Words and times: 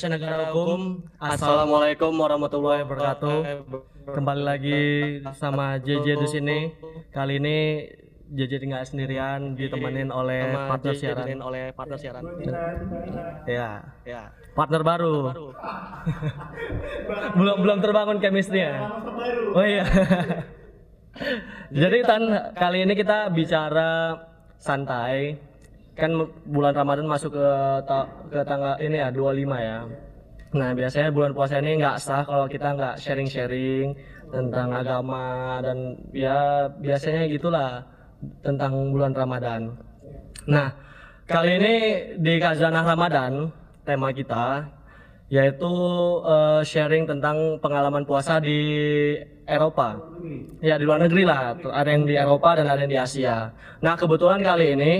Indonesia 0.00 0.16
negara 0.16 0.48
hukum. 0.56 1.04
Assalamualaikum 1.20 2.12
warahmatullahi 2.16 2.88
wabarakatuh. 2.88 3.38
Kembali 4.08 4.42
lagi 4.48 4.80
sama 5.36 5.76
JJ 5.76 6.16
di 6.16 6.28
sini. 6.30 6.58
Kali 7.12 7.36
ini 7.36 7.84
JJ 8.32 8.64
tinggal 8.64 8.80
sendirian 8.88 9.60
ditemenin 9.60 10.08
oleh 10.08 10.56
partner 10.72 10.96
siaran. 10.96 11.28
oleh 11.44 11.76
partner 11.76 11.98
siaran. 12.00 12.24
Ya, 13.44 13.92
ya. 14.08 14.32
Partner 14.56 14.80
baru. 14.80 15.36
belum 17.36 17.56
belum 17.60 17.78
terbangun 17.84 18.24
chemistry-nya. 18.24 19.04
Oh 19.52 19.64
iya. 19.64 19.84
Jadi 21.84 21.98
Tan, 22.08 22.56
kali 22.56 22.88
ini 22.88 22.96
kita 22.96 23.28
bicara 23.28 24.16
santai. 24.56 25.49
Kan 26.00 26.16
bulan 26.48 26.72
Ramadan 26.72 27.04
masuk 27.04 27.36
ke 27.36 27.48
ta- 27.84 28.08
ke 28.32 28.40
tanggal 28.40 28.80
ini 28.80 28.96
ya 28.96 29.12
25 29.12 29.60
ya. 29.60 29.78
Nah, 30.50 30.74
biasanya 30.74 31.12
bulan 31.12 31.30
puasa 31.36 31.62
ini 31.62 31.78
nggak 31.78 32.00
sah 32.00 32.24
kalau 32.26 32.48
kita 32.50 32.74
nggak 32.74 32.98
sharing-sharing 32.98 33.94
tentang 34.32 34.74
agama 34.74 35.60
dan 35.62 35.94
ya 36.10 36.66
biasanya 36.80 37.28
gitulah 37.30 37.84
tentang 38.42 38.90
bulan 38.90 39.12
Ramadan. 39.14 39.76
Nah, 40.48 40.74
kali 41.28 41.60
ini 41.60 41.74
di 42.18 42.40
Kazanah 42.42 42.82
Ramadan 42.82 43.52
tema 43.86 44.10
kita 44.10 44.66
yaitu 45.30 45.70
eh, 46.26 46.62
sharing 46.66 47.06
tentang 47.06 47.62
pengalaman 47.62 48.02
puasa 48.02 48.42
di 48.42 48.58
Eropa. 49.46 49.94
Ya 50.58 50.74
di 50.74 50.82
luar 50.82 51.06
negeri 51.06 51.22
lah, 51.22 51.54
ada 51.54 51.86
yang 51.86 52.02
di 52.10 52.18
Eropa 52.18 52.58
dan 52.58 52.66
ada 52.66 52.82
yang 52.82 52.90
di 52.90 52.98
Asia. 52.98 53.54
Nah 53.78 53.94
kebetulan 53.94 54.42
kali 54.42 54.74
ini 54.74 54.92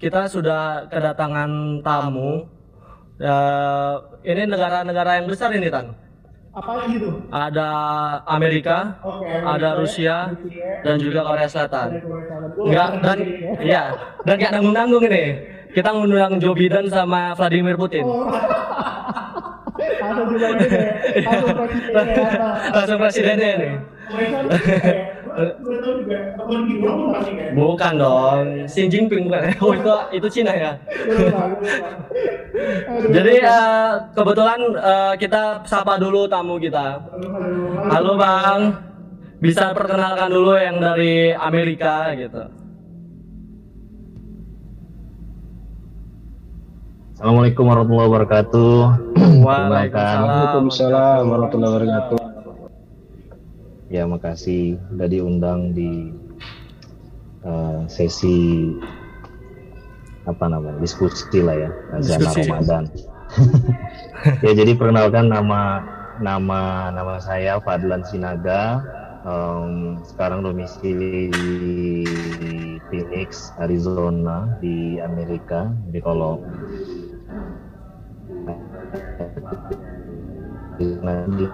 kita 0.00 0.24
sudah 0.26 0.88
kedatangan 0.88 1.84
tamu. 1.84 2.48
Eh, 3.20 3.94
ini 4.24 4.48
negara-negara 4.48 5.20
yang 5.20 5.28
besar 5.28 5.52
ini 5.52 5.68
Tan. 5.68 5.92
apa 6.50 6.82
lagi 6.82 6.98
tuh? 6.98 7.14
Ada 7.30 7.68
Amerika, 8.26 8.98
Oke, 9.06 9.22
ada 9.22 9.78
Rusia, 9.78 10.34
dan 10.82 10.98
juga 10.98 11.22
Korea 11.22 11.46
Selatan. 11.46 12.02
Enggak 12.58 12.88
Enggak 12.90 12.90
dan 13.06 13.18
iya 13.62 13.82
dan 14.26 14.34
kayak 14.34 14.52
nanggung-nanggung 14.58 15.04
ini. 15.06 15.24
Kita 15.70 15.94
ngundang 15.94 16.42
Joe 16.42 16.58
Biden 16.58 16.90
sama 16.90 17.38
Vladimir 17.38 17.78
Putin. 17.78 18.02
Juga 20.10 20.46
ini 20.52 20.66
ya. 20.68 21.30
Ada 21.30 21.52
presidennya? 21.54 22.24
Langsung 22.74 22.98
presidennya 22.98 23.50
nih. 23.56 23.72
Juga. 25.30 26.18
Kan? 26.36 27.54
Bukan 27.54 27.92
dong, 27.98 28.44
Xi 28.66 28.90
Jinping 28.90 29.30
bukan. 29.30 29.42
Oh 29.64 29.72
itu 29.74 29.94
itu 30.16 30.26
Cina 30.40 30.52
ya. 30.52 30.72
Jadi 33.14 33.34
eh, 33.40 33.90
kebetulan 34.12 34.60
eh, 34.76 35.14
kita 35.16 35.64
sapa 35.64 35.96
dulu 35.96 36.26
tamu 36.26 36.58
kita. 36.58 37.00
Halo 37.90 38.18
Bang, 38.18 38.74
bisa 39.38 39.72
perkenalkan 39.72 40.30
dulu 40.30 40.58
yang 40.58 40.76
dari 40.82 41.32
Amerika 41.32 42.12
gitu. 42.18 42.42
Assalamualaikum 47.20 47.68
warahmatullahi 47.68 48.08
wabarakatuh. 48.08 48.72
Waalaikumsalam 49.44 51.20
warahmatullahi 51.28 51.72
wabarakatuh. 51.76 52.29
Ya 53.90 54.06
makasih 54.06 54.78
udah 54.94 55.08
diundang 55.10 55.74
di 55.74 56.14
eh, 57.42 57.80
sesi 57.90 58.70
apa 60.30 60.46
namanya 60.46 60.78
diskusi 60.78 61.42
lah 61.42 61.56
ya 61.58 61.70
Diskusi. 61.98 62.46
Ramadan. 62.46 62.86
ya 64.46 64.52
jadi 64.54 64.78
perkenalkan 64.78 65.26
nama 65.26 65.82
nama 66.22 66.92
nama 66.94 67.18
saya 67.18 67.58
Fadlan 67.58 68.06
Sinaga. 68.06 68.84
Em, 69.20 70.00
sekarang 70.00 70.40
domisili 70.40 71.28
di 71.28 72.08
Phoenix, 72.88 73.52
Arizona 73.60 74.48
di 74.64 74.96
Amerika. 74.96 75.68
Jadi 75.92 76.00
kalau 76.00 76.40
di 80.80 80.96
di 81.36 81.46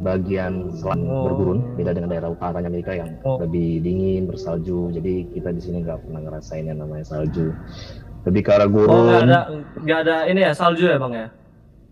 bagian 0.00 0.72
selang 0.72 1.04
Oh. 1.04 1.28
bergurun 1.28 1.58
beda 1.74 1.92
dengan 1.92 2.08
daerah 2.08 2.30
utaranya 2.30 2.66
Amerika 2.66 2.92
yang 2.92 3.16
Oh. 3.22 3.36
lebih 3.36 3.80
dingin 3.80 4.24
bersalju 4.24 4.92
jadi 4.92 5.14
kita 5.30 5.50
di 5.50 5.60
sini 5.60 5.76
nggak 5.80 6.02
pernah 6.02 6.20
ngerasain 6.22 6.64
yang 6.64 6.78
namanya 6.78 7.04
salju 7.04 7.52
lebih 8.22 8.42
ke 8.42 8.50
arah 8.50 8.64
Oh 8.64 8.72
gurun 8.72 9.06
nggak 9.06 9.22
ada 9.22 9.40
nggak 9.78 9.98
ada 10.02 10.16
ini 10.26 10.40
ya 10.40 10.52
salju 10.52 10.84
ya 10.84 10.96
Bang 10.96 11.12
ya? 11.12 11.28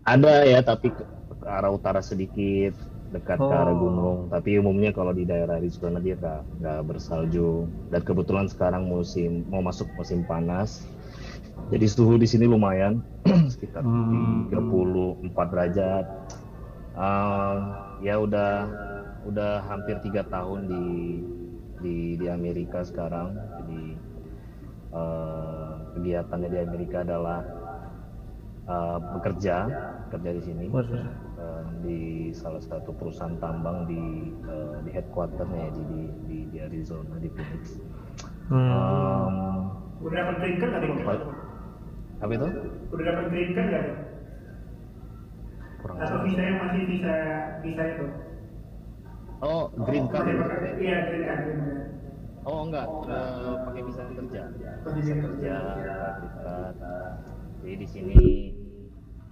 ada 0.03 0.33
ya 0.43 0.59
tapi 0.59 0.89
ke, 0.89 1.03
ke 1.35 1.47
arah 1.47 1.69
utara 1.69 1.99
sedikit 1.99 2.73
dekat 3.07 3.37
ke 3.37 3.47
arah 3.47 3.71
Oh. 3.71 3.79
gunung 3.79 4.17
tapi 4.27 4.55
umumnya 4.55 4.89
kalau 4.89 5.09
di 5.09 5.23
daerah 5.23 5.55
Arizona 5.55 5.97
dia 5.97 6.13
nggak 6.13 6.41
nggak 6.59 6.79
bersalju 6.85 7.63
dan 7.89 8.01
kebetulan 8.01 8.45
sekarang 8.45 8.85
musim 8.85 9.45
mau 9.47 9.61
masuk 9.61 9.87
musim 9.93 10.21
panas 10.23 10.83
jadi 11.65 11.87
suhu 11.87 12.15
di 12.15 12.27
sini 12.27 12.45
lumayan 12.45 12.99
sekitar 13.47 13.81
Hmm. 13.81 14.51
34 14.51 15.23
derajat 15.47 16.05
Ah, 16.95 17.55
ya 17.99 18.15
udah 18.23 18.71
udah 19.27 19.67
hampir 19.67 19.99
tiga 19.99 20.23
tahun 20.31 20.71
di 20.71 20.85
di 21.83 22.15
di 22.15 22.27
Amerika 22.31 22.87
sekarang 22.87 23.35
jadi 23.35 23.83
eh, 24.95 25.71
kegiatannya 25.91 26.49
di 26.55 26.59
Amerika 26.63 27.03
adalah 27.03 27.43
eh, 28.63 28.97
bekerja 29.11 29.55
bekerja 30.07 30.29
di 30.39 30.41
sini 30.47 30.63
eh, 30.71 31.63
di 31.83 31.99
salah 32.31 32.63
satu 32.63 32.95
perusahaan 32.95 33.35
tambang 33.43 33.83
di 33.91 34.31
eh, 34.47 34.77
di 34.87 34.89
headquarternya 34.95 35.67
ya, 35.67 35.71
di, 35.75 35.83
di 35.83 36.01
di 36.31 36.37
di 36.47 36.57
Arizona 36.63 37.19
di 37.19 37.27
Phoenix. 37.27 37.75
Hmm. 38.47 38.71
Em, 38.71 39.35
Udah 39.99 40.15
dapat 40.21 40.35
green 40.39 40.55
card 40.63 40.71
tadi? 40.79 40.87
apa, 40.95 41.13
apa 42.23 42.31
itu? 42.31 42.47
Udah 42.93 43.03
dapat 43.03 43.25
green 43.33 43.51
card 43.51 43.67
nggak? 43.67 44.04
Kurang 45.85 46.01
Atau 46.01 46.17
jelas. 46.17 46.25
visa 46.25 46.41
yang 46.41 46.57
masih 46.65 46.81
visa 46.89 47.15
visa 47.61 47.83
itu? 47.93 48.05
Oh, 49.45 49.69
green 49.85 50.09
card. 50.09 50.25
Iya 50.81 50.97
green 51.05 51.23
card. 51.29 51.41
Oh 52.41 52.59
enggak, 52.65 52.89
eh, 52.89 53.53
pakai 53.69 53.81
visa 53.85 54.01
kerja. 54.09 54.41
Green 54.81 55.17
kerja, 55.21 55.57
card. 55.61 56.15
dekat. 56.25 56.73
Jadi 57.61 57.75
di 57.77 57.85
sini 57.85 58.21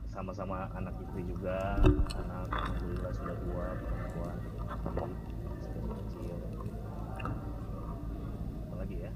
sama-sama 0.06 0.70
anak 0.78 0.94
istri 1.02 1.26
juga, 1.26 1.82
anak 2.22 2.54
alhamdulillah 2.54 3.12
sudah 3.18 3.36
dua 3.50 3.66
perempuan, 3.74 4.38
lagi 8.78 8.96
ya? 9.02 9.12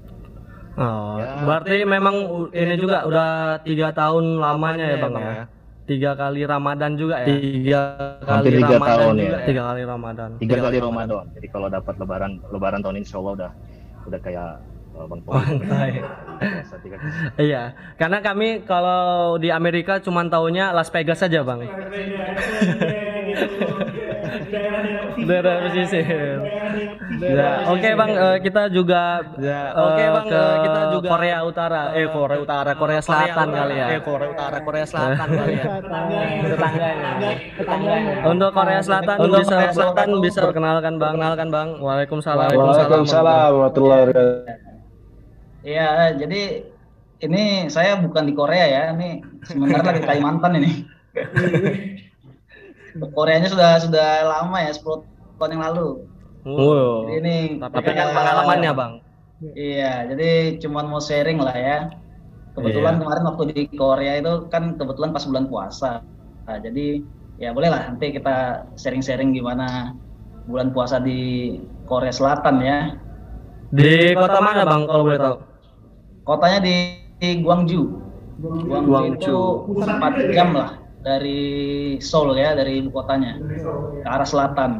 Oh, 0.74 1.22
Ya. 1.22 1.30
berarti 1.46 1.86
memang 1.86 2.14
ini 2.50 2.74
juga 2.74 3.06
udah 3.06 3.30
tiga 3.62 3.94
tahun 3.94 4.42
lamanya 4.42 4.86
ya 4.90 4.98
bang 5.06 5.14
ya? 5.14 5.57
Tiga 5.88 6.12
kali 6.12 6.44
Ramadan 6.44 6.92
juga 7.00 7.24
ya? 7.24 7.32
Tiga 7.32 7.80
Hampir 8.28 8.52
kali 8.52 8.60
tiga 8.60 8.76
Ramadan 8.76 8.98
tahun 9.00 9.14
juga. 9.16 9.24
ya. 9.24 9.46
Tiga 9.48 9.62
kali 9.64 9.82
Ramadan. 9.88 10.28
Tiga 10.36 10.56
kali 10.60 10.76
Ramadan. 10.84 11.24
Jadi 11.32 11.46
kalau 11.48 11.68
dapat 11.72 11.94
lebaran 11.96 12.32
lebaran 12.52 12.80
tahun 12.84 12.94
ini 13.00 13.02
insya 13.08 13.16
Allah 13.16 13.32
udah 13.40 13.50
udah 14.04 14.20
kayak 14.20 14.48
eh, 14.92 15.06
Bang 15.08 15.20
tiga 16.84 16.96
kali. 17.00 17.10
Iya, 17.40 17.62
karena 17.96 18.18
kami 18.20 18.48
kalau 18.68 19.40
di 19.40 19.48
Amerika 19.48 19.96
cuma 20.04 20.28
taunya 20.28 20.76
Las 20.76 20.92
Vegas 20.92 21.24
saja 21.24 21.40
bang. 21.40 21.64
Daerah 25.18 25.54
pesisir. 25.68 26.38
Ya, 27.18 27.50
oke 27.68 27.88
bang, 27.88 28.10
eh, 28.14 28.36
kita 28.40 28.62
juga 28.70 29.20
Ya, 29.38 29.74
eh, 29.74 29.82
oke, 29.82 30.04
Bang, 30.14 30.26
ke 30.30 30.40
eh, 30.40 30.56
kita 30.64 30.80
juga- 30.94 31.10
Korea 31.10 31.38
Utara, 31.44 31.82
eh 31.94 32.06
Korea 32.08 32.38
Utara, 32.38 32.70
Korea 32.74 33.00
Selatan 33.02 33.48
kali 33.50 33.74
ya. 33.76 33.86
Eh 33.98 34.00
Korea 34.00 34.28
Utara, 34.30 34.56
Korea 34.62 34.86
Selatan 34.86 35.28
kali 35.28 35.52
ya. 35.58 35.64
Tetangganya. 36.48 37.10
Tetangganya. 37.58 38.12
Untuk 38.26 38.50
Korea 38.54 38.80
Selatan 38.82 39.16
Untuk 39.18 39.40
bisa 39.42 39.56
Korea 39.56 39.72
Selatan 39.74 40.08
bisa 40.22 40.40
perkenalkan 40.46 40.92
bang, 40.96 41.12
perkenalkan 41.14 41.48
bang. 41.50 41.68
Waalaikumsalam. 41.82 42.48
Waalaikumsalam 42.54 43.48
warahmatullahi 43.54 44.00
wabarakatuh. 44.06 44.36
Iya, 45.66 45.90
jadi 46.16 46.42
ini 47.18 47.44
saya 47.66 47.98
bukan 47.98 48.24
di 48.30 48.32
Korea 48.32 48.66
ya, 48.66 48.82
ini 48.94 49.20
sementara 49.42 49.90
lagi 49.90 50.00
di 50.00 50.06
Kalimantan 50.06 50.52
ini. 50.62 50.72
Koreanya 53.14 53.48
sudah 53.48 53.70
sudah 53.78 54.08
lama 54.26 54.58
ya, 54.62 54.72
10 54.74 55.04
tahun 55.38 55.50
yang 55.54 55.64
lalu. 55.70 55.88
Wow. 56.48 57.06
Jadi 57.06 57.14
ini 57.22 57.36
Tapi 57.60 57.90
kan 57.92 58.08
pengalamannya 58.14 58.72
bang. 58.74 58.92
Iya, 59.54 60.10
jadi 60.10 60.58
cuman 60.58 60.90
mau 60.90 60.98
sharing 60.98 61.38
lah 61.38 61.54
ya. 61.54 61.78
Kebetulan 62.58 62.98
Iya. 62.98 63.00
kemarin 63.06 63.24
waktu 63.30 63.44
di 63.54 63.62
Korea 63.78 64.12
itu 64.18 64.50
kan 64.50 64.74
kebetulan 64.74 65.14
pas 65.14 65.22
bulan 65.22 65.46
puasa. 65.46 66.02
Nah, 66.50 66.58
jadi 66.58 67.06
ya 67.38 67.54
boleh 67.54 67.70
lah 67.70 67.94
nanti 67.94 68.10
kita 68.10 68.66
sharing-sharing 68.74 69.30
gimana 69.30 69.94
bulan 70.50 70.74
puasa 70.74 70.98
di 70.98 71.54
Korea 71.86 72.10
Selatan 72.10 72.58
ya. 72.64 72.98
Di 73.70 74.16
kota 74.16 74.42
mana 74.42 74.66
bang 74.66 74.82
kalau 74.90 75.06
boleh 75.06 75.20
tahu? 75.22 75.36
Kotanya 76.26 76.58
di, 76.64 76.74
di 77.22 77.38
Gwangju. 77.44 77.82
Guangzhou 78.38 78.86
Guangzhou. 78.86 79.46
itu 79.66 79.82
4 79.82 80.34
jam 80.34 80.54
lah 80.54 80.78
dari 81.02 81.40
Seoul 82.02 82.36
ya, 82.36 82.52
dari 82.58 82.82
ibu 82.82 82.90
kotanya 82.90 83.38
ke 84.02 84.08
arah 84.08 84.28
selatan. 84.28 84.72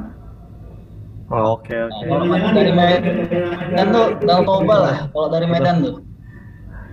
Oh, 1.28 1.60
Oke 1.60 1.76
Nah, 1.76 1.92
oke. 1.92 2.06
kalau 2.08 2.24
dari 2.56 2.72
Medan 2.72 3.86
tuh 3.92 4.06
Danau 4.24 4.42
Toba 4.48 4.76
lah, 4.80 4.96
kalau 5.12 5.28
dari 5.28 5.46
Medan 5.46 5.76
tuh. 5.84 5.94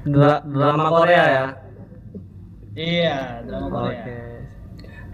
Dra- 0.06 0.44
drama 0.46 0.88
Korea 0.92 1.24
ya. 1.26 1.46
Iya, 2.76 3.18
drama 3.48 3.68
Korea. 3.72 4.04
Oke. 4.04 4.18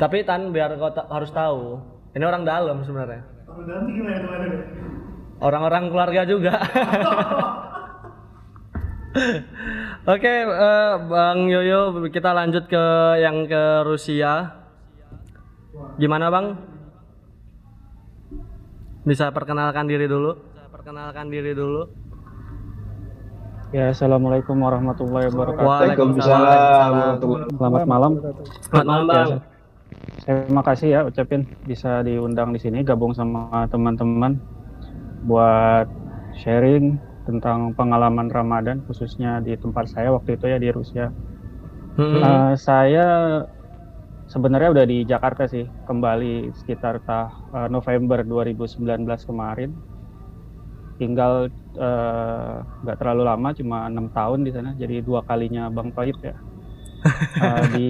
Tapi 0.02 0.18
Tan 0.26 0.50
biar 0.50 0.74
kau 0.82 0.90
ta- 0.90 1.06
harus 1.14 1.30
tahu, 1.30 1.78
ini 2.18 2.24
orang 2.26 2.42
dalam 2.42 2.82
sebenarnya. 2.82 3.22
Kalau 3.46 3.64
dalam 3.70 3.86
gimana? 3.94 4.26
Orang-orang 5.42 5.84
keluarga 5.90 6.22
juga. 6.26 6.54
Oke, 10.08 10.34
eh, 10.48 10.94
Bang 11.12 11.52
Yoyo, 11.52 12.00
kita 12.08 12.32
lanjut 12.32 12.72
ke 12.72 12.86
yang 13.20 13.44
ke 13.44 13.84
Rusia. 13.84 14.64
Gimana 16.00 16.32
Bang? 16.32 16.56
Bisa 19.04 19.28
perkenalkan 19.36 19.92
diri 19.92 20.08
dulu? 20.08 20.40
Bisa 20.40 20.64
perkenalkan 20.72 21.28
diri 21.28 21.52
dulu. 21.52 21.92
Ya, 23.76 23.92
assalamualaikum 23.92 24.56
warahmatullahi 24.64 25.28
wabarakatuh. 25.32 25.68
Waalaikumsalam 25.68 27.20
Selamat 27.56 27.84
malam. 27.88 28.12
Selamat 28.64 28.86
malam 28.88 29.06
Bang. 29.08 29.30
Terima 30.24 30.64
kasih 30.64 30.88
ya 30.88 31.00
ucapin 31.04 31.44
bisa 31.68 32.00
diundang 32.00 32.56
di 32.56 32.60
sini 32.64 32.80
gabung 32.88 33.12
sama 33.12 33.68
teman-teman 33.68 34.40
buat 35.28 35.92
sharing 36.40 37.11
tentang 37.24 37.78
pengalaman 37.78 38.28
Ramadan 38.30 38.82
khususnya 38.90 39.42
di 39.42 39.54
tempat 39.54 39.94
saya 39.94 40.10
waktu 40.14 40.38
itu 40.38 40.46
ya 40.50 40.58
di 40.58 40.70
Rusia. 40.74 41.14
Hmm. 42.00 42.22
Eh, 42.24 42.54
saya 42.58 43.08
sebenarnya 44.32 44.72
udah 44.72 44.86
di 44.88 45.04
Jakarta 45.04 45.44
sih 45.46 45.68
kembali 45.86 46.56
sekitar 46.56 47.04
tah 47.04 47.30
eh, 47.54 47.70
November 47.70 48.26
2019 48.26 49.06
kemarin. 49.28 49.70
Tinggal 50.98 51.50
eh, 51.78 52.56
nggak 52.64 52.98
terlalu 52.98 53.24
lama 53.26 53.50
cuma 53.54 53.78
enam 53.90 54.10
tahun 54.10 54.46
di 54.46 54.52
sana 54.54 54.74
jadi 54.78 55.02
dua 55.06 55.22
kalinya 55.26 55.70
Bang 55.70 55.94
Toib 55.94 56.18
ya. 56.22 56.36
Eh, 57.42 57.64
di 57.74 57.90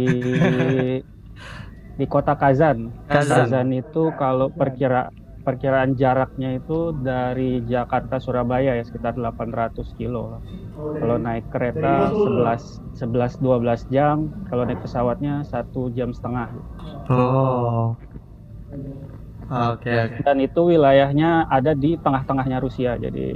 di 2.00 2.06
kota 2.08 2.32
Kazan. 2.40 2.88
Kazan. 3.12 3.68
itu 3.76 4.16
kalau 4.16 4.48
perkira 4.48 5.12
perkiraan 5.42 5.98
jaraknya 5.98 6.62
itu 6.62 6.94
dari 7.02 7.62
Jakarta 7.66 8.22
Surabaya 8.22 8.78
ya 8.78 8.84
sekitar 8.86 9.18
800 9.18 9.98
kilo. 9.98 10.40
Kalau 10.78 11.18
naik 11.18 11.50
kereta 11.50 12.14
11 12.14 12.98
11 12.98 13.42
12 13.42 13.94
jam, 13.94 14.30
kalau 14.48 14.64
naik 14.64 14.80
pesawatnya 14.82 15.42
satu 15.46 15.90
jam 15.92 16.14
setengah. 16.14 16.50
Oh. 17.10 17.98
Oke 19.52 19.92
oke. 19.92 20.24
Dan 20.24 20.38
itu 20.40 20.62
wilayahnya 20.64 21.52
ada 21.52 21.76
di 21.76 22.00
tengah-tengahnya 22.00 22.64
Rusia. 22.64 22.96
Jadi 22.96 23.36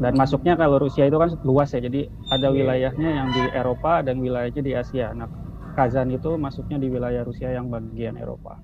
dan 0.00 0.16
masuknya 0.16 0.54
kalau 0.56 0.78
Rusia 0.78 1.10
itu 1.10 1.18
kan 1.18 1.34
luas 1.42 1.74
ya. 1.74 1.82
Jadi 1.82 2.06
ada 2.30 2.48
wilayahnya 2.54 3.08
yang 3.10 3.28
di 3.34 3.42
Eropa 3.52 4.00
dan 4.06 4.22
wilayahnya 4.22 4.62
di 4.62 4.72
Asia. 4.78 5.10
Nah, 5.12 5.26
Kazan 5.74 6.10
itu 6.10 6.34
masuknya 6.38 6.78
di 6.78 6.88
wilayah 6.90 7.22
Rusia 7.22 7.50
yang 7.50 7.70
bagian 7.70 8.18
Eropa. 8.18 8.58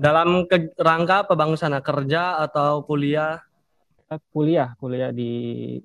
Dalam 0.00 0.48
ke- 0.48 0.72
rangka 0.80 1.28
apa 1.28 1.36
Bang 1.36 1.52
sana? 1.54 1.84
Kerja 1.84 2.40
atau 2.40 2.80
kuliah? 2.80 3.44
Kita 4.00 4.16
kuliah, 4.32 4.72
kuliah 4.80 5.12
di 5.12 5.76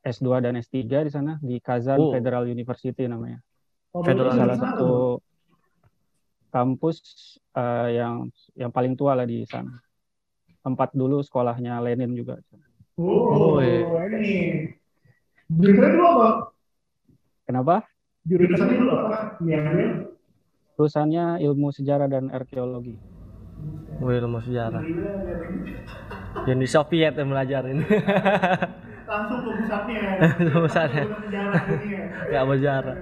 S2 0.00 0.38
dan 0.38 0.54
S3 0.54 0.78
di 1.02 1.10
sana 1.10 1.42
di 1.42 1.58
Kazan 1.58 1.98
Oh. 1.98 2.14
Federal 2.14 2.46
University 2.46 3.10
namanya. 3.10 3.42
Federal 3.90 4.30
salah 4.32 4.54
satu 4.54 5.18
kampus 6.50 6.96
eh, 7.50 7.98
yang 7.98 8.30
yang 8.54 8.70
paling 8.70 8.94
tua 8.94 9.18
lah 9.18 9.26
di 9.26 9.42
sana. 9.42 9.74
Tempat 10.62 10.94
dulu 10.94 11.18
sekolahnya 11.20 11.82
Lenin 11.82 12.14
juga. 12.14 12.38
Oh, 12.94 13.58
Oh, 13.58 13.58
iya. 13.58 13.90
ini. 14.14 14.70
Jurusannya 15.50 15.90
dulu 15.92 16.06
apa? 16.08 16.28
Kenapa? 17.44 17.74
Jurusannya 18.22 18.76
dulu 18.78 18.92
apa? 18.96 19.18
Perusahaannya 20.74 21.42
ilmu 21.42 21.68
sejarah 21.70 22.06
dan 22.06 22.30
arkeologi. 22.30 22.94
Wih, 24.02 24.18
ilmu 24.20 24.42
sejarah. 24.42 24.82
Yang 26.44 26.58
di 26.58 26.68
Soviet 26.68 27.14
yang 27.14 27.30
belajarin. 27.30 27.78
Langsung 29.10 29.38
ke 29.44 29.50
pusatnya. 29.62 30.00
Pusatnya. 30.50 31.04
Ke 31.06 31.16
sejarah 31.28 31.62
ini 31.70 31.88
ya. 31.92 32.04
Gak 32.34 32.44
berjarak. 32.48 32.98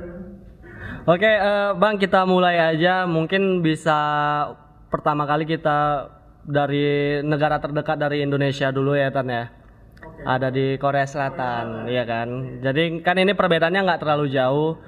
Oke, 1.03 1.27
eh, 1.27 1.71
Bang, 1.75 1.99
kita 1.99 2.23
mulai 2.23 2.61
aja. 2.61 3.09
Mungkin 3.11 3.65
bisa 3.65 3.99
pertama 4.93 5.27
kali 5.27 5.49
kita 5.49 6.11
dari 6.47 7.19
negara 7.27 7.59
terdekat 7.59 7.99
dari 7.99 8.23
Indonesia 8.23 8.71
dulu 8.71 8.95
ya, 8.95 9.11
Tan 9.11 9.27
ya. 9.27 9.51
Ada 10.23 10.55
di 10.55 10.79
Korea 10.79 11.07
Selatan, 11.07 11.91
iya 11.91 12.07
kan. 12.07 12.63
Jadi 12.63 13.03
kan 13.03 13.19
ini 13.19 13.35
perbedaannya 13.35 13.83
nggak 13.83 14.03
terlalu 14.03 14.31
jauh. 14.31 14.79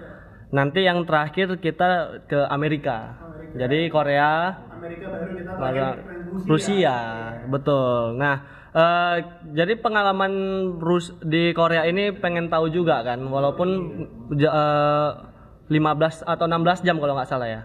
Nanti 0.55 0.87
yang 0.87 1.03
terakhir 1.03 1.59
kita 1.59 2.23
ke 2.31 2.47
Amerika. 2.47 3.19
Jadi 3.55 3.91
Korea, 3.91 4.63
Amerika 4.75 5.07
baru 5.09 5.31
kita 5.33 5.51
pakai 5.55 5.83
Rusia. 6.35 6.47
Rusia, 6.51 6.97
betul. 7.47 8.19
Nah, 8.19 8.37
eh, 8.75 9.17
jadi 9.55 9.73
pengalaman 9.79 10.33
Rus 10.83 11.15
di 11.23 11.55
Korea 11.55 11.87
ini 11.87 12.11
pengen 12.11 12.51
tahu 12.51 12.69
juga 12.69 13.07
kan, 13.07 13.23
walaupun 13.23 13.69
ja- 14.35 14.55
eh, 14.55 15.11
15 15.71 16.21
atau 16.27 16.45
16 16.45 16.85
jam 16.85 17.01
kalau 17.01 17.17
nggak 17.17 17.31
salah 17.31 17.49
ya. 17.49 17.63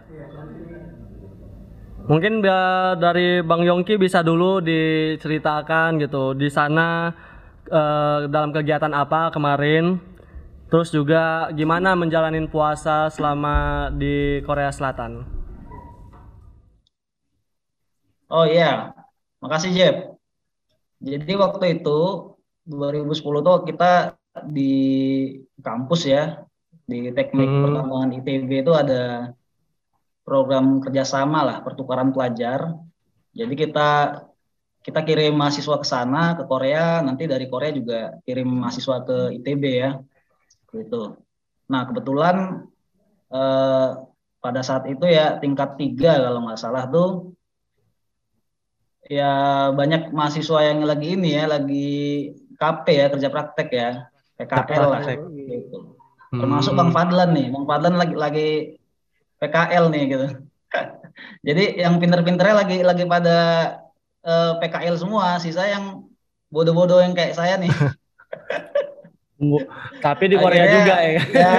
Mungkin 2.09 2.41
ya, 2.41 2.95
dari 2.97 3.45
Bang 3.45 3.61
Yongki 3.61 4.01
bisa 4.01 4.25
dulu 4.25 4.63
diceritakan 4.63 6.01
gitu 6.01 6.33
di 6.33 6.49
sana 6.49 7.13
eh, 7.69 8.19
dalam 8.33 8.49
kegiatan 8.49 8.89
apa 8.97 9.29
kemarin, 9.29 10.01
terus 10.73 10.89
juga 10.89 11.53
gimana 11.53 11.93
menjalanin 11.93 12.49
puasa 12.49 13.13
selama 13.13 13.89
di 13.93 14.41
Korea 14.41 14.73
Selatan. 14.73 15.38
Oh 18.29 18.45
iya, 18.45 18.93
makasih 19.41 19.71
Jeb. 19.73 19.95
Jadi 21.01 21.33
waktu 21.33 21.81
itu 21.81 21.99
2010 22.69 23.41
tuh 23.41 23.65
kita 23.65 24.13
di 24.45 24.73
kampus 25.65 26.05
ya, 26.05 26.45
di 26.85 27.09
teknik 27.09 27.49
Hmm. 27.49 27.61
pertambangan 27.65 28.11
ITB 28.21 28.61
itu 28.61 28.73
ada 28.75 29.33
program 30.21 30.77
kerjasama 30.77 31.41
lah, 31.41 31.57
pertukaran 31.65 32.13
pelajar. 32.13 32.77
Jadi 33.33 33.53
kita 33.57 33.89
kita 34.85 35.01
kirim 35.03 35.33
mahasiswa 35.35 35.75
ke 35.81 35.87
sana 35.87 36.37
ke 36.37 36.43
Korea, 36.45 37.01
nanti 37.01 37.25
dari 37.25 37.49
Korea 37.49 37.71
juga 37.73 38.13
kirim 38.23 38.47
mahasiswa 38.61 39.01
ke 39.03 39.17
ITB 39.41 39.63
ya, 39.73 39.97
gitu. 40.69 41.17
Nah 41.73 41.81
kebetulan 41.89 42.61
eh, 43.33 43.89
pada 44.39 44.61
saat 44.63 44.85
itu 44.87 45.03
ya 45.09 45.41
tingkat 45.41 45.75
tiga 45.81 46.21
kalau 46.21 46.45
nggak 46.45 46.61
salah 46.61 46.85
tuh 46.87 47.33
ya 49.09 49.31
banyak 49.73 50.13
mahasiswa 50.13 50.59
yang 50.61 50.85
lagi 50.85 51.17
ini 51.17 51.33
ya 51.33 51.49
lagi 51.49 51.89
KP 52.55 52.85
ya 52.93 53.05
kerja 53.09 53.29
praktek 53.33 53.69
ya. 53.73 53.91
PKL 54.39 54.87
lah. 54.87 55.03
gitu. 55.03 55.99
termasuk 56.31 56.77
Bang 56.77 56.95
Fadlan 56.95 57.35
nih. 57.35 57.51
Bang 57.51 57.65
Fadlan 57.67 57.99
lagi 57.99 58.15
lagi 58.15 58.49
PKL 59.41 59.91
nih 59.91 60.03
gitu. 60.07 60.27
Jadi 61.47 61.63
yang 61.81 61.99
pinter-pinternya 61.99 62.55
lagi 62.63 62.77
lagi 62.79 63.03
pada 63.03 63.37
eh, 64.23 64.51
PKL 64.63 64.95
semua. 64.95 65.41
Sisa 65.43 65.67
yang 65.67 66.07
bodoh-bodoh 66.53 67.03
yang 67.03 67.11
kayak 67.11 67.35
saya 67.35 67.59
nih. 67.59 67.73
Tapi 70.05 70.23
di 70.27 70.35
Korea 70.35 70.63
Akhirnya, 70.67 70.77
juga 70.83 70.95
ya. 70.99 71.21
ya, 71.31 71.51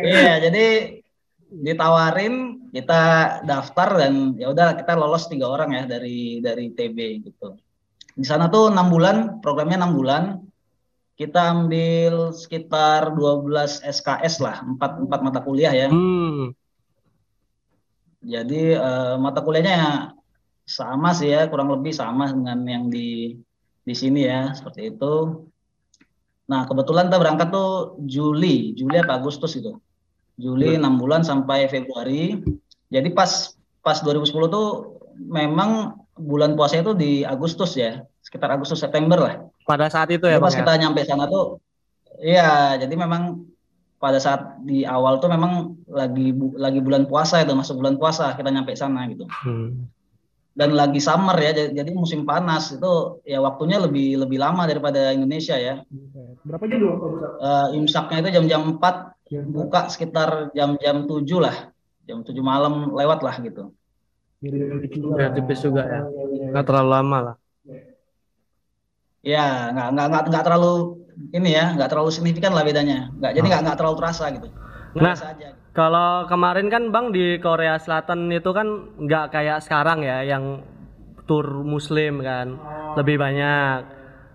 Iya, 0.00 0.34
jadi 0.48 0.66
ditawarin 1.50 2.66
kita 2.70 3.02
daftar 3.42 3.98
dan 3.98 4.38
ya 4.38 4.54
udah 4.54 4.78
kita 4.78 4.94
lolos 4.94 5.26
tiga 5.26 5.50
orang 5.50 5.74
ya 5.74 5.82
dari 5.90 6.38
dari 6.38 6.70
TB 6.70 6.98
gitu. 7.26 7.58
Di 8.14 8.26
sana 8.26 8.46
tuh 8.46 8.70
enam 8.70 8.86
bulan, 8.90 9.16
programnya 9.42 9.82
enam 9.82 9.94
bulan. 9.94 10.24
Kita 11.18 11.52
ambil 11.52 12.32
sekitar 12.32 13.12
12 13.12 13.84
SKS 13.84 14.40
lah, 14.40 14.64
empat 14.64 15.04
empat 15.04 15.20
mata 15.20 15.40
kuliah 15.44 15.68
ya. 15.68 15.92
Hmm. 15.92 16.56
Jadi 18.24 18.72
eh, 18.72 19.14
mata 19.20 19.44
kuliahnya 19.44 20.16
sama 20.64 21.12
sih 21.12 21.28
ya, 21.28 21.44
kurang 21.52 21.68
lebih 21.76 21.92
sama 21.92 22.32
dengan 22.32 22.64
yang 22.64 22.84
di 22.88 23.36
di 23.84 23.94
sini 23.96 24.24
ya, 24.24 24.56
seperti 24.56 24.96
itu. 24.96 25.44
Nah, 26.48 26.64
kebetulan 26.64 27.12
kita 27.12 27.20
berangkat 27.20 27.48
tuh 27.52 28.00
Juli, 28.08 28.72
Juli 28.72 28.96
apa 28.96 29.20
Agustus 29.20 29.60
itu. 29.60 29.76
Juli 30.40 30.74
enam 30.74 30.96
bulan 30.96 31.20
sampai 31.20 31.68
Februari. 31.68 32.40
Jadi 32.88 33.08
pas 33.12 33.28
pas 33.80 33.96
2010 34.00 34.26
tuh 34.48 34.66
memang 35.20 35.94
bulan 36.16 36.56
puasa 36.56 36.80
itu 36.80 36.92
di 36.92 37.22
Agustus 37.22 37.76
ya, 37.76 38.00
sekitar 38.20 38.50
Agustus 38.50 38.80
September 38.80 39.16
lah. 39.16 39.34
Pada 39.62 39.86
saat 39.86 40.08
itu 40.08 40.24
ya, 40.24 40.36
Jadi 40.36 40.40
Bang. 40.40 40.48
pas 40.48 40.54
ya? 40.56 40.58
kita 40.60 40.72
nyampe 40.76 41.00
sana 41.04 41.24
tuh, 41.24 41.60
iya, 42.18 42.74
jadi 42.76 42.92
memang 42.92 43.44
pada 43.96 44.16
saat 44.16 44.58
di 44.64 44.82
awal 44.82 45.20
tuh 45.20 45.28
memang 45.28 45.76
lagi 45.86 46.32
bu- 46.32 46.56
lagi 46.56 46.80
bulan 46.80 47.04
puasa 47.04 47.44
itu 47.44 47.52
masuk 47.52 47.84
bulan 47.84 48.00
puasa 48.00 48.32
kita 48.32 48.48
nyampe 48.48 48.72
sana 48.72 49.04
gitu 49.12 49.28
Hmm. 49.44 49.84
Dan 50.50 50.74
lagi 50.74 50.98
summer 50.98 51.38
ya 51.38 51.54
jadi, 51.70 51.90
musim 51.94 52.26
panas 52.26 52.74
itu 52.74 53.22
ya 53.22 53.38
waktunya 53.38 53.78
lebih 53.78 54.26
lebih 54.26 54.38
lama 54.42 54.66
daripada 54.66 55.14
Indonesia 55.14 55.54
ya 55.54 55.82
Berapa 56.40 56.64
jam 56.66 56.80
dulu? 56.80 56.94
Eh, 57.36 57.68
imsaknya 57.76 58.24
itu 58.24 58.30
jam-jam 58.40 58.80
4 58.80 59.20
Ya, 59.30 59.46
buka 59.46 59.86
sekitar 59.86 60.50
jam-jam 60.58 61.06
7 61.06 61.38
lah 61.38 61.70
jam 62.02 62.26
7 62.26 62.34
malam 62.42 62.90
lewat 62.90 63.22
lah 63.22 63.38
gitu. 63.38 63.70
Biar 64.42 65.30
tipis 65.38 65.62
juga 65.62 65.86
ya. 65.86 66.00
Nggak 66.50 66.66
terlalu 66.66 66.90
lama 66.90 67.18
lah. 67.22 67.36
ya 69.20 69.68
nggak 69.76 69.88
nggak 69.92 70.06
nggak 70.08 70.22
nggak 70.32 70.44
terlalu 70.48 70.74
ini 71.36 71.52
ya 71.52 71.76
nggak 71.76 71.92
terlalu 71.92 72.08
signifikan 72.08 72.56
lah 72.56 72.64
bedanya 72.64 73.12
nggak 73.20 73.36
jadi 73.36 73.46
nggak 73.52 73.62
nggak 73.68 73.76
terlalu 73.76 73.96
terasa 74.00 74.24
gitu 74.32 74.48
Nah. 74.96 75.16
Kalau 75.70 76.26
kemarin 76.26 76.66
kan 76.66 76.90
Bang 76.90 77.14
di 77.14 77.38
Korea 77.38 77.78
Selatan 77.78 78.26
itu 78.34 78.50
kan 78.50 78.90
nggak 78.98 79.30
kayak 79.30 79.62
sekarang 79.62 80.02
ya 80.02 80.26
yang 80.26 80.66
tur 81.30 81.62
muslim 81.62 82.18
kan 82.26 82.58
lebih 82.98 83.14
banyak. 83.22 83.86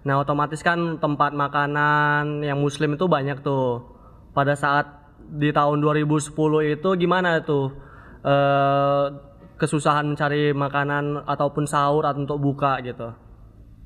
Nah 0.07 0.15
otomatis 0.15 0.63
kan 0.63 0.95
tempat 1.03 1.35
makanan 1.35 2.39
yang 2.39 2.63
muslim 2.63 2.95
itu 2.95 3.12
banyak 3.12 3.43
tuh. 3.43 3.83
Pada 4.31 4.55
saat 4.55 4.88
di 5.19 5.51
tahun 5.51 5.83
2010 5.83 6.31
itu 6.71 6.89
gimana 6.95 7.43
tuh 7.43 7.75
eh, 8.24 9.05
kesusahan 9.59 10.15
mencari 10.15 10.55
makanan 10.55 11.27
ataupun 11.27 11.67
sahur 11.67 12.07
atau 12.07 12.24
untuk 12.24 12.39
buka 12.39 12.79
gitu. 12.79 13.12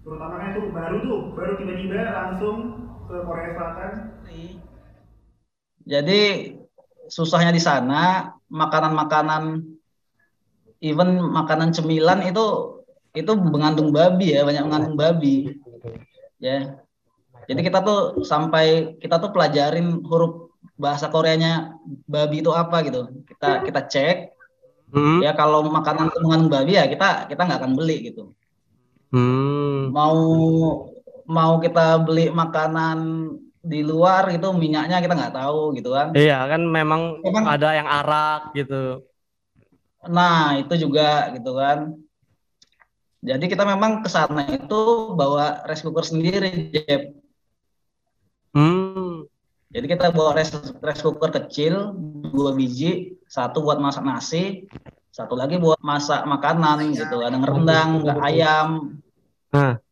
Terutama 0.06 0.38
kan 0.38 0.54
itu 0.54 0.70
baru 0.70 0.98
tuh, 1.02 1.22
baru 1.34 1.52
tiba-tiba 1.58 2.14
langsung 2.14 2.58
ke 3.10 3.18
Korea 3.26 3.50
Selatan. 3.58 3.92
Jadi 5.90 6.22
susahnya 7.10 7.52
di 7.52 7.60
sana 7.60 8.32
makanan-makanan 8.48 9.66
even 10.80 11.20
makanan 11.20 11.76
cemilan 11.76 12.24
itu 12.24 12.78
itu 13.18 13.32
mengandung 13.36 13.90
babi 13.90 14.38
ya 14.38 14.46
banyak 14.46 14.64
mengandung 14.64 14.96
babi. 14.96 15.58
Ya. 16.40 16.80
Jadi 17.50 17.66
kita 17.66 17.82
tuh 17.82 18.22
sampai 18.22 18.96
kita 19.02 19.18
tuh 19.18 19.34
pelajarin 19.34 20.06
huruf 20.06 20.54
bahasa 20.78 21.10
Koreanya 21.10 21.76
babi 22.06 22.46
itu 22.46 22.54
apa 22.54 22.86
gitu. 22.86 23.10
Kita 23.26 23.66
kita 23.66 23.82
cek. 23.90 24.18
Hmm. 24.90 25.22
ya 25.22 25.38
kalau 25.38 25.62
makanan 25.70 26.10
itu 26.10 26.18
mengandung 26.26 26.50
babi 26.50 26.74
ya 26.74 26.90
kita 26.90 27.30
kita 27.30 27.42
nggak 27.46 27.60
akan 27.62 27.74
beli 27.78 28.10
gitu. 28.10 28.34
Hmm. 29.14 29.94
mau 29.94 30.18
mau 31.30 31.62
kita 31.62 32.02
beli 32.02 32.34
makanan 32.34 32.98
di 33.70 33.86
luar 33.86 34.34
gitu 34.34 34.50
minyaknya 34.50 34.98
kita 34.98 35.14
nggak 35.14 35.36
tahu 35.38 35.78
gitu 35.78 35.94
kan 35.94 36.10
Iya 36.18 36.50
kan 36.50 36.62
memang 36.66 37.22
Emang- 37.22 37.46
ada 37.46 37.70
yang 37.78 37.86
arak 37.86 38.58
gitu. 38.58 39.06
Nah, 40.10 40.56
itu 40.56 40.88
juga 40.88 41.28
gitu 41.36 41.52
kan. 41.60 41.92
Jadi 43.20 43.52
kita 43.52 43.68
memang 43.68 44.00
ke 44.00 44.08
sana 44.08 44.48
itu 44.48 45.12
bawa 45.12 45.68
rice 45.68 45.84
cooker 45.84 46.08
sendiri, 46.08 46.72
Jeb. 46.72 47.20
Hmm. 48.56 49.28
Jadi 49.70 49.86
kita 49.92 50.16
bawa 50.16 50.40
rice, 50.40 50.56
rice 50.80 51.04
cooker 51.04 51.36
kecil, 51.44 51.92
dua 52.32 52.56
biji, 52.56 53.20
satu 53.28 53.60
buat 53.60 53.76
masak 53.84 54.08
nasi, 54.08 54.72
satu 55.12 55.36
lagi 55.36 55.60
buat 55.60 55.84
masak 55.84 56.24
makanan 56.24 56.96
gitu. 56.96 57.20
Ada 57.20 57.36
rendang, 57.44 58.08
nggak 58.08 58.20
ayam. 58.24 58.70
Nah. 59.52 59.84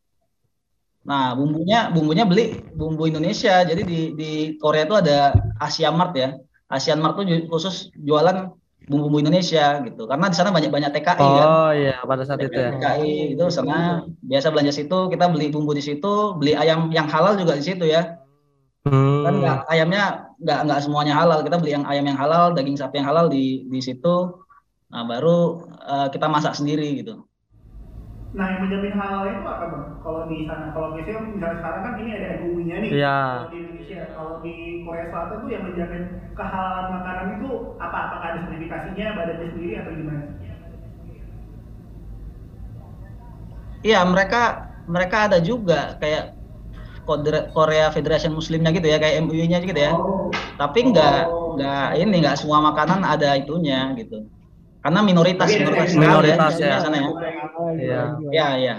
Nah, 1.08 1.32
bumbunya 1.32 1.88
bumbunya 1.88 2.24
beli 2.28 2.60
bumbu 2.76 3.08
Indonesia. 3.08 3.64
Jadi 3.64 3.82
di 3.82 4.00
di 4.12 4.30
Korea 4.60 4.84
itu 4.84 4.96
ada 5.00 5.32
Asia 5.56 5.88
Mart 5.88 6.12
ya. 6.12 6.36
Asian 6.68 7.00
Mart 7.00 7.16
tuh 7.16 7.24
khusus 7.48 7.88
jualan 7.96 8.52
bumbu-bumbu 8.84 9.24
Indonesia 9.24 9.80
gitu. 9.88 10.04
Karena 10.04 10.28
di 10.28 10.36
sana 10.36 10.52
banyak-banyak 10.52 10.92
TKI 10.92 11.28
kan. 11.40 11.48
Oh 11.48 11.72
iya 11.72 11.96
pada 12.04 12.28
saat 12.28 12.44
itu 12.44 12.52
ya. 12.52 12.76
TKI 12.76 13.32
itu 13.32 13.44
sana 13.48 14.04
biasa 14.20 14.52
belanja 14.52 14.72
situ 14.76 15.08
kita 15.08 15.32
beli 15.32 15.48
bumbu 15.48 15.72
di 15.72 15.80
situ 15.80 16.36
beli 16.36 16.52
ayam 16.52 16.92
yang 16.92 17.08
halal 17.08 17.40
juga 17.40 17.56
di 17.56 17.64
situ 17.64 17.88
ya 17.88 18.20
Hmm. 18.88 19.20
kan 19.26 19.34
nggak 19.42 19.58
ayamnya 19.68 20.32
nggak 20.40 20.58
nggak 20.64 20.80
semuanya 20.80 21.12
halal 21.18 21.44
kita 21.44 21.60
beli 21.60 21.76
yang 21.76 21.84
ayam 21.84 22.08
yang 22.08 22.16
halal 22.16 22.56
daging 22.56 22.78
sapi 22.78 23.02
yang 23.02 23.08
halal 23.10 23.28
di 23.28 23.68
di 23.68 23.80
situ 23.84 24.32
nah 24.88 25.04
baru 25.04 25.60
eh, 25.84 26.06
kita 26.08 26.24
masak 26.30 26.56
sendiri 26.56 27.04
gitu 27.04 27.27
Nah, 28.36 28.46
yang 28.52 28.60
menjamin 28.68 28.92
halal 28.92 29.24
itu 29.32 29.40
apa 29.48 29.64
bang? 29.72 29.84
Kalau 30.04 30.20
di 30.28 30.44
sana, 30.44 30.66
kalau 30.76 30.92
biasanya 30.92 31.20
misalnya 31.32 31.56
sekarang 31.64 31.80
kan 31.86 31.94
ini 32.02 32.10
ada 32.12 32.26
MUI-nya 32.36 32.76
nih. 32.84 32.90
Iya. 33.00 33.16
Kalau 33.32 33.48
di 33.52 33.56
Indonesia, 33.64 34.00
kalau 34.16 34.34
di 34.44 34.54
Korea 34.84 35.06
Selatan 35.08 35.36
tuh 35.44 35.50
yang 35.54 35.64
menjamin 35.64 36.02
kehalalan 36.36 36.86
makanan 36.92 37.26
itu 37.40 37.48
apa? 37.80 37.96
Apakah 38.04 38.26
ada 38.28 38.38
sertifikasinya, 38.44 39.06
badannya 39.16 39.48
sendiri 39.52 39.72
atau 39.80 39.92
gimana? 39.96 40.22
iya 43.86 43.98
mereka 44.12 44.36
mereka 44.94 45.16
ada 45.26 45.38
juga 45.48 45.74
kayak 46.00 46.22
Korea 47.54 47.84
Federation 47.94 48.32
Muslimnya 48.38 48.70
gitu 48.76 48.86
ya 48.92 48.98
kayak 49.02 49.16
MUI-nya 49.24 49.58
gitu 49.64 49.80
ya 49.88 49.92
Oh, 49.96 50.28
tapi 50.60 50.78
nggak 50.90 51.12
nggak 51.54 51.78
ini 52.00 52.14
nggak 52.22 52.36
semua 52.40 52.58
makanan 52.68 53.00
ada 53.12 53.28
itunya 53.40 53.76
gitu 54.00 54.14
karena 54.78 55.00
minoritas 55.02 55.48
minoritas, 55.48 55.90
Minoritas, 55.92 56.52
ya. 56.56 56.70
di 56.70 56.82
sana 56.82 56.96
ya 56.96 57.10
Iya. 57.74 58.02
ya 58.30 58.48
ya 58.56 58.74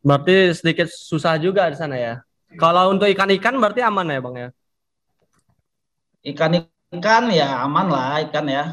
Berarti 0.00 0.56
sedikit 0.56 0.88
susah 0.88 1.36
juga 1.36 1.68
di 1.68 1.76
sana 1.76 1.92
ya. 1.94 2.24
Kalau 2.56 2.88
untuk 2.88 3.04
ikan-ikan 3.06 3.52
berarti 3.54 3.84
aman 3.84 4.08
ya 4.08 4.18
bang 4.18 4.34
ya. 4.36 4.48
ikan 6.22 6.52
ikan 6.90 7.24
ya 7.28 7.64
aman 7.64 7.86
lah 7.88 8.20
ikan 8.24 8.44
ya 8.44 8.64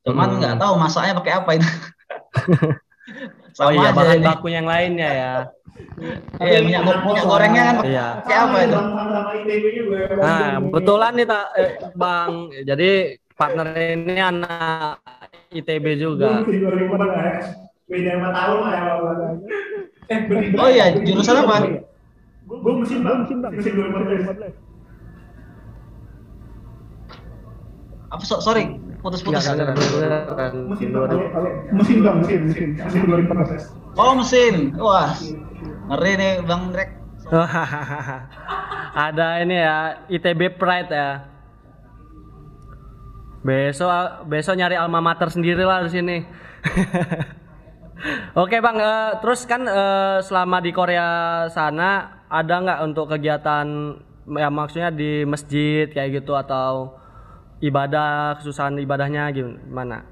cuman 0.00 0.28
Hmm. 0.28 0.38
nggak 0.40 0.54
tahu 0.56 0.74
masaknya 0.76 1.12
pakai 1.14 1.32
apa 1.34 1.50
itu 1.56 1.68
Oh 3.60 3.68
sama 3.68 3.74
iya 3.74 3.90
aja 3.90 3.96
bahan 3.96 4.16
ini. 4.16 4.24
baku 4.24 4.46
yang 4.48 4.64
lainnya 4.64 5.10
ya. 5.10 5.32
Iya, 6.38 6.58
minyak, 6.62 6.82
minyak 7.02 7.24
gorengnya 7.26 7.62
kan 7.66 7.76
Iya. 7.82 8.06
pakai 8.22 8.36
apa 8.38 8.56
itu. 8.62 8.78
Nah 10.16 10.40
kebetulan 10.62 11.12
nih 11.18 11.26
tak 11.26 11.44
eh, 11.58 11.70
bang. 11.92 12.30
Jadi 12.62 12.90
partner 13.34 13.66
ini 13.74 14.16
anak 14.16 15.02
ITB 15.50 15.84
juga. 15.96 16.40
masih 16.40 16.62
2014. 16.62 17.58
Beda 17.84 18.10
4 18.14 18.30
tahun 18.30 18.58
lah 18.60 18.72
ya. 18.72 18.82
Eh, 20.06 20.18
oh 20.54 20.68
iya 20.68 20.86
jurusan 20.96 21.36
apa 21.36 21.54
Gue 22.44 22.72
mesin 22.76 22.98
bang, 23.00 23.18
mesin 23.22 23.38
2014. 23.72 24.54
apa 28.10 28.22
so- 28.26 28.42
sorry 28.42 28.74
putus-putus 28.98 29.38
Mesin 29.38 29.54
dua 30.90 31.06
bang, 31.06 31.14
ribu. 31.14 31.30
kalau- 31.30 31.54
mesin 31.72 31.98
bang, 32.02 32.16
mesin, 32.18 32.40
mesin, 32.42 32.68
mesin 32.74 33.00
2014. 33.06 33.70
oh 33.94 34.12
mesin 34.12 34.54
wah 34.76 35.14
ngeri 35.88 36.12
nih 36.16 36.32
bang 36.42 36.62
Rek 36.72 36.90
Ada 38.90 39.38
ini 39.40 39.54
ya 39.54 39.76
ITB 40.08 40.58
Pride 40.58 40.90
ya. 40.90 41.29
Besok 43.40 43.88
besok 44.28 44.54
nyari 44.60 44.76
alma 44.76 45.00
mater 45.00 45.32
sendiri 45.32 45.64
lah 45.64 45.80
di 45.86 45.90
sini. 45.90 46.16
Oke 48.42 48.56
bang, 48.64 48.76
eh, 48.80 49.10
terus 49.20 49.44
kan 49.44 49.60
eh, 49.64 50.18
selama 50.24 50.60
di 50.64 50.72
Korea 50.72 51.08
sana 51.52 51.90
ada 52.28 52.54
nggak 52.62 52.80
untuk 52.86 53.06
kegiatan 53.12 53.66
ya 54.36 54.48
maksudnya 54.48 54.90
di 54.94 55.24
masjid 55.26 55.90
kayak 55.90 56.22
gitu 56.22 56.32
atau 56.36 56.96
ibadah 57.60 58.38
kesusahan 58.40 58.76
ibadahnya 58.80 59.28
gimana? 59.34 60.04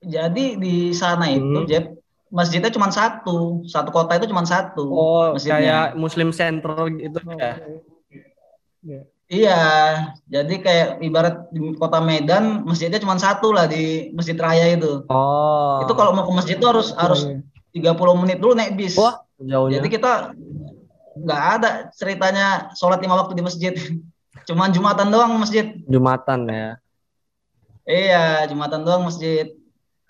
jadi 0.00 0.56
di 0.56 0.96
sana 0.96 1.28
itu 1.28 1.60
Hmm. 1.60 1.68
Jeb 1.70 1.84
masjidnya 2.30 2.70
cuma 2.72 2.88
satu 2.88 3.66
satu 3.66 3.90
kota 3.90 4.16
itu 4.16 4.30
cuma 4.32 4.46
satu 4.46 4.86
Oh 4.86 5.26
masjidnya. 5.34 5.60
kayak 5.60 5.86
Muslim 5.98 6.30
Center 6.32 6.76
gitu 6.96 7.18
ya? 7.36 7.52
Iya, 9.30 9.62
jadi 10.26 10.54
kayak 10.58 10.88
ibarat 11.06 11.54
di 11.54 11.62
kota 11.78 12.02
Medan 12.02 12.66
masjidnya 12.66 12.98
cuma 12.98 13.14
satu 13.14 13.54
lah 13.54 13.70
di 13.70 14.10
Masjid 14.10 14.34
Raya 14.34 14.74
itu. 14.74 15.06
Oh. 15.06 15.78
Itu 15.86 15.94
kalau 15.94 16.10
mau 16.10 16.26
ke 16.26 16.34
masjid 16.34 16.58
itu 16.58 16.66
harus 16.66 16.90
harus 16.98 17.38
30 17.70 17.94
menit 18.18 18.42
dulu 18.42 18.58
naik 18.58 18.74
bis. 18.74 18.98
Wah 18.98 19.22
jauhnya. 19.38 19.78
Jadi 19.78 19.86
kita 19.86 20.34
nggak 21.14 21.42
ada 21.54 21.70
ceritanya 21.94 22.74
sholat 22.74 22.98
lima 22.98 23.22
waktu 23.22 23.38
di 23.38 23.44
masjid. 23.46 23.74
Cuman 24.50 24.74
Jumatan 24.74 25.14
doang 25.14 25.38
masjid. 25.38 25.78
Jumatan 25.86 26.50
ya. 26.50 26.70
Iya, 27.86 28.50
Jumatan 28.50 28.82
doang 28.82 29.06
masjid. 29.06 29.46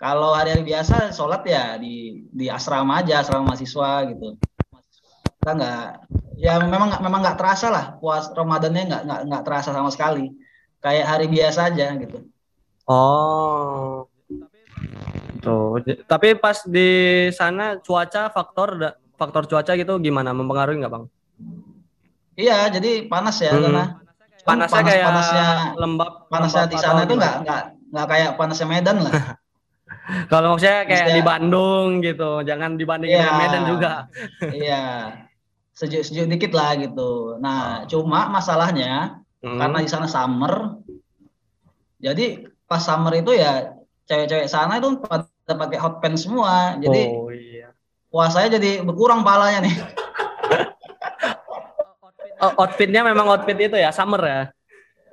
Kalau 0.01 0.33
hari-hari 0.33 0.65
biasa 0.65 1.13
sholat 1.13 1.45
ya 1.45 1.77
di 1.77 2.25
di 2.33 2.49
asrama 2.49 3.05
aja, 3.05 3.21
asrama 3.21 3.53
mahasiswa 3.53 4.09
gitu. 4.09 4.33
Kita 5.37 5.51
nggak, 5.53 5.85
ya 6.41 6.57
memang 6.59 6.89
nggak 6.89 7.01
memang 7.01 7.19
nggak 7.21 7.37
terasa 7.37 7.67
lah 7.69 7.85
puas 7.95 8.25
Ramadannya 8.27 8.83
nggak 8.89 9.01
nggak 9.05 9.19
nggak 9.29 9.43
terasa 9.45 9.69
sama 9.69 9.89
sekali. 9.89 10.33
Kayak 10.81 11.05
hari 11.07 11.25
biasa 11.29 11.69
aja 11.69 11.93
gitu. 11.95 12.25
Oh. 12.89 14.09
Tuh, 15.41 15.77
tapi 16.05 16.33
pas 16.33 16.61
di 16.63 16.89
sana 17.31 17.77
cuaca 17.77 18.29
faktor 18.29 18.77
faktor 19.13 19.45
cuaca 19.45 19.73
gitu 19.73 19.97
gimana 19.97 20.33
mempengaruhi 20.33 20.77
nggak 20.77 20.89
bang? 20.91 21.05
Iya, 22.33 22.69
jadi 22.69 23.05
panas 23.05 23.37
ya 23.37 23.49
Hmm. 23.51 23.63
karena 23.63 23.85
Panasnya 24.41 24.73
panas- 24.73 24.89
kayak 24.89 25.05
panasnya 25.05 25.45
lembab. 25.77 26.11
panasnya 26.27 26.61
lembab 26.61 26.73
di 26.73 26.77
sana 26.77 26.99
itu 26.99 27.05
gimana? 27.07 27.21
nggak 27.21 27.35
nggak 27.41 27.61
nggak 27.91 28.07
kayak 28.07 28.29
panasnya 28.37 28.67
Medan 28.67 28.97
lah. 29.01 29.13
Kalau 30.31 30.47
maksudnya 30.53 30.77
kayak 30.81 30.89
Maksudnya- 30.89 31.17
di 31.17 31.21
Bandung 31.21 31.87
gitu, 32.01 32.31
jangan 32.41 32.69
dibandingin 32.73 33.13
Iya. 33.13 33.21
dengan 33.21 33.37
Medan 33.37 33.63
juga. 33.65 33.91
iya. 34.51 34.83
Sejuk-sejuk 35.81 36.29
dikit 36.29 36.53
lah 36.53 36.77
gitu. 36.77 37.41
Nah, 37.41 37.89
cuma 37.89 38.29
masalahnya 38.29 39.21
Hmm. 39.41 39.57
karena 39.57 39.77
di 39.81 39.89
sana 39.89 40.05
summer. 40.05 40.77
Jadi 41.97 42.45
pas 42.69 42.81
summer 42.81 43.13
itu 43.17 43.33
ya 43.33 43.73
cewek-cewek 44.05 44.45
sana 44.45 44.77
itu 44.77 45.01
pada 45.01 45.25
pakai 45.49 45.77
hot 45.81 45.97
pants 45.97 46.29
semua. 46.29 46.77
Jadi 46.77 47.01
oh 47.09 47.33
iya. 47.33 47.73
puasanya 48.13 48.61
jadi 48.61 48.85
berkurang 48.85 49.25
palanya 49.25 49.65
nih. 49.65 49.75
Oh, 52.41 52.65
outfitnya 52.65 53.05
memang 53.05 53.29
outfit 53.29 53.53
itu 53.53 53.77
ya, 53.77 53.93
summer 53.93 54.17
ya. 54.17 54.41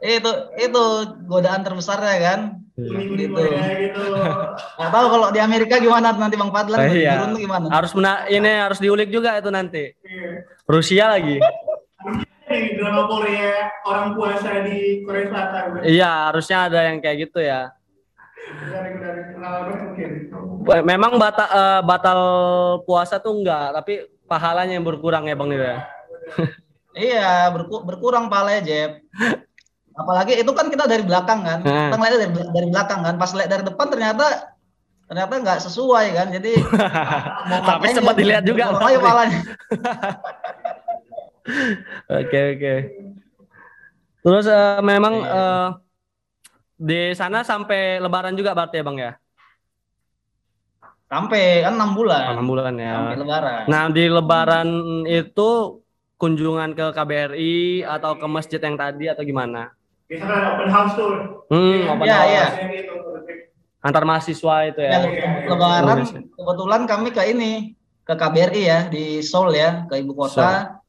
itu 0.00 0.32
itu 0.56 0.84
godaan 1.28 1.60
terbesarnya 1.60 2.16
kan. 2.24 2.40
Kuning-kuning 2.78 3.30
Gitu. 3.34 3.42
Gitu. 3.42 4.02
Nggak 4.78 4.90
tahu 4.90 5.06
kalau 5.10 5.26
di 5.28 5.40
Amerika 5.42 5.74
gimana 5.76 6.14
nanti 6.14 6.38
Bang 6.38 6.54
Fadlan 6.54 6.78
Eh, 6.86 7.02
iya. 7.02 7.18
turun 7.18 7.34
tuh 7.34 7.40
gimana? 7.42 7.66
Harus 7.68 7.90
mena 7.92 8.12
ini 8.26 8.50
harus 8.54 8.78
diulik 8.78 9.10
juga 9.10 9.34
itu 9.34 9.50
nanti. 9.50 9.90
Iya. 9.98 10.46
Rusia 10.64 11.04
lagi. 11.10 11.36
Drama 12.48 13.04
Korea 13.04 13.52
orang 13.82 14.14
puasa 14.14 14.62
di 14.62 15.02
Korea 15.02 15.26
Selatan. 15.26 15.64
Iya, 15.82 16.10
harusnya 16.30 16.58
ada 16.64 16.80
yang 16.86 17.02
kayak 17.02 17.28
gitu 17.28 17.42
ya. 17.42 17.74
Memang 20.80 21.18
batal 21.18 21.48
eh, 21.48 21.80
batal 21.82 22.20
puasa 22.84 23.18
tuh 23.18 23.36
enggak, 23.36 23.74
tapi 23.74 23.92
pahalanya 24.24 24.76
yang 24.76 24.86
berkurang 24.86 25.26
ya 25.26 25.34
Bang 25.34 25.50
Nil 25.50 25.60
ya. 25.60 25.78
Iya, 26.94 27.28
berku- 27.52 27.84
berkurang 27.84 28.28
palanya, 28.28 28.62
Jeb. 28.62 28.92
Apalagi 29.98 30.38
itu 30.38 30.52
kan 30.54 30.70
kita 30.70 30.86
dari 30.86 31.02
belakang 31.02 31.42
kan. 31.42 31.58
Hmm. 31.66 31.90
Kita 31.90 31.96
ngeliatnya 31.98 32.20
dari, 32.22 32.32
dari 32.54 32.68
belakang 32.70 33.00
kan. 33.02 33.14
Pas 33.18 33.30
lihat 33.34 33.50
dari 33.50 33.64
depan 33.66 33.86
ternyata 33.90 34.54
ternyata 35.10 35.32
nggak 35.42 35.58
sesuai 35.66 36.06
kan. 36.14 36.26
Jadi 36.30 36.52
mau 37.50 37.60
Tapi 37.66 37.86
sempat 37.90 38.14
dilihat 38.14 38.46
juga. 38.46 38.70
aja 38.78 38.98
palanya. 39.02 39.40
Oke, 42.08 42.40
oke. 42.60 42.74
Terus 44.20 44.44
eh, 44.44 44.80
memang 44.84 45.14
eh, 45.24 45.68
di 46.76 47.16
sana 47.16 47.40
sampai 47.40 47.96
lebaran 47.96 48.36
juga 48.36 48.52
berarti 48.52 48.76
ya 48.76 48.84
Bang 48.84 49.00
ya? 49.00 49.12
Sampai 51.08 51.64
kan 51.64 51.72
enam 51.80 51.96
bulan. 51.96 52.36
Enam 52.36 52.44
bulan 52.44 52.76
ya. 52.76 52.92
Sampai 53.00 53.16
lebaran. 53.16 53.62
Nah, 53.64 53.82
di 53.88 54.04
lebaran 54.12 54.68
itu 55.08 55.80
kunjungan 56.20 56.76
ke 56.76 56.86
KBRI 56.92 57.88
atau 57.88 58.12
ke 58.20 58.26
masjid 58.28 58.60
yang 58.60 58.76
tadi 58.76 59.08
atau 59.08 59.24
gimana? 59.24 59.72
Biasanya 60.08 60.24
kan 60.24 60.38
ada 60.40 60.48
open 60.56 60.70
house 60.70 60.92
tuh. 60.96 61.10
Hmm, 61.52 61.80
open 61.86 62.04
Iya, 62.04 62.16
house. 62.16 62.28
iya. 62.28 62.46
Gitu. 62.72 62.94
Antar 63.78 64.02
mahasiswa 64.02 64.54
itu 64.66 64.80
Ya, 64.80 64.90
ya. 64.90 65.00
lebaran 65.46 66.02
Indonesia. 66.02 66.20
kebetulan 66.34 66.82
kami 66.84 67.08
ke 67.12 67.22
ini 67.28 67.52
ke 68.02 68.12
KBRI 68.12 68.62
ya 68.64 68.78
di 68.88 69.20
Seoul 69.20 69.52
ya 69.52 69.84
ke 69.86 70.00
ibu 70.00 70.12
kota. 70.12 70.80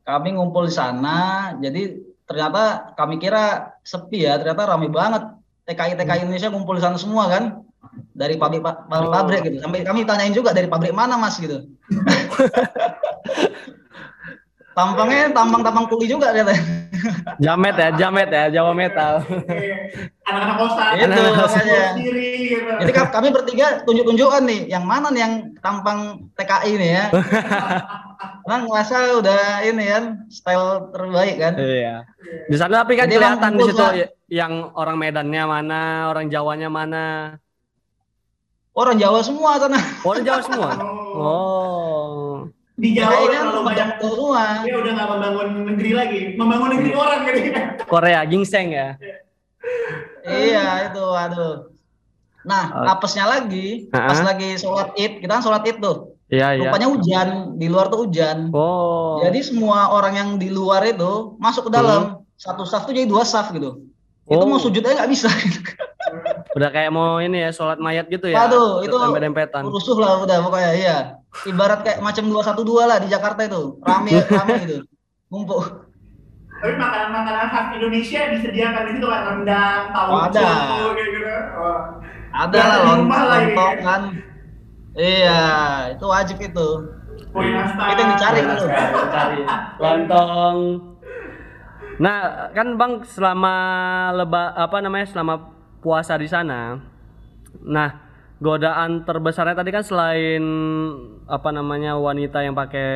Kami 0.00 0.32
ngumpul 0.32 0.64
di 0.64 0.72
sana. 0.72 1.18
Jadi 1.58 1.98
ternyata 2.24 2.94
kami 2.94 3.18
kira 3.18 3.74
sepi 3.82 4.24
ya, 4.24 4.38
ternyata 4.38 4.70
ramai 4.70 4.88
banget. 4.88 5.26
TKI 5.66 5.94
TKI 5.94 6.24
Indonesia 6.24 6.48
ngumpul 6.48 6.78
di 6.78 6.82
sana 6.82 6.96
semua 6.96 7.26
kan. 7.26 7.44
Dari 8.10 8.36
pabrik 8.36 8.62
pabrik, 8.62 9.10
pabrik 9.10 9.40
gitu. 9.44 9.56
Sampai 9.58 9.82
kami 9.82 10.04
tanyain 10.04 10.30
juga 10.32 10.54
dari 10.54 10.66
pabrik 10.66 10.94
mana 10.94 11.18
Mas 11.18 11.36
gitu. 11.36 11.66
Tampangnya 14.80 15.28
tampang-tampang 15.30 15.84
kuli 15.86 16.08
juga 16.08 16.32
katanya. 16.32 16.56
Jamet 17.36 17.76
ya, 17.76 17.88
jamet 17.94 18.28
ya, 18.28 18.44
Jawa 18.50 18.72
metal. 18.72 19.24
Anak-anak 20.24 20.56
kosan. 20.56 20.90
Itu 20.96 21.04
anak-anak 21.06 21.36
makanya. 21.38 21.80
sendiri 21.92 22.28
gitu. 22.46 22.70
Jadi 22.80 22.90
ka- 22.92 23.12
kami 23.12 23.28
bertiga 23.28 23.66
tunjuk-tunjukkan 23.84 24.42
nih, 24.44 24.60
yang 24.68 24.84
mana 24.84 25.08
nih 25.08 25.20
yang 25.20 25.34
tampang 25.60 26.28
TKI 26.32 26.72
nih 26.76 26.90
ya. 26.90 27.04
Karena 28.44 28.56
ngerasa 28.64 28.96
udah 29.16 29.40
ini 29.62 29.84
kan, 29.86 30.04
style 30.28 30.92
terbaik 30.92 31.36
kan. 31.36 31.52
Iya. 31.56 31.94
Di 32.48 32.56
sana 32.56 32.84
tapi 32.84 32.96
kan 32.96 33.08
Jadi 33.08 33.16
kelihatan 33.16 33.52
di 33.54 33.62
situ 33.64 33.84
ya- 33.96 34.10
yang 34.28 34.52
orang 34.72 34.96
Medannya 34.96 35.42
mana, 35.42 35.82
orang 36.06 36.28
Jawanya 36.28 36.68
mana. 36.68 37.06
Orang 38.70 38.96
Jawa 38.96 39.20
semua 39.20 39.56
sana. 39.56 39.80
Orang 40.00 40.22
Jawa 40.22 40.40
semua. 40.40 40.70
Oh. 41.10 41.89
Di 42.80 42.96
Jawa 42.96 43.12
TKI 43.12 43.22
udah 43.22 43.38
terlalu 43.38 43.62
banyak 43.62 43.88
semua. 44.00 44.44
dia 44.64 44.74
udah 44.74 44.90
nggak 44.90 45.08
membangun 45.10 45.46
negeri 45.68 45.90
lagi, 45.92 46.20
membangun 46.34 46.68
negeri 46.72 46.90
orang 46.94 47.20
gitu. 47.22 47.40
Korea 47.84 48.20
gingseng 48.24 48.68
ya. 48.72 48.88
Iya 50.22 50.64
itu, 50.88 51.04
aduh. 51.04 51.54
Nah, 52.40 52.64
Oh. 52.72 52.86
apesnya 52.88 53.28
lagi, 53.28 53.84
pas 53.86 54.16
Ha-ha. 54.16 54.32
lagi 54.32 54.56
sholat 54.56 54.96
id, 54.96 55.20
kita 55.20 55.28
kan 55.30 55.44
sholat 55.44 55.60
id 55.62 55.76
tuh. 55.78 56.16
Iya, 56.26 56.56
iya. 56.56 56.62
Rupanya 56.64 56.88
hujan, 56.88 57.28
di 57.54 57.66
luar 57.68 57.92
tuh 57.92 58.08
hujan. 58.08 58.48
Oh. 58.50 59.20
Jadi 59.20 59.42
semua 59.42 59.92
orang 59.92 60.14
yang 60.14 60.28
di 60.36 60.48
luar 60.48 60.80
itu 60.82 61.36
masuk 61.36 61.68
ke 61.68 61.72
dalam. 61.74 62.24
Satu 62.34 62.64
saf 62.64 62.88
tuh 62.88 62.96
jadi 62.96 63.04
dua 63.04 63.22
saf 63.22 63.52
gitu. 63.52 63.84
Itu 64.24 64.40
Oh. 64.40 64.48
mau 64.48 64.56
sujud 64.56 64.80
aja 64.80 65.04
nggak 65.04 65.10
bisa. 65.10 65.28
udah 66.50 66.68
kayak 66.74 66.90
mau 66.90 67.22
ini 67.22 67.46
ya 67.46 67.50
sholat 67.54 67.78
mayat 67.78 68.10
gitu 68.10 68.26
ya. 68.26 68.50
Aduh, 68.50 68.82
itu 68.82 68.90
dempet-dempetan. 68.90 69.62
Rusuh 69.66 69.94
lah 69.98 70.18
udah 70.18 70.36
pokoknya 70.42 70.70
iya. 70.74 70.98
Ibarat 71.46 71.86
kayak 71.86 72.02
macam 72.02 72.26
212 72.26 72.90
lah 72.90 72.98
di 72.98 73.08
Jakarta 73.08 73.40
itu. 73.46 73.78
Rame 73.80 74.18
rame 74.38 74.54
gitu. 74.66 74.76
Ngumpul. 75.30 75.62
Tapi 76.60 76.74
makanan-makanan 76.76 77.46
khas 77.48 77.66
Indonesia 77.72 78.20
disediakan 78.36 78.82
di 78.84 78.92
situ 78.98 79.06
kan 79.08 79.22
rendang, 79.24 79.82
tahu 79.94 80.08
Oh, 80.12 80.20
ada. 80.28 80.44
kayak 80.92 81.08
gitu. 81.08 81.30
Oh. 81.56 81.80
Ada 82.30 82.58
lah 82.60 82.78
lontong 82.84 83.74
kan. 83.80 84.02
Iya, 84.92 85.40
itu 85.94 86.04
wajib 86.04 86.36
itu. 86.36 86.68
Kue 87.30 87.46
nastar. 87.48 87.94
Itu 87.94 88.00
yang 88.02 88.10
dicari 88.12 88.38
itu. 88.42 88.66
Cari 89.08 89.38
lontong. 89.78 90.56
Nah, 92.00 92.18
kan 92.50 92.68
Bang 92.74 92.92
selama 93.06 93.54
leba 94.16 94.50
apa 94.52 94.76
namanya 94.80 95.06
selama 95.08 95.34
puasa 95.80 96.16
di 96.16 96.28
sana. 96.28 96.78
Nah, 97.66 97.90
godaan 98.40 99.04
terbesarnya 99.04 99.52
tadi 99.52 99.68
kan 99.68 99.84
selain 99.84 100.44
apa 101.28 101.50
namanya 101.52 102.00
wanita 102.00 102.40
yang 102.40 102.56
pakai 102.56 102.90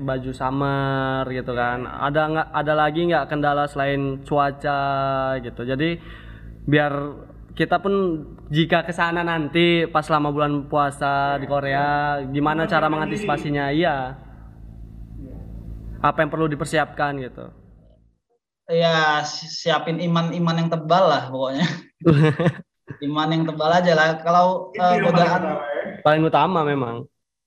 baju 0.00 0.30
summer 0.32 1.28
gitu 1.32 1.52
kan. 1.52 1.84
Ada 1.84 2.20
nggak 2.32 2.48
ada 2.52 2.72
lagi 2.76 3.00
nggak 3.08 3.28
kendala 3.28 3.68
selain 3.68 4.24
cuaca 4.24 4.80
gitu. 5.44 5.62
Jadi 5.68 6.00
biar 6.64 6.92
kita 7.56 7.80
pun 7.80 8.24
jika 8.52 8.84
ke 8.84 8.92
sana 8.92 9.24
nanti 9.24 9.88
pas 9.88 10.04
selama 10.04 10.28
bulan 10.32 10.68
puasa 10.68 11.40
di 11.40 11.48
Korea 11.48 12.20
gimana 12.28 12.64
cara 12.68 12.88
mengantisipasinya? 12.88 13.72
Iya. 13.72 14.16
Apa 16.00 16.24
yang 16.24 16.30
perlu 16.32 16.46
dipersiapkan 16.48 17.16
gitu. 17.20 17.48
Ya 18.66 19.22
si- 19.22 19.46
siapin 19.48 20.02
iman-iman 20.02 20.56
yang 20.58 20.68
tebal 20.72 21.04
lah 21.06 21.30
pokoknya. 21.30 21.66
iman 23.06 23.28
yang 23.32 23.44
tebal 23.48 23.70
aja 23.72 23.92
lah. 23.92 24.08
Kalau 24.20 24.70
paling 24.72 25.02
godaan 25.02 25.42
utama 25.42 25.50
ya. 25.50 25.84
Paling 26.02 26.22
utama 26.24 26.60
memang. 26.62 26.96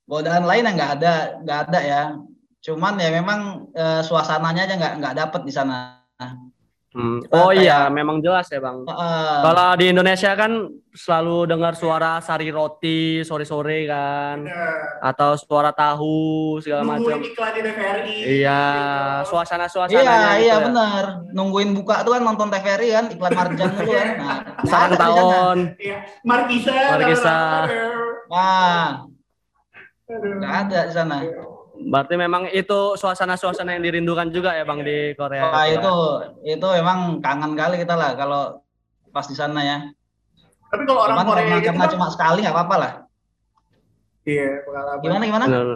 godaan 0.10 0.42
lain 0.50 0.66
yang 0.66 0.74
nggak 0.74 0.94
ada, 0.98 1.14
nggak 1.46 1.60
ada 1.70 1.80
ya. 1.86 2.04
Cuman 2.66 2.98
ya 2.98 3.10
memang 3.14 3.70
eh, 3.78 4.02
suasananya 4.02 4.66
aja 4.66 4.76
nggak 4.76 4.94
nggak 5.00 5.16
dapet 5.16 5.42
di 5.46 5.54
sana. 5.54 6.02
Hmm. 6.90 7.22
Oh 7.30 7.54
kayak- 7.54 7.62
iya, 7.62 7.80
memang 7.88 8.18
jelas 8.18 8.50
ya 8.50 8.58
bang. 8.58 8.82
Eh, 8.82 9.38
Kalau 9.46 9.78
di 9.78 9.94
Indonesia 9.94 10.34
kan 10.34 10.52
selalu 10.90 11.46
dengar 11.46 11.78
suara 11.78 12.18
sari 12.18 12.50
roti 12.50 13.22
sore-sore 13.22 13.86
kan, 13.86 14.42
Bener. 14.42 14.98
atau 14.98 15.38
suara 15.38 15.70
tahu 15.70 16.18
segala 16.58 16.82
macam. 16.82 17.14
Nungguin 17.14 17.30
iklan 17.30 17.52
di 17.54 17.62
TVRI. 17.62 18.16
Iya, 18.42 18.62
gitu. 19.22 19.30
suasana-suasana. 19.30 20.02
Iya, 20.02 20.10
gitu 20.10 20.42
iya 20.42 20.50
ya. 20.50 20.58
benar. 20.66 21.04
Nungguin 21.30 21.70
buka 21.78 22.02
tuh 22.02 22.18
kan 22.18 22.24
nonton 22.26 22.50
TVRI 22.50 22.90
kan 22.90 23.06
iklan 23.14 23.34
Marjan 23.38 23.70
dulu 23.70 23.92
kan. 23.94 24.08
Nah, 24.18 24.38
Sarang 24.66 24.94
tahun. 24.98 25.58
Iya. 25.78 25.98
Markisa. 26.26 26.74
Markisa. 26.90 27.38
Nah, 28.26 28.88
nggak 30.10 30.54
ada 30.66 30.80
di 30.90 30.94
sana. 30.98 31.18
Berarti 31.80 32.14
memang 32.14 32.52
itu 32.52 32.80
suasana-suasana 32.94 33.72
yang 33.72 33.84
dirindukan 33.84 34.28
juga 34.30 34.52
ya 34.52 34.64
bang 34.64 34.84
di 34.84 35.16
Korea. 35.16 35.48
Wah 35.48 35.64
itu 35.64 35.96
itu 36.44 36.68
emang 36.76 37.24
kangen 37.24 37.56
kali 37.56 37.80
kita 37.80 37.96
lah 37.96 38.14
kalau 38.14 38.60
pas 39.10 39.24
di 39.24 39.34
sana 39.34 39.64
ya. 39.64 39.78
Tapi 40.70 40.84
kalau 40.84 41.08
orang 41.08 41.18
Cuman 41.18 41.28
Korea 41.30 41.44
karena, 41.46 41.56
gitu 41.58 41.68
karena 41.72 41.86
kan, 41.88 41.94
cuma 41.96 42.08
sekali 42.12 42.40
nggak 42.44 42.56
apa-apa 42.56 42.76
lah. 42.78 42.94
iya 44.24 44.62
pengalaman. 44.62 45.02
Gimana 45.02 45.24
gimana? 45.26 45.46
Benar. 45.48 45.68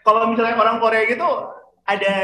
Kalau 0.00 0.20
misalnya 0.30 0.54
orang 0.56 0.78
Korea 0.78 1.02
gitu 1.04 1.28
ada 1.84 2.16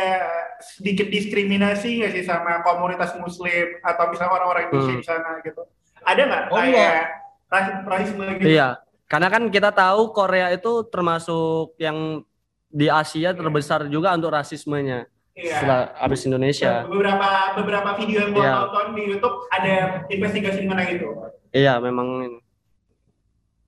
sedikit 0.63 1.11
diskriminasi 1.11 2.01
nggak 2.01 2.13
sih 2.15 2.25
sama 2.25 2.63
komunitas 2.63 3.13
Muslim 3.19 3.77
atau 3.83 4.05
misalnya 4.09 4.33
orang-orang 4.33 4.71
Indonesia 4.71 4.95
Hmm. 4.95 5.03
di 5.03 5.07
sana 5.07 5.31
gitu? 5.43 5.63
Ada 6.01 6.23
nggak 6.25 6.43
Oh, 6.49 6.57
kayak 6.57 7.05
ras- 7.51 7.81
rasisme 7.85 8.25
gitu? 8.41 8.49
Iya, 8.49 8.69
karena 9.05 9.29
kan 9.29 9.43
kita 9.53 9.69
tahu 9.69 10.15
Korea 10.15 10.49
itu 10.49 10.89
termasuk 10.89 11.77
yang 11.77 12.25
di 12.71 12.87
Asia 12.87 13.35
terbesar 13.35 13.91
juga 13.91 14.15
untuk 14.15 14.31
rasismenya. 14.31 15.07
Iya. 15.31 15.57
setelah 15.57 15.81
abis 16.05 16.27
Indonesia. 16.27 16.85
Beberapa 16.85 17.29
beberapa 17.57 17.91
video 17.97 18.29
yang 18.29 18.33
gua 18.35 18.45
Iya. 18.45 18.55
tonton 18.67 18.87
di 18.93 19.03
YouTube 19.09 19.37
ada 19.49 19.75
investigasi 20.11 20.59
mengenai 20.67 21.01
itu. 21.01 21.07
Iya, 21.55 21.79
memang 21.81 22.07
ini. 22.29 22.39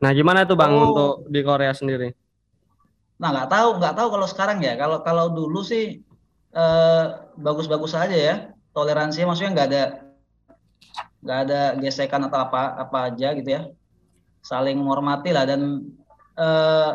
Nah, 0.02 0.10
gimana 0.12 0.42
tuh 0.44 0.58
Bang 0.58 0.74
Oh. 0.74 0.90
untuk 0.90 1.12
di 1.30 1.40
Korea 1.40 1.72
sendiri? 1.72 2.12
Nah, 3.16 3.30
nggak 3.30 3.48
tahu, 3.48 3.68
nggak 3.78 3.94
tahu 3.94 4.08
kalau 4.10 4.26
sekarang 4.26 4.58
ya. 4.60 4.74
Kalau 4.76 5.00
kalau 5.00 5.30
dulu 5.32 5.62
sih 5.64 6.02
eh, 6.52 7.04
bagus-bagus 7.38 7.94
aja 7.96 8.12
ya. 8.12 8.34
Toleransinya 8.76 9.32
maksudnya 9.32 9.52
nggak 9.56 9.68
ada 9.72 9.82
nggak 11.22 11.38
ada 11.48 11.60
gesekan 11.78 12.26
atau 12.26 12.42
apa 12.42 12.62
apa 12.76 12.98
aja 13.08 13.32
gitu 13.32 13.48
ya. 13.48 13.62
Saling 14.42 14.76
menghormati 14.76 15.30
lah 15.32 15.46
dan 15.48 15.88
eh, 16.36 16.90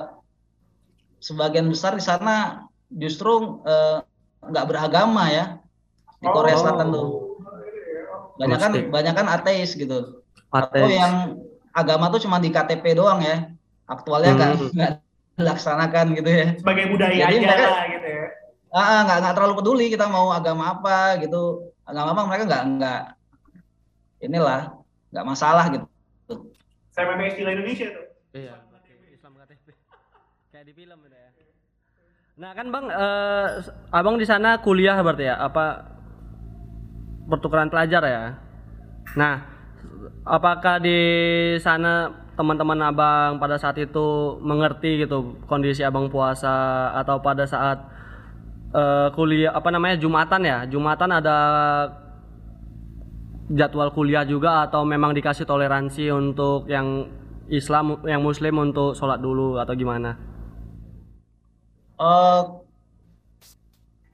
sebagian 1.17 1.65
besar 1.65 1.93
di 1.93 2.01
sana 2.01 2.65
justru 2.87 3.61
eh, 3.63 3.99
nggak 4.39 4.65
beragama 4.65 5.27
ya 5.27 5.45
di 6.17 6.27
Korea 6.27 6.55
Oh. 6.55 6.61
Selatan 6.61 6.87
tuh. 6.89 7.07
Banyak 8.37 8.59
kan 8.59 8.71
banyak 8.87 9.13
kan 9.13 9.27
ateis 9.27 9.73
gitu. 9.73 10.21
Ateis. 10.49 10.83
Oh 10.83 10.89
yang 10.89 11.13
agama 11.71 12.09
tuh 12.09 12.21
cuma 12.21 12.37
di 12.37 12.49
KTP 12.49 12.93
doang 12.93 13.19
ya. 13.19 13.49
Aktualnya 13.85 14.31
nggak 14.33 14.51
Hmm. 14.53 14.69
nggak 14.73 14.91
dilaksanakan 15.35 16.05
gitu 16.13 16.29
ya. 16.29 16.47
Sebagai 16.55 16.85
budaya 16.87 17.13
Jadi 17.17 17.35
aja 17.35 17.41
mereka- 17.43 17.69
lah 17.71 17.85
gitu 17.87 18.07
ya. 18.07 18.25
Ah, 18.69 18.99
nggak 19.03 19.17
nggak 19.21 19.33
terlalu 19.33 19.53
peduli 19.55 19.85
kita 19.87 20.05
mau 20.05 20.29
agama 20.29 20.63
apa 20.71 21.17
gitu. 21.17 21.71
Agama 21.81 22.13
apa 22.13 22.21
mereka 22.25 22.43
nggak 22.45 22.63
nggak 22.77 23.01
inilah 24.19 24.61
nggak 25.09 25.25
masalah 25.25 25.65
gitu. 25.71 25.85
Saya 26.89 27.05
pakai 27.09 27.25
istilah 27.31 27.51
Indonesia 27.53 27.87
tuh. 27.89 28.05
Iya. 28.33 28.55
Kayak 30.57 30.73
di 30.73 30.81
film 30.81 30.97
itu 31.05 31.13
ya. 31.13 31.29
Nah, 32.41 32.51
kan 32.57 32.73
Bang 32.73 32.89
eh, 32.89 33.61
Abang 33.93 34.17
di 34.17 34.25
sana 34.25 34.57
kuliah 34.57 34.97
berarti 35.05 35.29
ya? 35.29 35.37
Apa 35.37 35.85
pertukaran 37.29 37.69
pelajar 37.69 38.01
ya? 38.01 38.41
Nah, 39.13 39.45
apakah 40.25 40.81
di 40.81 40.97
sana 41.61 42.09
teman-teman 42.33 42.89
Abang 42.89 43.37
pada 43.37 43.61
saat 43.61 43.77
itu 43.77 44.41
mengerti 44.41 45.05
gitu 45.05 45.37
kondisi 45.45 45.85
Abang 45.85 46.09
puasa 46.09 46.89
atau 47.05 47.21
pada 47.21 47.45
saat 47.45 47.77
eh, 48.73 49.13
kuliah 49.13 49.53
apa 49.53 49.69
namanya 49.69 50.01
Jumatan 50.01 50.41
ya? 50.41 50.65
Jumatan 50.65 51.21
ada 51.21 51.37
jadwal 53.53 53.93
kuliah 53.93 54.25
juga 54.25 54.65
atau 54.65 54.81
memang 54.89 55.13
dikasih 55.13 55.45
toleransi 55.45 56.09
untuk 56.09 56.65
yang 56.65 57.05
Islam 57.45 58.01
yang 58.09 58.25
Muslim 58.25 58.57
untuk 58.57 58.97
sholat 58.97 59.21
dulu 59.21 59.61
atau 59.61 59.77
gimana? 59.77 60.26
Eh 61.97 62.41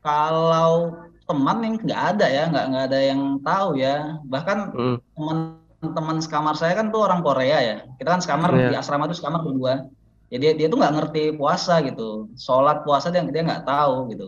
kalau 0.03 0.95
teman 1.23 1.57
yang 1.63 1.75
nggak 1.79 2.01
ada 2.15 2.25
ya 2.27 2.43
nggak 2.51 2.65
nggak 2.71 2.83
ada 2.91 2.99
yang 2.99 3.21
tahu 3.43 3.69
ya. 3.79 4.19
Bahkan 4.27 4.57
Hmm. 4.75 4.97
teman-teman 5.15 6.17
sekamar 6.19 6.55
saya 6.59 6.75
kan 6.75 6.91
tuh 6.91 7.07
orang 7.07 7.23
Korea 7.23 7.57
ya. 7.63 7.77
Kita 7.99 8.09
kan 8.15 8.21
sekamar 8.23 8.51
Iya. 8.55 8.69
di 8.71 8.75
asrama 8.75 9.07
tuh 9.07 9.15
sekamar 9.19 9.43
berdua. 9.43 9.87
Jadi 10.27 10.57
dia 10.57 10.67
tuh 10.67 10.79
nggak 10.81 10.93
ngerti 10.97 11.23
puasa 11.37 11.79
gitu. 11.85 12.27
Sholat 12.35 12.83
puasa 12.83 13.13
dia 13.13 13.23
dia 13.23 13.43
nggak 13.43 13.63
tahu 13.63 14.11
gitu. 14.11 14.27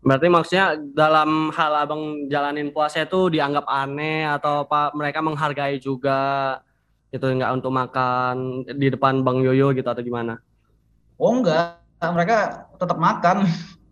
Berarti 0.00 0.32
maksudnya 0.32 0.80
dalam 0.96 1.52
hal 1.52 1.72
abang 1.76 2.24
jalanin 2.32 2.72
puasa 2.72 3.04
itu 3.04 3.28
dianggap 3.28 3.68
aneh 3.68 4.24
atau 4.24 4.64
apa 4.64 4.96
mereka 4.96 5.20
menghargai 5.20 5.76
juga 5.76 6.56
itu 7.12 7.20
nggak 7.20 7.52
untuk 7.60 7.68
makan 7.68 8.64
di 8.64 8.88
depan 8.88 9.20
Bang 9.20 9.44
Yoyo 9.44 9.76
gitu 9.76 9.84
atau 9.84 10.00
gimana? 10.00 10.40
Oh 11.20 11.36
enggak, 11.36 11.79
mereka 12.08 12.64
tetap 12.80 12.96
makan. 12.96 13.44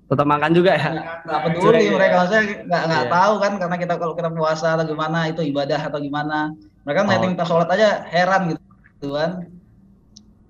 Tetap 0.09 0.25
makan 0.25 0.51
juga 0.57 0.73
ya? 0.73 0.88
nggak 1.29 1.40
peduli 1.44 1.85
Iya. 1.85 1.92
mereka 1.92 2.14
maksudnya 2.25 2.44
nggak 2.64 2.83
nggak 2.88 3.05
Iya. 3.05 3.12
tahu 3.12 3.35
kan 3.44 3.53
karena 3.61 3.77
kita 3.77 3.94
kalau 4.01 4.14
kita 4.16 4.31
puasa 4.33 4.68
atau 4.73 4.87
gimana 4.88 5.18
itu 5.29 5.44
ibadah 5.44 5.81
atau 5.85 6.01
gimana 6.01 6.57
mereka 6.88 6.99
Oh. 7.01 7.05
ngeliatin 7.05 7.33
kita 7.37 7.44
sholat 7.44 7.68
aja 7.68 8.09
heran 8.09 8.57
gitu, 8.57 8.61
gitu 8.97 9.09
kan 9.12 9.31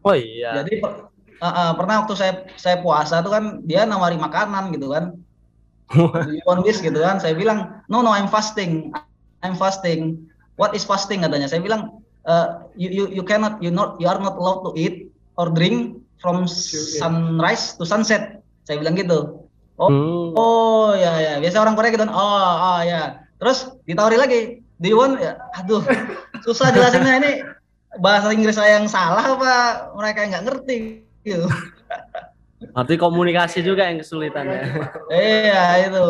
Oh 0.07 0.14
iya. 0.14 0.62
jadi 0.62 0.79
per- 0.79 1.11
uh, 1.42 1.47
uh, 1.51 1.71
pernah 1.75 2.07
waktu 2.07 2.14
saya 2.14 2.33
saya 2.55 2.79
puasa 2.79 3.18
tuh 3.18 3.35
kan 3.35 3.59
dia 3.66 3.83
nawari 3.83 4.14
makanan 4.14 4.71
gitu 4.71 4.94
kan 4.94 5.18
di 6.31 6.38
on 6.47 6.62
this 6.62 6.79
gitu 6.79 7.03
kan 7.03 7.18
saya 7.18 7.35
bilang 7.35 7.83
no 7.90 7.99
no 7.99 8.14
I'm 8.14 8.31
fasting 8.31 8.94
I'm 9.42 9.59
fasting 9.59 10.31
what 10.55 10.71
is 10.71 10.87
fasting 10.87 11.27
katanya 11.27 11.51
saya 11.51 11.59
bilang 11.66 11.99
"Uh, 12.23 12.62
you 12.79 12.94
you 12.94 13.05
you 13.11 13.25
cannot 13.27 13.59
you 13.59 13.75
not 13.75 13.99
you 13.99 14.07
are 14.07 14.23
not 14.23 14.38
allowed 14.38 14.62
to 14.71 14.73
eat 14.79 15.11
or 15.35 15.51
drink 15.51 15.99
from 16.18 16.44
sunrise 16.46 17.74
to 17.74 17.83
sunset 17.83 18.42
saya 18.62 18.78
bilang 18.78 18.94
gitu 18.94 19.44
Hmm. 19.78 20.35
Oh 20.35 20.90
ya 20.90 21.22
ya, 21.22 21.33
biasa 21.38 21.62
orang 21.62 21.78
Korea 21.78 21.94
gitu. 21.94 22.02
Oh, 22.02 22.18
oh 22.59 22.83
ya. 22.83 23.22
Terus 23.38 23.70
ditawari 23.87 24.18
lagi, 24.18 24.40
do 24.74 24.90
you 24.90 24.98
want? 24.98 25.22
Ya, 25.22 25.38
aduh, 25.54 25.87
susah 26.42 26.74
jelasinnya 26.74 27.14
ini 27.22 27.33
bahasa 28.02 28.35
Inggris 28.35 28.59
saya 28.59 28.83
yang 28.83 28.90
salah 28.90 29.38
apa 29.38 29.54
mereka 29.94 30.26
yang 30.26 30.31
nggak 30.35 30.46
ngerti 30.50 30.76
gitu. 31.22 31.46
Berarti 32.74 32.94
komunikasi 32.98 33.62
juga 33.62 33.87
yang 33.87 34.02
kesulitan 34.02 34.50
ya. 34.50 34.62
Iya 35.14 35.62
itu. 35.87 36.07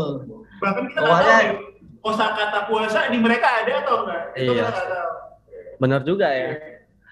Bahkan 0.64 0.82
kita 0.88 0.98
nggak 0.98 1.12
Pokoknya- 1.12 1.28
tahu 1.28 1.44
ya, 1.44 1.52
kosakata 2.00 2.60
puasa 2.72 2.98
di 3.12 3.18
mereka 3.20 3.48
ada 3.52 3.72
atau 3.84 3.94
enggak? 4.08 4.22
Itu 4.32 4.52
Iya. 4.56 4.66
Bener 5.76 6.00
juga 6.08 6.28
ya. 6.32 6.56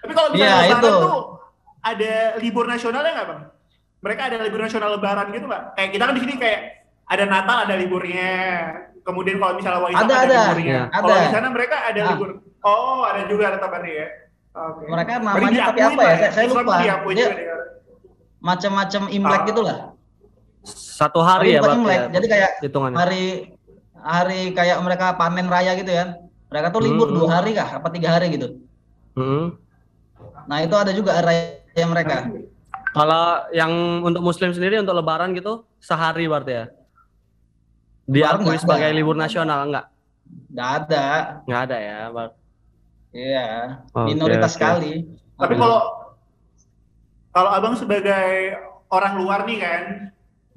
Tapi 0.01 0.13
kalau 0.17 0.29
misalnya 0.33 0.57
Iya, 0.57 0.73
itu. 0.73 0.89
tuh 0.89 1.36
ada 1.87 2.13
libur 2.37 2.65
nasionalnya 2.65 3.11
nggak 3.13 3.27
bang? 3.27 3.41
Mereka 3.97 4.21
ada 4.23 4.35
libur 4.39 4.61
nasional 4.61 4.89
lebaran 4.93 5.27
gitu 5.29 5.45
nggak? 5.45 5.63
Kayak 5.73 5.89
kita 5.91 6.03
kan 6.03 6.13
di 6.13 6.21
sini 6.21 6.33
kayak 6.35 6.59
ada 7.05 7.23
Natal 7.25 7.57
ada 7.63 7.75
liburnya. 7.75 8.31
Kemudian 9.01 9.39
kalau 9.39 9.55
misalnya 9.55 9.79
Waisak 9.79 10.03
Ada, 10.03 10.13
ada, 10.13 10.19
ada. 10.19 10.39
liburnya. 10.43 10.67
Iya. 10.67 10.83
Kalau 10.91 11.07
Ada. 11.07 11.23
di 11.23 11.29
sana 11.31 11.47
mereka 11.47 11.75
ada 11.81 11.99
Ah. 11.99 12.07
libur. 12.11 12.29
Oh, 12.61 13.01
ada 13.01 13.21
juga 13.25 13.43
ada 13.47 13.57
tabarnya 13.57 13.93
ya. 13.95 14.07
Oke. 14.51 14.83
Mereka 14.85 15.11
namanya 15.17 15.61
tapi 15.65 15.79
apa 15.79 15.87
ya? 15.93 15.95
lah 16.03 16.17
Saya, 16.17 16.31
saya 16.33 16.45
lupa. 16.49 16.73
Dia 16.77 16.95
dia. 17.07 17.27
macam-macam 18.39 19.01
Imlek 19.09 19.41
Ah. 19.41 19.47
gitulah. 19.47 19.77
Satu 20.67 21.19
hari 21.21 21.49
Tapi 21.49 21.55
ya 21.55 21.59
berarti 21.63 21.79
Imlek. 21.79 21.95
ya, 21.97 22.07
Jadi 22.11 22.25
kayak 22.27 22.51
hitungannya. 22.59 22.97
hari 22.97 23.23
hari 23.97 24.41
kayak 24.51 24.77
mereka 24.81 25.05
panen 25.15 25.47
raya 25.47 25.71
gitu 25.73 25.89
ya. 25.89 26.05
Mereka 26.47 26.67
tuh 26.69 26.81
libur 26.81 27.07
Hmm. 27.07 27.15
dua 27.17 27.27
hari 27.33 27.51
kah? 27.53 27.69
Apa 27.73 27.87
tiga 27.89 28.09
hari 28.11 28.27
gitu. 28.29 28.59
Hmm. 29.13 29.55
Nah 30.45 30.57
itu 30.59 30.75
ada 30.75 30.91
juga 30.91 31.15
hari 31.15 31.63
raya 31.77 31.87
mereka. 31.93 32.17
Kalau 32.97 33.45
yang 33.53 33.71
untuk 34.01 34.25
Muslim 34.25 34.49
sendiri 34.49 34.81
untuk 34.81 34.97
Lebaran 34.97 35.37
gitu 35.37 35.69
sehari 35.77 36.25
berarti 36.25 36.65
ya? 36.65 36.65
Diakui 38.09 38.57
ada. 38.57 38.61
sebagai 38.65 38.89
libur 38.97 39.13
nasional 39.13 39.69
enggak? 39.69 39.85
Nggak 40.49 40.69
ada. 40.81 41.05
Nggak 41.45 41.61
ada 41.69 41.77
ya, 41.77 41.99
Bang. 42.09 42.31
Iya. 43.13 43.47
Oke, 43.93 44.05
Minoritas 44.09 44.51
oke. 44.51 44.55
sekali. 44.57 44.93
Tapi 45.37 45.53
kalau 45.53 45.81
kalau 47.29 47.49
abang 47.53 47.75
sebagai 47.77 48.57
orang 48.89 49.13
luar 49.21 49.45
nih 49.45 49.59
kan 49.61 49.83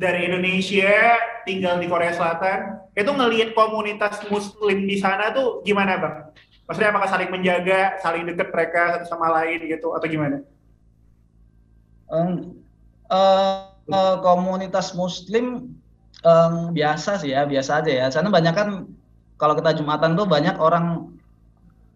dari 0.00 0.32
Indonesia 0.32 1.20
tinggal 1.44 1.76
di 1.76 1.84
Korea 1.84 2.16
Selatan, 2.16 2.80
itu 2.96 3.10
ngelihat 3.12 3.52
komunitas 3.52 4.24
Muslim 4.32 4.88
di 4.88 4.96
sana 4.96 5.28
tuh 5.36 5.60
gimana 5.60 6.00
bang? 6.00 6.16
Maksudnya 6.64 6.88
apakah 6.94 7.10
saling 7.10 7.28
menjaga, 7.28 8.00
saling 8.00 8.24
deket 8.24 8.48
mereka 8.48 8.96
satu 8.96 9.12
sama 9.12 9.28
lain 9.28 9.68
gitu 9.68 9.92
atau 9.92 10.06
gimana? 10.08 10.40
Em, 12.10 12.28
eh, 13.10 13.66
eh, 13.90 14.16
komunitas 14.22 14.94
Muslim 14.98 15.70
em, 16.26 16.54
biasa 16.74 17.22
sih 17.22 17.30
ya, 17.34 17.46
biasa 17.46 17.82
aja 17.82 17.90
ya. 17.90 18.06
Sana 18.10 18.28
banyak 18.28 18.54
kan 18.54 18.68
kalau 19.40 19.54
kita 19.56 19.78
jumatan 19.78 20.18
tuh 20.18 20.26
banyak 20.26 20.58
orang 20.58 21.16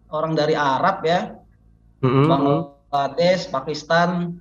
orang 0.09 0.33
dari 0.33 0.55
Arab 0.55 1.03
ya, 1.03 1.35
Mm-mm. 2.01 2.25
Bangladesh, 2.31 3.51
Pakistan, 3.51 4.39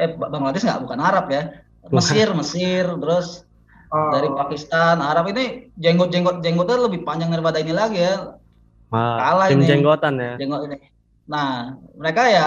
eh 0.00 0.10
Ba- 0.16 0.30
Bangladesh 0.32 0.64
nggak 0.64 0.82
bukan 0.82 1.00
Arab 1.00 1.26
ya, 1.30 1.42
Mesir, 1.92 2.32
Mesir, 2.32 2.84
terus 2.88 3.44
Oh, 3.90 4.14
dari 4.14 4.30
Pakistan, 4.30 5.02
Arab 5.02 5.34
ini 5.34 5.66
jenggot 5.74 6.14
jenggot 6.14 6.46
jenggotnya 6.46 6.86
lebih 6.86 7.02
panjang 7.02 7.34
daripada 7.34 7.58
ini 7.58 7.74
lagi 7.74 7.98
ya, 7.98 8.38
Wah, 8.86 9.18
Kalah 9.18 9.50
ini. 9.50 9.66
jenggotan 9.66 10.14
ya. 10.14 10.38
jenggot 10.38 10.62
ini. 10.70 10.78
Nah, 11.26 11.74
mereka 11.98 12.22
ya 12.30 12.46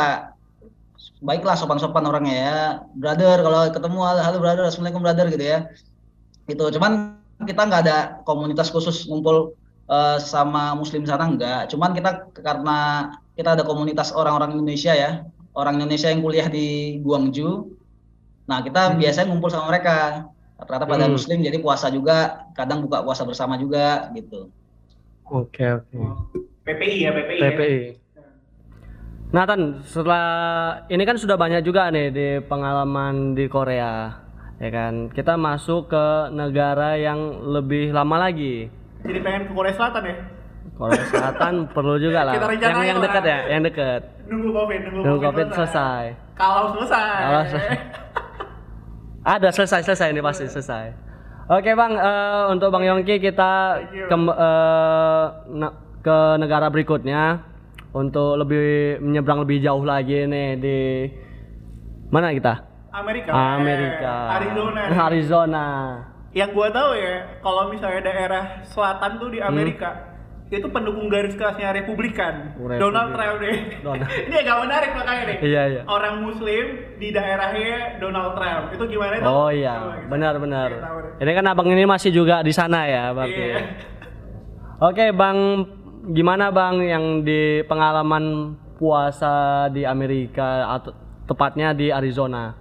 baiklah 1.24 1.56
sopan-sopan 1.56 2.04
orangnya 2.06 2.36
ya. 2.36 2.58
Brother 2.96 3.42
kalau 3.44 3.62
ketemu 3.72 3.98
halo, 4.04 4.38
brother, 4.40 4.64
assalamualaikum 4.68 5.04
brother 5.04 5.26
gitu 5.32 5.44
ya. 5.44 5.60
Itu 6.48 6.68
cuman 6.76 7.20
kita 7.44 7.62
nggak 7.68 7.82
ada 7.88 7.98
komunitas 8.24 8.72
khusus 8.72 9.08
ngumpul 9.08 9.56
eh, 9.90 10.18
sama 10.20 10.76
muslim 10.76 11.04
sana 11.04 11.28
enggak. 11.28 11.72
Cuman 11.72 11.92
kita 11.96 12.32
karena 12.40 12.78
kita 13.36 13.56
ada 13.60 13.64
komunitas 13.66 14.14
orang-orang 14.16 14.56
Indonesia 14.56 14.94
ya. 14.96 15.12
Orang 15.54 15.78
Indonesia 15.78 16.10
yang 16.10 16.26
kuliah 16.26 16.50
di 16.50 16.98
Guangzhou. 17.06 17.78
Nah, 18.50 18.60
kita 18.66 18.98
biasanya 18.98 19.30
ngumpul 19.30 19.54
sama 19.54 19.70
mereka. 19.70 20.28
Rata-rata 20.58 20.86
pada 20.90 21.06
Hmm. 21.06 21.14
muslim 21.14 21.44
jadi 21.46 21.58
puasa 21.62 21.94
juga, 21.94 22.48
kadang 22.58 22.82
buka 22.86 23.06
puasa 23.06 23.22
bersama 23.22 23.56
juga 23.60 24.10
gitu. 24.18 24.50
Oke, 25.30 25.66
oke. 25.66 25.98
PPI 26.64 26.98
ya 27.06 27.12
PPI. 27.12 27.40
ya? 27.40 28.03
Nathan, 29.34 29.82
setelah 29.82 30.28
ini 30.94 31.10
kan 31.10 31.18
sudah 31.18 31.34
banyak 31.34 31.66
juga 31.66 31.90
nih 31.90 32.14
di 32.14 32.28
pengalaman 32.46 33.34
di 33.34 33.50
Korea, 33.50 34.14
ya 34.62 34.70
kan? 34.70 35.10
Kita 35.10 35.42
masuk 35.42 35.90
ke 35.90 36.30
negara 36.30 36.94
yang 37.02 37.42
lebih 37.42 37.90
lama 37.98 38.30
lagi. 38.30 38.70
Jadi 39.02 39.20
pengen 39.26 39.50
ke 39.50 39.54
Korea 39.58 39.74
Selatan 39.74 40.06
ya? 40.06 40.16
Korea 40.78 41.02
Selatan 41.10 41.54
perlu 41.76 41.98
juga 41.98 42.30
lah. 42.30 42.38
Kita 42.38 42.46
yang 42.62 42.86
yang 42.86 43.00
dekat 43.02 43.24
ya 43.26 43.40
yang 43.50 43.62
dekat 43.66 44.02
Nunggu 44.30 44.50
COVID, 44.54 44.80
nunggu, 44.86 45.02
nunggu 45.02 45.20
covid 45.26 45.48
selesai. 45.50 46.04
Kalau 46.38 46.64
selesai. 46.78 47.18
Kalau 47.18 47.44
selesai. 47.50 47.78
ada 49.34 49.50
selesai 49.50 49.80
selesai 49.82 50.08
ini 50.14 50.22
pasti 50.22 50.46
selesai. 50.46 50.86
Oke 51.50 51.74
bang 51.74 51.94
eh, 51.98 52.44
untuk 52.54 52.70
bang 52.70 52.86
Yongki 52.86 53.18
kita 53.18 53.82
ke, 53.90 54.16
eh, 54.30 55.26
na- 55.58 55.76
ke 56.06 56.18
negara 56.38 56.70
berikutnya 56.70 57.50
untuk 57.94 58.36
lebih 58.36 58.66
menyeberang 59.00 59.42
lebih 59.42 59.62
jauh 59.62 59.82
lagi 59.82 60.26
nih 60.26 60.50
di 60.58 60.80
mana 62.10 62.30
kita 62.30 62.54
Amerika. 62.90 63.30
Amerika 63.34 64.14
Eh, 64.14 64.36
Arizona. 64.36 64.82
Arizona 65.08 65.66
Yang 66.30 66.50
gua 66.52 66.68
tahu 66.68 66.92
ya, 66.94 67.14
kalau 67.40 67.70
misalnya 67.70 68.02
daerah 68.04 68.44
selatan 68.64 69.18
tuh 69.18 69.30
di 69.30 69.38
Hmm. 69.38 69.50
Amerika 69.50 70.10
itu 70.50 70.66
pendukung 70.68 71.10
garis 71.10 71.34
kerasnya 71.34 71.74
Republikan, 71.74 72.54
Republikan. 72.54 72.78
Donald 72.78 73.10
Trump 73.12 73.36
deh. 73.40 73.58
Donald. 73.82 74.06
Ini 74.30 74.36
agak 74.40 74.58
menarik 74.62 74.90
makanya 74.94 75.24
nih. 75.26 75.38
Iya, 75.42 75.62
iya. 75.68 75.82
Orang 75.84 76.22
Muslim 76.22 76.66
di 76.96 77.10
daerahnya 77.10 77.98
Donald 77.98 78.34
Trump. 78.34 78.64
Itu 78.70 78.84
gimana 78.86 79.14
itu? 79.16 79.26
Oh 79.26 79.50
iya, 79.50 79.74
benar-benar. 80.06 80.70
deh. 80.70 80.82
Ini 81.20 81.32
kan 81.34 81.46
abang 81.48 81.66
ini 81.68 81.86
masih 81.86 82.10
juga 82.10 82.42
di 82.42 82.50
sana 82.50 82.86
ya, 82.86 83.10
berarti. 83.12 83.34
Iya. 83.34 83.58
Oke, 84.80 85.06
bang, 85.10 85.38
gimana 86.12 86.52
bang 86.52 86.76
yang 86.84 87.06
di 87.24 87.64
pengalaman 87.64 88.58
puasa 88.76 89.68
di 89.72 89.88
Amerika 89.88 90.68
atau 90.76 90.92
tepatnya 91.24 91.72
di 91.72 91.88
Arizona? 91.88 92.52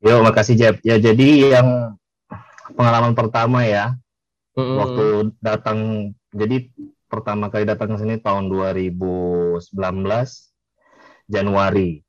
Yo, 0.00 0.24
makasih 0.24 0.56
Jeb. 0.56 0.74
Ya, 0.80 0.96
jadi 0.96 1.52
yang 1.52 1.98
pengalaman 2.72 3.12
pertama 3.12 3.68
ya, 3.68 3.92
Mm-mm. 4.56 4.76
waktu 4.80 5.04
datang, 5.44 5.78
jadi 6.32 6.72
pertama 7.12 7.52
kali 7.52 7.68
datang 7.68 7.96
ke 7.96 8.00
sini 8.00 8.16
tahun 8.20 8.48
2019 8.48 9.60
Januari. 11.28 12.00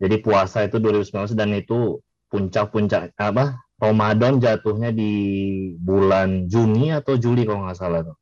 Jadi 0.00 0.16
puasa 0.24 0.64
itu 0.64 0.80
2019 0.80 1.36
dan 1.36 1.52
itu 1.52 2.00
puncak-puncak 2.32 3.12
apa? 3.20 3.60
Ramadan 3.80 4.40
jatuhnya 4.40 4.92
di 4.92 5.12
bulan 5.80 6.48
Juni 6.48 6.92
atau 6.92 7.16
Juli 7.16 7.48
kalau 7.48 7.64
nggak 7.64 7.76
salah 7.76 8.04
tuh. 8.04 8.16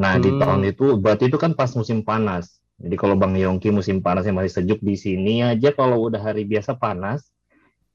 Nah, 0.00 0.16
di 0.16 0.30
Hmm. 0.32 0.40
tahun 0.40 0.62
itu 0.72 0.96
berarti 1.02 1.28
itu 1.28 1.36
kan 1.36 1.52
pas 1.58 1.70
musim 1.76 2.00
panas. 2.00 2.58
Jadi 2.80 2.96
kalau 2.96 3.12
Bang 3.20 3.36
Yongki 3.36 3.68
musim 3.68 4.00
panasnya 4.00 4.32
masih 4.32 4.52
sejuk 4.64 4.80
di 4.80 4.96
sini 4.96 5.44
aja 5.44 5.70
kalau 5.76 6.08
udah 6.08 6.20
hari 6.32 6.48
biasa 6.48 6.72
panas, 6.80 7.28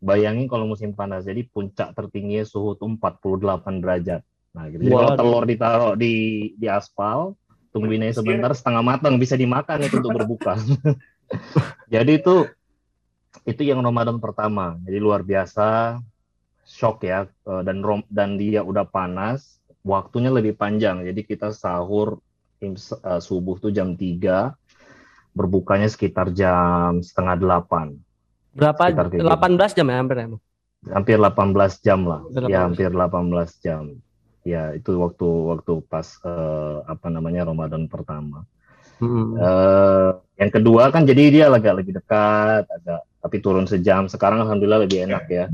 bayangin 0.03 0.45
kalau 0.51 0.65
musim 0.69 0.93
panas. 0.93 1.25
Jadi 1.29 1.47
puncak 1.49 1.93
tertingginya 1.97 2.45
suhu 2.45 2.77
tuh 2.79 2.89
48 2.97 3.75
derajat. 3.83 4.21
Nah, 4.55 4.65
gitu. 4.71 4.81
Jadi 4.85 4.95
kalau 4.95 5.13
telur 5.17 5.43
ditaruh 5.49 5.93
di 5.97 6.13
di 6.61 6.67
aspal, 6.69 7.33
tungguin 7.73 8.05
aja 8.07 8.21
sebentar 8.21 8.51
setengah 8.53 8.83
matang 8.85 9.15
bisa 9.17 9.35
dimakan 9.39 9.87
itu 9.89 9.97
untuk 10.01 10.13
berbuka. 10.21 10.55
Jadi 11.93 12.11
itu 12.21 12.35
itu 13.45 13.61
yang 13.65 13.79
Ramadan 13.85 14.17
pertama. 14.21 14.77
Jadi 14.85 14.97
luar 15.01 15.21
biasa 15.25 15.97
shock 16.65 17.05
ya 17.05 17.19
eh, 17.29 17.61
dan 17.67 17.77
rom- 17.85 18.09
dan 18.11 18.37
dia 18.41 18.61
udah 18.65 18.85
panas, 18.89 19.61
waktunya 19.85 20.33
lebih 20.33 20.57
panjang. 20.57 21.05
Jadi 21.05 21.21
kita 21.21 21.53
sahur 21.53 22.17
eh, 22.59 22.73
subuh 23.21 23.61
tuh 23.61 23.69
jam 23.69 23.93
3, 23.93 24.57
berbukanya 25.37 25.85
sekitar 25.87 26.33
jam 26.33 26.99
setengah 27.05 27.35
delapan. 27.37 27.87
Berapa? 28.57 28.83
Gitu. 29.13 29.21
18 29.21 29.71
jam 29.77 29.87
ya 29.87 29.97
hampir 30.01 30.17
ya? 30.17 30.27
hampir 30.89 31.17
18 31.17 31.81
jam 31.81 32.05
lah. 32.05 32.21
Hampir 32.25 32.41
Ya 32.49 32.57
18. 32.57 32.65
hampir 32.65 32.89
18 32.89 33.49
jam. 33.61 33.83
Ya 34.45 34.77
itu 34.77 34.93
waktu 35.01 35.25
waktu 35.25 35.73
pas 35.89 36.05
eh, 36.21 36.77
apa 36.85 37.07
namanya 37.09 37.49
Ramadan 37.49 37.89
pertama. 37.89 38.45
Mm-mm. 39.01 39.35
Eh, 39.35 40.09
yang 40.39 40.51
kedua 40.51 40.93
kan 40.93 41.03
jadi 41.03 41.23
dia 41.33 41.43
agak 41.49 41.83
lebih 41.83 41.97
dekat, 41.99 42.63
agak 42.69 43.01
tapi 43.19 43.37
turun 43.41 43.65
sejam. 43.65 44.05
Sekarang 44.05 44.45
alhamdulillah 44.45 44.85
lebih 44.85 45.09
enak 45.09 45.23
ya. 45.27 45.45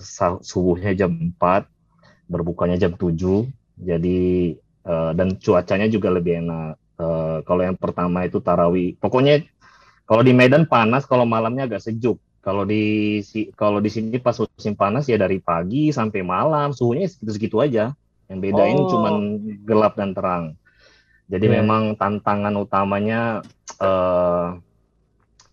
Sa- 0.00 0.40
subuhnya 0.40 0.94
jam 0.94 1.10
4, 1.12 1.66
berbukanya 2.26 2.76
jam 2.78 2.92
7. 2.94 3.46
Jadi 3.76 4.18
eh, 4.86 5.10
dan 5.18 5.28
cuacanya 5.38 5.86
juga 5.90 6.10
lebih 6.14 6.42
enak. 6.46 6.72
Eh, 6.96 7.38
kalau 7.44 7.62
yang 7.62 7.76
pertama 7.78 8.24
itu 8.24 8.38
tarawih. 8.40 8.96
Pokoknya 8.98 9.42
kalau 10.06 10.22
di 10.22 10.30
Medan 10.30 10.70
panas, 10.70 11.02
kalau 11.04 11.26
malamnya 11.26 11.66
agak 11.66 11.82
sejuk. 11.82 12.18
Kalau 12.46 12.62
di 12.62 13.18
si- 13.26 13.50
kalau 13.58 13.82
di 13.82 13.90
sini 13.90 14.22
pas 14.22 14.38
musim 14.38 14.78
panas 14.78 15.10
ya 15.10 15.18
dari 15.18 15.42
pagi 15.42 15.90
sampai 15.90 16.22
malam 16.22 16.70
suhunya 16.70 17.10
segitu-segitu 17.10 17.58
aja. 17.58 17.90
Yang 18.30 18.38
bedain 18.42 18.78
Oh. 18.78 18.86
cuman 18.90 19.14
gelap 19.66 19.98
dan 19.98 20.14
terang. 20.14 20.44
Jadi 21.26 21.46
Iya. 21.50 21.54
memang 21.62 21.98
tantangan 21.98 22.54
utamanya 22.54 23.42
eh 23.82 24.48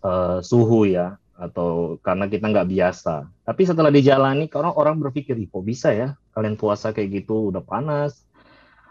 eh, 0.04 0.38
suhu 0.44 0.86
ya 0.86 1.18
atau 1.34 1.98
karena 1.98 2.30
kita 2.30 2.46
nggak 2.46 2.68
biasa. 2.70 3.26
Tapi 3.42 3.62
setelah 3.66 3.90
dijalani, 3.90 4.46
karena 4.46 4.70
orang 4.70 5.02
berpikir, 5.02 5.34
"Ih, 5.34 5.50
kok 5.50 5.66
bisa 5.66 5.90
ya 5.90 6.14
kalian 6.34 6.58
puasa 6.58 6.90
kayak 6.90 7.22
gitu 7.24 7.54
udah 7.54 7.62
panas, 7.62 8.26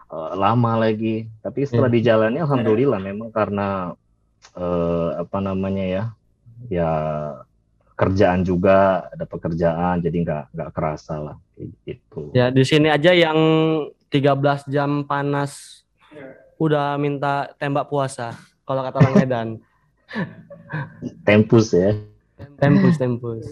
eh, 0.10 0.34
lama 0.40 0.80
lagi." 0.80 1.28
Tapi 1.44 1.68
setelah 1.68 1.92
Iya. 1.92 1.98
dijalani, 2.00 2.38
alhamdulillah 2.42 3.00
memang 3.04 3.30
karena 3.30 3.94
eh, 4.56 5.10
apa 5.24 5.40
namanya 5.40 5.86
ya, 5.88 6.04
ya 6.68 6.92
kerjaan 7.96 8.44
juga 8.44 9.08
ada 9.08 9.24
pekerjaan, 9.24 10.04
jadi 10.04 10.18
nggak 10.20 10.44
nggak 10.52 10.72
kerasa 10.76 11.16
lah 11.16 11.36
kayak 11.56 11.72
gitu. 11.88 12.22
Ya 12.36 12.52
di 12.52 12.64
sini 12.68 12.92
aja 12.92 13.16
yang 13.16 13.40
13 14.12 14.68
jam 14.68 15.08
panas 15.08 15.84
udah 16.60 17.00
minta 17.00 17.56
tembak 17.56 17.88
puasa 17.88 18.36
kalau 18.68 18.84
kata 18.84 19.00
orang 19.00 19.16
Medan. 19.16 19.48
Tempus 21.24 21.72
ya. 21.72 21.96
Tempus, 22.60 23.00
tempus. 23.00 23.46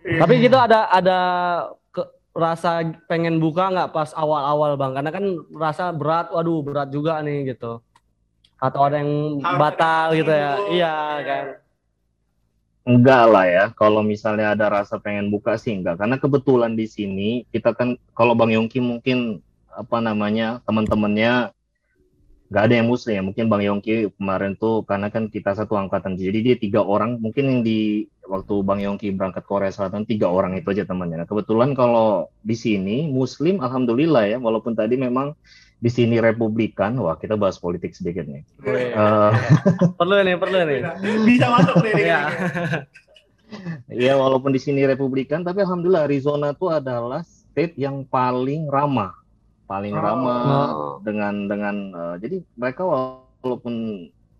Tapi 0.00 0.32
gitu 0.40 0.56
ada 0.56 0.88
ada 0.88 1.18
rasa 2.30 2.86
pengen 3.10 3.42
buka 3.42 3.70
nggak 3.70 3.90
pas 3.90 4.10
awal-awal 4.14 4.78
bang? 4.78 4.92
Karena 4.96 5.10
kan 5.10 5.24
rasa 5.54 5.90
berat, 5.90 6.30
waduh 6.30 6.62
berat 6.62 6.88
juga 6.90 7.18
nih 7.20 7.54
gitu. 7.54 7.82
Atau 8.60 8.80
ada 8.84 9.00
yang 9.00 9.40
Harus 9.40 9.58
batal 9.58 10.06
gitu 10.14 10.32
ya? 10.32 10.52
dulu. 10.56 10.68
Iya 10.76 10.96
kan. 11.24 11.46
Enggak 12.80 13.24
lah 13.28 13.46
ya, 13.46 13.64
kalau 13.76 14.00
misalnya 14.00 14.56
ada 14.56 14.66
rasa 14.72 14.96
pengen 14.96 15.28
buka 15.28 15.54
sih 15.60 15.76
enggak. 15.76 16.00
Karena 16.00 16.16
kebetulan 16.16 16.72
di 16.72 16.88
sini 16.88 17.44
kita 17.52 17.76
kan, 17.76 17.94
kalau 18.16 18.32
Bang 18.32 18.50
Yongki 18.50 18.80
mungkin 18.80 19.44
apa 19.70 20.02
namanya 20.02 20.58
teman-temannya 20.66 21.54
nggak 22.50 22.64
ada 22.66 22.74
yang 22.82 22.88
muslim 22.90 23.14
ya. 23.14 23.22
Mungkin 23.22 23.46
Bang 23.46 23.62
Yongki 23.62 24.10
kemarin 24.18 24.58
tuh 24.58 24.82
karena 24.82 25.06
kan 25.08 25.30
kita 25.30 25.54
satu 25.54 25.78
angkatan, 25.78 26.18
jadi 26.18 26.38
dia 26.42 26.56
tiga 26.58 26.82
orang. 26.82 27.22
Mungkin 27.22 27.44
yang 27.46 27.60
di 27.62 28.10
waktu 28.26 28.54
Bang 28.66 28.82
Yongki 28.82 29.14
berangkat 29.14 29.46
Korea 29.46 29.70
Selatan 29.70 30.02
tiga 30.02 30.26
orang 30.26 30.58
itu 30.58 30.74
aja 30.74 30.82
temannya. 30.82 31.22
Nah, 31.22 31.28
kebetulan 31.30 31.78
kalau 31.78 32.26
di 32.42 32.58
sini 32.58 33.06
muslim, 33.06 33.62
alhamdulillah 33.62 34.26
ya. 34.26 34.38
Walaupun 34.42 34.74
tadi 34.74 34.98
memang 34.98 35.38
di 35.80 35.88
sini 35.88 36.18
Republikan, 36.20 36.98
wah 37.00 37.16
kita 37.16 37.38
bahas 37.38 37.56
politik 37.56 37.94
sedikit 37.96 38.28
nih. 38.28 38.42
Wih, 38.66 38.92
Eh, 38.92 39.32
perlu 39.98 40.20
nih, 40.20 40.36
perlu 40.36 40.58
nih. 40.66 40.80
Bisa 41.24 41.46
masuk 41.48 41.80
nih. 41.86 41.94
Iya. 41.96 42.20
Iya, 43.90 44.14
walaupun 44.14 44.54
di 44.54 44.62
sini 44.62 44.86
Republikan, 44.86 45.42
tapi 45.42 45.66
alhamdulillah 45.66 46.06
Arizona 46.06 46.54
itu 46.54 46.70
adalah 46.70 47.26
state 47.26 47.74
yang 47.74 48.06
paling 48.06 48.70
ramah, 48.70 49.10
paling 49.70 49.94
Oh. 49.94 50.02
ramah 50.02 50.68
Oh. 50.74 50.94
dengan 51.06 51.46
dengan 51.46 51.76
eh, 51.94 52.16
jadi 52.18 52.36
mereka 52.58 52.82
walaupun 52.82 53.74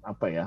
apa 0.02 0.26
ya 0.26 0.46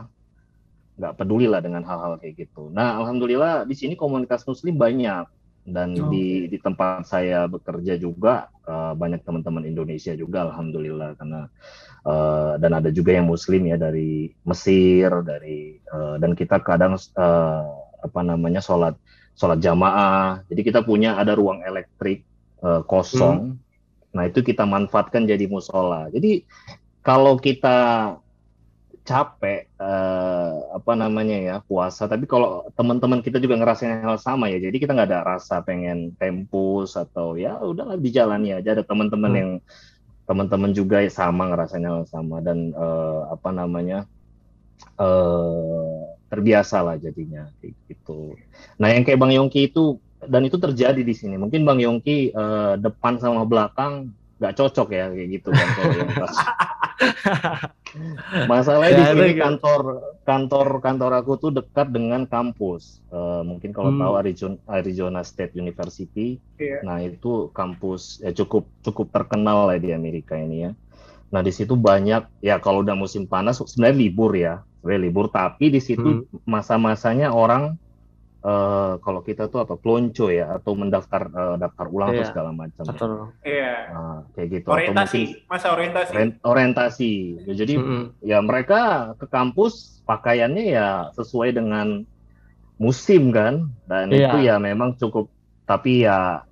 nggak 0.99 1.15
peduli 1.17 1.47
lah 1.47 1.63
dengan 1.63 1.81
hal-hal 1.81 2.19
kayak 2.19 2.45
gitu. 2.45 2.67
Nah, 2.69 2.99
alhamdulillah 3.01 3.63
di 3.65 3.73
sini 3.73 3.95
komunitas 3.95 4.43
Muslim 4.43 4.75
banyak 4.77 5.25
dan 5.63 5.95
Oh. 5.95 6.11
di 6.11 6.51
di 6.51 6.57
tempat 6.59 7.07
saya 7.07 7.47
bekerja 7.47 7.95
juga 7.95 8.51
eh, 8.67 8.93
banyak 8.93 9.23
teman-teman 9.23 9.63
Indonesia 9.63 10.11
juga, 10.13 10.51
alhamdulillah 10.51 11.15
karena 11.15 11.47
eh, 12.03 12.53
dan 12.59 12.71
ada 12.75 12.91
juga 12.91 13.15
yang 13.15 13.25
Muslim 13.25 13.71
ya 13.71 13.79
dari 13.79 14.35
Mesir, 14.43 15.09
dari 15.23 15.79
eh, 15.79 16.15
dan 16.19 16.35
kita 16.35 16.59
kadang 16.59 16.99
eh, 16.99 17.63
apa 18.03 18.19
namanya 18.19 18.59
sholat 18.59 18.99
sholat 19.33 19.63
jamaah. 19.63 20.43
Jadi 20.51 20.61
kita 20.61 20.83
punya 20.83 21.15
ada 21.15 21.33
ruang 21.33 21.63
elektrik 21.63 22.27
eh, 22.61 22.81
kosong. 22.83 23.57
Nah 24.15 24.23
itu 24.29 24.39
kita 24.45 24.63
manfaatkan 24.65 25.25
jadi 25.25 25.45
musola. 25.49 26.07
Jadi 26.13 26.45
kalau 27.01 27.35
kita 27.37 27.77
capek 29.03 29.67
eh, 29.67 30.53
apa 30.71 30.93
namanya 30.95 31.35
ya 31.35 31.55
puasa, 31.59 32.07
tapi 32.07 32.23
kalau 32.23 32.63
teman-teman 32.71 33.19
kita 33.19 33.37
juga 33.43 33.59
ngerasain 33.59 33.99
hal 34.05 34.15
sama 34.21 34.47
ya. 34.47 34.63
Jadi 34.63 34.75
kita 34.79 34.95
nggak 34.95 35.09
ada 35.11 35.21
rasa 35.35 35.59
pengen 35.59 36.15
tempus 36.15 36.95
atau 36.95 37.35
ya 37.35 37.59
udahlah 37.59 37.99
dijalani 37.99 38.55
aja. 38.55 38.79
Ada 38.79 38.83
teman-teman 38.87 39.31
Hmm. 39.33 39.39
yang 39.41 39.51
teman-teman 40.23 40.71
juga 40.71 41.03
sama 41.11 41.51
ngerasain 41.51 41.83
hal 41.83 42.07
sama 42.07 42.39
dan 42.39 42.71
eh, 42.71 43.21
apa 43.27 43.49
namanya 43.51 44.07
eh 44.99 45.99
terbiasa 46.31 46.81
lah 46.81 46.95
jadinya 46.97 47.45
gitu. 47.61 48.33
Nah 48.81 48.89
yang 48.89 49.05
kayak 49.05 49.19
Bang 49.21 49.29
Yongki 49.29 49.69
itu 49.69 50.01
dan 50.25 50.41
itu 50.43 50.55
terjadi 50.55 50.99
di 50.99 51.11
sini. 51.11 51.35
Mungkin 51.35 51.63
Bang 51.63 51.77
Yongki 51.77 52.29
eh, 52.29 52.73
depan 52.77 53.17
sama 53.17 53.41
belakang 53.43 54.11
nggak 54.37 54.53
cocok 54.53 54.87
ya 54.91 55.07
kayak 55.07 55.27
gitu 55.31 55.47
kan. 55.49 55.67
Masalahnya 58.49 58.93
di 58.97 59.03
Ya, 59.03 59.09
sini 59.13 59.27
itu- 59.31 59.39
kantor 59.41 59.81
kantor 60.23 60.67
kantor 60.81 61.11
aku 61.13 61.31
tuh 61.37 61.51
dekat 61.53 61.87
dengan 61.89 62.25
kampus. 62.25 62.99
Eh, 63.07 63.41
mungkin 63.45 63.69
kalau 63.69 63.93
Hmm. 63.93 63.99
tahu 64.01 64.13
Arizona, 64.17 64.55
Arizona 64.65 65.19
State 65.21 65.53
University, 65.53 66.37
Iya. 66.57 66.81
nah 66.81 66.97
itu 66.99 67.49
kampus 67.53 68.19
ya 68.19 68.33
cukup 68.33 68.65
cukup 68.81 69.05
terkenal 69.11 69.69
lah 69.69 69.77
di 69.77 69.93
Amerika 69.93 70.33
ini 70.35 70.65
ya. 70.65 70.71
Nah 71.29 71.41
di 71.41 71.49
situ 71.49 71.73
banyak 71.73 72.41
ya 72.41 72.57
kalau 72.57 72.81
udah 72.81 72.93
musim 72.93 73.25
panas 73.25 73.61
sebenarnya 73.61 73.97
libur 73.99 74.31
ya, 74.33 74.53
sebenarnya 74.81 75.01
libur. 75.03 75.25
Tapi 75.29 75.65
di 75.69 75.81
situ 75.81 76.25
masa-masanya 76.45 77.29
orang 77.29 77.77
eh, 78.43 78.93
kalau 78.99 79.21
kita 79.21 79.47
tuh 79.47 79.63
apa 79.63 79.73
pelonco 79.73 80.27
ya 80.27 80.51
atau 80.53 80.75
mendaftar 80.75 81.21
eh, 81.25 81.55
daftar 81.57 81.85
ulang 81.87 82.11
atau 82.11 82.19
Iya. 82.19 82.29
segala 82.29 82.51
macam. 82.51 82.83
ya. 82.83 82.91
Betul. 82.91 83.11
Iya. 83.41 83.73
Nah, 83.89 84.17
kayak 84.31 84.47
gitu. 84.51 84.67
Atau 84.67 84.75
Orientasi, 84.75 85.19
mungkin 85.23 85.47
masa 85.47 85.67
orientasi. 85.71 86.11
orientasi. 86.43 87.11
Ya, 87.47 87.53
jadi 87.55 87.73
Mm-mm. 87.77 88.03
ya 88.19 88.37
mereka 88.39 88.81
ke 89.15 89.25
kampus 89.25 89.73
pakaiannya 90.03 90.65
ya 90.69 90.87
sesuai 91.13 91.55
dengan 91.55 92.03
musim 92.75 93.31
kan 93.31 93.71
dan 93.85 94.11
Iya. 94.11 94.27
itu 94.27 94.37
ya 94.43 94.55
memang 94.57 94.97
cukup 94.97 95.31
tapi 95.63 96.03
ya 96.03 96.43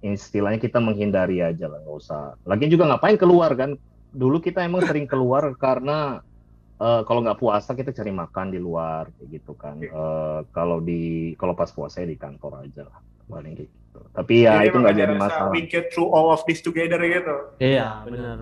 istilahnya 0.00 0.56
kita 0.56 0.78
menghindari 0.78 1.42
aja 1.42 1.66
lah 1.66 1.82
nggak 1.82 1.98
usah 1.98 2.22
lagi 2.42 2.70
juga 2.70 2.86
ngapain 2.86 3.18
keluar 3.18 3.50
kan 3.52 3.74
dulu 4.10 4.38
kita 4.38 4.62
emang 4.62 4.80
sering 4.82 5.04
keluar 5.04 5.50
karena 5.56 6.22
eh, 6.80 7.00
kalau 7.04 7.20
nggak 7.20 7.38
puasa 7.38 7.76
kita 7.76 7.92
cari 7.92 8.12
makan 8.12 8.46
di 8.50 8.58
luar 8.58 9.12
kayak 9.14 9.28
gitu 9.36 9.52
kan 9.54 9.76
Eh, 9.80 10.40
kalau 10.50 10.80
di 10.80 11.32
kalau 11.36 11.52
pas 11.52 11.70
puasa 11.70 12.02
ya 12.02 12.08
di 12.08 12.16
kantor 12.16 12.64
aja 12.64 12.88
lah 12.88 12.98
paling 13.30 13.54
kayak 13.54 13.68
gitu 13.70 14.00
tapi 14.10 14.46
ya 14.46 14.58
Jadi 14.58 14.66
itu 14.70 14.76
nggak 14.82 14.96
jadi 14.96 15.14
masalah 15.14 15.50
We 15.54 15.66
get 15.66 15.90
through 15.94 16.10
all 16.10 16.30
of 16.34 16.42
this 16.46 16.62
together 16.62 16.98
gitu. 17.02 17.34
Iya, 17.58 18.06
benar. 18.06 18.38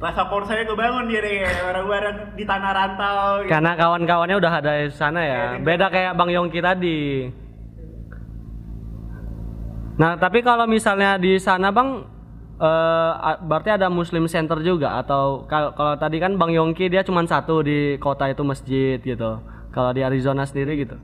rasa 0.00 0.22
saya 0.48 0.62
kebangun 0.64 1.08
jadi 1.08 1.30
kayak 1.44 1.62
bareng-bareng 1.68 2.16
di 2.36 2.44
tanah 2.44 2.72
rantau. 2.72 3.24
Gitu. 3.44 3.50
Karena 3.52 3.72
kawan-kawannya 3.76 4.36
udah 4.36 4.52
ada 4.60 4.72
di 4.84 4.92
sana 4.92 5.20
ya. 5.20 5.40
Iya, 5.56 5.64
Beda 5.64 5.86
kayak 5.92 6.12
Bang 6.16 6.30
Yongki 6.32 6.60
tadi. 6.64 7.00
Nah, 9.96 10.12
tapi 10.20 10.44
kalau 10.44 10.68
misalnya 10.68 11.16
di 11.16 11.40
sana 11.40 11.72
Bang 11.72 12.04
eh, 12.60 13.12
a- 13.30 13.40
berarti 13.48 13.70
ada 13.76 13.88
Muslim 13.92 14.24
Center 14.34 14.58
juga 14.64 14.88
atau 15.00 15.44
kalau 15.50 15.70
kalau 15.78 15.94
tadi 16.02 16.16
kan 16.24 16.32
Bang 16.40 16.52
Yongki 16.56 16.88
dia 16.92 17.02
cuma 17.08 17.22
satu 17.26 17.60
di 17.68 17.96
kota 18.00 18.24
itu 18.32 18.42
masjid 18.46 18.96
gitu. 19.00 19.40
Kalau 19.74 19.90
di 19.92 20.00
Arizona 20.00 20.42
sendiri 20.48 20.72
gitu. 20.84 20.96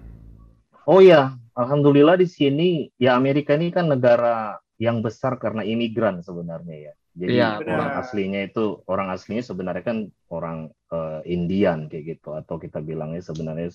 Oh 0.86 0.98
ya, 0.98 1.38
alhamdulillah 1.54 2.16
di 2.18 2.26
sini 2.26 2.90
ya 2.98 3.14
Amerika 3.14 3.54
ini 3.54 3.70
kan 3.70 3.86
negara 3.86 4.58
yang 4.82 4.98
besar 5.06 5.38
karena 5.38 5.62
imigran 5.62 6.16
sebenarnya 6.26 6.76
ya. 6.90 6.92
Jadi 7.12 7.34
Iya, 7.36 7.48
orang 7.62 7.88
benar. 7.88 8.00
aslinya 8.02 8.40
itu 8.48 8.82
orang 8.88 9.08
aslinya 9.14 9.44
sebenarnya 9.44 9.84
kan 9.84 9.98
orang 10.32 10.58
eh, 10.90 11.20
Indian 11.36 11.86
kayak 11.90 12.04
gitu 12.18 12.28
atau 12.34 12.56
kita 12.58 12.78
bilangnya 12.82 13.22
sebenarnya 13.22 13.68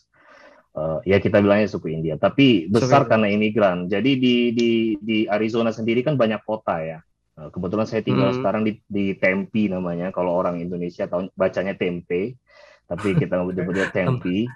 eh, 0.80 1.00
ya 1.12 1.18
kita 1.26 1.38
bilangnya 1.44 1.68
suku 1.72 1.88
India. 1.98 2.16
Tapi 2.20 2.68
besar 2.72 3.06
India. 3.06 3.12
karena 3.12 3.28
imigran. 3.32 3.88
Jadi 3.94 4.12
di 4.24 4.36
di 4.60 4.70
di 5.00 5.18
Arizona 5.30 5.72
sendiri 5.72 6.02
kan 6.08 6.16
banyak 6.20 6.42
kota 6.48 6.76
ya. 6.84 7.00
Eh, 7.38 7.50
kebetulan 7.54 7.86
saya 7.86 8.02
tinggal 8.02 8.34
Hmm. 8.34 8.38
sekarang 8.42 8.62
di 8.66 8.82
di 8.90 9.14
Tempe 9.14 9.70
namanya. 9.70 10.10
Kalau 10.10 10.34
orang 10.34 10.58
Indonesia 10.58 11.06
tahu 11.06 11.30
bacanya 11.38 11.78
tempe, 11.78 12.34
tapi 12.90 13.14
kita 13.14 13.38
menyebutnya 13.46 13.88
Tempe 13.98 14.50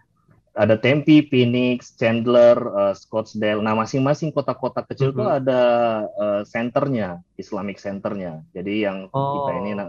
ada 0.52 0.76
Tempe, 0.76 1.24
Phoenix, 1.32 1.96
Chandler, 1.96 2.58
eh, 2.60 2.94
Scottsdale. 2.98 3.64
Nah, 3.64 3.72
masing-masing 3.72 4.36
kota-kota 4.36 4.84
kecil 4.84 5.16
tuh 5.16 5.24
Mhm. 5.24 5.38
ada 5.40 5.62
eh, 6.10 6.42
centernya, 6.44 7.24
Islamic 7.40 7.80
centernya. 7.80 8.44
Jadi 8.52 8.84
yang 8.84 9.08
Oh. 9.14 9.32
kita 9.40 9.52
ini, 9.56 9.72
nah, 9.80 9.88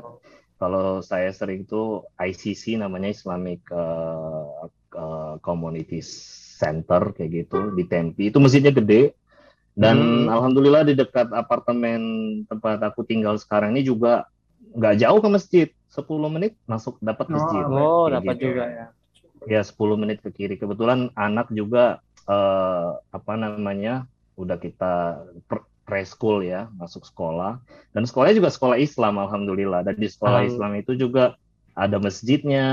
kalau 0.63 1.03
saya 1.03 1.35
sering 1.35 1.67
tuh 1.67 2.07
ICC 2.15 2.79
namanya 2.79 3.11
Islamic 3.11 3.65
eh, 3.75 4.47
eh, 4.95 5.35
Community 5.43 5.99
Center 6.63 7.11
kayak 7.11 7.31
gitu 7.43 7.75
di 7.75 7.83
Tempe. 7.91 8.31
Itu 8.31 8.39
masjidnya 8.39 8.71
gede. 8.71 9.17
Dan 9.73 10.29
Hmm. 10.29 10.33
alhamdulillah 10.33 10.85
di 10.85 10.95
dekat 10.97 11.33
apartemen 11.33 12.01
tempat 12.47 12.81
aku 12.85 13.03
tinggal 13.09 13.41
sekarang 13.41 13.73
ini 13.73 13.83
juga 13.89 14.25
nggak 14.77 14.95
jauh 15.01 15.21
ke 15.21 15.29
masjid. 15.33 15.69
10 15.93 16.29
menit 16.33 16.57
masuk 16.65 16.97
dapat 17.05 17.29
Oh, 17.29 17.35
masjid. 17.37 17.63
Oh, 17.69 18.09
Kayak 18.09 18.15
dapat 18.25 18.35
gitu 18.37 18.47
juga 18.49 18.65
ya. 18.69 18.87
ya 19.49 19.61
10 19.65 19.97
menit 20.01 20.19
ke 20.25 20.31
kiri. 20.33 20.57
Kebetulan 20.57 21.13
anak 21.17 21.49
juga 21.53 22.01
eh, 22.29 22.89
apa 23.13 23.33
namanya 23.35 24.07
udah 24.39 24.57
kita 24.57 24.95
pre- 25.51 25.67
preschool 25.85 26.41
ya 26.47 26.71
masuk 26.79 27.03
sekolah 27.05 27.59
dan 27.93 28.07
sekolahnya 28.07 28.39
juga 28.39 28.49
sekolah 28.55 28.79
Islam 28.79 29.19
alhamdulillah 29.19 29.83
dan 29.85 29.99
di 29.99 30.07
sekolah 30.09 30.41
Alham- 30.41 30.49
Islam 30.49 30.73
itu 30.79 30.95
juga 30.95 31.35
ada 31.75 31.99
masjidnya 31.99 32.67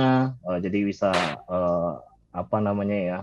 eh, 0.45 0.59
jadi 0.61 0.77
bisa 0.85 1.09
eh, 1.49 1.91
apa 2.31 2.57
namanya 2.61 2.97
ya 3.01 3.19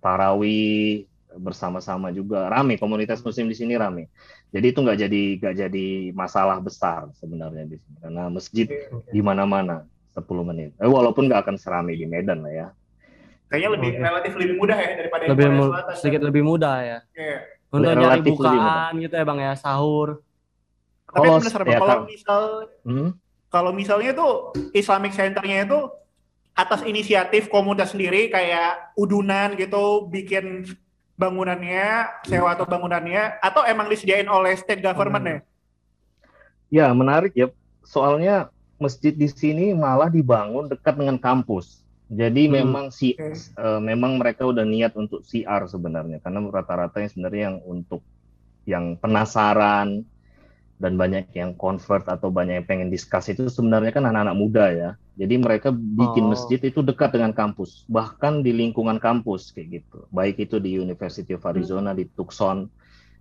tarawih 0.00 1.06
bersama-sama 1.34 2.08
juga 2.08 2.46
rame 2.46 2.74
komunitas 2.74 3.20
muslim 3.20 3.46
di 3.46 3.54
sini 3.54 3.74
rame 3.74 4.08
jadi 4.48 4.66
itu 4.66 4.78
nggak 4.78 4.98
jadi 4.98 5.22
nggak 5.38 5.54
jadi 5.60 5.86
masalah 6.10 6.58
besar 6.58 7.08
sebenarnya 7.14 7.64
di 7.64 7.76
sini 7.76 7.96
karena 7.98 8.28
masjid 8.28 8.66
di 9.06 9.20
mana-mana 9.20 9.84
10 10.10 10.22
menit 10.42 10.70
eh, 10.74 10.86
walaupun 10.86 11.24
nggak 11.24 11.40
akan 11.42 11.56
serame 11.56 11.92
di 11.92 12.04
Medan 12.04 12.42
lah 12.42 12.52
ya 12.52 12.68
Kayaknya 13.46 13.70
lebih 13.70 13.90
Oke. 13.90 14.00
relatif 14.00 14.32
lebih 14.34 14.54
mudah 14.56 14.78
ya 14.78 14.90
daripada 14.96 15.22
Lebih 15.28 15.46
mu- 15.50 15.68
Selatan. 15.68 15.92
sedikit 15.94 16.22
lebih 16.24 16.40
mudah 16.42 16.76
ya. 16.80 16.98
Iya. 17.12 17.36
Untuk 17.68 17.92
nyari 17.92 18.20
bukaan 18.24 18.92
gitu 18.96 19.12
ya 19.12 19.24
Bang 19.28 19.38
ya, 19.38 19.52
sahur. 19.52 20.24
Tapi 21.04 21.20
Kalau- 21.20 21.36
penasaran 21.36 21.66
ya, 21.66 21.76
kalau 21.76 21.92
kan- 21.92 22.08
misal 22.08 22.42
Hmm? 22.80 23.10
kalau 23.50 23.70
misalnya 23.70 24.16
tuh 24.16 24.32
Islamic 24.72 25.12
Centernya 25.12 25.68
itu 25.68 25.84
atas 26.52 26.80
inisiatif 26.82 27.48
komunitas 27.48 27.92
sendiri 27.92 28.28
kayak 28.28 28.96
udunan 28.96 29.52
gitu 29.52 30.08
bikin 30.08 30.64
bangunannya 31.16 32.08
sewa 32.24 32.56
atau 32.56 32.66
bangunannya 32.66 33.38
atau 33.38 33.62
emang 33.68 33.86
disediain 33.92 34.26
oleh 34.26 34.56
state 34.56 34.80
government 34.82 35.24
ya? 35.24 35.38
Ya, 36.72 36.86
menarik 36.96 37.36
ya. 37.36 37.52
Soalnya 37.84 38.48
masjid 38.80 39.12
di 39.14 39.28
sini 39.28 39.76
malah 39.76 40.08
dibangun 40.08 40.66
dekat 40.66 40.96
dengan 40.96 41.20
kampus. 41.20 41.84
Jadi 42.12 42.48
Hmm. 42.48 42.54
memang 42.60 42.86
si 42.92 43.16
Oke. 43.16 43.32
eh, 43.36 43.80
memang 43.80 44.20
mereka 44.20 44.44
udah 44.44 44.64
niat 44.64 44.92
untuk 44.96 45.24
CR 45.24 45.64
sebenarnya 45.68 46.20
karena 46.20 46.44
rata-rata 46.48 47.00
yang 47.00 47.10
sebenarnya 47.12 47.42
yang 47.48 47.58
untuk 47.64 48.00
yang 48.68 48.84
penasaran 49.00 50.04
dan 50.76 50.92
banyak 50.98 51.30
yang 51.32 51.54
convert 51.56 52.04
atau 52.10 52.28
banyak 52.28 52.62
yang 52.62 52.66
pengen 52.68 52.90
discuss 52.92 53.30
itu 53.30 53.48
sebenarnya 53.48 53.94
kan 53.94 54.04
anak-anak 54.04 54.36
muda 54.36 54.66
ya. 54.72 54.90
Jadi 55.20 55.34
mereka 55.36 55.68
bikin 55.74 56.24
Oh. 56.24 56.32
masjid 56.32 56.56
itu 56.62 56.80
dekat 56.80 57.12
dengan 57.16 57.32
kampus, 57.36 57.84
bahkan 57.86 58.40
di 58.40 58.50
lingkungan 58.56 58.96
kampus 58.96 59.52
kayak 59.52 59.68
gitu. 59.84 59.96
Baik 60.08 60.36
itu 60.48 60.56
di 60.64 60.76
University 60.80 61.36
of 61.36 61.44
Arizona 61.44 61.92
di 61.92 62.08
Tucson, 62.16 62.64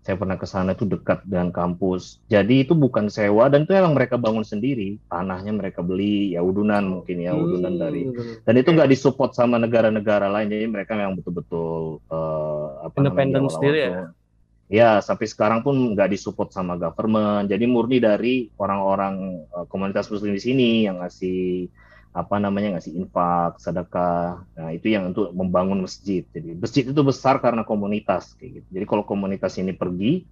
saya 0.01 0.17
pernah 0.17 0.37
ke 0.39 0.47
sana 0.49 0.73
itu 0.73 0.85
dekat 0.89 1.21
dengan 1.29 1.49
kampus. 1.53 2.19
Jadi 2.25 2.65
itu 2.65 2.73
bukan 2.73 3.05
sewa 3.07 3.47
dan 3.53 3.63
itu 3.69 3.73
emang 3.77 3.93
mereka 3.97 4.17
bangun 4.17 4.43
sendiri. 4.47 4.97
Tanahnya 5.11 5.53
mereka 5.53 5.81
beli 5.85 6.33
ya 6.35 6.41
udunan 6.41 6.83
mungkin 6.85 7.17
ya 7.21 7.37
udunan 7.37 7.73
Hmm, 7.73 7.81
dari 7.81 8.09
dan 8.45 8.53
itu 8.57 8.69
nggak 8.73 8.89
disupport 8.91 9.31
sama 9.37 9.55
negara-negara 9.61 10.25
lain 10.33 10.49
jadi 10.49 10.65
mereka 10.69 10.93
memang 10.97 11.15
betul-betul 11.21 12.01
eh, 12.09 12.67
apa 12.87 12.99
Independen 12.99 13.45
sendiri 13.53 13.79
ya? 13.87 13.95
Ya 14.71 15.03
sampai 15.03 15.27
sekarang 15.27 15.59
pun 15.67 15.75
nggak 15.91 16.15
disupport 16.15 16.47
sama 16.47 16.79
government 16.79 17.51
jadi 17.51 17.67
murni 17.67 17.99
dari 17.99 18.47
orang-orang 18.55 19.43
eh, 19.43 19.65
komunitas 19.67 20.07
muslim 20.07 20.31
di 20.31 20.41
sini 20.41 20.69
yang 20.87 21.03
ngasih 21.03 21.67
apa 22.11 22.39
namanya 22.39 22.79
ngasih 22.79 22.95
infak 22.95 23.59
sedekah 23.59 24.47
nah 24.55 24.71
itu 24.71 24.91
yang 24.95 25.11
untuk 25.11 25.35
membangun 25.35 25.83
masjid 25.83 26.23
jadi 26.31 26.55
masjid 26.55 26.87
itu 26.87 27.01
besar 27.03 27.43
karena 27.43 27.67
komunitas 27.67 28.35
kayak 28.39 28.63
gitu 28.63 28.67
jadi 28.79 28.85
kalau 28.87 29.03
komunitas 29.03 29.59
ini 29.59 29.75
pergi 29.75 30.23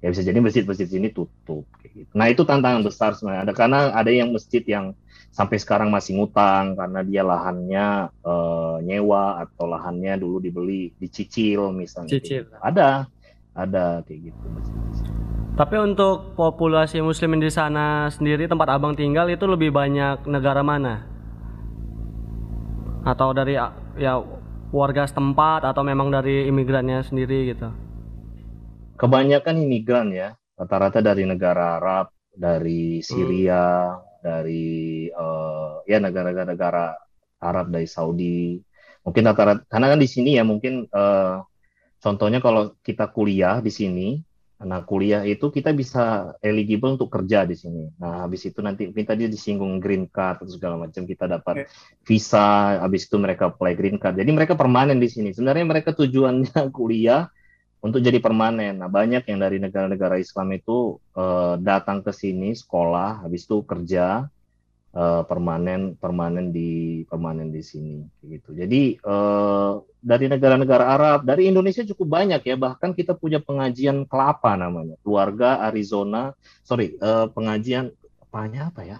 ya 0.00 0.08
bisa 0.08 0.24
jadi 0.24 0.40
masjid-masjid 0.40 0.88
sini 0.88 1.12
tutup 1.12 1.68
kayak 1.80 1.92
gitu. 2.04 2.12
nah 2.16 2.32
itu 2.32 2.48
tantangan 2.48 2.80
besar 2.84 3.12
sebenarnya 3.12 3.44
ada 3.44 3.52
karena 3.52 3.78
ada 3.92 4.10
yang 4.12 4.32
masjid 4.32 4.64
yang 4.64 4.96
sampai 5.32 5.56
sekarang 5.56 5.88
masih 5.88 6.20
ngutang 6.20 6.76
karena 6.76 7.00
dia 7.00 7.22
lahannya 7.24 8.12
eh, 8.12 8.76
nyewa 8.84 9.40
atau 9.40 9.64
lahannya 9.64 10.20
dulu 10.20 10.44
dibeli 10.44 10.92
dicicil 11.00 11.72
misalnya. 11.72 12.12
Cicil. 12.12 12.44
Gitu. 12.44 12.56
Ada, 12.60 13.08
ada 13.52 14.00
kayak 14.08 14.32
gitu. 14.32 14.46
Tapi 15.52 15.76
untuk 15.76 16.32
populasi 16.32 17.04
muslimin 17.04 17.44
di 17.44 17.52
sana 17.52 18.08
sendiri 18.08 18.48
tempat 18.48 18.72
Abang 18.72 18.96
tinggal 18.96 19.28
itu 19.28 19.44
lebih 19.44 19.68
banyak 19.68 20.24
negara 20.24 20.64
mana? 20.64 21.04
Atau 23.04 23.36
dari 23.36 23.60
ya 24.00 24.16
warga 24.72 25.04
setempat 25.04 25.68
atau 25.68 25.84
memang 25.84 26.08
dari 26.08 26.48
imigrannya 26.48 27.04
sendiri 27.04 27.52
gitu? 27.52 27.68
Kebanyakan 28.96 29.60
imigran 29.60 30.08
ya, 30.16 30.32
rata-rata 30.56 31.04
dari 31.04 31.28
negara 31.28 31.76
Arab, 31.76 32.16
dari 32.32 33.04
Syria, 33.04 33.92
dari 34.24 35.04
eh, 35.12 35.72
ya 35.84 35.98
negara-negara 36.00 36.96
Arab 37.44 37.68
dari 37.68 37.84
Saudi. 37.84 38.56
Mungkin 39.04 39.22
rata-rata 39.28 39.68
karena 39.68 39.86
kan 39.92 40.00
di 40.00 40.08
sini 40.08 40.40
ya 40.40 40.48
mungkin 40.48 40.88
eh, 40.88 41.36
contohnya 42.02 42.42
kalau 42.42 42.74
kita 42.82 43.06
kuliah 43.14 43.62
di 43.62 43.70
sini 43.70 44.08
Nah, 44.62 44.86
kuliah 44.86 45.26
itu 45.26 45.50
kita 45.50 45.74
bisa 45.74 46.34
eligible 46.38 46.94
untuk 46.94 47.10
kerja 47.10 47.42
di 47.42 47.58
sini. 47.58 47.90
Nah, 47.98 48.26
habis 48.26 48.46
itu 48.46 48.62
nanti 48.62 48.88
minta 48.94 49.18
dia 49.18 49.26
disinggung 49.26 49.82
green 49.82 50.06
card 50.06 50.42
atau 50.42 50.54
segala 50.54 50.78
macam 50.78 51.02
kita 51.02 51.26
dapat 51.26 51.66
visa, 52.06 52.78
habis 52.78 53.10
itu 53.10 53.18
mereka 53.18 53.50
apply 53.50 53.74
green 53.74 53.98
card. 53.98 54.22
Jadi 54.22 54.30
mereka 54.30 54.54
permanen 54.54 55.02
di 55.02 55.10
sini. 55.10 55.34
Sebenarnya 55.34 55.66
mereka 55.66 55.90
tujuannya 55.90 56.70
kuliah 56.78 57.26
untuk 57.82 57.98
jadi 57.98 58.22
permanen. 58.22 58.78
Nah, 58.78 58.86
banyak 58.86 59.26
yang 59.26 59.42
dari 59.42 59.58
negara-negara 59.58 60.14
Islam 60.22 60.54
itu 60.54 61.02
uh, 61.18 61.58
datang 61.58 62.06
ke 62.06 62.14
sini 62.14 62.54
sekolah, 62.54 63.26
habis 63.26 63.42
itu 63.50 63.66
kerja 63.66 64.30
uh, 64.94 65.22
permanen 65.26 65.96
permanen 65.96 66.52
di 66.52 67.02
permanen 67.08 67.52
di 67.52 67.62
sini 67.64 68.00
gitu. 68.24 68.52
Jadi 68.52 69.00
uh, 69.02 69.80
dari 70.02 70.26
negara-negara 70.28 70.84
Arab, 70.96 71.18
dari 71.24 71.48
Indonesia 71.48 71.84
cukup 71.84 72.22
banyak 72.22 72.42
ya. 72.44 72.56
Bahkan 72.56 72.96
kita 72.96 73.16
punya 73.16 73.40
pengajian 73.40 74.04
kelapa 74.08 74.56
namanya, 74.56 74.96
keluarga 75.00 75.64
Arizona. 75.66 76.36
Sorry, 76.62 76.96
uh, 77.00 77.28
pengajian 77.32 77.92
apanya 78.20 78.72
apa 78.72 78.82
ya? 78.84 78.98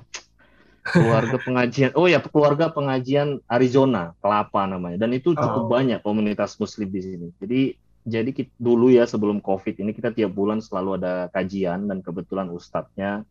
keluarga 0.83 1.39
pengajian 1.39 1.95
oh 1.95 2.11
ya 2.11 2.19
keluarga 2.19 2.67
pengajian 2.75 3.39
Arizona 3.47 4.19
kelapa 4.19 4.67
namanya 4.67 5.07
dan 5.07 5.15
itu 5.15 5.31
cukup 5.31 5.65
oh. 5.67 5.71
banyak 5.71 6.03
komunitas 6.03 6.59
muslim 6.59 6.91
di 6.91 7.01
sini 7.07 7.27
jadi 7.39 7.79
jadi 8.03 8.31
kita, 8.35 8.51
dulu 8.59 8.91
ya 8.91 9.07
sebelum 9.07 9.39
COVID 9.39 9.79
ini 9.79 9.95
kita 9.95 10.11
tiap 10.11 10.35
bulan 10.35 10.59
selalu 10.59 10.99
ada 10.99 11.31
kajian 11.31 11.87
dan 11.87 12.03
kebetulan 12.03 12.51
ustadznya 12.51 13.23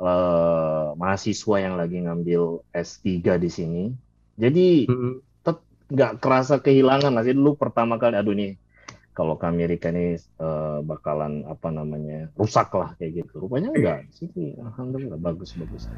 eh, 0.00 0.86
mahasiswa 0.96 1.56
yang 1.60 1.74
lagi 1.80 2.02
ngambil 2.04 2.64
S3 2.72 3.06
di 3.40 3.50
sini. 3.50 3.84
Jadi 4.36 4.84
nggak 4.86 6.10
mm 6.12 6.16
-hmm. 6.16 6.22
kerasa 6.22 6.60
kehilangan 6.60 7.16
lah. 7.16 7.24
dulu 7.24 7.56
pertama 7.56 7.96
kali 7.96 8.20
aduh 8.20 8.36
nih 8.36 8.56
kalau 9.16 9.40
ke 9.40 9.48
Amerika 9.48 9.88
ini 9.88 10.20
uh, 10.44 10.84
bakalan 10.84 11.40
apa 11.48 11.72
namanya 11.72 12.28
rusak 12.36 12.68
lah 12.76 12.92
kayak 13.00 13.24
gitu. 13.24 13.48
Rupanya 13.48 13.72
enggak 13.72 14.04
sih, 14.12 14.28
alhamdulillah 14.60 15.16
bagus 15.16 15.56
bagus. 15.56 15.88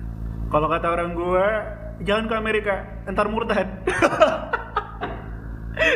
Kalau 0.54 0.70
kata 0.70 0.86
orang 0.86 1.18
gua 1.18 1.66
jangan 2.06 2.30
ke 2.30 2.34
Amerika, 2.38 2.86
entar 3.10 3.26
murtad. 3.26 3.66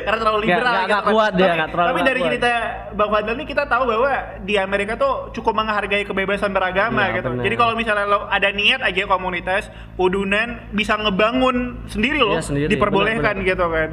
karena 0.04 0.18
terlalu 0.18 0.38
liberal 0.46 0.72
gak, 0.72 0.82
gitu 0.82 0.92
gak 0.92 1.04
kuat 1.10 1.32
dia 1.34 1.52
gak 1.54 1.70
terlalu 1.74 1.88
tapi 1.88 2.00
dari 2.02 2.20
kuat. 2.20 2.28
cerita 2.30 2.50
Bang 2.92 3.10
Fadlan 3.10 3.36
ini 3.36 3.46
kita 3.48 3.64
tahu 3.66 3.82
bahwa 3.88 4.12
di 4.42 4.54
Amerika 4.58 4.92
tuh 4.94 5.14
cukup 5.34 5.52
menghargai 5.56 6.04
kebebasan 6.06 6.50
beragama 6.54 7.10
ya, 7.10 7.22
gitu 7.22 7.28
bener. 7.34 7.44
jadi 7.44 7.54
kalau 7.58 7.74
misalnya 7.74 8.06
lo 8.06 8.18
ada 8.30 8.48
niat 8.50 8.80
aja 8.80 9.02
komunitas 9.08 9.68
udunan 9.98 10.70
bisa 10.72 10.94
ngebangun 10.98 11.86
sendiri 11.90 12.20
loh 12.20 12.38
ya, 12.38 12.44
sendiri. 12.44 12.68
diperbolehkan 12.70 13.42
bener, 13.42 13.44
bener. 13.44 13.50
gitu 13.54 13.66
kan 13.68 13.90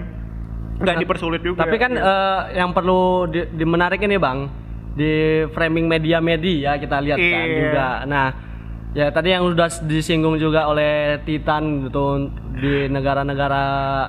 nggak 0.79 0.95
nah, 0.95 1.01
dipersulit 1.03 1.41
juga 1.43 1.67
tapi 1.67 1.75
kan 1.75 1.91
uh, 1.97 2.41
yang 2.55 2.71
perlu 2.71 3.27
di, 3.27 3.43
di 3.51 3.65
menarik 3.67 3.99
ini 3.99 4.15
bang 4.15 4.47
di 4.95 5.43
framing 5.51 5.85
media-media 5.91 6.79
kita 6.79 6.97
lihat 7.03 7.17
iya. 7.19 7.31
kan 7.35 7.47
juga 7.51 7.87
nah 8.07 8.27
Ya 8.89 9.13
tadi 9.13 9.29
yang 9.29 9.45
sudah 9.45 9.69
disinggung 9.85 10.41
juga 10.41 10.65
oleh 10.65 11.21
Titan 11.21 11.85
gitu 11.85 12.33
di 12.57 12.89
negara-negara 12.89 13.61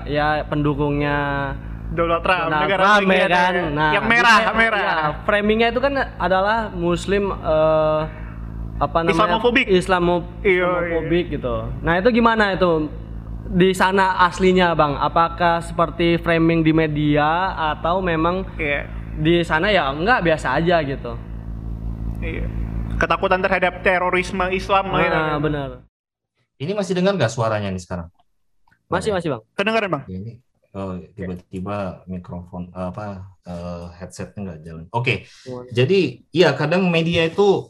ya 0.09 0.41
pendukungnya 0.49 1.53
Donald 1.91 2.22
Trump, 2.22 2.47
Donald 2.49 2.62
negara 2.64 2.82
Trump 2.82 3.09
ya 3.11 3.26
kan. 3.26 3.53
Nah, 3.74 3.91
yang 3.99 4.07
merah, 4.07 4.38
jadi, 4.47 4.55
merah. 4.55 4.82
Ya, 4.82 4.97
framingnya 5.26 5.68
itu 5.74 5.80
kan 5.82 5.95
adalah 6.16 6.70
Muslim 6.70 7.34
uh, 7.34 8.07
apa 8.80 8.99
namanya 9.05 9.16
Islamofobik, 9.18 9.66
Islamo, 9.68 10.16
iya, 10.47 10.70
Islamofobik 10.70 11.26
iya. 11.28 11.34
gitu. 11.36 11.55
Nah 11.82 11.95
itu 11.99 12.09
gimana 12.14 12.45
itu 12.55 12.70
di 13.51 13.70
sana 13.74 14.22
aslinya 14.24 14.72
bang? 14.78 14.97
Apakah 14.97 15.61
seperti 15.61 16.16
framing 16.22 16.62
di 16.62 16.70
media 16.70 17.53
atau 17.74 17.99
memang 17.99 18.47
iya. 18.57 18.86
di 19.18 19.43
sana 19.43 19.68
ya 19.68 19.91
enggak 19.91 20.22
biasa 20.22 20.57
aja 20.57 20.80
gitu? 20.86 21.18
Iya 22.22 22.61
ketakutan 23.01 23.41
terhadap 23.41 23.80
terorisme 23.80 24.45
Islam 24.53 24.93
ah, 24.93 25.01
gitu. 25.01 25.20
benar 25.49 25.70
ini 26.61 26.72
masih 26.76 26.93
dengar 26.93 27.16
nggak 27.16 27.32
suaranya 27.32 27.72
nih 27.72 27.80
sekarang 27.80 28.12
masih 28.93 29.16
masih 29.16 29.28
bang 29.32 29.43
kedengaran 29.57 29.88
bang 29.88 30.03
ini 30.12 30.32
oh 30.71 31.03
tiba-tiba 31.18 32.07
mikrofon 32.07 32.71
apa 32.71 33.27
uh, 33.47 33.91
headsetnya 33.99 34.39
nggak 34.55 34.61
jalan 34.62 34.85
oke 34.95 35.03
okay. 35.03 35.16
jadi 35.75 36.23
ya 36.31 36.55
kadang 36.55 36.87
media 36.87 37.27
itu 37.27 37.66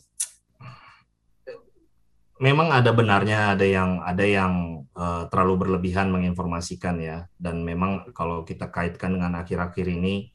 memang 2.41 2.73
ada 2.73 2.93
benarnya 2.93 3.57
ada 3.57 3.65
yang 3.69 4.01
ada 4.01 4.25
yang 4.25 4.85
uh, 4.97 5.29
terlalu 5.29 5.69
berlebihan 5.69 6.09
menginformasikan 6.09 6.97
ya 7.01 7.29
dan 7.37 7.61
memang 7.65 8.13
kalau 8.17 8.45
kita 8.49 8.73
kaitkan 8.73 9.17
dengan 9.17 9.37
akhir-akhir 9.41 9.87
ini 9.89 10.33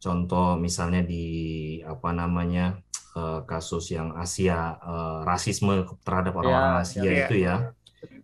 contoh 0.00 0.56
misalnya 0.56 1.04
di 1.04 1.24
apa 1.84 2.12
namanya 2.12 2.80
uh, 3.16 3.44
kasus 3.44 3.92
yang 3.92 4.16
Asia 4.16 4.80
uh, 4.80 5.20
rasisme 5.28 5.84
terhadap 6.04 6.36
orang-orang 6.40 6.80
ya, 6.80 6.84
Asia 6.84 7.00
ya, 7.00 7.12
itu 7.24 7.34
ya, 7.40 7.54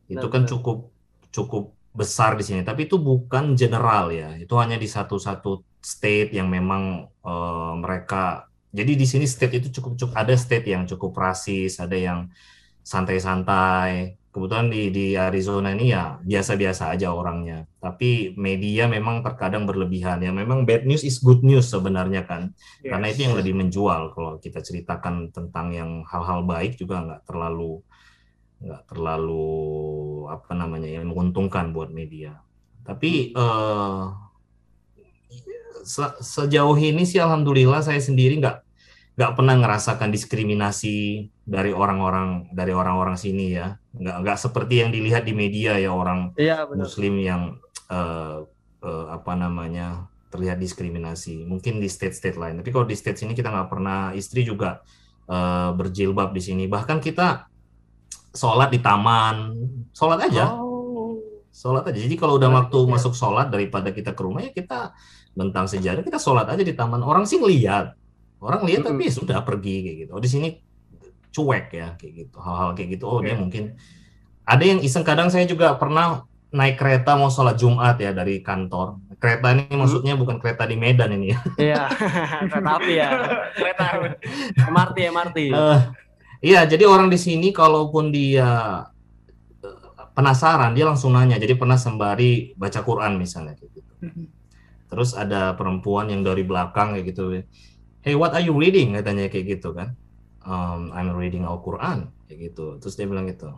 ya. 0.09 0.13
itu 0.21 0.27
kan 0.33 0.43
cukup 0.49 0.93
cukup 1.33 1.73
besar 1.93 2.41
di 2.41 2.45
sini 2.45 2.61
tapi 2.65 2.89
itu 2.89 2.97
bukan 2.97 3.53
general 3.53 4.09
ya 4.13 4.37
itu 4.41 4.53
hanya 4.57 4.81
di 4.81 4.89
satu-satu 4.89 5.81
state 5.81 6.33
yang 6.33 6.49
memang 6.49 7.09
uh, 7.25 7.75
mereka 7.77 8.49
jadi 8.73 8.97
di 8.97 9.05
sini 9.05 9.29
state 9.29 9.61
itu 9.61 9.69
cukup 9.81 10.01
cukup 10.01 10.15
ada 10.17 10.35
state 10.35 10.73
yang 10.73 10.89
cukup 10.89 11.13
rasis 11.13 11.77
ada 11.77 11.95
yang 11.95 12.33
santai-santai 12.81 14.17
kebetulan 14.33 14.73
di 14.73 14.89
di 14.89 15.07
Arizona 15.13 15.77
ini 15.77 15.93
ya 15.93 16.17
biasa-biasa 16.25 16.97
aja 16.97 17.13
orangnya. 17.13 17.69
Tapi 17.79 18.33
media 18.41 18.89
memang 18.89 19.21
terkadang 19.21 19.69
berlebihan 19.69 20.25
ya. 20.25 20.33
Memang 20.33 20.65
bad 20.65 20.89
news 20.89 21.05
is 21.05 21.21
good 21.21 21.45
news 21.45 21.69
sebenarnya 21.69 22.25
kan. 22.25 22.57
Yes. 22.81 22.91
Karena 22.97 23.07
itu 23.13 23.21
yang 23.29 23.37
lebih 23.37 23.55
menjual 23.61 24.17
kalau 24.17 24.41
kita 24.41 24.65
ceritakan 24.65 25.31
tentang 25.31 25.77
yang 25.77 25.91
hal-hal 26.09 26.49
baik 26.49 26.81
juga 26.81 27.05
nggak 27.05 27.23
terlalu 27.29 27.85
nggak 28.63 28.83
terlalu 28.89 29.53
apa 30.29 30.53
namanya 30.53 30.91
yang 30.91 31.11
menguntungkan 31.11 31.73
buat 31.73 31.91
media. 31.91 32.39
Tapi 32.83 33.33
uh, 33.35 34.11
se 35.83 36.05
sejauh 36.23 36.79
ini 36.79 37.03
sih 37.03 37.19
alhamdulillah 37.19 37.83
saya 37.83 37.99
sendiri 37.99 38.39
nggak 38.39 38.63
nggak 39.13 39.33
pernah 39.37 39.55
ngerasakan 39.61 40.09
diskriminasi 40.09 41.29
dari 41.45 41.75
orang-orang 41.75 42.49
dari 42.55 42.73
orang-orang 42.73 43.19
sini 43.19 43.55
ya. 43.55 43.77
Nggak 43.95 44.17
nggak 44.25 44.39
seperti 44.39 44.75
yang 44.83 44.91
dilihat 44.91 45.23
di 45.27 45.35
media 45.37 45.77
ya 45.77 45.93
orang 45.93 46.33
ya, 46.39 46.65
Muslim 46.71 47.21
yang 47.21 47.43
uh, 47.93 48.47
uh, 48.83 49.07
apa 49.13 49.33
namanya 49.37 50.09
terlihat 50.33 50.57
diskriminasi. 50.57 51.45
Mungkin 51.45 51.79
di 51.79 51.93
state-state 51.93 52.41
lain. 52.41 52.65
Tapi 52.65 52.71
kalau 52.73 52.89
di 52.89 52.97
state 52.97 53.21
sini 53.21 53.37
kita 53.37 53.53
nggak 53.53 53.69
pernah 53.69 54.17
istri 54.17 54.49
juga 54.49 54.81
uh, 55.29 55.77
berjilbab 55.77 56.33
di 56.33 56.41
sini. 56.41 56.65
Bahkan 56.65 56.99
kita 57.05 57.53
sholat 58.33 58.73
di 58.73 58.81
taman 58.81 59.37
sholat 59.93 60.19
aja. 60.29 60.57
Oh. 60.57 61.21
sholat 61.53 61.85
aja. 61.85 61.99
Jadi 62.01 62.17
kalau 62.17 62.41
udah 62.41 62.49
waktu 62.49 62.79
ya. 62.81 62.89
masuk 62.97 63.13
sholat 63.13 63.53
daripada 63.53 63.93
kita 63.93 64.17
ke 64.17 64.23
rumah 64.25 64.41
ya 64.41 64.51
kita 64.57 64.97
bentang 65.37 65.69
sejarah 65.69 66.01
kita 66.01 66.17
sholat 66.17 66.49
aja 66.49 66.65
di 66.65 66.73
taman. 66.73 67.05
Orang 67.05 67.29
sih 67.29 67.41
ngeliat. 67.41 67.97
Orang 68.43 68.67
lihat 68.67 68.89
tapi 68.89 69.07
ya 69.07 69.13
sudah 69.13 69.39
pergi 69.45 69.77
kayak 69.85 69.97
gitu. 70.07 70.11
Oh 70.17 70.23
di 70.23 70.31
sini 70.33 70.49
cuek 71.33 71.67
ya 71.73 71.89
kayak 72.01 72.13
gitu. 72.27 72.37
Hal-hal 72.41 72.75
kayak 72.75 72.89
gitu. 72.99 73.05
Oh 73.07 73.21
dia 73.23 73.37
mungkin 73.37 73.77
ada 74.43 74.65
yang 74.65 74.81
iseng. 74.83 75.05
Kadang 75.05 75.31
saya 75.31 75.47
juga 75.47 75.77
pernah 75.79 76.27
naik 76.53 76.77
kereta 76.77 77.17
mau 77.17 77.33
sholat 77.33 77.57
Jumat 77.57 77.97
ya 77.97 78.13
dari 78.13 78.45
kantor. 78.45 79.01
Kereta 79.17 79.57
ini 79.57 79.73
maksudnya 79.73 80.15
bukan 80.21 80.37
kereta 80.37 80.69
di 80.69 80.77
Medan 80.77 81.17
ini 81.17 81.33
ya. 81.33 81.39
Iya 81.73 81.83
kereta 82.53 82.71
api 82.77 82.93
ya. 82.93 83.09
Kereta 83.57 83.85
MRT 84.69 84.97
MRT. 85.09 85.39
Uh, 85.57 85.81
iya 86.45 86.69
jadi 86.69 86.85
orang 86.85 87.09
di 87.09 87.17
sini 87.17 87.51
kalaupun 87.51 88.13
dia 88.13 88.85
penasaran 90.13 90.73
dia 90.77 90.85
langsung 90.89 91.17
nanya. 91.17 91.37
Jadi 91.41 91.57
pernah 91.57 91.77
sembari 91.77 92.57
baca 92.57 92.81
Quran 92.85 93.17
misalnya 93.17 93.57
kayak 93.57 93.73
gitu. 93.77 93.93
Terus 94.93 95.17
ada 95.17 95.57
perempuan 95.57 96.13
yang 96.13 96.21
dari 96.21 96.45
belakang 96.45 96.97
kayak 96.97 97.07
gitu. 97.13 97.33
Hey 98.05 98.13
what 98.13 98.37
are 98.37 98.45
you 98.45 98.53
reading? 98.53 98.93
katanya 98.97 99.29
kayak 99.33 99.59
gitu 99.59 99.73
kan. 99.73 99.97
Um, 100.43 100.91
I'm 100.91 101.15
reading 101.15 101.49
Al 101.49 101.63
Quran 101.65 102.13
kayak 102.29 102.53
gitu. 102.53 102.77
Terus 102.83 102.95
dia 102.99 103.07
bilang 103.09 103.25
gitu. 103.31 103.53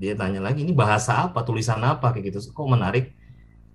Dia 0.00 0.16
tanya 0.16 0.40
lagi 0.40 0.64
ini 0.64 0.72
bahasa 0.72 1.28
apa? 1.28 1.44
Tulisan 1.44 1.82
apa? 1.84 2.10
kayak 2.16 2.32
gitu. 2.32 2.38
Kok 2.56 2.68
menarik? 2.68 3.12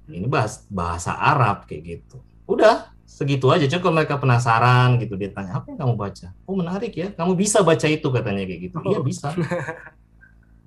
Ini 0.07 0.25
bahas 0.25 0.63
bahasa 0.71 1.13
Arab 1.13 1.67
kayak 1.67 1.83
gitu. 1.85 2.23
Udah 2.47 2.95
segitu 3.03 3.51
aja. 3.51 3.67
Coba 3.77 4.01
mereka 4.01 4.15
penasaran 4.17 4.97
gitu. 5.03 5.19
Dia 5.19 5.29
tanya 5.29 5.59
apa 5.59 5.69
yang 5.69 5.83
kamu 5.83 5.93
baca? 5.99 6.27
Oh 6.47 6.55
menarik 6.55 6.95
ya. 6.95 7.11
Kamu 7.13 7.35
bisa 7.35 7.61
baca 7.61 7.85
itu 7.85 8.07
katanya 8.09 8.43
kayak 8.47 8.61
gitu. 8.71 8.77
Iya 8.87 8.99
bisa 9.03 9.35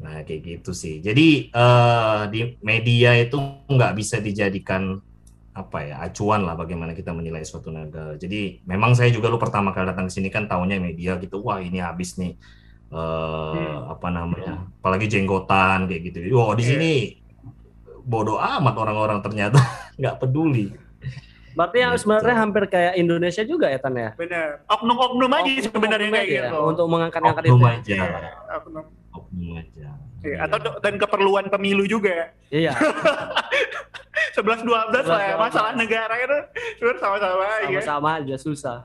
nah 0.01 0.25
kayak 0.25 0.41
gitu 0.43 0.73
sih 0.73 1.05
jadi 1.05 1.53
uh, 1.53 2.25
di 2.33 2.57
media 2.65 3.13
itu 3.21 3.37
nggak 3.69 3.93
bisa 3.95 4.17
dijadikan 4.19 4.99
apa 5.51 5.79
ya 5.83 5.95
acuan 6.07 6.47
lah 6.47 6.55
bagaimana 6.55 6.95
kita 6.95 7.11
menilai 7.11 7.43
suatu 7.43 7.75
negara. 7.75 8.15
Jadi 8.15 8.63
memang 8.65 8.95
saya 8.95 9.11
juga 9.11 9.27
lu 9.27 9.37
pertama 9.37 9.75
kali 9.75 9.91
datang 9.91 10.07
ke 10.07 10.13
sini 10.15 10.31
kan 10.31 10.47
tahunya 10.47 10.79
media 10.79 11.19
gitu, 11.19 11.43
wah 11.43 11.59
ini 11.59 11.83
habis 11.83 12.15
nih 12.17 12.39
uh, 12.95 13.55
hmm. 13.59 13.93
apa 13.99 14.09
namanya, 14.15 14.55
apalagi 14.79 15.11
jenggotan 15.11 15.91
kayak 15.91 16.03
gitu. 16.11 16.19
Wah 16.33 16.55
di 16.55 16.65
yeah. 16.65 16.71
sini 16.71 16.93
bodoh 18.07 18.39
amat 18.39 18.75
orang-orang 18.79 19.19
ternyata 19.21 19.59
nggak 20.01 20.23
peduli. 20.23 20.71
Berarti 21.51 21.83
yang 21.83 21.93
Gitu. 21.99 22.07
sebenarnya 22.07 22.37
hampir 22.47 22.65
kayak 22.71 22.95
Indonesia 22.95 23.43
juga 23.43 23.67
ya 23.67 23.83
Tan 23.83 23.99
ya? 23.99 24.15
Bener. 24.15 24.63
Oknum-oknum 24.71 25.31
aja 25.35 25.51
Oknum- 25.51 25.67
sebenarnya 25.67 26.09
oknum 26.09 26.15
kayak 26.15 26.31
aja 26.31 26.39
ya, 26.39 26.43
gitu. 26.47 26.59
Untuk 26.63 26.87
mengangkat-angkat 26.87 27.43
itu. 27.43 27.51
Oknum 27.51 27.67
ya? 27.67 27.75
aja. 27.75 27.99
Oknum. 28.63 28.85
Aja. 29.31 29.91
Iya, 30.21 30.37
atau 30.45 30.59
dan 30.83 30.99
keperluan 30.99 31.47
pemilu 31.49 31.87
juga. 31.87 32.35
Iya. 32.51 32.75
11 34.37 34.67
12 34.67 35.07
lah 35.07 35.23
ya. 35.23 35.35
11-12. 35.39 35.45
Masalah 35.47 35.73
negara 35.75 36.15
itu 36.17 36.39
sebenarnya 36.77 37.01
sama-sama 37.01 37.45
aja. 37.47 37.67
Sama-sama 37.71 38.09
aja 38.19 38.35
susah. 38.37 38.79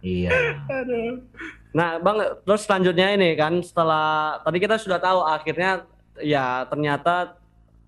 Iya. 0.00 0.30
Aduh. 0.70 1.24
Nah, 1.72 2.00
Bang, 2.00 2.16
terus 2.46 2.62
selanjutnya 2.64 3.12
ini 3.12 3.34
kan 3.34 3.58
setelah 3.60 4.38
tadi 4.40 4.58
kita 4.60 4.76
sudah 4.76 4.96
tahu 4.96 5.20
akhirnya 5.24 5.84
ya 6.16 6.64
ternyata 6.68 7.36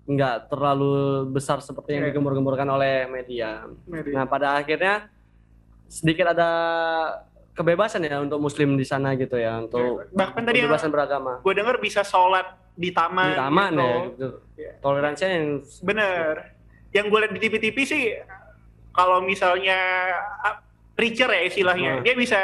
nggak 0.05 0.49
terlalu 0.49 1.25
besar 1.29 1.61
seperti 1.61 1.97
yang 1.97 2.03
Iya. 2.05 2.13
digembur-gemburkan 2.13 2.65
oleh 2.65 3.05
media. 3.07 3.65
Mary. 3.85 4.09
Nah, 4.13 4.25
pada 4.25 4.57
akhirnya 4.57 5.05
sedikit 5.89 6.33
ada 6.33 6.49
kebebasan 7.59 8.01
ya 8.01 8.17
untuk 8.17 8.39
muslim 8.39 8.73
di 8.73 8.83
sana 8.83 9.13
gitu 9.13 9.35
ya, 9.35 9.59
untuk 9.59 10.07
Bahkan 10.09 10.41
tadi 10.41 10.57
yang 10.57 10.71
kebebasan 10.71 10.89
beragama. 10.89 11.31
gue 11.39 11.53
denger 11.53 11.75
bisa 11.77 12.01
sholat 12.01 12.47
di 12.73 12.89
taman. 12.89 13.27
Di 13.27 13.37
taman 13.37 13.69
gitu. 13.69 13.83
ya 13.83 13.95
gitu. 14.07 14.27
Iya. 14.55 14.71
Toleransinya 14.79 15.31
yang 15.33 15.47
Bener. 15.83 16.33
Yang 16.89 17.05
gue 17.05 17.19
lihat 17.19 17.33
di 17.35 17.39
TV-TV 17.39 17.77
sih, 17.83 18.03
kalau 18.89 19.19
misalnya 19.21 19.77
ah, 20.41 20.63
preacher 20.93 21.27
ya 21.27 21.43
istilahnya, 21.43 21.99
Hmm. 21.99 22.03
dia 22.03 22.15
bisa 22.15 22.39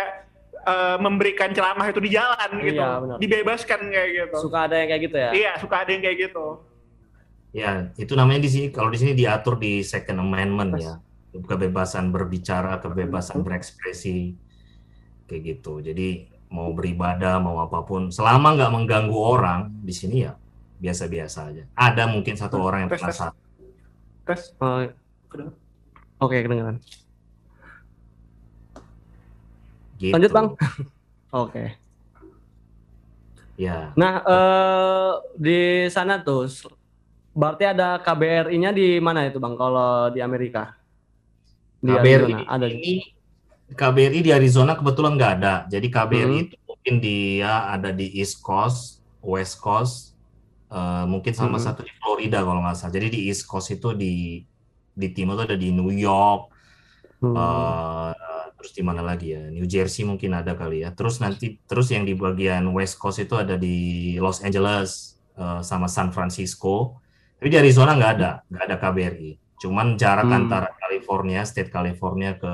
eh, 0.61 0.97
memberikan 0.97 1.49
ceramah 1.49 1.85
itu 1.85 1.97
di 1.99 2.09
jalan 2.09 2.49
gitu, 2.59 2.75
Iya, 2.75 2.97
benar. 2.97 3.17
dibebaskan 3.17 3.79
kayak 3.85 4.09
gitu. 4.11 4.35
suka 4.41 4.65
ada 4.65 4.75
yang 4.75 4.89
kayak 4.89 5.01
gitu 5.03 5.17
ya. 5.17 5.29
Iya, 5.31 5.51
suka 5.57 5.75
ada 5.77 5.89
yang 5.89 6.01
kayak 6.01 6.17
gitu. 6.19 6.45
Ya, 7.51 7.71
itu 7.95 8.13
namanya 8.13 8.41
di 8.41 8.49
sini 8.49 8.65
kalau 8.67 8.89
di 8.89 8.97
sini 8.97 9.13
diatur 9.13 9.55
di 9.55 9.79
Second 9.79 10.19
Amendment 10.19 10.71
ya. 10.75 10.93
Kebebasan 11.31 12.09
berbicara, 12.09 12.79
kebebasan 12.79 13.39
berekspresi 13.41 14.33
kayak 15.25 15.41
gitu. 15.57 15.81
Jadi 15.81 16.29
mau 16.49 16.71
beribadah, 16.71 17.41
mau 17.41 17.59
apa 17.59 17.81
pun, 17.83 18.13
selama 18.13 18.55
nggak 18.55 18.71
mengganggu 18.71 19.17
orang 19.17 19.69
di 19.81 19.93
sini 19.93 20.25
ya 20.25 20.33
biasa-biasa 20.79 21.39
aja. 21.51 21.63
Ada 21.73 22.03
mungkin 22.07 22.35
satu 22.37 22.61
orang 22.61 22.87
yang 22.87 22.91
Tes, 22.93 23.01
tes. 24.25 24.41
Kedengeran. 25.29 25.53
Oke, 26.17 26.37
kedengeran. 26.41 26.77
Gitu. 29.99 30.11
Lanjut, 30.11 30.31
Bang. 30.33 30.47
Oke. 31.45 31.65
Ya, 33.55 33.95
Nah, 33.95 34.19
eh 34.19 35.11
di 35.39 35.87
sana 35.87 36.19
tuh 36.19 36.43
berarti 37.31 37.63
ada 37.63 38.03
KBRI-nya 38.03 38.75
di 38.75 38.99
mana 38.99 39.23
itu, 39.23 39.39
Bang? 39.39 39.55
Kalau 39.55 40.11
di 40.11 40.19
Amerika? 40.19 40.75
Di 41.79 41.87
KBRI 41.87 42.35
Arizona, 42.35 42.51
ada. 42.51 42.67
ini 42.67 43.14
KBRI 43.73 44.21
di 44.21 44.29
Arizona 44.29 44.77
kebetulan 44.77 45.17
nggak 45.17 45.31
ada. 45.41 45.55
Jadi 45.65 45.87
KBRI 45.89 46.37
Hmm. 46.37 46.45
itu 46.45 46.55
mungkin 46.63 46.95
dia 47.01 47.65
ada 47.65 47.89
di 47.89 48.13
East 48.13 48.39
Coast, 48.39 49.01
West 49.25 49.57
Coast, 49.57 50.13
eh, 50.69 51.05
mungkin 51.09 51.33
sama 51.33 51.57
Hmm. 51.57 51.65
satu 51.65 51.81
di 51.81 51.89
Florida 51.97 52.45
kalau 52.45 52.61
nggak 52.61 52.77
salah. 52.77 52.93
Jadi 52.93 53.07
di 53.09 53.19
East 53.25 53.49
Coast 53.49 53.73
itu 53.73 53.95
di 53.97 54.45
di 54.95 55.11
timur 55.11 55.35
itu 55.35 55.43
ada 55.51 55.57
di 55.59 55.75
New 55.75 55.91
York, 55.91 56.53
Hmm. 57.19 57.35
eh, 57.35 58.11
terus 58.55 58.71
di 58.71 58.83
mana 58.85 59.01
lagi 59.01 59.33
ya? 59.33 59.49
New 59.49 59.65
Jersey 59.65 60.05
mungkin 60.05 60.31
ada 60.31 60.53
kali 60.53 60.85
ya. 60.85 60.93
Terus 60.93 61.19
nanti 61.19 61.57
terus 61.65 61.89
yang 61.89 62.05
di 62.05 62.13
bagian 62.13 62.69
West 62.71 62.95
Coast 62.95 63.19
itu 63.19 63.33
ada 63.35 63.57
di 63.57 63.75
Los 64.21 64.39
Angeles 64.39 65.17
eh, 65.35 65.59
sama 65.65 65.89
San 65.91 66.15
Francisco. 66.15 67.01
Tapi 67.35 67.51
di 67.51 67.57
Arizona 67.59 67.91
nggak 67.91 68.11
ada, 68.15 68.31
nggak 68.47 68.63
ada 68.63 68.75
KBRI. 68.79 69.31
Cuman 69.55 69.95
jarak 69.95 70.27
Hmm. 70.27 70.45
antara 70.45 70.67
California, 70.75 71.41
state 71.47 71.71
California 71.71 72.35
ke 72.35 72.51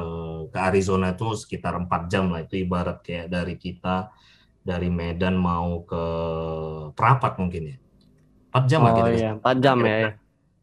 ke 0.48 0.58
Arizona 0.58 1.14
itu 1.14 1.34
sekitar 1.34 1.74
4 1.76 2.08
jam 2.08 2.30
lah. 2.30 2.46
Itu 2.46 2.56
ibarat 2.56 3.02
kayak 3.02 3.28
dari 3.28 3.58
kita 3.58 4.14
dari 4.62 4.94
Medan 4.94 5.34
mau 5.34 5.82
ke 5.82 6.04
Prapat 6.94 7.42
mungkin 7.42 7.74
ya. 7.74 7.78
4 8.52 8.64
jam 8.68 8.80
lah 8.86 8.92
Oh 8.94 8.98
kita. 9.02 9.10
iya, 9.12 9.32
4 9.34 9.56
jam 9.60 9.78
ya. 9.82 9.98
ya. 9.98 10.12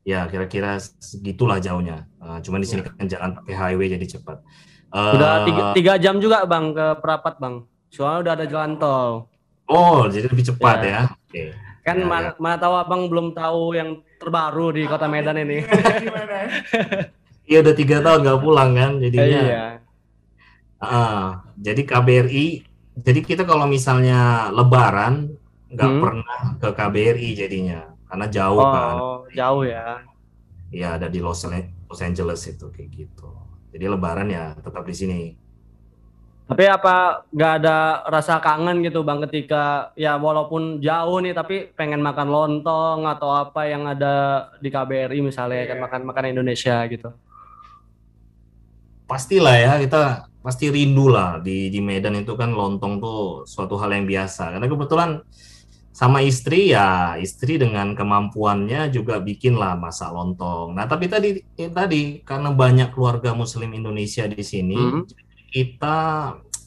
Ya, 0.08 0.20
kira-kira 0.24 0.80
segitulah 0.80 1.60
jauhnya. 1.60 2.08
Eh, 2.16 2.38
cuman 2.40 2.64
di 2.64 2.68
sini 2.68 2.80
kan 2.80 3.04
jalan 3.04 3.36
pakai 3.36 3.54
highway 3.54 3.92
jadi 3.92 4.06
cepat. 4.16 4.40
Eh, 4.88 5.12
Udah 5.20 5.44
tiga, 5.44 5.62
tiga 5.76 5.92
jam 6.00 6.16
juga, 6.16 6.48
Bang, 6.48 6.72
ke 6.72 6.96
Prapat, 7.04 7.36
Bang. 7.36 7.68
Soalnya 7.92 8.18
udah 8.24 8.32
ada 8.40 8.46
jalan 8.48 8.72
tol. 8.80 9.28
Oh, 9.68 10.08
jadi 10.08 10.32
lebih 10.32 10.48
cepat 10.48 10.80
Ya. 10.80 10.88
ya. 10.88 11.02
Oke. 11.12 11.44
Kan 11.84 11.96
Ya, 12.00 12.06
mana, 12.08 12.28
mana 12.40 12.56
tahu 12.56 12.72
Abang 12.72 13.02
belum 13.08 13.36
tahu 13.36 13.76
yang 13.76 14.00
terbaru 14.18 14.74
di 14.74 14.82
Kota 14.84 15.06
Medan 15.06 15.38
ini. 15.38 15.58
Iya 17.48 17.64
udah 17.64 17.72
tiga 17.72 18.04
tahun 18.04 18.28
nggak 18.28 18.40
pulang 18.44 18.70
kan, 18.76 18.92
jadinya. 19.00 19.40
iya. 19.40 19.64
Ah, 20.76 21.48
jadi 21.56 21.80
KBRI, 21.80 22.60
jadi 22.92 23.20
kita 23.24 23.48
kalau 23.48 23.64
misalnya 23.64 24.52
Lebaran 24.52 25.32
nggak 25.72 25.90
Hmm. 25.90 26.00
pernah 26.04 26.40
ke 26.60 26.68
KBRI 26.68 27.30
jadinya, 27.32 27.88
karena 28.04 28.26
jauh 28.28 28.60
kan. 28.60 28.94
Oh, 29.00 29.18
jauh 29.32 29.64
ya. 29.64 30.04
Ya 30.68 31.00
ada 31.00 31.08
di 31.08 31.24
Los, 31.24 31.40
Los 31.88 32.00
Angeles 32.04 32.44
itu 32.44 32.68
kayak 32.68 32.88
gitu. 32.92 33.32
Jadi 33.72 33.84
Lebaran 33.88 34.28
ya 34.28 34.52
tetap 34.60 34.84
di 34.84 34.92
sini. 34.92 35.20
Tapi 36.48 36.64
apa 36.64 37.28
nggak 37.28 37.52
ada 37.60 37.76
rasa 38.08 38.40
kangen 38.40 38.80
gitu 38.80 39.04
bang 39.04 39.20
ketika 39.28 39.92
ya 39.92 40.16
walaupun 40.16 40.80
jauh 40.80 41.20
nih 41.20 41.36
tapi 41.36 41.68
pengen 41.76 42.00
makan 42.00 42.28
lontong 42.32 43.04
atau 43.04 43.28
apa 43.36 43.68
yang 43.68 43.84
ada 43.84 44.14
di 44.56 44.72
KBRI 44.72 45.20
misalnya 45.20 45.68
kan 45.68 45.76
Iya. 45.76 45.84
makan 45.84 46.02
makan 46.08 46.24
Indonesia 46.32 46.76
gitu. 46.88 47.12
Pastilah 49.08 49.56
ya 49.56 49.72
kita 49.80 50.00
pasti 50.44 50.68
rindu 50.68 51.08
lah 51.08 51.40
di 51.40 51.68
di 51.68 51.80
Medan 51.80 52.16
itu 52.16 52.32
kan 52.36 52.52
lontong 52.52 53.00
tuh 53.00 53.20
suatu 53.44 53.76
hal 53.80 53.92
yang 53.92 54.04
biasa. 54.08 54.56
Karena 54.56 54.68
kebetulan 54.68 55.10
sama 55.92 56.20
istri 56.22 56.72
ya 56.72 57.16
istri 57.18 57.56
dengan 57.60 57.92
kemampuannya 57.92 58.88
juga 58.88 59.20
bikin 59.20 59.56
lah 59.56 59.76
masak 59.76 60.12
lontong. 60.12 60.76
Nah 60.76 60.84
tapi 60.88 61.08
tadi 61.12 61.40
eh, 61.56 61.70
tadi 61.72 62.20
karena 62.24 62.52
banyak 62.52 62.88
keluarga 62.92 63.32
Muslim 63.32 63.72
Indonesia 63.72 64.24
di 64.28 64.40
sini 64.44 64.76
Hmm. 64.76 65.04
Kita 65.48 65.98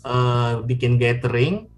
eh, 0.06 0.54
bikin 0.66 0.98
gathering 0.98 1.70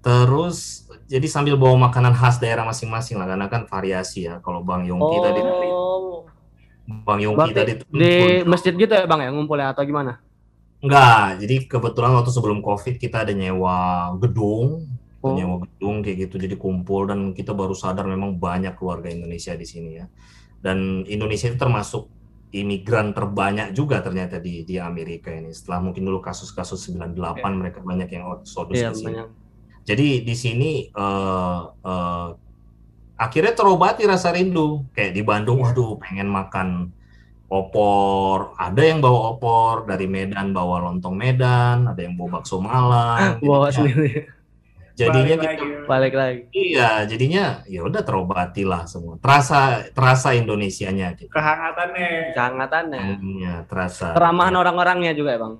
terus 0.00 0.88
jadi 1.10 1.26
sambil 1.26 1.58
bawa 1.58 1.90
makanan 1.90 2.14
khas 2.14 2.38
daerah 2.38 2.62
masing-masing 2.62 3.18
lah 3.18 3.26
karena 3.26 3.50
kan 3.50 3.66
variasi 3.66 4.30
ya. 4.30 4.38
Kalau 4.40 4.62
Bang 4.62 4.86
Yongki 4.86 5.18
tadi 5.18 5.40
Oh, 5.42 6.22
Bang 7.02 7.18
Yongki 7.18 7.50
tadi 7.50 7.72
berarti 7.74 7.82
tuh 7.82 7.98
di 7.98 8.14
masjid 8.46 8.72
gitu 8.74 8.92
ya 8.94 9.04
bang 9.10 9.26
ya 9.26 9.30
ngumpulnya 9.34 9.74
atau 9.74 9.82
gimana? 9.82 10.22
Enggak, 10.80 11.44
jadi 11.44 11.54
kebetulan 11.68 12.16
waktu 12.16 12.30
sebelum 12.32 12.64
COVID 12.64 12.96
kita 12.96 13.26
ada 13.28 13.34
nyewa 13.36 14.10
gedung, 14.16 14.88
Oh. 15.20 15.36
nyewa 15.36 15.60
gedung 15.68 16.00
kayak 16.00 16.16
gitu, 16.24 16.40
jadi 16.40 16.56
kumpul 16.56 17.04
dan 17.04 17.36
kita 17.36 17.52
baru 17.52 17.76
sadar 17.76 18.08
memang 18.08 18.40
banyak 18.40 18.72
keluarga 18.72 19.12
Indonesia 19.12 19.52
di 19.52 19.68
sini 19.68 20.00
ya. 20.00 20.08
Dan 20.64 21.04
Indonesia 21.04 21.52
itu 21.52 21.60
termasuk 21.60 22.08
imigran 22.50 23.14
terbanyak 23.14 23.70
juga 23.70 24.02
ternyata 24.02 24.42
di 24.42 24.66
di 24.66 24.76
Amerika 24.76 25.30
ini. 25.30 25.54
Setelah 25.54 25.86
mungkin 25.86 26.02
dulu 26.02 26.18
kasus-kasus 26.18 26.90
98 26.90 27.14
mereka 27.54 27.78
banyak 27.82 28.10
yang 28.10 28.26
Iya 28.70 28.90
ke 28.90 28.98
sini. 28.98 29.06
banyak. 29.06 29.28
Jadi 29.86 30.08
di 30.26 30.34
sini 30.34 30.70
eh, 30.90 31.60
eh, 31.66 32.28
akhirnya 33.16 33.52
terobati 33.54 34.02
rasa 34.06 34.34
rindu. 34.34 34.86
Kayak 34.94 35.12
di 35.14 35.22
Bandung, 35.22 35.62
waduh 35.62 35.94
pengen 36.02 36.26
makan 36.26 36.90
opor. 37.50 38.54
Ada 38.58 38.82
yang 38.82 38.98
bawa 38.98 39.34
opor 39.34 39.86
dari 39.86 40.10
Medan, 40.10 40.50
bawa 40.50 40.90
lontong 40.90 41.14
Medan. 41.14 41.86
Ada 41.86 42.00
yang 42.02 42.14
bawa 42.18 42.42
bakso 42.42 42.58
Malang. 42.58 43.38
Bawa 43.42 43.70
sendiri. 43.70 44.39
Jadinya 45.00 45.34
Balik 45.36 45.40
kita, 45.40 45.48
lagi. 45.48 45.68
Balik 45.88 46.14
lagi. 46.14 46.40
iya, 46.52 46.90
jadinya 47.08 47.44
ya 47.64 47.80
udah 47.88 48.02
terobati 48.04 48.62
lah 48.68 48.84
semua. 48.84 49.16
Terasa 49.16 49.88
terasa 49.96 50.36
Indonesianya 50.36 51.16
gitu. 51.16 51.32
kehangatannya. 51.32 52.36
Kehangatannya. 52.36 53.02
Iya, 53.16 53.54
terasa. 53.64 54.12
Keramahan 54.12 54.54
orang-orangnya 54.60 55.16
juga 55.16 55.32
ya 55.32 55.40
bang. 55.40 55.54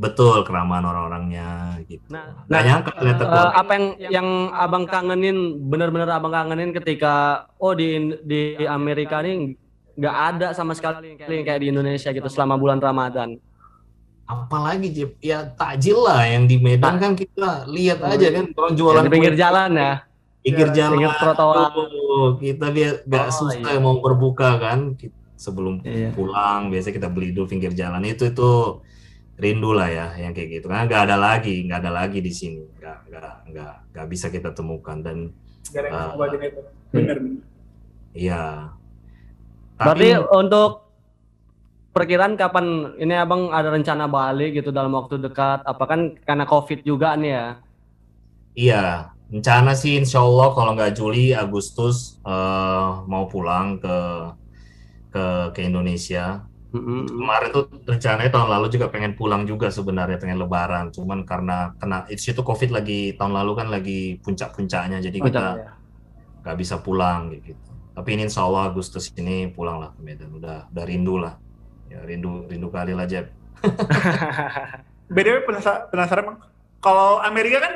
Betul, 0.00 0.48
keramahan 0.48 0.80
orang-orangnya 0.80 1.76
gitu. 1.84 2.08
Nah, 2.08 2.48
nah, 2.48 2.60
nyangka 2.64 2.96
ternyata 2.96 3.22
keluarga 3.28 3.52
apa 3.52 3.72
yang 3.76 3.86
yang 4.08 4.28
abang 4.56 4.84
kangenin 4.88 5.60
benar-benar 5.68 6.08
abang 6.16 6.32
kangenin 6.32 6.72
ketika 6.72 7.44
oh 7.60 7.76
di 7.76 8.16
di 8.24 8.64
Amerika 8.64 9.20
nih 9.20 9.60
nggak 10.00 10.16
ada 10.32 10.48
sama 10.56 10.72
sekali 10.72 11.12
yang 11.12 11.18
kayak, 11.20 11.28
yang 11.36 11.44
kayak 11.44 11.60
di 11.60 11.68
Indonesia 11.68 12.08
gitu 12.16 12.28
selama 12.32 12.56
bulan 12.56 12.80
Ramadan. 12.80 13.36
Apalagi 14.30 14.88
Jip? 14.88 15.10
ya 15.20 15.42
takjil 15.50 15.98
lah 15.98 16.22
yang 16.24 16.44
di 16.44 16.56
Medan 16.56 16.96
kan 16.96 17.12
kita 17.12 17.66
lihat 17.66 17.98
aja 18.00 18.28
kan 18.30 18.44
orang 18.52 18.74
jualan 18.74 18.96
Ya, 18.96 19.02
di 19.02 19.10
pinggir 19.10 19.34
jalan 19.34 19.70
ya. 19.74 19.92
pinggir 20.40 20.68
Ya, 20.68 20.74
jalan 20.74 20.92
pinggir 20.94 21.12
trotoar. 21.16 21.68
tuh, 21.74 22.26
kita 22.38 22.66
biar 22.68 22.92
nggak 23.02 23.26
Oh, 23.26 23.34
susah 23.34 23.60
iya. 23.68 23.76
mau 23.76 23.98
berbuka 23.98 24.56
kan 24.56 24.94
sebelum 25.34 25.82
Iya. 25.82 26.12
pulang 26.12 26.68
biasanya 26.68 26.94
kita 26.96 27.08
beli 27.08 27.32
dulu 27.32 27.46
pinggir 27.46 27.72
jalan 27.72 28.04
itu 28.04 28.24
itu 28.24 28.50
rindu 29.36 29.72
lah 29.72 29.88
ya 29.88 30.06
yang 30.16 30.30
kayak 30.30 30.48
gitu 30.54 30.66
karena 30.66 30.84
nggak 30.84 31.02
ada 31.02 31.16
lagi 31.16 31.64
nggak 31.64 31.78
ada 31.78 31.92
lagi 31.94 32.18
di 32.18 32.28
sini 32.30 32.60
nggak 32.76 32.98
nggak 33.08 33.34
nggak 33.48 33.74
nggak 33.90 34.06
bisa 34.06 34.28
kita 34.28 34.52
temukan 34.52 35.00
dan 35.00 35.32
Gara-gara 35.66 35.96
Ah. 35.98 36.08
kebuatan 36.12 36.38
itu. 36.40 36.60
Bener. 36.90 37.16
bener. 37.16 37.18
iya 38.12 38.42
Berarti 39.74 40.08
tapi 40.12 40.36
untuk 40.36 40.89
perkiraan 41.90 42.38
kapan 42.38 42.94
ini 42.98 43.14
abang 43.18 43.50
ada 43.50 43.70
rencana 43.70 44.06
balik 44.06 44.62
gitu 44.62 44.70
dalam 44.70 44.94
waktu 44.94 45.18
dekat? 45.18 45.66
Apa 45.66 45.84
kan 45.86 46.14
karena 46.22 46.46
covid 46.46 46.86
juga 46.86 47.14
nih 47.18 47.32
ya? 47.34 47.46
Iya, 48.54 48.86
rencana 49.30 49.78
sih 49.78 49.98
insya 49.98 50.22
Allah 50.22 50.50
kalau 50.54 50.74
nggak 50.74 50.94
Juli, 50.98 51.34
Agustus 51.34 52.18
eh, 52.22 52.88
mau 53.06 53.26
pulang 53.30 53.78
ke 53.78 53.98
ke 55.10 55.24
ke 55.54 55.60
Indonesia. 55.66 56.46
Mm-mm. 56.70 57.10
Kemarin 57.10 57.50
tuh 57.50 57.66
rencananya 57.82 58.30
tahun 58.30 58.46
lalu 58.46 58.66
juga 58.70 58.86
pengen 58.94 59.18
pulang 59.18 59.42
juga 59.42 59.74
sebenarnya 59.74 60.22
pengen 60.22 60.38
Lebaran, 60.38 60.94
cuman 60.94 61.26
karena 61.26 61.74
kena 61.82 62.06
itu 62.06 62.30
situ 62.30 62.46
COVID 62.46 62.70
lagi 62.70 63.18
tahun 63.18 63.34
lalu 63.42 63.58
kan 63.58 63.66
lagi 63.74 64.22
puncak-puncaknya, 64.22 65.02
jadi 65.02 65.18
kita 65.18 65.26
Puncak, 65.34 65.66
ya. 65.66 65.70
nggak 66.46 66.56
bisa 66.62 66.78
pulang 66.78 67.34
gitu. 67.34 67.58
Tapi 67.90 68.08
ini 68.14 68.30
insya 68.30 68.46
Allah 68.46 68.70
Agustus 68.70 69.10
ini 69.18 69.50
pulang 69.50 69.82
lah 69.82 69.90
ke 69.90 69.98
Medan, 69.98 70.30
udah 70.30 70.70
udah 70.70 70.84
rindu 70.86 71.18
lah, 71.18 71.34
ya 71.90 72.00
rindu 72.06 72.46
rindu 72.46 72.70
kali 72.70 72.94
lah 72.94 73.04
Jeb. 73.04 73.28
BTW 75.14 75.42
penasa- 75.44 75.90
penasaran 75.90 76.24
Bang. 76.32 76.38
Kalau 76.80 77.18
Amerika 77.20 77.58
kan 77.60 77.74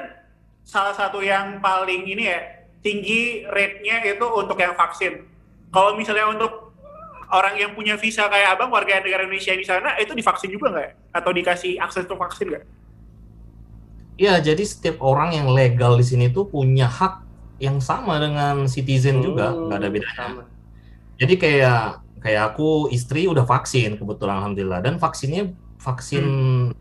salah 0.64 0.94
satu 0.96 1.20
yang 1.20 1.60
paling 1.60 2.06
ini 2.08 2.30
ya 2.30 2.40
tinggi 2.80 3.44
rate-nya 3.50 4.00
itu 4.06 4.24
untuk 4.24 4.56
yang 4.56 4.72
vaksin. 4.78 5.26
Kalau 5.74 5.98
misalnya 5.98 6.30
untuk 6.30 6.72
orang 7.34 7.58
yang 7.58 7.74
punya 7.74 7.98
visa 7.98 8.30
kayak 8.30 8.54
abang 8.54 8.70
warga 8.70 9.02
negara 9.02 9.26
Indonesia 9.26 9.52
di 9.52 9.66
sana 9.66 9.98
itu 9.98 10.14
divaksin 10.14 10.54
juga 10.54 10.70
nggak? 10.70 10.90
Atau 11.10 11.34
dikasih 11.34 11.82
akses 11.82 12.06
untuk 12.06 12.22
vaksin 12.22 12.54
nggak? 12.54 12.64
Ya, 14.14 14.38
jadi 14.38 14.62
setiap 14.62 15.02
orang 15.02 15.34
yang 15.34 15.50
legal 15.50 15.98
di 15.98 16.06
sini 16.06 16.30
tuh 16.30 16.46
punya 16.46 16.86
hak 16.86 17.26
yang 17.58 17.82
sama 17.82 18.22
dengan 18.22 18.70
citizen 18.70 19.18
juga, 19.18 19.50
nggak 19.50 19.78
ada 19.82 19.88
bedanya. 19.90 20.14
Sama. 20.14 20.42
Jadi 21.18 21.34
kayak 21.34 22.03
kayak 22.25 22.57
aku 22.57 22.89
istri 22.89 23.29
udah 23.29 23.45
vaksin 23.45 24.01
kebetulan 24.01 24.41
alhamdulillah 24.41 24.81
dan 24.81 24.97
vaksinnya 24.97 25.53
vaksin 25.85 26.25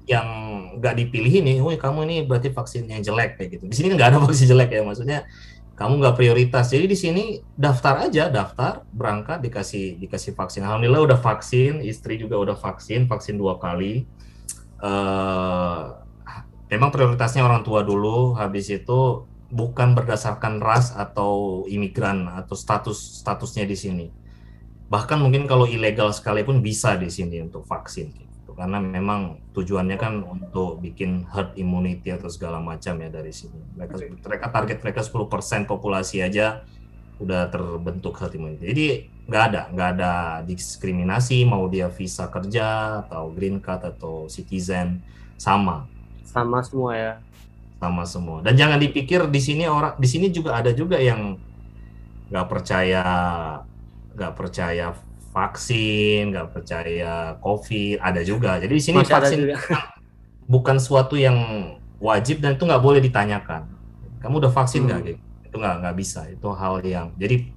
yang 0.07 0.27
nggak 0.79 0.95
dipilih 0.95 1.43
ini, 1.43 1.59
woi 1.59 1.75
kamu 1.75 2.07
ini 2.07 2.17
berarti 2.23 2.55
vaksin 2.55 2.87
yang 2.87 3.03
jelek 3.03 3.35
kayak 3.35 3.59
gitu. 3.59 3.63
Di 3.67 3.75
sini 3.75 3.91
nggak 3.91 4.15
ada 4.15 4.19
vaksin 4.25 4.47
jelek 4.47 4.71
ya, 4.71 4.81
maksudnya 4.87 5.27
kamu 5.75 5.99
nggak 5.99 6.15
prioritas. 6.15 6.71
Jadi 6.71 6.85
di 6.87 6.95
sini 6.95 7.23
daftar 7.59 8.07
aja, 8.07 8.31
daftar 8.31 8.87
berangkat 8.95 9.43
dikasih 9.43 9.99
dikasih 9.99 10.31
vaksin. 10.39 10.63
Alhamdulillah 10.63 11.03
udah 11.03 11.19
vaksin, 11.19 11.83
istri 11.83 12.15
juga 12.15 12.39
udah 12.39 12.55
vaksin, 12.55 13.11
vaksin 13.11 13.35
dua 13.35 13.59
kali. 13.59 14.07
eh 14.83 15.83
memang 16.71 16.89
prioritasnya 16.89 17.45
orang 17.45 17.61
tua 17.61 17.85
dulu, 17.85 18.33
habis 18.33 18.65
itu 18.71 19.27
bukan 19.53 19.93
berdasarkan 19.93 20.57
ras 20.57 20.89
atau 20.97 21.63
imigran 21.69 22.25
atau 22.25 22.57
status 22.57 23.21
statusnya 23.21 23.69
di 23.69 23.77
sini. 23.77 24.07
Bahkan 24.93 25.17
mungkin 25.17 25.49
kalau 25.49 25.65
ilegal 25.65 26.13
sekalipun 26.13 26.61
bisa 26.61 26.93
di 27.01 27.09
sini 27.09 27.41
untuk 27.41 27.65
vaksin 27.65 28.13
gitu. 28.13 28.51
Karena 28.53 28.77
memang 28.77 29.41
tujuannya 29.57 29.97
kan 29.97 30.21
untuk 30.21 30.77
bikin 30.77 31.25
herd 31.33 31.57
immunity 31.57 32.13
atau 32.13 32.29
segala 32.29 32.61
macam 32.61 33.01
ya 33.01 33.09
dari 33.09 33.33
sini. 33.33 33.57
Mereka 33.73 33.95
mereka 34.21 34.45
target 34.53 34.77
mereka 34.85 35.01
10% 35.01 35.65
populasi 35.65 36.21
aja 36.21 36.61
udah 37.17 37.49
terbentuk 37.49 38.13
herd 38.21 38.37
immunity. 38.37 38.63
Jadi 38.69 38.85
nggak 39.25 39.43
ada 39.49 39.61
nggak 39.73 39.89
ada 39.97 40.11
diskriminasi 40.45 41.47
mau 41.47 41.65
dia 41.71 41.87
visa 41.89 42.27
kerja 42.29 43.01
atau 43.07 43.31
green 43.33 43.57
card 43.63 43.87
atau 43.97 44.27
citizen 44.27 44.99
sama 45.39 45.87
Sama 46.27 46.59
semua 46.61 46.91
ya. 46.93 47.13
sama 47.81 48.03
semua. 48.07 48.37
Dan 48.45 48.53
jangan 48.55 48.79
dipikir 48.79 49.25
di 49.27 49.41
sini 49.41 49.65
orang 49.67 49.97
di 49.99 50.07
sini 50.07 50.29
juga 50.29 50.55
ada 50.61 50.71
juga 50.71 51.01
yang 51.01 51.35
nggak 52.31 52.47
percaya 52.47 53.03
nggak 54.13 54.33
percaya 54.37 54.93
vaksin, 55.33 56.29
nggak 56.29 56.47
percaya 56.53 57.35
COVID, 57.41 57.97
ada 57.99 58.21
juga. 58.21 58.61
Jadi 58.61 58.73
di 58.77 58.83
sini 58.83 59.01
Masih 59.01 59.13
vaksin 59.17 59.39
juga. 59.49 59.57
bukan 60.53 60.77
suatu 60.77 61.17
yang 61.17 61.35
wajib 61.97 62.43
dan 62.43 62.55
itu 62.55 62.63
nggak 62.63 62.83
boleh 62.83 63.01
ditanyakan. 63.01 63.65
Kamu 64.21 64.39
udah 64.39 64.53
vaksin 64.53 64.85
nggak? 64.85 64.99
Hmm. 65.01 65.09
gitu? 65.09 65.19
Itu 65.49 65.55
nggak 65.57 65.75
nggak 65.81 65.95
bisa. 65.97 66.21
Itu 66.29 66.53
hal 66.53 66.79
yang 66.85 67.11
jadi 67.17 67.49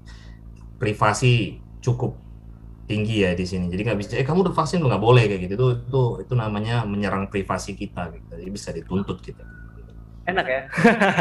privasi 0.80 1.60
cukup 1.84 2.16
tinggi 2.88 3.26
ya 3.26 3.36
di 3.36 3.44
sini. 3.44 3.68
Jadi 3.68 3.82
nggak 3.84 3.98
bisa. 4.00 4.10
Eh 4.16 4.24
kamu 4.24 4.50
udah 4.50 4.54
vaksin 4.56 4.80
nggak 4.80 5.02
boleh 5.02 5.28
kayak 5.28 5.40
gitu. 5.46 5.54
Itu 5.54 5.68
itu 5.84 6.02
itu 6.24 6.32
namanya 6.32 6.88
menyerang 6.88 7.28
privasi 7.28 7.76
kita. 7.76 8.08
Gitu. 8.14 8.32
Jadi 8.32 8.50
bisa 8.50 8.72
dituntut 8.72 9.20
kita. 9.20 9.44
Enak 10.26 10.46
ya. 10.48 10.60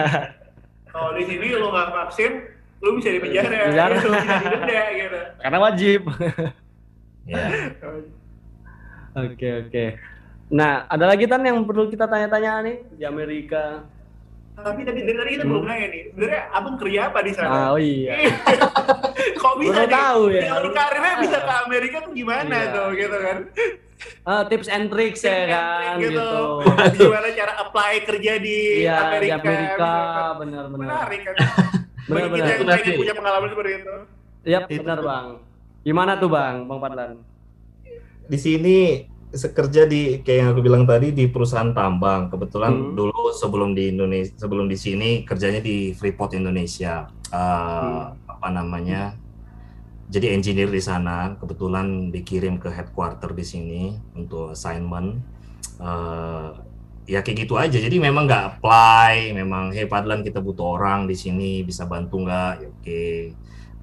Kalau 0.95 1.11
di 1.11 1.27
sini 1.27 1.51
lu 1.51 1.67
nggak 1.69 1.91
vaksin, 1.91 2.54
lu 2.78 2.89
bisa 2.95 3.09
dipenjara, 3.09 3.47
Penjara. 3.65 3.95
gitu, 3.95 4.07
bisa 4.11 4.36
didenda 4.39 4.84
gitu. 4.93 5.19
Karena 5.39 5.57
wajib. 5.59 6.01
Ya. 7.26 7.41
Oke 9.15 9.47
oke. 9.59 9.86
Nah, 10.47 10.86
ada 10.86 11.05
lagi 11.07 11.26
tan 11.26 11.41
yang 11.41 11.57
perlu 11.63 11.88
kita 11.88 12.05
tanya-tanya 12.05 12.61
nih 12.61 12.78
di 12.91 13.03
Amerika. 13.03 13.82
Tapi 14.53 14.86
tadi 14.86 15.01
dari 15.01 15.17
tadi 15.17 15.32
kita 15.34 15.41
Hmm. 15.41 15.51
belum 15.51 15.65
nanya 15.65 15.88
nih, 15.89 16.01
sebenarnya 16.07 16.41
abang 16.49 16.76
kerja 16.78 16.99
apa 17.09 17.19
di 17.19 17.32
sana? 17.34 17.49
Ah, 17.49 17.67
oh 17.73 17.82
iya. 17.82 18.13
Kok 19.41 19.53
bisa 19.57 19.73
Baru 19.73 19.82
nih? 19.82 19.89
tahu 19.89 20.21
ya. 20.30 20.41
Jalur 20.47 20.71
karirnya 20.71 21.13
bisa 21.17 21.38
ke 21.41 21.53
Amerika 21.65 21.97
tuh 21.99 22.13
gimana 22.13 22.55
Iya. 22.55 22.71
tuh 22.71 22.88
gitu 22.93 23.17
kan? 23.17 23.38
Ah, 24.21 24.41
tips 24.45 24.69
and 24.69 24.86
tricks 24.88 25.21
ya 25.23 25.39
kan 25.49 25.97
gitu. 25.97 26.30
gimana 26.95 27.28
cara 27.32 27.53
apply 27.59 27.93
kerja 28.05 28.34
di 28.38 28.57
Iya, 28.80 29.17
di 29.17 29.34
Amerika? 29.34 29.36
Amerika 29.41 29.89
misalkan. 29.89 30.34
benar-benar. 30.38 30.88
Menarik 30.93 31.21
kan? 31.26 31.36
Bagi 32.05 32.21
kita 32.21 32.29
Benar-benar. 32.29 32.47
yang 32.69 32.79
pengen 32.79 32.97
punya 32.97 33.13
pengalaman 33.13 33.47
seperti 33.49 33.71
itu. 33.75 33.95
Iya, 34.43 34.59
Itu 34.63 34.79
benar. 34.79 34.99
Bang. 35.01 35.27
Gimana 35.81 36.11
tuh, 36.15 36.29
Bang? 36.29 36.55
Bang 36.65 36.79
Padlan? 36.79 37.11
di 38.25 38.37
sini 38.37 39.05
kerja 39.29 39.85
di 39.85 40.17
kayak 40.19 40.37
yang 40.39 40.49
aku 40.49 40.61
bilang 40.61 40.83
tadi 40.83 41.11
di 41.11 41.25
perusahaan 41.27 41.69
tambang. 41.71 42.25
Kebetulan 42.27 42.73
Hmm. 42.73 42.93
dulu 42.95 43.29
sebelum 43.31 43.73
di 43.73 43.91
Indonesia 43.91 44.33
sebelum 44.35 44.65
di 44.65 44.73
sini 44.75 45.21
kerjanya 45.21 45.59
di 45.59 45.91
Freeport 45.91 46.33
Indonesia. 46.33 47.05
Eh, 47.27 47.37
Hmm. 47.37 48.17
Apa 48.25 48.47
namanya? 48.51 49.13
Jadi 50.07 50.29
engineer 50.31 50.69
di 50.69 50.79
sana. 50.79 51.33
Kebetulan 51.35 52.09
dikirim 52.09 52.57
ke 52.57 52.69
headquarter 52.69 53.29
di 53.31 53.41
sini 53.41 53.81
untuk 54.11 54.51
assignment. 54.51 55.21
Eh, 55.77 56.47
ya 57.05 57.19
kayak 57.25 57.37
gitu 57.45 57.53
aja. 57.63 57.77
Jadi 57.85 57.97
memang 58.01 58.23
nggak 58.29 58.43
apply. 58.59 59.13
Memang 59.39 59.63
hey 59.75 59.85
Padlan 59.91 60.21
kita 60.27 60.39
butuh 60.45 60.65
orang 60.77 60.99
di 61.09 61.15
sini 61.17 61.61
bisa 61.69 61.83
bantu 61.91 62.15
nggak? 62.25 62.51
Ya, 62.61 62.67
Oke 62.73 63.01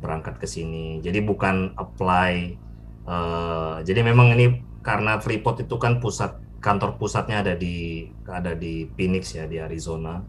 berangkat 0.03 0.35
ke 0.43 0.47
sini. 0.51 0.99
Jadi 1.05 1.19
bukan 1.23 1.75
apply 1.79 2.59
Eh, 3.03 3.77
jadi 3.83 4.07
memang 4.07 4.31
ini 4.39 4.63
karena 4.79 5.19
Freeport 5.19 5.67
itu 5.67 5.75
kan 5.75 5.99
pusat 5.99 6.39
kantor 6.63 6.95
pusatnya 6.95 7.43
ada 7.43 7.59
di 7.59 8.07
ada 8.31 8.55
di 8.55 8.87
Phoenix 8.95 9.35
ya 9.35 9.45
di 9.51 9.59
Arizona. 9.59 10.23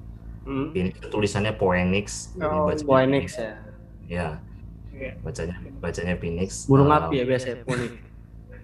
Hmm. 0.43 0.73
Phoenix 0.73 0.97
itu 0.97 1.07
tulisannya 1.13 1.53
Phoenix. 1.53 2.33
Oh, 2.41 2.73
Phoenix 2.73 3.37
ya. 3.37 3.53
Ya, 4.09 4.27
Iya. 4.89 5.11
bacanya 5.21 5.55
bacanya 5.81 6.15
Phoenix. 6.17 6.49
Burung 6.65 6.89
Eh, 6.89 6.97
api 6.97 7.13
ya 7.21 7.25
biasanya 7.29 7.57
Phoenix. 7.61 7.91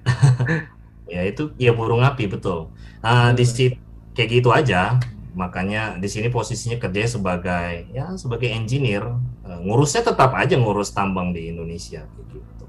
Ya 1.10 1.22
itu 1.26 1.42
ya 1.58 1.74
burung 1.74 2.06
api 2.06 2.30
betul. 2.30 2.70
Nah, 3.02 3.34
di 3.34 3.44
situ 3.48 3.78
kayak 4.20 4.32
gitu 4.44 4.50
aja. 4.52 5.00
Makanya 5.42 5.96
di 6.04 6.08
sini 6.12 6.28
posisinya 6.38 6.78
kerja 6.84 7.16
sebagai 7.16 7.88
ya 7.98 8.06
sebagai 8.20 8.50
engineer. 8.52 9.04
Eh, 9.48 9.60
ngurusnya 9.66 10.04
tetap 10.12 10.32
aja 10.36 10.56
ngurus 10.60 10.92
tambang 10.98 11.32
di 11.36 11.42
Indonesia 11.54 12.04
kayak 12.12 12.28
gitu. 12.36 12.66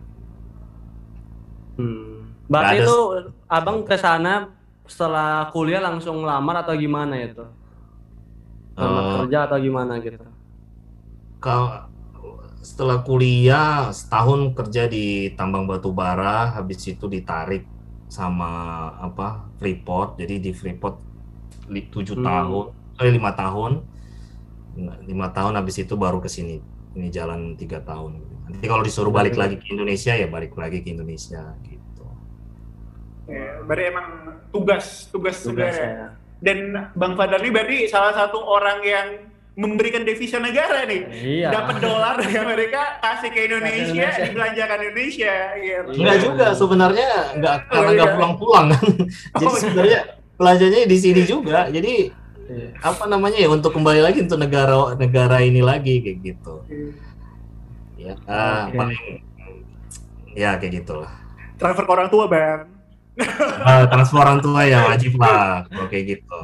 Hmm. 1.78 2.36
Berarti 2.50 2.74
ada- 2.78 2.84
itu 2.86 2.96
Abang 3.50 3.82
ke 3.88 3.96
sana 3.98 4.54
setelah 4.86 5.50
kuliah 5.54 5.82
langsung 5.82 6.22
ngelamar 6.22 6.62
atau 6.62 6.74
gimana 6.78 7.14
itu? 7.18 7.44
Ngelamar 8.78 9.04
Eh, 9.04 9.12
kerja 9.14 9.38
atau 9.46 9.58
gimana 9.66 9.92
gitu? 10.02 10.24
Kalau 11.40 11.68
setelah 12.60 13.00
kuliah 13.08 13.88
setahun 13.92 14.52
kerja 14.58 14.84
di 14.88 15.32
tambang 15.38 15.64
batu 15.64 15.90
bara, 15.96 16.52
habis 16.56 16.80
itu 16.92 17.08
ditarik 17.08 17.64
sama 18.10 18.46
apa 19.00 19.48
Freeport. 19.58 20.20
Jadi 20.20 20.34
di 20.44 20.52
Freeport 20.52 20.96
tujuh 21.70 22.16
Hmm. 22.16 22.26
tahun, 22.26 22.64
eh 22.98 23.10
lima 23.10 23.32
tahun, 23.32 23.72
Nah, 24.70 24.96
lima 25.02 25.26
tahun 25.28 25.54
habis 25.54 25.78
itu 25.78 25.92
baru 25.92 26.18
ke 26.18 26.26
sini. 26.26 26.62
Ini 26.94 27.10
jalan 27.10 27.54
tiga 27.54 27.82
tahun. 27.82 28.22
Nanti 28.46 28.64
kalau 28.64 28.80
disuruh 28.80 29.10
balik 29.10 29.34
lagi 29.34 29.58
ke 29.58 29.66
Indonesia 29.68 30.10
ya 30.10 30.26
balik 30.26 30.54
lagi 30.54 30.78
ke 30.78 30.90
Indonesia 30.90 31.42
gitu. 31.60 32.06
Ya, 33.26 33.62
berarti 33.62 33.84
emang 33.86 34.06
tugas 34.50 35.10
tugas, 35.10 35.42
Tugas 35.42 35.74
sebenarnya. 35.74 35.74
saya. 35.74 36.06
Dan 36.38 36.58
Bang 36.94 37.14
Fadlan 37.14 37.42
ini 37.42 37.50
berarti 37.50 37.76
salah 37.86 38.10
satu 38.10 38.40
orang 38.40 38.78
yang 38.80 39.06
memberikan 39.54 40.02
devisa 40.02 40.38
negara 40.38 40.86
nih. 40.86 41.02
Iya. 41.10 41.48
Dapat 41.50 41.76
dolar 41.80 42.14
dari 42.16 42.38
Amerika, 42.46 43.02
kasih 43.02 43.28
ke 43.28 43.40
Indonesia, 43.44 43.90
Indonesia. 43.90 44.22
dibelanjakan 44.24 44.78
Indonesia 44.80 45.34
gitu. 45.58 45.88
Iya. 45.90 45.98
Enggak 45.98 46.16
juga 46.22 46.46
sebenarnya 46.54 47.10
enggak 47.34 47.54
karena 47.66 47.82
iya. 47.82 47.92
enggak 47.92 48.10
pulang-pulang 48.14 48.66
kan. 48.70 48.84
Jadi 49.34 49.44
Oh, 49.44 49.54
iya. 49.84 50.02
Belanjanya 50.40 50.88
di 50.88 50.96
sini 50.96 51.22
juga. 51.28 51.68
Jadi 51.68 52.16
Iya. 52.50 52.74
apa 52.82 53.06
namanya 53.06 53.38
ya 53.38 53.46
untuk 53.46 53.70
kembali 53.70 54.02
lagi 54.02 54.26
untuk 54.26 54.42
negara 54.42 54.74
negara 54.98 55.38
ini 55.38 55.62
lagi 55.62 56.02
kayak 56.02 56.18
gitu 56.18 56.66
ya 57.94 58.18
ah, 58.26 58.66
paling 58.74 59.22
ya 60.34 60.58
kayak 60.58 60.82
gitulah 60.82 61.14
Transfer 61.60 61.86
ke 61.86 61.92
orang 61.92 62.08
tua, 62.10 62.24
Bang. 62.26 62.72
Eh, 63.14 63.84
transfer 63.92 64.18
orang 64.18 64.40
tua 64.40 64.64
ya 64.64 64.82
wajib 64.88 65.14
lah 65.14 65.62
kalau 65.68 65.86
kayak 65.86 66.04
gitu. 66.16 66.40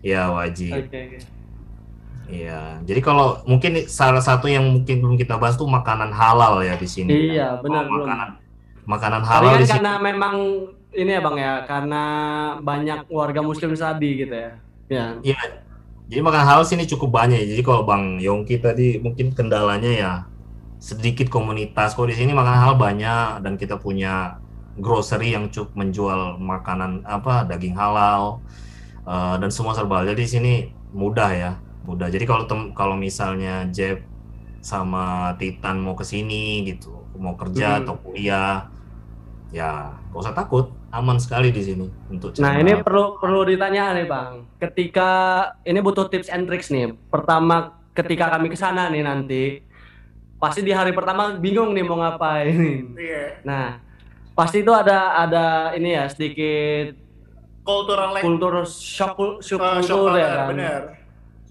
Ya 0.00 0.32
wajib. 0.32 0.72
Oke, 0.72 0.88
oke. 0.88 1.18
Iya. 2.26 2.80
Jadi 2.82 3.00
kalau 3.04 3.44
mungkin 3.44 3.84
salah 3.86 4.24
satu 4.24 4.48
yang 4.48 4.64
mungkin 4.64 5.04
belum 5.04 5.20
kita 5.20 5.36
bahas 5.36 5.54
tuh 5.54 5.68
makanan 5.68 6.08
halal 6.10 6.64
ya 6.64 6.74
di 6.74 6.88
sini. 6.88 7.36
Iya, 7.36 7.60
benar, 7.60 7.84
Oh, 7.86 8.00
makanan 8.00 8.28
makanan 8.88 9.20
Tapi 9.20 9.28
halal 9.28 9.52
kan 9.52 9.60
di 9.60 9.66
sini. 9.68 9.74
karena 9.76 9.92
memang 10.00 10.34
ini 11.00 11.10
ya 11.16 11.20
bang 11.26 11.36
ya, 11.38 11.52
karena 11.70 12.02
banyak 12.68 12.98
warga 13.10 13.40
muslim 13.40 13.70
tadi 13.78 14.08
gitu 14.26 14.34
ya. 14.34 14.50
Ya. 14.88 15.06
Iya. 15.22 15.40
Jadi 16.08 16.20
makanan 16.24 16.46
halal 16.48 16.64
sini 16.64 16.84
cukup 16.88 17.10
banyak. 17.20 17.44
Jadi 17.44 17.60
kalau 17.60 17.84
Bang 17.84 18.16
Yongki 18.16 18.56
tadi 18.64 18.96
mungkin 19.04 19.36
kendalanya 19.36 19.92
ya 19.92 20.12
sedikit 20.80 21.28
komunitas. 21.28 21.92
Kalau 21.92 22.08
di 22.08 22.16
sini 22.16 22.32
makanan 22.32 22.60
halal 22.64 22.78
banyak 22.80 23.44
dan 23.44 23.54
kita 23.60 23.76
punya 23.76 24.40
grocery 24.80 25.36
yang 25.36 25.52
cukup 25.52 25.76
menjual 25.76 26.40
makanan 26.40 27.04
apa 27.04 27.44
daging 27.44 27.76
halal 27.76 28.40
eh, 29.04 29.36
dan 29.36 29.50
semua 29.52 29.76
serba. 29.76 30.06
Jadi 30.08 30.20
di 30.24 30.30
sini 30.30 30.52
mudah 30.96 31.30
ya, 31.36 31.52
mudah. 31.84 32.08
Jadi 32.08 32.24
kalau 32.24 32.48
tem- 32.48 32.72
kalau 32.72 32.96
misalnya 32.96 33.68
Jeb 33.68 34.00
sama 34.64 35.36
Titan 35.36 35.78
mau 35.84 35.94
ke 35.98 36.04
sini 36.08 36.64
gitu, 36.66 37.04
mau 37.20 37.36
kerja 37.36 37.78
Hmm. 37.78 37.80
atau 37.84 37.94
kuliah, 38.00 38.66
ya 39.52 39.92
gak 40.12 40.20
usah 40.24 40.34
takut, 40.36 40.72
aman 40.88 41.20
sekali 41.20 41.52
di 41.52 41.60
sini 41.60 41.86
untuk 42.08 42.32
Nah 42.40 42.56
ini 42.56 42.80
perlu 42.80 43.20
perlu 43.20 43.44
ditanya 43.44 43.92
nih 43.92 44.06
bang. 44.08 44.32
Ketika 44.56 45.10
ini 45.68 45.78
butuh 45.84 46.08
tips 46.08 46.32
and 46.32 46.48
tricks 46.48 46.72
nih. 46.72 46.96
Pertama 47.12 47.76
ketika 47.92 48.32
kami 48.32 48.48
ke 48.48 48.56
sana 48.56 48.88
nih 48.88 49.04
nanti, 49.04 49.60
pasti 50.40 50.64
di 50.64 50.72
hari 50.72 50.96
pertama 50.96 51.36
bingung 51.36 51.76
nih 51.76 51.84
mau 51.84 52.00
ngapain. 52.00 52.96
Iya. 52.96 53.44
Nah 53.44 53.84
pasti 54.32 54.62
itu 54.64 54.72
ada 54.72 55.18
ada 55.18 55.74
ini 55.74 55.98
ya 55.98 56.06
sedikit 56.06 56.94
Cultural 57.68 58.16
like 58.16 58.24
kultur 58.24 58.64
shock, 58.64 59.44
shock 59.44 59.60
uh, 59.60 59.76
kultur 59.76 60.14
shock 60.14 60.16
ya 60.16 60.28
kan. 60.32 60.48
bener. 60.56 60.82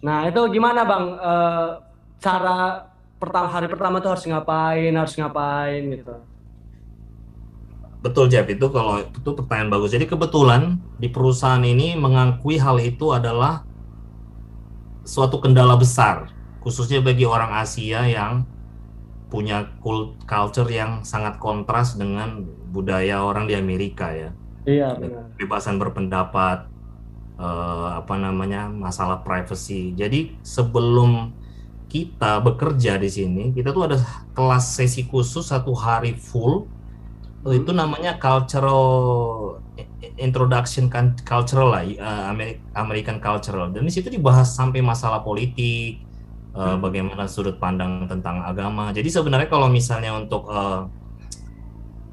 Nah 0.02 0.26
itu 0.26 0.42
gimana 0.50 0.82
bang? 0.82 1.06
Eh, 1.14 1.70
cara 2.18 2.90
pertama 3.22 3.48
hari 3.54 3.68
pertama 3.70 4.02
tuh 4.02 4.18
harus 4.18 4.26
ngapain, 4.26 4.94
harus 4.98 5.14
ngapain 5.14 5.82
gitu. 5.94 6.18
Betul 7.98 8.30
Jeff, 8.30 8.46
itu 8.46 8.68
kalau 8.70 9.02
itu 9.02 9.30
pertanyaan 9.34 9.74
bagus. 9.74 9.90
Jadi 9.92 10.06
kebetulan 10.06 10.78
di 11.02 11.10
perusahaan 11.10 11.62
ini 11.62 11.98
mengakui 11.98 12.62
hal 12.62 12.78
itu 12.78 13.10
adalah 13.10 13.66
suatu 15.02 15.42
kendala 15.42 15.74
besar, 15.80 16.30
khususnya 16.62 17.02
bagi 17.02 17.26
orang 17.26 17.58
Asia 17.58 18.06
yang 18.06 18.46
punya 19.28 19.68
cult- 19.84 20.16
culture 20.24 20.70
yang 20.72 21.04
sangat 21.04 21.36
kontras 21.42 22.00
dengan 22.00 22.44
budaya 22.72 23.24
orang 23.24 23.50
di 23.50 23.56
Amerika 23.58 24.14
ya. 24.14 24.32
Iya 24.68 24.96
benar. 25.00 25.32
Kebebasan 25.36 25.80
berpendapat, 25.80 26.68
eh, 27.40 27.88
apa 27.98 28.16
namanya, 28.20 28.68
masalah 28.72 29.24
privacy. 29.24 29.96
Jadi 29.96 30.38
sebelum 30.44 31.34
kita 31.88 32.44
bekerja 32.44 33.00
di 33.00 33.08
sini, 33.08 33.44
kita 33.56 33.72
tuh 33.72 33.88
ada 33.88 33.98
kelas 34.36 34.76
sesi 34.76 35.08
khusus 35.08 35.48
satu 35.48 35.72
hari 35.72 36.16
full 36.20 36.68
Oh, 37.48 37.56
itu 37.56 37.72
namanya 37.72 38.20
cultural 38.20 38.84
introduction 40.20 40.92
kan 40.92 41.16
cultural 41.24 41.72
lah 41.72 41.88
eh, 41.88 41.96
Ameri- 42.28 42.60
American 42.76 43.24
cultural. 43.24 43.72
Dan 43.72 43.88
di 43.88 43.92
situ 43.96 44.12
dibahas 44.12 44.52
sampai 44.52 44.84
masalah 44.84 45.24
politik 45.24 46.04
eh, 46.52 46.76
bagaimana 46.84 47.24
sudut 47.32 47.56
pandang 47.56 48.04
tentang 48.12 48.44
agama. 48.44 48.92
Jadi 48.92 49.08
sebenarnya 49.08 49.48
kalau 49.48 49.72
misalnya 49.72 50.12
untuk 50.20 50.44
eh, 50.52 50.92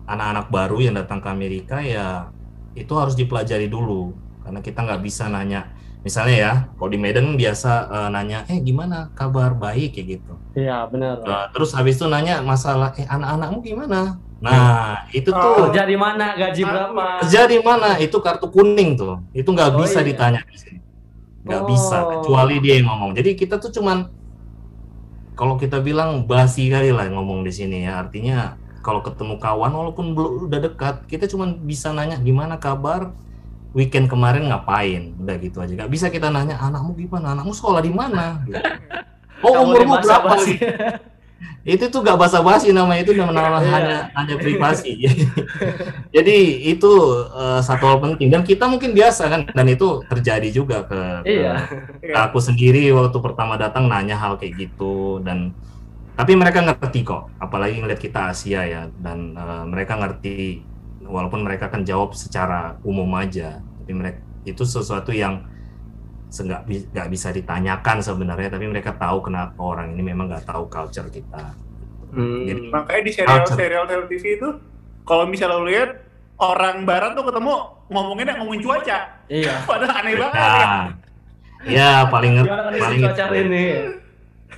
anak-anak 0.07 0.47
baru 0.55 0.76
yang 0.87 0.95
datang 0.95 1.18
ke 1.18 1.28
Amerika 1.35 1.82
ya 1.82 2.30
itu 2.78 2.95
harus 2.95 3.18
dipelajari 3.18 3.66
dulu. 3.66 4.14
Karena 4.39 4.62
kita 4.62 4.87
nggak 4.87 5.03
bisa 5.03 5.26
nanya 5.26 5.74
misalnya 6.05 6.37
ya 6.37 6.53
kalau 6.77 6.91
di 6.93 7.01
Medan 7.01 7.35
biasa 7.35 7.73
eh, 7.89 8.09
nanya 8.13 8.45
eh 8.47 8.61
gimana 8.61 9.09
kabar 9.17 9.57
baik 9.57 9.97
kayak 9.97 10.07
gitu 10.21 10.33
Iya 10.55 10.87
benar. 10.87 11.19
Nah, 11.27 11.51
terus 11.51 11.75
habis 11.75 11.99
itu 11.99 12.07
nanya 12.07 12.39
masalah 12.39 12.95
eh 12.95 13.03
anak-anakmu 13.11 13.59
gimana? 13.59 14.23
Nah, 14.39 15.03
itu 15.11 15.35
Oh. 15.35 15.41
tuh 15.41 15.55
Kerja 15.67 15.83
di 15.83 15.99
mana, 15.99 16.39
gaji 16.39 16.63
berapa? 16.63 17.05
kerja 17.27 17.41
di 17.51 17.59
mana? 17.59 17.99
Itu 17.99 18.23
kartu 18.23 18.47
kuning 18.55 18.95
tuh. 18.95 19.19
Itu 19.35 19.51
nggak 19.51 19.75
Oh, 19.75 19.83
bisa 19.83 19.99
iya. 19.99 20.15
ditanya 20.15 20.41
di 20.47 20.55
sini. 20.55 20.79
Nggak 21.43 21.59
Oh. 21.59 21.67
bisa 21.67 21.97
kecuali 22.07 22.63
dia 22.63 22.79
yang 22.79 22.87
ngomong. 22.87 23.19
Jadi 23.19 23.35
kita 23.35 23.59
tuh 23.59 23.75
cuman 23.75 24.07
kalau 25.35 25.59
kita 25.59 25.83
bilang 25.83 26.23
basi 26.23 26.71
kali 26.71 26.95
lah 26.95 27.11
ngomong 27.11 27.43
di 27.43 27.51
sini 27.51 27.83
ya. 27.83 27.99
Artinya 27.99 28.55
kalau 28.79 29.03
ketemu 29.03 29.43
kawan 29.43 29.73
walaupun 29.75 30.15
belum 30.15 30.47
udah 30.47 30.61
dekat, 30.63 31.03
kita 31.11 31.27
cuman 31.27 31.59
bisa 31.67 31.91
nanya 31.91 32.21
gimana 32.23 32.63
kabar? 32.63 33.11
Weekend 33.75 34.07
kemarin 34.07 34.49
ngapain? 34.49 35.12
Udah 35.18 35.37
gitu 35.37 35.59
aja. 35.59 35.75
Nggak 35.75 35.91
bisa 35.91 36.07
kita 36.09 36.31
nanya 36.31 36.57
anakmu 36.57 36.95
gimana? 36.95 37.35
Anakmu 37.35 37.51
sekolah 37.51 37.83
di 37.83 37.91
mana? 37.91 38.39
Gitu. 38.47 38.57
Oh, 39.45 39.61
umurmu 39.61 40.01
berapa? 40.01 40.41
basi. 40.41 40.57
itu 41.64 41.89
tuh 41.89 42.01
gak 42.01 42.16
basa-basi 42.16 42.72
namanya 42.72 43.05
itu 43.05 43.12
nama 43.12 43.33
Iya. 43.61 43.68
hanya 43.72 43.97
hanya 44.16 44.37
privasi 44.37 45.01
jadi 46.16 46.37
itu 46.61 46.93
eh, 47.33 47.61
satu 47.61 47.85
hal 47.89 47.99
penting 48.05 48.29
dan 48.29 48.45
kita 48.45 48.68
mungkin 48.68 48.93
biasa 48.93 49.29
kan 49.29 49.41
dan 49.49 49.66
itu 49.68 50.05
terjadi 50.09 50.49
juga 50.49 50.85
ke, 50.85 51.01
Iya. 51.25 51.64
ke 52.01 52.16
aku 52.16 52.37
sendiri 52.41 52.89
waktu 52.93 53.16
pertama 53.16 53.57
datang 53.57 53.89
nanya 53.89 54.16
hal 54.16 54.37
kayak 54.37 54.57
gitu 54.61 55.20
dan 55.25 55.53
tapi 56.14 56.37
mereka 56.37 56.61
ngerti 56.62 57.01
kok 57.03 57.33
apalagi 57.37 57.81
ngeliat 57.81 58.01
kita 58.01 58.33
Asia 58.33 58.61
ya 58.64 58.83
dan 59.01 59.33
eh, 59.33 59.64
mereka 59.64 59.97
ngerti 59.97 60.61
walaupun 61.05 61.45
mereka 61.45 61.69
kan 61.69 61.85
jawab 61.85 62.13
secara 62.13 62.77
umum 62.83 63.09
aja 63.15 63.61
tapi 63.61 63.93
mereka 63.93 64.19
itu 64.45 64.63
sesuatu 64.63 65.11
yang 65.11 65.45
nggak 66.29 66.67
nggak 66.91 67.09
bisa 67.09 67.31
ditanyakan 67.31 68.03
sebenarnya 68.03 68.51
tapi 68.51 68.67
mereka 68.67 68.91
tahu 68.93 69.23
kenapa 69.23 69.55
orang 69.57 69.95
ini 69.95 70.03
memang 70.05 70.27
nggak 70.27 70.45
tahu 70.45 70.67
culture 70.67 71.07
kita 71.09 71.55
Hmm. 72.15 72.47
Jadi- 72.47 72.71
Makanya 72.71 73.03
di 73.03 73.11
serial-serial 73.11 73.85
TV 74.07 74.39
itu 74.39 74.47
kalau 75.03 75.27
misalnya 75.27 75.59
lu 75.59 75.67
lihat 75.67 75.99
orang 76.39 76.87
barat 76.87 77.11
tuh 77.13 77.27
ketemu 77.27 77.53
ngomonginnya 77.91 78.39
ngomongin 78.39 78.63
cuaca. 78.63 78.99
Iya. 79.27 79.51
Padahal 79.67 79.99
aneh 79.99 80.15
banget. 80.15 80.39
Nah, 80.39 80.87
ya 81.67 82.07
paling 82.07 82.39
paling 82.79 82.99
cuaca 83.03 83.25
ini? 83.35 83.67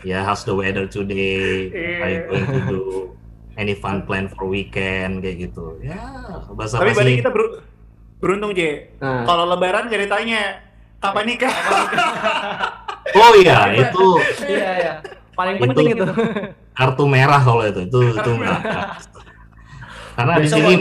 ya 0.04 0.20
how's 0.20 0.44
the 0.44 0.52
weather 0.52 0.84
today 0.84 1.72
are 1.72 2.10
you 2.12 2.20
Iya. 2.20 2.28
going 2.28 2.44
to 2.46 2.60
do 2.68 2.82
any 3.56 3.72
fun 3.72 4.00
plan 4.02 4.26
for 4.26 4.46
weekend 4.46 5.18
kayak 5.18 5.48
gitu 5.48 5.80
ya 5.80 5.96
bahasa 6.50 6.76
Tapi 6.76 6.92
berarti 6.92 7.00
basi 7.06 7.18
kita 7.18 7.30
ber- 7.30 7.64
beruntung 8.16 8.52
J. 8.52 8.60
Nah. 8.96 9.24
Kalau 9.24 9.44
lebaran 9.46 9.86
gak 9.86 10.00
ditanya 10.02 10.60
kapan 10.98 11.24
nikah. 11.26 11.52
oh 13.12 13.32
iya 13.34 13.58
itu 13.74 14.06
Iya 14.42 14.70
ya. 14.78 14.92
Paling 15.32 15.54
Itu- 15.54 15.64
penting 15.68 15.86
itu. 15.92 16.04
kartu 16.72 17.04
merah 17.04 17.40
kalau 17.40 17.60
itu 17.62 17.80
itu 17.82 17.98
itu 18.10 18.30
enggak 18.30 18.60
karena 20.12 20.32
di 20.36 20.44
sini 20.46 20.72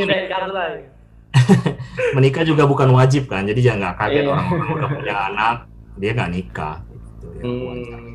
menikah 2.15 2.43
juga 2.43 2.63
bukan 2.63 2.87
wajib 2.89 3.27
kan 3.27 3.43
jadi 3.43 3.59
jangan 3.61 3.79
nggak 3.81 3.95
kaget 3.97 4.15
Iya. 4.17 4.29
orang-orang 4.29 4.69
udah 4.73 4.89
punya 4.89 5.15
anak 5.25 5.55
dia 5.95 6.11
nggak 6.11 6.31
nikah 6.31 6.75
gitu 6.85 7.27
ya. 7.29 7.43
Hmm. 7.43 8.14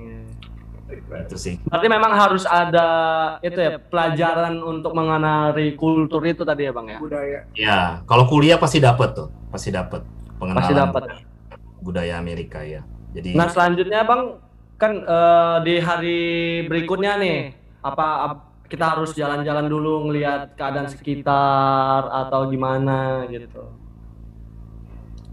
Itu 1.19 1.37
sih 1.37 1.55
Berarti 1.67 1.87
memang 1.91 2.13
harus 2.15 2.45
ada 2.47 2.89
itu 3.41 3.59
ya 3.59 3.83
pelajaran 3.83 4.63
untuk 4.63 4.95
mengenali 4.95 5.75
kultur 5.75 6.23
itu 6.23 6.43
tadi 6.43 6.69
ya 6.69 6.73
bang 6.73 6.87
ya. 6.95 6.99
Budaya. 6.99 7.41
ya 7.53 7.79
kalau 8.07 8.31
kuliah 8.31 8.57
pasti 8.57 8.79
dapat 8.79 9.19
tuh 9.19 9.29
pasti 9.51 9.75
dapat 9.75 10.07
pengenalan 10.39 10.63
Pasti 10.63 10.75
dapat. 10.79 11.03
budaya 11.81 12.15
Amerika 12.17 12.63
ya 12.63 12.87
jadi 13.11 13.35
Nah 13.35 13.51
selanjutnya 13.51 14.07
bang 14.07 14.23
kan 14.79 14.93
eh, 14.97 15.57
di 15.67 15.75
hari 15.77 16.21
berikutnya 16.65 17.19
nih 17.19 17.39
apa 17.83 18.07
ap- 18.31 18.47
kita 18.71 18.87
harus 18.95 19.11
jalan-jalan 19.13 19.67
dulu 19.67 20.07
ngelihat 20.07 20.55
keadaan 20.55 20.87
sekitar 20.87 22.07
atau 22.07 22.47
gimana 22.47 23.27
gitu. 23.27 23.67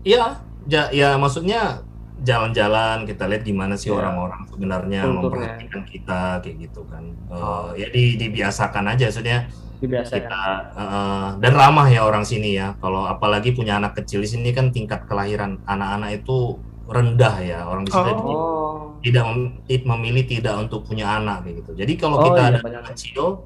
Iya, 0.02 0.42
ja, 0.66 0.90
ya 0.90 1.20
maksudnya 1.22 1.86
jalan-jalan 2.20 3.04
kita 3.04 3.26
lihat 3.26 3.44
gimana 3.44 3.74
sih 3.74 3.88
Iya. 3.88 3.98
orang-orang 4.00 4.42
sebenarnya 4.48 5.02
Kulturnya. 5.02 5.22
memperhatikan 5.22 5.82
kita 5.84 6.22
kayak 6.40 6.58
gitu 6.60 6.82
kan. 6.84 7.04
Eh, 7.28 7.68
ya 7.78 7.88
di, 7.88 8.04
dibiasakan 8.16 8.86
aja, 8.88 9.06
maksudnya 9.06 9.40
Biasa 9.78 10.10
ya. 10.12 10.18
kita 10.20 10.42
eh, 10.74 11.28
dan 11.38 11.54
ramah 11.54 11.88
ya 11.88 12.02
orang 12.02 12.24
sini 12.24 12.56
ya. 12.56 12.74
Kalau 12.76 13.06
apalagi 13.06 13.52
punya 13.52 13.78
anak 13.78 13.94
kecil 13.96 14.20
di 14.20 14.30
sini 14.30 14.50
kan 14.50 14.70
tingkat 14.70 15.06
kelahiran 15.06 15.62
anak-anak 15.64 16.18
itu 16.18 16.58
rendah 16.86 17.36
ya 17.40 17.60
orang 17.64 17.84
di 17.84 17.92
sini 17.92 18.12
Oh. 18.16 18.96
Tidak 18.98 19.24
mem- 19.24 19.62
ti- 19.64 19.86
memilih 19.86 20.26
tidak 20.26 20.58
untuk 20.60 20.82
punya 20.84 21.16
anak 21.16 21.44
kayak 21.44 21.62
gitu. 21.62 21.72
Jadi 21.76 21.94
kalau 21.96 22.18
Oh, 22.18 22.24
kita 22.26 22.42
iya, 22.42 22.50
ada 22.50 22.60
anak 22.64 22.92
kecil, 22.92 23.46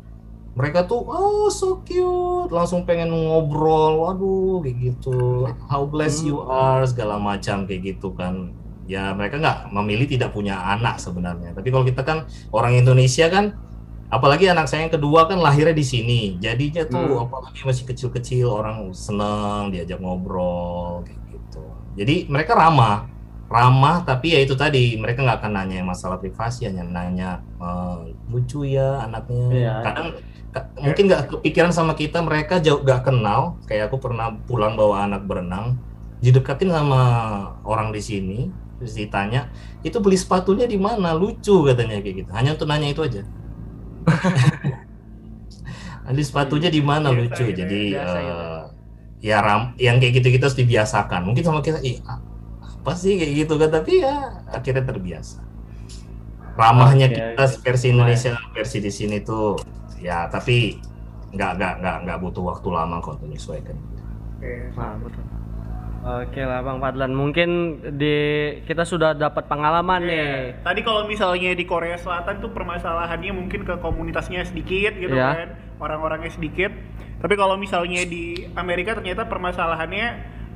mereka 0.52 0.84
tuh 0.84 1.02
oh 1.02 1.48
so 1.48 1.80
cute, 1.82 2.48
langsung 2.50 2.84
pengen 2.84 3.10
ngobrol, 3.10 4.00
waduh 4.00 4.60
kayak 4.60 4.78
gitu, 4.82 5.48
how 5.66 5.84
blessed 5.84 6.24
you 6.24 6.38
Hmm. 6.38 6.48
are 6.50 6.84
segala 6.84 7.16
macam 7.16 7.64
kayak 7.64 7.82
gitu 7.92 8.12
kan. 8.14 8.56
Ya 8.86 9.14
mereka 9.14 9.38
nggak 9.38 9.58
memilih 9.72 10.06
tidak 10.06 10.32
punya 10.32 10.58
anak 10.58 10.98
sebenarnya. 10.98 11.54
Tapi 11.54 11.68
kalau 11.68 11.84
kita 11.84 12.02
kan 12.02 12.18
orang 12.50 12.76
Indonesia 12.76 13.28
kan 13.28 13.54
apalagi 14.08 14.44
anak 14.46 14.68
saya 14.68 14.84
yang 14.84 14.92
kedua 14.92 15.24
kan 15.24 15.40
lahirnya 15.40 15.72
di 15.72 15.88
sini 15.88 16.20
jadinya 16.36 16.84
tuh 16.84 17.00
Hmm. 17.00 17.24
apalagi 17.24 17.64
masih 17.64 17.88
kecil-kecil 17.88 18.44
orang 18.44 18.92
seneng 18.92 19.72
diajak 19.72 20.04
ngobrol 20.04 21.00
kayak 21.08 21.16
gitu 21.32 21.64
jadi 21.96 22.28
mereka 22.28 22.52
ramah 22.52 23.08
ramah 23.48 24.04
tapi 24.04 24.36
ya 24.36 24.44
itu 24.44 24.52
tadi 24.52 25.00
mereka 25.00 25.24
nggak 25.24 25.40
akan 25.40 25.52
nanya 25.56 25.88
masalah 25.88 26.20
privasi 26.20 26.68
hanya 26.68 26.84
nanya 26.84 27.40
"Eh, 27.56 28.12
lucu 28.28 28.68
ya 28.68 29.00
anaknya 29.00 29.48
Iya. 29.48 29.76
kadang 29.80 30.08
ka- 30.52 30.68
mungkin 30.76 31.04
nggak 31.08 31.24
kepikiran 31.32 31.72
sama 31.72 31.96
kita 31.96 32.20
mereka 32.20 32.60
jauh 32.60 32.84
nggak 32.84 33.08
kenal 33.08 33.64
kayak 33.64 33.88
aku 33.88 33.96
pernah 33.96 34.36
pulang 34.44 34.76
bawa 34.76 35.08
anak 35.08 35.24
berenang 35.24 35.80
didekatin 36.20 36.68
sama 36.68 37.00
orang 37.64 37.96
di 37.96 38.04
sini 38.04 38.40
terus 38.82 38.98
ditanya 38.98 39.54
itu 39.86 40.02
beli 40.02 40.18
sepatunya 40.18 40.66
di 40.66 40.82
mana? 40.82 41.14
Lucu 41.14 41.70
katanya 41.70 42.02
kayak 42.02 42.26
gitu. 42.26 42.30
Hanya 42.34 42.58
untuk 42.58 42.66
nanya 42.66 42.90
itu 42.90 43.02
aja. 43.06 43.22
Beli 46.12 46.24
sepatunya 46.28 46.68
di 46.68 46.82
mana? 46.84 47.14
Biasa 47.14 47.22
lucu. 47.24 47.44
ya, 47.46 47.54
jadi 47.64 47.82
biasa 47.96 48.18
eh, 48.20 48.62
ya 49.22 49.38
ram 49.40 49.62
yang 49.80 50.02
kayak 50.02 50.14
gitu 50.20 50.28
kita 50.36 50.50
harus 50.50 50.60
dibiasakan. 50.60 51.22
Mungkin 51.24 51.44
sama 51.46 51.62
kita 51.64 51.80
ih 51.86 52.02
apa 52.04 52.92
sih? 52.98 53.16
Kayak 53.16 53.34
gitu 53.46 53.54
kan. 53.62 53.70
Tapi 53.72 53.92
ya 54.04 54.16
akhirnya 54.52 54.84
terbiasa. 54.84 55.40
Ramahnya 56.58 57.08
Oke, 57.08 57.16
kita 57.16 57.46
oke. 57.48 57.58
versi 57.64 57.88
Indonesia 57.96 58.36
versi 58.52 58.78
di 58.84 58.92
sini 58.92 59.24
tuh 59.24 59.56
ya 60.04 60.28
tapi 60.28 60.76
nggak 61.32 61.52
nggak 61.58 61.74
nggak 61.80 61.98
nggak 62.04 62.18
butuh 62.20 62.44
waktu 62.44 62.68
lama 62.76 63.00
kok 63.00 63.16
untuk 63.22 63.32
menyesuaikan. 63.32 63.78
Oke. 64.38 64.52
Nah, 64.76 65.00
betul. 65.00 65.31
Oke 66.02 66.42
lah 66.42 66.66
Bang 66.66 66.82
Fadlan, 66.82 67.14
mungkin 67.14 67.50
di 67.94 68.18
kita 68.66 68.82
sudah 68.82 69.14
dapat 69.14 69.46
pengalaman 69.46 70.02
nih. 70.02 70.58
Tadi 70.66 70.82
kalau 70.82 71.06
misalnya 71.06 71.54
di 71.54 71.62
Korea 71.62 71.94
Selatan 71.94 72.42
tuh 72.42 72.50
permasalahannya 72.50 73.30
mungkin 73.30 73.62
ke 73.62 73.78
komunitasnya 73.78 74.42
sedikit 74.42 74.98
gitu 74.98 75.14
Iya. 75.14 75.30
kan, 75.30 75.50
orang-orangnya 75.78 76.34
sedikit. 76.34 76.74
Tapi 77.22 77.38
kalau 77.38 77.54
misalnya 77.54 78.02
di 78.02 78.50
Amerika 78.58 78.98
ternyata 78.98 79.30
permasalahannya 79.30 80.08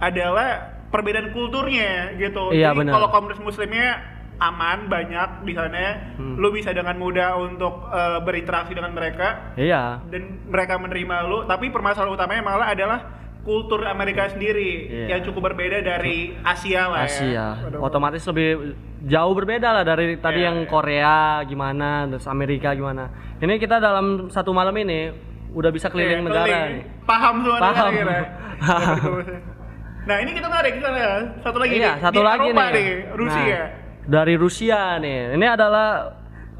adalah 0.02 0.82
perbedaan 0.90 1.30
kulturnya 1.30 2.18
gitu. 2.18 2.50
Iya, 2.50 2.74
Jadi 2.74 2.90
kalau 2.90 3.14
komunitas 3.14 3.38
muslimnya 3.38 4.02
aman 4.42 4.90
banyak 4.90 5.46
di 5.46 5.54
sana, 5.54 6.18
Hmm. 6.18 6.42
lu 6.42 6.52
bisa 6.52 6.74
dengan 6.74 6.98
mudah 6.98 7.38
untuk 7.38 7.86
eh, 7.88 8.18
berinteraksi 8.26 8.74
dengan 8.74 8.98
mereka 8.98 9.54
Iya. 9.56 10.02
dan 10.10 10.42
mereka 10.50 10.82
menerima 10.82 11.16
lu. 11.30 11.46
Tapi 11.46 11.70
permasalahan 11.70 12.12
utamanya 12.12 12.42
malah 12.42 12.68
adalah 12.74 13.00
kultur 13.46 13.86
Amerika 13.86 14.26
sendiri 14.28 14.90
Iya. 14.90 15.06
yang 15.16 15.22
cukup 15.22 15.54
berbeda 15.54 15.80
dari 15.80 16.34
Asia 16.42 16.90
lah 16.90 17.06
ya. 17.06 17.08
Asia. 17.08 17.46
Waduh. 17.62 17.80
Otomatis 17.80 18.26
lebih 18.26 18.74
jauh 19.06 19.34
berbeda 19.34 19.70
lah 19.72 19.84
dari 19.86 20.18
tadi 20.18 20.42
Iya, 20.42 20.50
yang 20.50 20.58
iya. 20.60 20.68
Korea 20.68 21.16
gimana, 21.46 22.10
terus 22.10 22.26
Amerika 22.26 22.74
gimana. 22.74 23.14
Ini 23.38 23.56
kita 23.56 23.78
dalam 23.78 24.28
satu 24.28 24.50
malam 24.50 24.74
ini 24.76 25.14
udah 25.54 25.70
bisa 25.70 25.88
keliling 25.88 26.20
Iya, 26.20 26.28
negara. 26.28 26.46
keliling. 26.50 26.76
Paham 27.06 27.36
semua 27.40 27.60
Paham. 27.62 27.92
negara 27.94 28.18
nah 30.10 30.22
ini 30.22 30.32
kita 30.34 30.48
ke 30.50 30.80
sana 30.80 30.98
ya. 30.98 31.14
Satu 31.42 31.58
lagi 31.58 31.74
Iya, 31.76 31.92
nih. 31.92 32.02
satu 32.02 32.14
di 32.14 32.22
lagi 32.26 32.48
Eropa 32.50 32.64
nih. 32.66 32.74
nih, 32.74 32.90
Rusia. 33.14 33.46
Nah, 33.46 33.66
dari 34.06 34.34
Rusia 34.36 34.80
nih. 34.98 35.20
Ini 35.34 35.46
adalah 35.48 35.90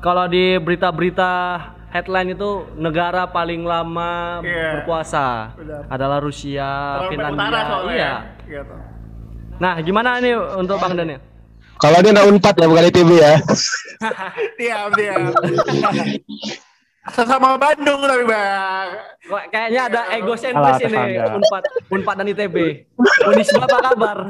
kalau 0.02 0.26
di 0.26 0.58
berita-berita 0.58 1.34
headline 1.90 2.30
itu 2.32 2.50
negara 2.76 3.26
paling 3.26 3.62
lama 3.62 4.40
Iya. 4.40 4.80
berpuasa 4.80 5.52
Benar. 5.54 5.82
adalah 5.88 6.18
Rusia, 6.20 6.70
Terlalu 7.02 7.10
Finlandia. 7.12 7.40
utara 7.40 7.60
soalnya. 7.66 7.94
Iya. 7.94 8.14
ya. 8.46 8.62
Gitu. 8.62 8.76
Nah, 9.56 9.74
gimana 9.80 10.10
nih 10.20 10.34
untuk 10.58 10.76
Bang 10.78 10.94
Daniel? 10.94 11.22
Kalau 11.76 12.00
dia 12.00 12.10
anak 12.10 12.26
unpad 12.28 12.56
ya 12.56 12.66
bukan 12.66 12.88
ITB 12.88 13.12
ya. 13.20 13.34
Diam, 14.60 14.90
diam. 14.96 15.22
Sama 17.06 17.54
Bandung 17.56 18.02
tapi 18.02 18.24
bang. 18.26 18.88
Kok 19.22 19.42
kayaknya 19.52 19.82
ada 19.86 20.02
egosentris 20.10 20.58
Alah, 20.58 20.80
ini 20.80 20.88
tetangga. 20.90 21.24
Unpad, 21.36 21.64
Unpad 21.92 22.16
dan 22.18 22.28
ITB. 22.32 22.56
Unisba 23.28 23.60
apa 23.62 23.78
kabar? 23.92 24.18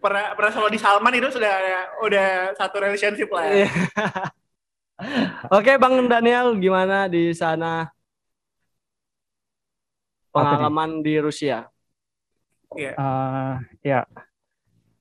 Pernah 0.00 0.24
pernah 0.32 0.50
sama 0.50 0.68
di 0.70 0.78
Salman 0.78 1.12
itu 1.12 1.28
sudah 1.28 1.52
udah 2.00 2.28
satu 2.56 2.76
relationship 2.78 3.28
lah. 3.28 3.44
Iya. 3.44 3.66
Ya. 3.66 3.68
Oke, 5.56 5.72
Bang 5.80 5.94
Daniel, 6.10 6.56
gimana 6.60 7.08
di 7.08 7.32
sana 7.32 7.88
pengalaman 10.34 10.90
di 11.04 11.14
Rusia? 11.22 11.70
Iya. 12.76 12.94
Eh, 12.98 13.54
ya, 13.82 14.00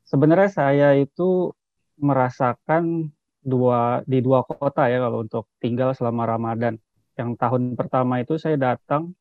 sebenarnya 0.07 0.49
saya 0.51 0.87
itu 0.97 1.53
merasakan 1.99 3.11
dua 3.39 4.03
di 4.07 4.19
dua 4.23 4.43
kota 4.47 4.87
ya 4.91 4.99
kalau 5.03 5.23
untuk 5.25 5.45
tinggal 5.63 5.91
selama 5.95 6.23
Ramadan. 6.27 6.75
Yang 7.19 7.29
tahun 7.41 7.61
pertama 7.75 8.23
itu 8.23 8.39
saya 8.39 8.55
datang 8.55 9.11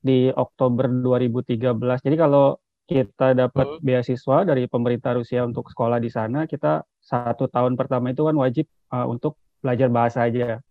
di 0.00 0.30
Oktober 0.32 0.88
2013. 0.90 2.00
Jadi 2.04 2.16
kalau 2.16 2.56
kita 2.86 3.34
dapat 3.34 3.66
Hmm. 3.66 3.82
beasiswa 3.82 4.38
dari 4.46 4.64
pemerintah 4.70 5.12
Rusia 5.18 5.42
untuk 5.44 5.66
sekolah 5.72 5.98
di 5.98 6.10
sana, 6.12 6.46
kita 6.46 6.84
satu 7.02 7.50
tahun 7.50 7.74
pertama 7.80 8.12
itu 8.14 8.22
kan 8.28 8.36
wajib 8.38 8.66
eh, 8.68 9.06
untuk 9.06 9.38
belajar 9.66 9.90
bahasa 9.90 10.30
aja. 10.30 10.62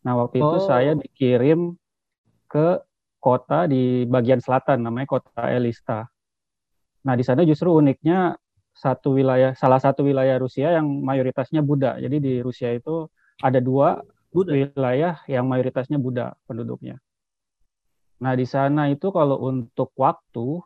Nah 0.00 0.16
waktu 0.16 0.40
itu 0.40 0.56
Oh. 0.56 0.64
saya 0.64 0.96
dikirim 0.96 1.76
ke 2.48 2.80
kota 3.20 3.68
di 3.68 4.08
bagian 4.08 4.40
selatan, 4.40 4.80
namanya 4.80 5.20
kota 5.20 5.52
Elista. 5.52 6.08
Nah, 7.04 7.14
di 7.16 7.24
sana 7.24 7.44
justru 7.44 7.68
uniknya 7.76 8.32
satu 8.72 9.12
wilayah, 9.12 9.52
salah 9.52 9.76
satu 9.76 10.08
wilayah 10.08 10.40
Rusia 10.40 10.72
yang 10.72 10.88
mayoritasnya 11.04 11.60
Buddha. 11.60 12.00
Jadi 12.00 12.16
di 12.16 12.32
Rusia 12.40 12.72
itu 12.72 13.12
ada 13.44 13.60
dua 13.60 14.00
Buddha? 14.32 14.56
wilayah 14.56 15.20
yang 15.28 15.44
mayoritasnya 15.44 16.00
Buddha 16.00 16.32
penduduknya. 16.48 16.96
Nah, 18.24 18.32
di 18.36 18.44
sana 18.48 18.88
itu 18.88 19.12
kalau 19.12 19.36
untuk 19.40 19.92
waktu 19.96 20.60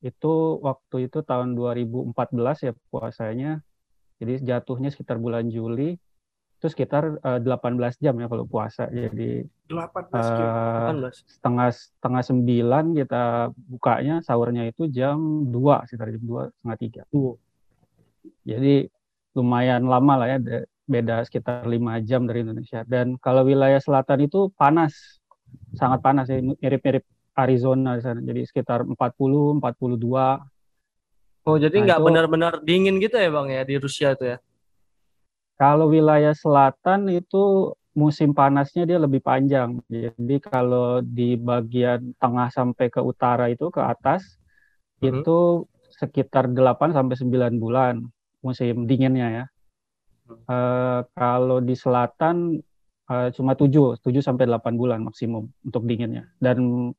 itu 0.00 0.34
waktu 0.64 1.12
itu 1.12 1.20
tahun 1.20 1.52
2014 1.52 2.64
ya 2.64 2.72
puasanya. 2.88 3.60
Jadi 4.20 4.44
jatuhnya 4.44 4.88
sekitar 4.92 5.16
bulan 5.20 5.48
Juli. 5.48 5.96
Itu 6.60 6.68
sekitar 6.68 7.16
eh, 7.18 7.40
18 7.40 7.96
jam 7.96 8.12
ya 8.14 8.28
kalau 8.28 8.44
puasa. 8.44 8.84
Jadi 8.86 9.48
18 9.64 10.12
eh, 10.12 10.36
jam. 10.36 11.00
18. 11.00 11.24
setengah 11.24 11.68
setengah 11.72 12.22
sembilan 12.22 12.84
kita 12.92 13.22
bukanya 13.56 14.20
sahurnya 14.20 14.68
itu 14.68 14.84
jam 14.86 15.16
2 15.48 15.88
sekitar 15.88 16.10
jam 16.10 16.20
dua 16.20 16.42
setengah 16.52 16.76
tiga 16.76 17.02
jadi 18.42 18.90
lumayan 19.32 19.86
lama 19.86 20.18
lah 20.18 20.28
ya 20.34 20.38
beda 20.90 21.22
sekitar 21.22 21.62
lima 21.64 22.02
jam 22.02 22.26
dari 22.26 22.42
Indonesia 22.42 22.82
dan 22.82 23.14
kalau 23.16 23.46
wilayah 23.46 23.78
selatan 23.78 24.26
itu 24.26 24.50
panas 24.58 25.22
sangat 25.78 26.02
panas 26.02 26.26
ya 26.26 26.42
mirip-mirip 26.42 27.06
Arizona 27.38 27.94
di 27.94 28.02
sana 28.02 28.18
jadi 28.20 28.42
sekitar 28.42 28.82
40 28.84 29.62
42 29.62 30.50
Oh, 31.40 31.56
jadi 31.56 31.72
Nah, 31.72 31.84
nggak 31.88 31.98
itu- 32.02 32.06
benar-benar 32.10 32.52
dingin 32.60 33.00
gitu 33.00 33.16
ya, 33.16 33.32
Bang 33.32 33.48
ya 33.48 33.64
di 33.64 33.80
Rusia 33.80 34.12
itu 34.12 34.28
ya? 34.28 34.36
Kalau 35.60 35.92
wilayah 35.92 36.32
selatan 36.32 37.12
itu 37.12 37.74
musim 37.92 38.32
panasnya 38.32 38.88
dia 38.88 38.96
lebih 38.96 39.20
panjang. 39.20 39.76
Jadi 39.92 40.36
kalau 40.40 41.04
di 41.04 41.36
bagian 41.36 42.16
tengah 42.22 42.48
sampai 42.48 42.86
ke 42.88 43.00
utara 43.04 43.52
itu 43.52 43.68
ke 43.68 43.82
atas 43.82 44.22
Mhm. 45.04 45.20
itu 45.20 45.38
sekitar 46.00 46.48
8 46.48 46.90
sampai 46.96 47.16
9 47.20 47.54
bulan 47.60 47.94
musim 48.40 48.88
dinginnya 48.88 49.28
ya. 49.38 49.44
Eh, 50.50 51.00
kalau 51.14 51.58
di 51.62 51.74
selatan 51.76 52.36
eh, 53.10 53.28
cuma 53.36 53.52
7, 53.58 53.98
7 53.98 54.22
sampai 54.22 54.46
8 54.46 54.74
bulan 54.80 55.00
maksimum 55.02 55.50
untuk 55.66 55.82
dinginnya. 55.90 56.30
Dan 56.38 56.90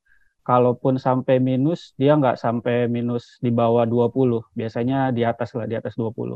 kalaupun 0.43 0.99
sampai 0.99 1.39
minus 1.39 1.95
dia 1.95 2.13
nggak 2.19 2.35
sampai 2.35 2.91
minus 2.91 3.39
di 3.39 3.49
bawah 3.53 3.87
20, 3.87 4.43
biasanya 4.57 5.15
di 5.15 5.23
atas 5.23 5.55
lah 5.57 5.65
di 5.71 5.75
atas 5.79 5.95
20. 5.95 6.35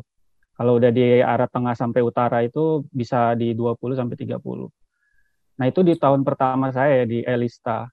Kalau 0.55 0.79
udah 0.79 0.91
di 0.91 1.19
arah 1.19 1.47
tengah 1.51 1.75
sampai 1.75 1.99
utara 1.99 2.39
itu 2.43 2.83
bisa 2.91 3.35
di 3.35 3.51
20 3.51 3.95
sampai 3.99 4.15
30. 4.15 4.71
Nah, 5.59 5.65
itu 5.67 5.83
di 5.83 5.95
tahun 5.95 6.23
pertama 6.27 6.71
saya 6.71 7.03
ya, 7.03 7.05
di 7.07 7.19
Elista. 7.23 7.87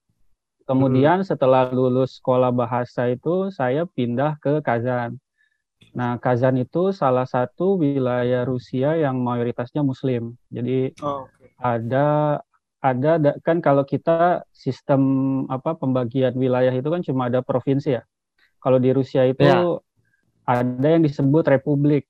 Kemudian 0.67 1.27
setelah 1.27 1.71
lulus 1.75 2.23
sekolah 2.23 2.55
bahasa 2.55 3.11
itu 3.11 3.51
saya 3.51 3.83
pindah 3.87 4.39
ke 4.39 4.63
Kazan. 4.63 5.19
Nah, 5.93 6.17
Kazan 6.23 6.57
itu 6.63 6.95
salah 6.95 7.27
satu 7.27 7.83
wilayah 7.83 8.47
Rusia 8.47 8.95
yang 8.95 9.19
mayoritasnya 9.21 9.83
muslim. 9.83 10.39
Jadi 10.49 10.95
Oh, 11.03 11.27
ada 11.59 12.39
ada 12.83 13.13
da- 13.19 13.39
kan 13.47 13.59
kalau 13.63 13.83
kita 13.87 14.43
sistem 14.55 15.03
apa 15.51 15.75
pembagian 15.79 16.35
wilayah 16.35 16.75
itu 16.75 16.89
kan 16.91 17.03
cuma 17.03 17.27
ada 17.31 17.43
provinsi 17.43 17.99
ya. 17.99 18.03
Kalau 18.63 18.79
di 18.79 18.91
Rusia 18.95 19.27
itu 19.27 19.43
Ya. 19.43 19.67
ada 20.47 20.87
yang 20.87 21.03
disebut 21.07 21.47
republik. 21.47 22.07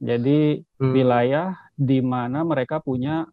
Jadi 0.00 0.64
Hmm. 0.80 0.92
wilayah 0.96 1.52
di 1.76 2.00
mana 2.00 2.42
mereka 2.42 2.80
punya 2.80 3.28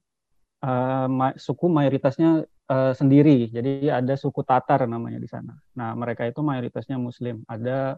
eh, 0.58 1.08
ma- 1.08 1.38
suku 1.38 1.70
mayoritasnya 1.70 2.44
eh, 2.46 2.94
sendiri. 2.98 3.48
Jadi 3.48 3.88
ada 3.88 4.18
suku 4.20 4.42
Tatar 4.44 4.84
namanya 4.90 5.22
di 5.22 5.30
sana. 5.30 5.54
Nah, 5.78 5.94
mereka 5.96 6.26
itu 6.28 6.42
mayoritasnya 6.44 6.98
muslim. 7.00 7.46
Ada 7.48 7.96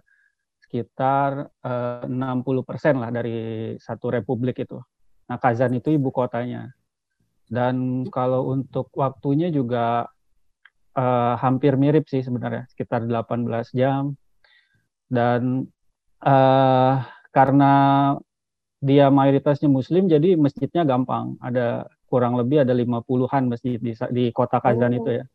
sekitar 0.61 1.49
eh, 1.65 2.03
60% 2.05 2.99
lah 3.01 3.09
dari 3.09 3.73
satu 3.79 4.11
republik 4.13 4.61
itu. 4.61 4.77
Nah, 5.31 5.37
Kazan 5.39 5.73
itu 5.77 5.89
ibu 5.95 6.11
kotanya. 6.11 6.69
Dan 7.49 8.05
kalau 8.13 8.53
untuk 8.53 8.93
waktunya 8.93 9.49
juga 9.49 10.05
uh, 10.93 11.35
hampir 11.41 11.73
mirip 11.81 12.05
sih 12.05 12.21
sebenarnya, 12.21 12.69
sekitar 12.69 13.09
18 13.09 13.73
jam. 13.73 14.13
Dan 15.09 15.65
uh, 16.21 16.93
karena 17.33 17.73
dia 18.79 19.11
mayoritasnya 19.11 19.67
muslim 19.67 20.07
jadi 20.07 20.39
masjidnya 20.39 20.87
gampang. 20.87 21.35
Ada 21.43 21.87
kurang 22.07 22.39
lebih 22.39 22.63
ada 22.63 22.73
50-an 22.73 23.43
masjid 23.51 23.77
di, 23.77 23.93
di 24.11 24.25
kota 24.31 24.57
Kazan 24.63 24.95
oh. 24.95 24.99
itu 25.03 25.11
ya. 25.21 25.25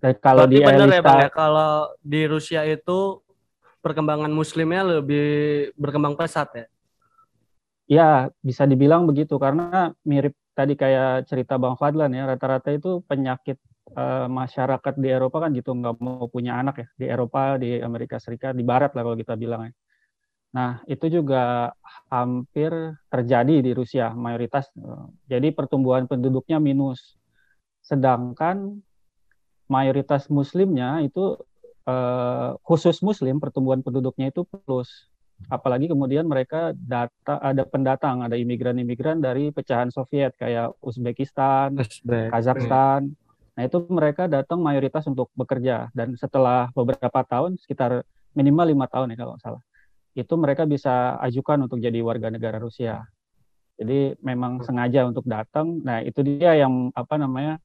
Dan 0.00 0.12
kalau 0.20 0.44
Berarti 0.44 0.56
di 0.56 0.60
benar 0.60 0.88
Elista, 0.88 0.96
ya 0.96 1.02
Bang 1.04 1.20
ya, 1.20 1.30
kalau 1.32 1.72
di 2.04 2.22
Rusia 2.28 2.60
itu 2.68 2.98
perkembangan 3.80 4.32
muslimnya 4.32 5.00
lebih 5.00 5.28
berkembang 5.78 6.18
pesat 6.18 6.48
ya? 6.52 6.66
Ya, 7.86 8.10
bisa 8.42 8.66
dibilang 8.66 9.06
begitu 9.06 9.38
karena 9.38 9.94
mirip 10.02 10.34
tadi 10.52 10.74
kayak 10.74 11.30
cerita 11.30 11.56
Bang 11.56 11.78
Fadlan 11.78 12.12
ya, 12.12 12.26
rata-rata 12.26 12.74
itu 12.74 13.00
penyakit 13.06 13.56
uh, 13.94 14.26
masyarakat 14.26 14.94
di 14.98 15.08
Eropa 15.08 15.46
kan 15.46 15.54
gitu 15.54 15.70
nggak 15.72 15.96
mau 16.02 16.26
punya 16.26 16.58
anak 16.58 16.82
ya 16.82 16.86
di 16.98 17.06
Eropa, 17.06 17.56
di 17.56 17.78
Amerika 17.78 18.18
Serikat, 18.18 18.58
di 18.58 18.66
Barat 18.66 18.92
lah 18.92 19.06
kalau 19.06 19.16
kita 19.16 19.38
bilang 19.38 19.70
ya. 19.70 19.72
Nah, 20.56 20.80
itu 20.88 21.12
juga 21.12 21.76
hampir 22.08 22.72
terjadi 23.12 23.60
di 23.60 23.76
Rusia 23.76 24.16
mayoritas. 24.16 24.72
Jadi 25.28 25.52
pertumbuhan 25.52 26.08
penduduknya 26.08 26.56
minus. 26.56 27.20
Sedangkan 27.84 28.80
mayoritas 29.68 30.32
muslimnya 30.32 31.04
itu 31.04 31.36
uh, 31.84 32.56
khusus 32.64 33.04
muslim 33.04 33.36
pertumbuhan 33.36 33.84
penduduknya 33.84 34.32
itu 34.32 34.48
plus 34.48 35.10
apalagi 35.52 35.92
kemudian 35.92 36.24
mereka 36.24 36.72
data 36.72 37.36
ada 37.44 37.68
pendatang 37.68 38.24
ada 38.24 38.40
imigran-imigran 38.40 39.20
dari 39.20 39.52
pecahan 39.52 39.92
Soviet 39.92 40.32
kayak 40.40 40.72
Uzbekistan, 40.80 41.76
Uzbek. 41.76 42.32
Kazakhstan. 42.32 43.12
Nah 43.52 43.62
itu 43.64 43.84
mereka 43.92 44.28
datang 44.32 44.64
mayoritas 44.64 45.04
untuk 45.04 45.28
bekerja 45.36 45.92
dan 45.92 46.16
setelah 46.16 46.72
beberapa 46.72 47.20
tahun 47.20 47.60
sekitar 47.60 48.00
minimal 48.32 48.72
lima 48.72 48.86
tahun 48.88 49.12
ya 49.12 49.16
kalau 49.20 49.36
salah 49.40 49.65
itu 50.16 50.34
mereka 50.40 50.64
bisa 50.64 51.20
ajukan 51.20 51.68
untuk 51.68 51.76
jadi 51.76 52.00
warga 52.00 52.32
negara 52.32 52.56
Rusia. 52.56 53.04
Jadi 53.76 54.16
memang 54.24 54.64
sengaja 54.64 55.04
untuk 55.04 55.28
datang. 55.28 55.84
Nah 55.84 56.00
itu 56.00 56.24
dia 56.24 56.56
yang 56.56 56.88
apa 56.96 57.20
namanya 57.20 57.60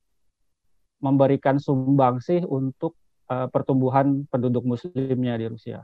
memberikan 1.00 1.56
sumbang 1.58 2.20
sih 2.20 2.44
untuk 2.44 3.00
uh, 3.32 3.48
pertumbuhan 3.48 4.28
penduduk 4.28 4.68
muslimnya 4.68 5.40
di 5.40 5.48
Rusia. 5.48 5.80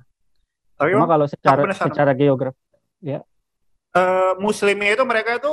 Tapi 0.76 0.92
Cuma 0.92 1.08
kalau 1.08 1.26
secara 1.26 1.64
secara 1.72 2.12
geografi 2.12 2.60
ya. 3.00 3.24
Uh, 3.96 4.36
muslimnya 4.44 4.94
itu 4.94 5.04
mereka 5.08 5.40
itu 5.40 5.50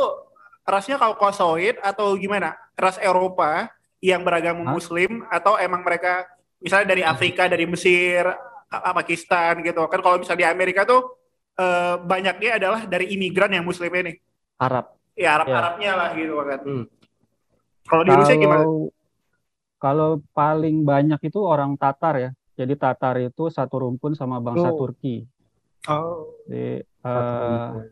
rasnya 0.66 0.98
kaukasoid 0.98 1.78
atau 1.78 2.18
gimana? 2.18 2.58
Ras 2.74 2.98
Eropa 2.98 3.70
yang 4.02 4.26
beragama 4.26 4.66
Hah? 4.66 4.74
muslim 4.74 5.22
atau 5.30 5.54
emang 5.56 5.86
mereka 5.86 6.26
misalnya 6.58 6.90
dari 6.90 7.06
Afrika, 7.06 7.46
dari 7.46 7.64
Mesir, 7.64 8.26
Pakistan 8.70 9.60
gitu. 9.62 9.80
Kan 9.86 10.00
kalau 10.00 10.16
misalnya 10.20 10.46
di 10.46 10.48
Amerika 10.48 10.82
tuh 10.86 11.20
uh, 11.58 12.00
banyaknya 12.02 12.58
adalah 12.58 12.80
dari 12.86 13.12
imigran 13.14 13.52
yang 13.54 13.64
muslim 13.66 13.90
ini. 13.94 14.18
Arab. 14.58 14.94
Ya 15.14 15.38
Arab 15.38 15.46
ya. 15.50 15.56
Arabnya 15.58 15.92
lah 15.94 16.08
gitu 16.16 16.34
kan. 16.42 16.60
Hmm. 16.62 16.84
Kalau 17.84 18.02
di 18.02 18.12
Rusia 18.16 18.36
gimana? 18.40 18.64
Kalau 19.76 20.10
paling 20.32 20.82
banyak 20.82 21.20
itu 21.28 21.38
orang 21.44 21.76
Tatar 21.76 22.14
ya. 22.16 22.30
Jadi 22.54 22.74
Tatar 22.78 23.18
itu 23.20 23.50
satu 23.50 23.82
rumpun 23.82 24.14
sama 24.16 24.40
bangsa 24.40 24.72
oh. 24.72 24.78
Turki. 24.78 25.26
Oh. 25.90 26.32
Jadi, 26.48 26.80
uh, 27.04 27.84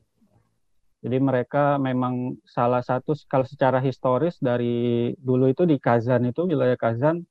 jadi 1.03 1.19
mereka 1.19 1.77
memang 1.83 2.39
salah 2.47 2.81
satu 2.81 3.13
kalau 3.27 3.43
secara 3.43 3.83
historis 3.83 4.39
dari 4.39 5.11
dulu 5.19 5.51
itu 5.51 5.67
di 5.67 5.77
Kazan 5.77 6.31
itu 6.31 6.47
wilayah 6.47 6.79
Kazan 6.79 7.27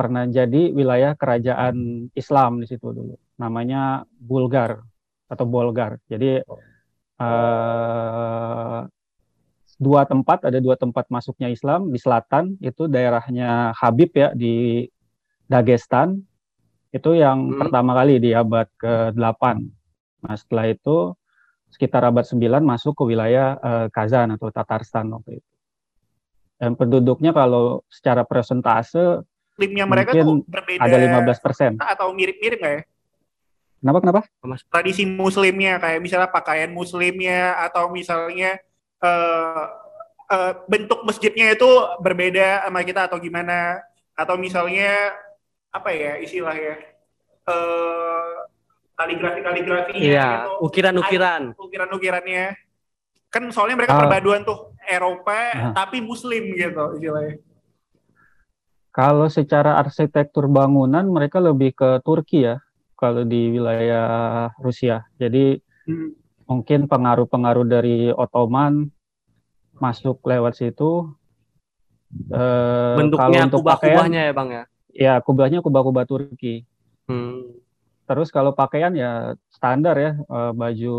pernah 0.00 0.24
jadi 0.24 0.72
wilayah 0.72 1.12
kerajaan 1.12 2.08
Islam 2.16 2.64
di 2.64 2.66
situ 2.72 2.88
dulu. 2.88 3.20
Namanya 3.36 4.08
Bulgar 4.08 4.80
atau 5.28 5.44
Bolgar. 5.44 6.00
Jadi 6.08 6.40
uh, 7.20 8.80
dua 9.76 10.02
tempat, 10.08 10.48
ada 10.48 10.56
dua 10.56 10.80
tempat 10.80 11.12
masuknya 11.12 11.52
Islam 11.52 11.92
di 11.92 12.00
selatan 12.00 12.56
itu 12.64 12.88
daerahnya 12.88 13.76
Habib 13.76 14.16
ya 14.16 14.32
di 14.32 14.88
Dagestan 15.44 16.16
itu 16.96 17.10
yang 17.14 17.52
hmm. 17.52 17.58
pertama 17.60 17.92
kali 17.92 18.16
di 18.18 18.32
abad 18.32 18.66
ke-8. 18.80 19.42
Nah, 20.20 20.34
setelah 20.34 20.66
itu 20.72 21.14
sekitar 21.70 22.02
abad 22.02 22.26
9 22.26 22.40
masuk 22.66 22.98
ke 22.98 23.02
wilayah 23.06 23.54
uh, 23.62 23.86
Kazan 23.94 24.34
atau 24.34 24.50
Tatarstan 24.50 25.06
waktu 25.14 25.38
itu. 25.38 25.50
Dan 26.60 26.76
penduduknya 26.76 27.32
kalau 27.32 27.86
secara 27.88 28.26
persentase 28.26 29.22
Limnya 29.60 29.84
mereka 29.84 30.16
tuh 30.16 30.40
berbeda 30.48 30.80
ada 30.80 30.96
15 30.96 31.44
persen. 31.44 31.76
atau 31.76 32.08
mirip-mirip 32.16 32.56
nggak 32.56 32.74
ya? 32.80 32.82
Kenapa 33.80 33.98
kenapa? 34.00 34.20
Tradisi 34.72 35.04
muslimnya 35.04 35.76
kayak 35.76 36.00
misalnya 36.00 36.28
pakaian 36.32 36.72
muslimnya 36.72 37.60
atau 37.60 37.92
misalnya 37.92 38.56
uh, 39.04 39.64
uh, 40.32 40.52
bentuk 40.64 41.04
masjidnya 41.04 41.52
itu 41.52 41.68
berbeda 42.00 42.64
sama 42.64 42.80
kita 42.84 43.08
atau 43.08 43.20
gimana? 43.20 43.80
Atau 44.16 44.40
misalnya 44.40 45.12
apa 45.72 45.92
ya 45.92 46.16
istilahnya? 46.20 46.80
Uh, 47.44 48.44
kaligrafi 49.00 49.40
kaligrafinya 49.40 50.00
iya, 50.04 50.28
gitu. 50.44 50.68
ukiran 50.68 50.94
ukiran 51.00 51.42
ukiran 51.56 51.88
ukirannya 51.96 52.44
kan 53.32 53.42
soalnya 53.48 53.80
mereka 53.80 53.96
uh, 53.96 54.00
perpaduan 54.04 54.44
tuh 54.44 54.76
Eropa 54.84 55.40
uh, 55.56 55.72
tapi 55.72 56.04
Muslim 56.04 56.52
gitu 56.52 57.00
istilahnya 57.00 57.40
kalau 58.90 59.30
secara 59.30 59.78
arsitektur 59.78 60.50
bangunan 60.50 61.06
mereka 61.06 61.38
lebih 61.38 61.74
ke 61.74 62.02
Turki 62.02 62.46
ya 62.46 62.58
kalau 62.98 63.24
di 63.24 63.54
wilayah 63.54 64.50
Rusia 64.58 65.06
jadi 65.16 65.58
hmm. 65.86 66.10
mungkin 66.50 66.90
pengaruh-pengaruh 66.90 67.66
dari 67.66 68.10
Ottoman 68.10 68.90
masuk 69.80 70.20
lewat 70.28 70.60
situ. 70.60 71.08
Uh, 72.28 72.94
Bentuknya 73.00 73.48
kubah-kubahnya 73.48 74.20
ya 74.28 74.32
bang 74.36 74.48
ya? 74.52 74.64
Ya 74.92 75.14
kubahnya 75.24 75.64
kubah-kubah 75.64 76.04
Turki. 76.04 76.68
Hmm. 77.08 77.56
Terus 78.04 78.28
kalau 78.28 78.52
pakaian 78.52 78.92
ya 78.92 79.34
standar 79.48 79.96
ya 79.96 80.12
uh, 80.28 80.52
baju 80.52 80.98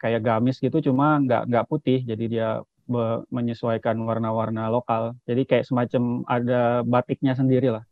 kayak 0.00 0.24
gamis 0.24 0.58
gitu 0.58 0.82
cuma 0.90 1.20
nggak 1.22 1.46
nggak 1.52 1.66
putih 1.68 2.00
jadi 2.02 2.24
dia 2.26 2.48
menyesuaikan 3.30 3.98
warna-warna 4.02 4.70
lokal. 4.70 5.18
Jadi 5.26 5.42
kayak 5.44 5.66
semacam 5.66 6.22
ada 6.30 6.86
batiknya 6.86 7.34
sendiri 7.34 7.74
lah. 7.74 7.84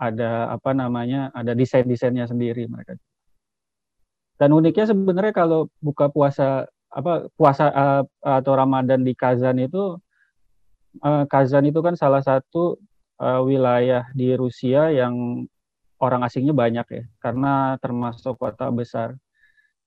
Ada 0.00 0.52
apa 0.54 0.72
namanya? 0.72 1.28
Ada 1.36 1.52
desain-desainnya 1.52 2.24
sendiri 2.28 2.64
mereka. 2.66 2.96
Dan 4.38 4.54
uniknya 4.54 4.86
sebenarnya 4.88 5.34
kalau 5.34 5.66
buka 5.82 6.08
puasa 6.08 6.70
apa 6.88 7.28
puasa 7.36 7.68
uh, 7.68 8.02
atau 8.24 8.52
Ramadan 8.56 9.04
di 9.04 9.12
Kazan 9.12 9.60
itu 9.60 9.98
uh, 11.04 11.24
Kazan 11.28 11.68
itu 11.68 11.84
kan 11.84 11.98
salah 11.98 12.24
satu 12.24 12.80
uh, 13.20 13.40
wilayah 13.44 14.08
di 14.16 14.32
Rusia 14.38 14.88
yang 14.88 15.44
orang 15.98 16.22
asingnya 16.22 16.54
banyak 16.54 16.86
ya 16.88 17.04
karena 17.18 17.76
termasuk 17.82 18.38
kota 18.38 18.70
besar. 18.70 19.18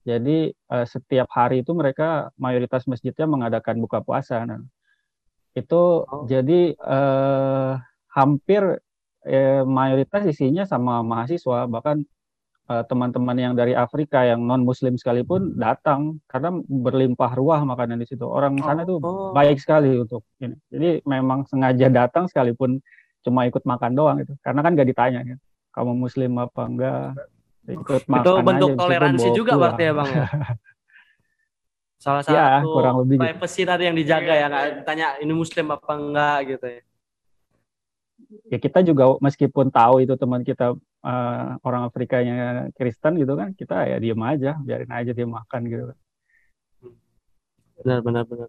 Jadi 0.02 0.50
uh, 0.74 0.86
setiap 0.86 1.30
hari 1.30 1.62
itu 1.62 1.72
mereka 1.78 2.34
mayoritas 2.40 2.90
masjidnya 2.90 3.30
mengadakan 3.30 3.78
buka 3.82 4.02
puasa. 4.02 4.42
Nah, 4.46 4.62
itu 5.54 6.06
oh. 6.08 6.26
jadi 6.26 6.74
uh, 6.80 7.78
hampir 8.12 8.82
eh, 9.28 9.62
mayoritas 9.64 10.26
isinya 10.26 10.66
sama 10.66 11.00
mahasiswa 11.06 11.70
bahkan 11.70 12.04
Eh, 12.72 12.84
teman-teman 12.88 13.36
yang 13.36 13.54
dari 13.58 13.76
Afrika 13.76 14.24
yang 14.24 14.48
non 14.48 14.64
Muslim 14.64 14.96
sekalipun 14.96 15.60
datang 15.60 16.24
karena 16.32 16.56
berlimpah 16.56 17.36
ruah 17.36 17.68
makanan 17.68 18.00
di 18.00 18.08
situ. 18.08 18.24
Orang 18.24 18.64
sana 18.64 18.88
tuh 18.88 19.04
oh. 19.04 19.36
baik 19.36 19.60
sekali 19.60 19.92
untuk 20.00 20.24
ini. 20.40 20.56
Jadi 20.72 21.04
memang 21.04 21.44
sengaja 21.52 21.92
datang 21.92 22.32
sekalipun 22.32 22.80
cuma 23.28 23.44
ikut 23.44 23.68
makan 23.68 23.92
doang 23.92 24.18
itu. 24.24 24.32
Karena 24.40 24.64
kan 24.64 24.80
gak 24.80 24.88
ditanya 24.88 25.20
kan, 25.20 25.40
kamu 25.76 25.92
Muslim 26.00 26.32
apa 26.40 26.62
enggak. 26.64 27.12
Ikut 27.70 28.10
makan 28.10 28.24
itu 28.26 28.32
bentuk 28.42 28.70
aja, 28.74 28.80
toleransi 28.82 29.28
juga 29.38 29.54
pulang. 29.54 29.62
berarti 29.62 29.84
ya 29.84 29.94
bang 29.94 30.10
ya. 30.10 30.26
Salah 32.02 32.24
satu 32.26 32.34
ya, 32.34 32.50
kurang 32.66 32.96
lebih 33.06 33.16
gitu. 33.20 33.24
privacy 33.28 33.62
tadi 33.68 33.84
yang 33.86 33.98
dijaga 33.98 34.34
ya, 34.34 34.46
nggak 34.50 34.66
ditanya 34.82 35.08
ini 35.22 35.34
Muslim 35.36 35.68
apa 35.70 35.92
enggak 35.94 36.38
gitu 36.58 36.66
ya 36.66 36.82
ya 38.48 38.58
kita 38.60 38.80
juga 38.86 39.20
meskipun 39.20 39.68
tahu 39.72 40.04
itu 40.04 40.14
teman 40.16 40.42
kita 40.44 40.76
uh, 41.04 41.44
orang 41.64 41.84
Afrika 41.88 42.24
yang 42.24 42.72
Kristen 42.76 43.20
gitu 43.20 43.36
kan 43.36 43.52
kita 43.56 43.84
ya 43.88 43.98
diem 44.00 44.22
aja 44.24 44.56
biarin 44.64 44.92
aja 44.92 45.12
dia 45.12 45.28
makan 45.28 45.62
gitu 45.68 45.84
kan 45.92 45.98
benar 47.82 48.00
benar 48.06 48.24
benar 48.28 48.48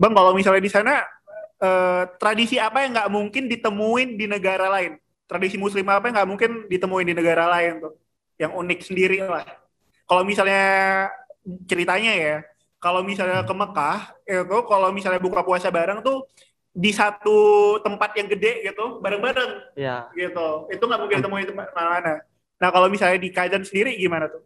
bang 0.00 0.12
kalau 0.16 0.32
misalnya 0.32 0.62
di 0.62 0.72
sana 0.72 1.04
uh, 1.60 2.08
tradisi 2.16 2.56
apa 2.56 2.86
yang 2.86 2.96
nggak 2.96 3.10
mungkin 3.12 3.44
ditemuin 3.50 4.16
di 4.16 4.26
negara 4.30 4.72
lain 4.72 4.96
tradisi 5.28 5.60
muslim 5.60 5.84
apa 5.90 6.08
yang 6.08 6.14
nggak 6.16 6.30
mungkin 6.30 6.50
ditemuin 6.70 7.06
di 7.12 7.14
negara 7.16 7.44
lain 7.50 7.84
tuh 7.84 7.94
yang 8.40 8.56
unik 8.56 8.80
sendiri 8.80 9.20
lah. 9.20 9.44
Kalau 10.08 10.24
misalnya 10.24 11.06
ceritanya 11.68 12.12
ya 12.16 12.36
kalau 12.80 13.04
misalnya 13.04 13.44
ke 13.44 13.52
Mekah 13.52 13.98
itu 14.24 14.56
kalau 14.64 14.88
misalnya 14.88 15.20
buka 15.20 15.44
puasa 15.44 15.68
bareng 15.68 16.00
tuh 16.00 16.24
di 16.72 16.96
satu 16.96 17.76
tempat 17.84 18.16
yang 18.16 18.32
gede 18.32 18.64
gitu 18.72 19.04
bareng-bareng. 19.04 19.76
Ya. 19.76 20.08
gitu. 20.16 20.70
Itu 20.72 20.88
nggak 20.88 21.00
mungkin 21.04 21.20
temuin 21.20 21.44
di 21.44 21.52
mana-mana. 21.52 22.24
Nah 22.56 22.68
kalau 22.72 22.88
misalnya 22.88 23.20
di 23.20 23.28
Kaizen 23.28 23.68
sendiri 23.68 24.00
gimana 24.00 24.32
tuh? 24.32 24.40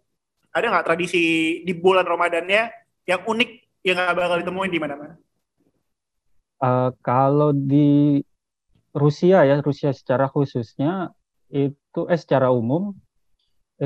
Ada 0.50 0.66
nggak 0.74 0.86
tradisi 0.90 1.22
di 1.62 1.72
bulan 1.74 2.02
Ramadannya 2.02 2.74
yang 3.06 3.22
unik 3.22 3.50
yang 3.86 3.94
nggak 3.94 4.18
bakal 4.18 4.36
ditemuin 4.42 4.72
di 4.74 4.80
mana-mana? 4.82 5.14
Eh, 6.64 6.90
kalau 7.04 7.54
di 7.54 8.18
Rusia 8.94 9.42
ya, 9.44 9.58
Rusia 9.60 9.90
secara 9.90 10.30
khususnya 10.30 11.10
itu 11.52 12.00
eh 12.10 12.18
secara 12.18 12.50
umum 12.50 12.96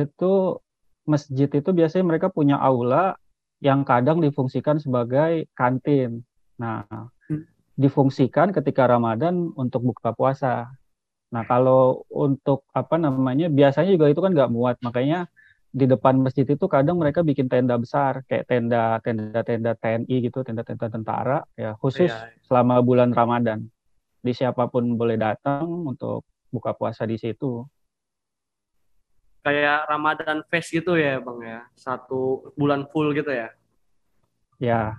itu 0.07 0.62
masjid 1.09 1.49
itu 1.49 1.70
biasanya 1.72 2.05
mereka 2.05 2.28
punya 2.28 2.61
aula 2.61 3.16
yang 3.59 3.82
kadang 3.82 4.22
difungsikan 4.22 4.78
sebagai 4.78 5.51
kantin. 5.57 6.22
Nah, 6.61 6.84
Hmm. 7.26 7.44
difungsikan 7.74 8.51
ketika 8.51 8.86
Ramadan 8.86 9.51
untuk 9.55 9.82
buka 9.90 10.14
puasa. 10.14 10.70
Nah, 11.28 11.44
kalau 11.44 12.09
untuk 12.09 12.64
apa 12.72 12.96
namanya, 12.96 13.53
biasanya 13.53 13.92
juga 13.92 14.09
itu 14.09 14.20
kan 14.24 14.32
nggak 14.32 14.49
muat, 14.51 14.76
makanya 14.80 15.28
di 15.68 15.84
depan 15.84 16.16
masjid 16.16 16.49
itu 16.49 16.64
kadang 16.64 16.96
mereka 16.96 17.20
bikin 17.20 17.46
tenda 17.46 17.76
besar, 17.76 18.24
kayak 18.24 18.49
tenda 18.49 18.96
tenda 19.05 19.44
tenda 19.44 19.72
TNI 19.76 20.16
gitu, 20.24 20.40
tenda 20.40 20.64
tenda 20.64 20.88
tentara, 20.88 21.38
ya 21.53 21.76
khusus 21.76 22.09
Iya. 22.09 22.32
selama 22.49 22.80
bulan 22.80 23.12
Ramadan. 23.12 23.68
Di 24.24 24.32
siapa 24.32 24.66
pun 24.72 24.96
boleh 24.96 25.20
datang 25.20 25.68
untuk 25.86 26.24
buka 26.49 26.72
puasa 26.72 27.05
di 27.05 27.20
situ. 27.20 27.68
Kayak 29.49 29.88
Ramadan 29.88 30.38
Fest 30.53 30.68
gitu 30.68 30.92
ya, 31.01 31.16
Bang 31.24 31.40
ya. 31.40 31.64
Satu 31.72 32.53
bulan 32.53 32.84
full 32.92 33.16
gitu 33.16 33.32
ya. 33.32 33.49
Ya, 34.61 34.92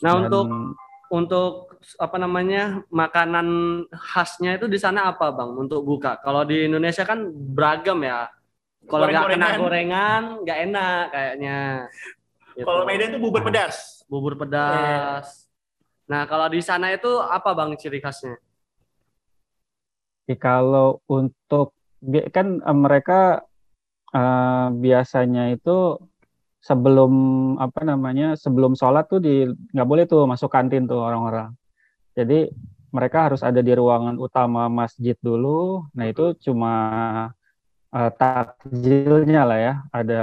Nah, 0.00 0.16
dan 0.18 0.24
untuk 0.24 0.46
untuk 1.12 1.50
apa 2.00 2.16
namanya? 2.16 2.80
makanan 2.88 3.46
khasnya 3.92 4.56
itu 4.56 4.66
di 4.72 4.80
sana 4.80 5.12
apa, 5.12 5.28
Bang? 5.28 5.52
Untuk 5.52 5.84
buka. 5.84 6.16
Kalau 6.24 6.48
di 6.48 6.64
Indonesia 6.64 7.04
kan 7.04 7.28
beragam 7.28 8.00
ya. 8.00 8.32
Kalau 8.88 9.06
nggak 9.06 9.36
kena 9.36 9.48
gorengan, 9.60 10.22
nggak 10.42 10.58
enak 10.70 11.04
kayaknya. 11.12 11.58
Gitu. 12.52 12.68
kalau 12.68 12.84
Medan 12.84 13.16
tuh 13.16 13.20
bubur 13.20 13.40
pedas 13.40 14.04
bubur 14.12 14.36
pedas. 14.36 15.48
Nah, 16.04 16.28
kalau 16.28 16.52
di 16.52 16.60
sana 16.60 16.92
itu 16.92 17.08
apa, 17.16 17.56
Bang, 17.56 17.72
ciri 17.80 17.96
khasnya? 17.96 18.36
Jadi 20.28 20.36
kalau 20.36 21.00
untuk 21.08 21.72
kan 22.34 22.46
eh, 22.62 22.78
mereka 22.78 23.46
eh, 24.14 24.66
biasanya 24.74 25.54
itu 25.54 25.98
sebelum 26.62 27.12
apa 27.58 27.82
namanya 27.82 28.38
sebelum 28.38 28.78
sholat 28.78 29.10
tuh 29.10 29.18
di 29.18 29.46
nggak 29.74 29.88
boleh 29.88 30.04
tuh 30.06 30.26
masuk 30.30 30.50
kantin 30.50 30.86
tuh 30.86 31.02
orang-orang. 31.02 31.50
Jadi 32.14 32.50
mereka 32.92 33.30
harus 33.30 33.40
ada 33.40 33.64
di 33.64 33.72
ruangan 33.72 34.20
utama 34.20 34.68
masjid 34.68 35.16
dulu. 35.18 35.88
Nah 35.96 36.06
itu 36.10 36.36
cuma 36.44 36.74
eh, 37.94 38.10
takjilnya 38.14 39.42
lah 39.48 39.58
ya, 39.58 39.74
ada 39.90 40.22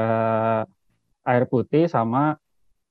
air 1.28 1.44
putih 1.50 1.88
sama 1.92 2.40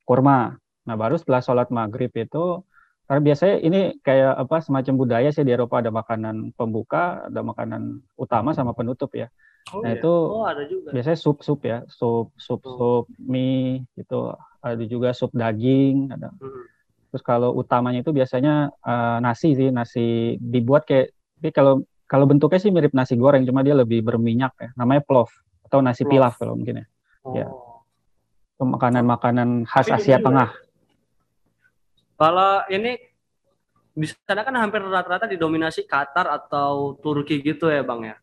kurma. 0.04 0.56
Nah 0.88 0.94
baru 0.96 1.16
setelah 1.20 1.40
sholat 1.44 1.68
maghrib 1.68 2.12
itu 2.16 2.64
karena 3.08 3.22
biasanya 3.24 3.56
ini 3.58 3.80
kayak 3.98 4.36
apa 4.36 4.60
semacam 4.60 4.94
budaya 4.94 5.28
sih 5.32 5.40
di 5.40 5.50
Eropa 5.50 5.80
ada 5.80 5.88
makanan 5.88 6.52
pembuka, 6.52 7.24
ada 7.24 7.40
makanan 7.40 8.04
utama 8.14 8.52
sama 8.52 8.76
penutup 8.76 9.08
ya. 9.12 9.32
oh, 9.72 9.80
Nah 9.80 9.92
iya. 9.92 10.00
itu 10.00 10.12
Oh, 10.12 10.44
ada 10.44 10.62
juga. 10.64 10.92
biasanya 10.92 11.16
sup-sup 11.16 11.60
ya, 11.64 11.88
sup 11.88 12.28
sup 12.36 12.60
Oh. 12.62 12.76
sup 12.76 13.04
mie 13.18 13.88
gitu. 13.96 14.36
Ada 14.60 14.84
juga 14.84 15.16
sup 15.16 15.32
daging, 15.32 16.12
ada. 16.12 16.28
Hmm. 16.36 16.64
Terus 17.08 17.24
kalau 17.24 17.56
utamanya 17.56 18.04
itu 18.04 18.12
biasanya 18.12 18.68
eh, 18.76 19.18
nasi 19.18 19.56
sih, 19.56 19.72
nasi 19.72 20.06
dibuat 20.36 20.84
kayak 20.84 21.08
tapi 21.40 21.48
kalau 21.50 21.74
kalau 22.04 22.24
bentuknya 22.24 22.58
sih 22.58 22.68
mirip 22.68 22.92
nasi 22.92 23.16
goreng, 23.16 23.44
cuma 23.44 23.64
dia 23.64 23.72
lebih 23.72 24.04
berminyak 24.04 24.52
ya. 24.56 24.68
Namanya 24.76 25.00
plov 25.00 25.32
atau 25.64 25.80
nasi 25.80 26.04
Plov. 26.04 26.12
pilaf 26.12 26.34
kalau 26.36 26.56
mungkin 26.56 26.84
ya. 26.84 26.86
Oh. 27.24 27.32
Ya. 27.32 27.46
Itu 28.52 28.64
makanan-makanan 28.64 29.64
khas 29.64 29.88
Asia 29.88 30.18
Tengah. 30.18 30.52
Kalau 32.18 32.66
ini 32.66 32.98
di 33.94 34.06
sana 34.10 34.42
kan 34.42 34.54
hampir 34.58 34.82
rata-rata 34.82 35.30
didominasi 35.30 35.86
Qatar 35.86 36.26
atau 36.26 36.98
Turki 36.98 37.38
gitu 37.38 37.70
ya, 37.70 37.86
Bang 37.86 38.02
ya. 38.02 38.18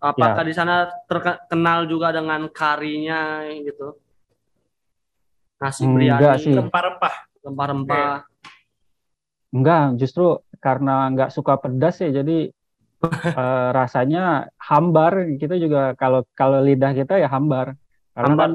Apakah 0.00 0.44
di 0.44 0.52
sana 0.56 0.88
terkenal 1.08 1.84
juga 1.84 2.12
dengan 2.16 2.48
karinya 2.48 3.44
gitu? 3.60 3.96
Nasi 5.60 5.84
biryani, 5.84 6.40
sih. 6.40 6.52
rempah-rempah 6.56 7.14
rempah-rempah. 7.44 8.28
Enggak, 9.54 9.96
justru 10.00 10.40
karena 10.60 11.08
nggak 11.12 11.30
suka 11.32 11.56
pedas 11.60 12.00
ya, 12.04 12.20
jadi 12.20 12.52
eh, 13.40 13.68
rasanya 13.72 14.48
hambar. 14.60 15.36
Kita 15.40 15.56
juga 15.60 15.92
kalau 15.96 16.24
kalau 16.36 16.60
lidah 16.60 16.92
kita 16.92 17.20
ya 17.20 17.28
hambar. 17.28 17.76
Karena 18.12 18.32
Hambar 18.32 18.48
kan 18.48 18.52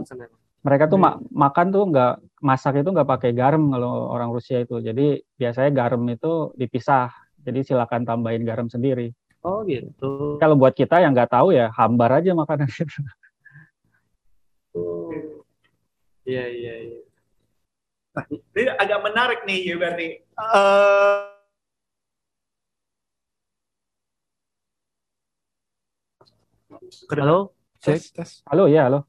mereka 0.65 0.83
tuh 0.91 0.99
ma- 1.01 1.19
makan 1.33 1.67
tuh 1.73 1.83
nggak 1.89 2.13
masak 2.39 2.81
itu 2.83 2.89
nggak 2.89 3.07
pakai 3.07 3.31
garam 3.35 3.67
kalau 3.71 4.09
orang 4.11 4.31
Rusia 4.31 4.63
itu. 4.63 4.79
Jadi 4.79 5.19
biasanya 5.35 5.71
garam 5.71 6.01
itu 6.09 6.51
dipisah. 6.55 7.11
Jadi 7.39 7.63
silakan 7.63 8.03
tambahin 8.03 8.43
garam 8.43 8.67
sendiri. 8.67 9.11
Oh 9.43 9.63
gitu. 9.63 10.35
Kalau 10.43 10.59
buat 10.59 10.75
kita 10.75 10.99
yang 10.99 11.15
nggak 11.15 11.31
tahu 11.31 11.55
ya 11.55 11.71
hambar 11.71 12.19
aja 12.19 12.35
makanan 12.35 12.67
itu. 12.67 12.99
Iya 16.27 16.45
iya 16.51 16.73
iya. 16.85 16.99
Ini 18.29 18.75
agak 18.75 18.99
menarik 19.05 19.39
nih 19.47 19.59
ya 19.63 19.75
berarti 19.79 20.07
Eh, 20.19 21.19
Halo? 27.15 27.55
tes. 27.79 28.43
Halo 28.45 28.67
ya, 28.67 28.91
halo. 28.91 29.07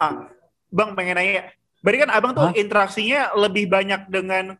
Ah, 0.00 0.32
Bang 0.72 0.96
pengen 0.96 1.16
nanya, 1.16 1.52
berarti 1.82 1.98
kan 2.06 2.10
abang 2.12 2.32
tuh 2.34 2.50
Hah? 2.50 2.54
interaksinya 2.56 3.34
lebih 3.38 3.70
banyak 3.70 4.10
dengan 4.10 4.54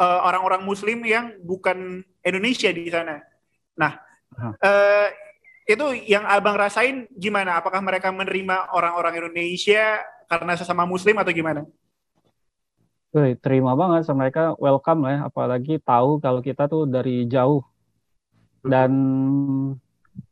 eh, 0.00 0.20
orang-orang 0.24 0.62
Muslim 0.62 1.02
yang 1.06 1.38
bukan 1.40 2.02
Indonesia 2.24 2.70
di 2.72 2.88
sana. 2.88 3.20
Nah, 3.76 3.92
Hah. 4.36 4.52
eh, 4.60 5.08
itu 5.64 5.84
yang 6.04 6.28
abang 6.28 6.60
rasain 6.60 7.08
gimana? 7.16 7.56
Apakah 7.56 7.80
mereka 7.80 8.12
menerima 8.12 8.76
orang-orang 8.76 9.24
Indonesia 9.24 10.04
karena 10.28 10.52
sesama 10.60 10.84
Muslim 10.84 11.16
atau 11.16 11.32
gimana? 11.32 11.64
Wih, 13.14 13.38
terima 13.38 13.78
banget 13.78 14.04
sama 14.04 14.26
mereka 14.26 14.58
welcome 14.58 15.06
lah 15.06 15.12
ya. 15.14 15.20
Apalagi 15.30 15.78
tahu 15.80 16.18
kalau 16.18 16.42
kita 16.42 16.66
tuh 16.66 16.84
dari 16.84 17.24
jauh. 17.30 17.62
Dan 18.64 18.92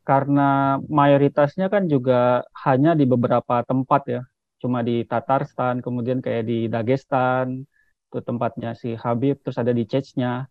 karena 0.02 0.80
mayoritasnya 0.90 1.70
kan 1.70 1.86
juga 1.86 2.43
hanya 2.66 2.98
di 2.98 3.06
beberapa 3.06 3.62
tempat 3.62 4.02
ya. 4.10 4.22
Cuma 4.62 4.86
di 4.86 5.02
Tatarstan, 5.02 5.82
kemudian 5.82 6.22
kayak 6.22 6.47
di 6.47 6.70
Dagestan, 6.70 7.66
itu 8.06 8.18
tempatnya 8.22 8.78
si 8.78 8.94
Habib, 8.94 9.43
terus 9.43 9.59
ada 9.59 9.74
di 9.74 9.82
Chechnya. 9.82 10.47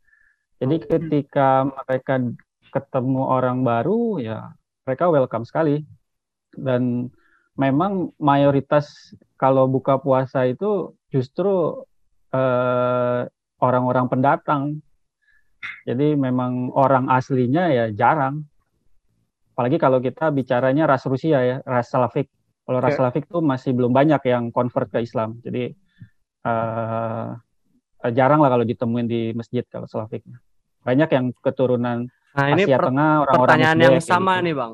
Jadi 0.59 0.83
ketika 0.83 1.63
mereka 1.63 2.19
ketemu 2.71 3.23
orang 3.27 3.63
baru 3.65 4.19
ya 4.19 4.51
mereka 4.83 5.07
welcome 5.07 5.47
sekali. 5.47 5.83
Dan 6.51 7.07
memang 7.55 8.11
mayoritas 8.19 9.15
kalau 9.39 9.71
buka 9.71 9.99
puasa 10.03 10.43
itu 10.49 10.91
justru 11.07 11.79
eh, 12.35 13.21
orang-orang 13.61 14.05
pendatang. 14.11 14.63
Jadi 15.85 16.17
memang 16.17 16.73
orang 16.73 17.07
aslinya 17.07 17.69
ya 17.69 17.85
jarang. 17.93 18.43
Apalagi 19.53 19.77
kalau 19.77 20.01
kita 20.01 20.33
bicaranya 20.33 20.89
ras 20.89 21.05
Rusia 21.05 21.39
ya, 21.45 21.57
ras 21.63 21.93
Slavik. 21.93 22.27
Kalau 22.71 22.79
ras. 22.79 22.95
Slavik 22.95 23.27
tuh 23.27 23.43
masih 23.43 23.75
belum 23.75 23.91
banyak 23.91 24.23
yang 24.23 24.47
convert 24.47 24.87
ke 24.87 25.03
Islam. 25.03 25.43
Jadi 25.43 25.75
eh, 26.41 27.27
jarang 28.15 28.39
lah 28.39 28.47
kalau 28.47 28.63
ditemuin 28.63 29.07
di 29.11 29.35
masjid 29.35 29.67
kalau 29.67 29.91
Slaviknya. 29.91 30.39
Banyak 30.81 31.09
yang 31.11 31.25
keturunan 31.43 32.07
Nah 32.31 32.47
ini 32.47 32.63
Asia 32.63 32.79
per- 32.79 32.87
Tengah, 32.87 33.11
orang-orang 33.27 33.43
pertanyaan 33.43 33.77
yang 33.83 33.99
sama 33.99 34.33
gitu. 34.39 34.45
nih 34.47 34.53
bang. 34.55 34.73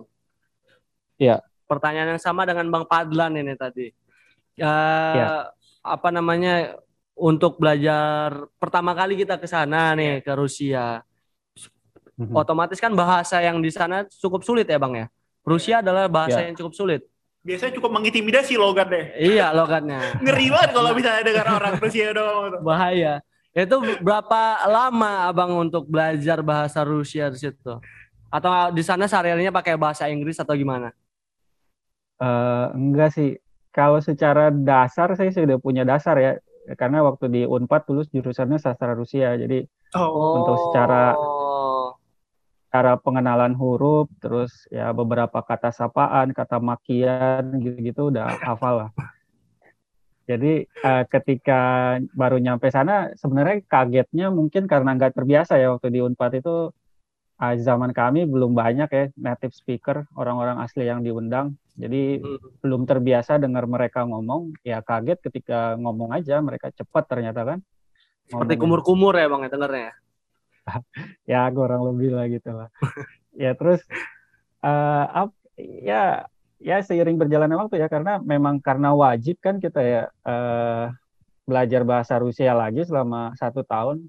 Iya. 1.18 1.38
Pertanyaan 1.66 2.10
yang 2.14 2.22
sama 2.22 2.42
dengan 2.46 2.66
bang 2.70 2.86
Padlan 2.86 3.34
ini 3.34 3.54
tadi. 3.58 3.88
Eh, 3.90 5.14
Iya. 5.18 5.50
Apa 5.82 6.14
namanya 6.14 6.78
untuk 7.18 7.58
belajar 7.58 8.46
pertama 8.62 8.94
kali 8.94 9.18
kita 9.18 9.42
ke 9.42 9.50
sana 9.50 9.98
nih 9.98 10.22
ke 10.22 10.30
Rusia. 10.38 11.02
Mhm. 12.14 12.30
Otomatis 12.38 12.78
kan 12.78 12.94
bahasa 12.94 13.42
yang 13.42 13.58
di 13.58 13.74
sana 13.74 14.06
cukup 14.06 14.46
sulit 14.46 14.70
ya 14.70 14.78
bang 14.78 14.94
ya. 14.94 15.08
Rusia 15.42 15.82
adalah 15.82 16.06
bahasa 16.06 16.46
Iya. 16.46 16.54
yang 16.54 16.58
cukup 16.62 16.78
sulit. 16.78 17.02
Biasanya 17.48 17.80
cukup 17.80 17.92
mengintimidasi 17.96 18.60
logat 18.60 18.92
deh. 18.92 19.06
Iya 19.16 19.56
logatnya. 19.56 20.04
Ngeri 20.24 20.52
banget 20.52 20.70
kalau 20.76 20.92
misalnya 20.92 21.24
dengar 21.24 21.48
orang 21.48 21.80
Rusia 21.80 22.12
doang. 22.12 22.52
tuh. 22.52 22.60
Bahaya. 22.60 23.24
Itu 23.56 23.80
berapa 24.04 24.68
lama 24.68 25.32
abang 25.32 25.56
untuk 25.56 25.88
belajar 25.88 26.44
bahasa 26.44 26.84
Rusia 26.84 27.32
di 27.32 27.40
situ? 27.40 27.74
Atau 28.28 28.52
di 28.76 28.84
sana 28.84 29.08
sehari-harinya 29.08 29.56
pakai 29.56 29.80
bahasa 29.80 30.12
Inggris 30.12 30.36
atau 30.36 30.52
gimana? 30.60 30.92
Eh, 32.20 32.66
enggak 32.76 33.16
sih. 33.16 33.40
Kalau 33.72 34.04
secara 34.04 34.52
dasar 34.52 35.16
saya 35.16 35.32
sudah 35.32 35.56
punya 35.58 35.88
dasar 35.88 36.20
ya. 36.20 36.34
karena 36.76 37.00
waktu 37.00 37.32
di 37.32 37.42
Unpad 37.48 37.88
dulu 37.88 38.04
jurusannya 38.12 38.60
sastra 38.60 38.92
Rusia. 38.92 39.40
Jadi 39.40 39.64
Oh. 39.96 40.44
Untuk 40.44 40.56
secara-. 40.68 41.16
Cara 42.78 42.94
pengenalan 43.02 43.58
huruf, 43.58 44.06
terus 44.22 44.54
ya 44.70 44.94
beberapa 44.94 45.42
kata 45.42 45.74
sapaan, 45.74 46.30
kata 46.30 46.62
makian 46.62 47.58
gitu-gitu 47.58 48.14
udah 48.14 48.38
hafal 48.46 48.86
lah. 48.86 48.90
Jadi 50.30 50.70
eh, 50.70 51.04
ketika 51.10 51.62
baru 52.14 52.38
nyampe 52.38 52.70
sana 52.70 53.10
sebenarnya 53.18 53.66
kagetnya 53.66 54.30
mungkin 54.30 54.70
karena 54.70 54.94
nggak 54.94 55.18
terbiasa 55.18 55.58
ya 55.58 55.74
waktu 55.74 55.90
di 55.90 56.06
Unpad 56.06 56.38
itu 56.38 56.70
eh, 57.42 57.56
zaman 57.58 57.98
kami 57.98 58.30
belum 58.30 58.54
banyak 58.54 58.90
ya 58.94 59.06
native 59.18 59.58
speaker 59.58 60.06
orang-orang 60.14 60.62
asli 60.62 60.86
yang 60.86 61.02
diundang. 61.02 61.58
Jadi 61.74 62.22
Hmm. 62.22 62.38
belum 62.62 62.86
terbiasa 62.86 63.42
dengar 63.42 63.66
mereka 63.66 64.06
ngomong, 64.06 64.54
ya 64.62 64.86
kaget 64.86 65.18
ketika 65.26 65.74
ngomong 65.82 66.14
aja 66.14 66.38
mereka 66.46 66.70
cepat 66.70 67.10
ternyata 67.10 67.42
kan. 67.42 67.60
Seperti 68.28 68.54
kumur-kumur 68.60 69.18
ya 69.18 69.26
bang 69.32 69.42
ya 69.48 69.50
dengernya. 69.50 69.92
ya 71.32 71.48
kurang 71.56 71.82
lebih 71.94 72.10
lah 72.16 72.26
gitu 72.30 72.52
lah. 72.54 72.70
Ya 73.36 73.54
terus 73.56 73.82
eh 74.66 75.06
ap- 75.14 75.40
ya 75.60 76.26
ya 76.58 76.78
seiring 76.82 77.18
berjalannya 77.22 77.58
waktu 77.58 77.82
ya 77.82 77.88
karena 77.90 78.18
memang 78.22 78.58
karena 78.62 78.94
wajib 78.94 79.38
kan 79.42 79.62
kita 79.62 79.82
ya 79.82 80.02
eh 80.26 80.86
belajar 81.48 81.82
bahasa 81.88 82.20
Rusia 82.20 82.52
lagi 82.52 82.84
selama 82.84 83.32
satu 83.40 83.64
tahun. 83.64 84.04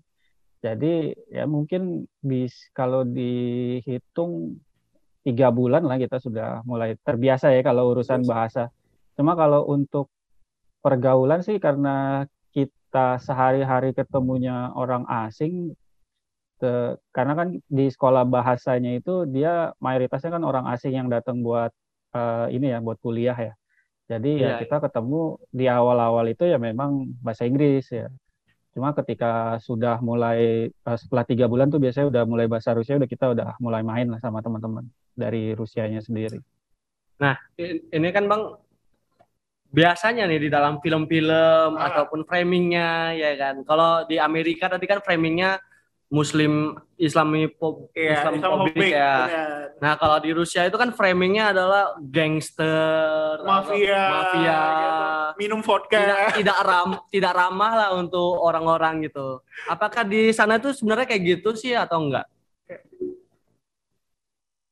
Jadi 0.59 1.14
ya 1.30 1.47
mungkin 1.47 2.02
bis 2.18 2.66
kalau 2.74 3.06
dihitung 3.06 4.59
tiga 5.22 5.55
bulan 5.55 5.86
lah 5.86 6.01
kita 6.02 6.18
sudah 6.18 6.66
mulai 6.66 6.98
terbiasa 6.98 7.55
ya 7.55 7.62
kalau 7.62 7.94
urusan 7.94 8.26
bahasa. 8.26 8.72
Cuma 9.14 9.39
kalau 9.39 9.70
untuk 9.70 10.10
pergaulan 10.82 11.47
sih 11.47 11.62
karena 11.62 12.26
kita 12.51 13.22
sehari-hari 13.22 13.94
ketemunya 13.94 14.74
orang 14.74 15.06
asing 15.06 15.78
karena 17.14 17.32
kan 17.39 17.48
di 17.55 17.86
sekolah 17.86 18.26
bahasanya 18.26 18.98
itu 18.98 19.24
dia 19.24 19.70
mayoritasnya 19.78 20.35
kan 20.35 20.43
orang 20.43 20.66
asing 20.72 20.97
yang 20.98 21.06
datang 21.06 21.40
buat 21.40 21.70
eh, 22.14 22.47
ini 22.56 22.74
ya 22.74 22.78
buat 22.80 22.98
kuliah 22.98 23.36
ya. 23.36 23.55
Jadi 24.09 24.40
Iya, 24.40 24.56
ya 24.56 24.60
kita 24.64 24.80
ketemu 24.80 25.36
di 25.52 25.68
awal-awal 25.68 26.24
itu 26.32 26.48
ya 26.48 26.56
memang 26.56 27.12
bahasa 27.20 27.44
Inggris 27.44 27.93
ya. 27.93 28.09
Cuma 28.72 28.97
ketika 28.97 29.60
sudah 29.60 30.01
mulai 30.01 30.72
eh, 30.72 30.98
setelah 30.98 31.24
tiga 31.28 31.44
bulan 31.44 31.68
tuh 31.68 31.76
biasanya 31.78 32.09
udah 32.09 32.22
mulai 32.24 32.47
bahasa 32.48 32.72
Rusia 32.72 32.97
udah 32.97 33.10
kita 33.10 33.36
udah 33.36 33.60
mulai 33.60 33.85
main 33.85 34.09
lah 34.09 34.18
sama 34.18 34.40
teman-teman 34.40 34.89
dari 35.12 35.52
Rusianya 35.52 36.01
sendiri. 36.01 36.40
I- 37.59 37.85
Ini 37.93 38.09
kan 38.14 38.24
bang 38.30 38.43
biasanya 39.68 40.24
nih 40.24 40.40
di 40.40 40.48
dalam 40.48 40.80
film-film 40.80 41.76
Ah. 41.76 41.93
ataupun 41.93 42.24
framingnya 42.24 43.12
ya 43.12 43.36
kan. 43.36 43.60
Kalau 43.68 44.09
di 44.09 44.16
Amerika 44.16 44.72
tadi 44.72 44.89
kan 44.89 45.05
framingnya 45.05 45.60
Muslim 46.09 46.72
Islami 46.97 47.52
Iya, 47.52 48.24
Islamophobic 48.24 48.40
Islamophobic, 48.40 48.90
ya. 48.90 49.14
benar. 49.28 49.64
Nah 49.78 49.93
kalau 50.01 50.18
di 50.18 50.30
Rusia 50.32 50.64
itu 50.64 50.74
kan 50.80 50.90
framingnya 50.90 51.52
adalah 51.52 51.94
gangster, 52.01 53.44
Mafia, 53.44 54.02
mafia, 54.09 54.59
gitu. 54.59 55.05
minum 55.39 55.60
vodka. 55.60 56.01
tidak 56.01 56.18
tidak 56.40 56.59
ram 56.64 56.90
tidak 57.12 57.32
ramah 57.36 57.72
lah 57.76 57.90
untuk 57.94 58.40
orang-orang 58.40 59.05
gitu. 59.06 59.44
Apakah 59.68 60.02
di 60.02 60.32
sana 60.32 60.56
itu 60.56 60.72
sebenarnya 60.72 61.06
kayak 61.06 61.22
gitu 61.39 61.52
sih 61.55 61.76
atau 61.76 62.01
enggak? 62.09 62.26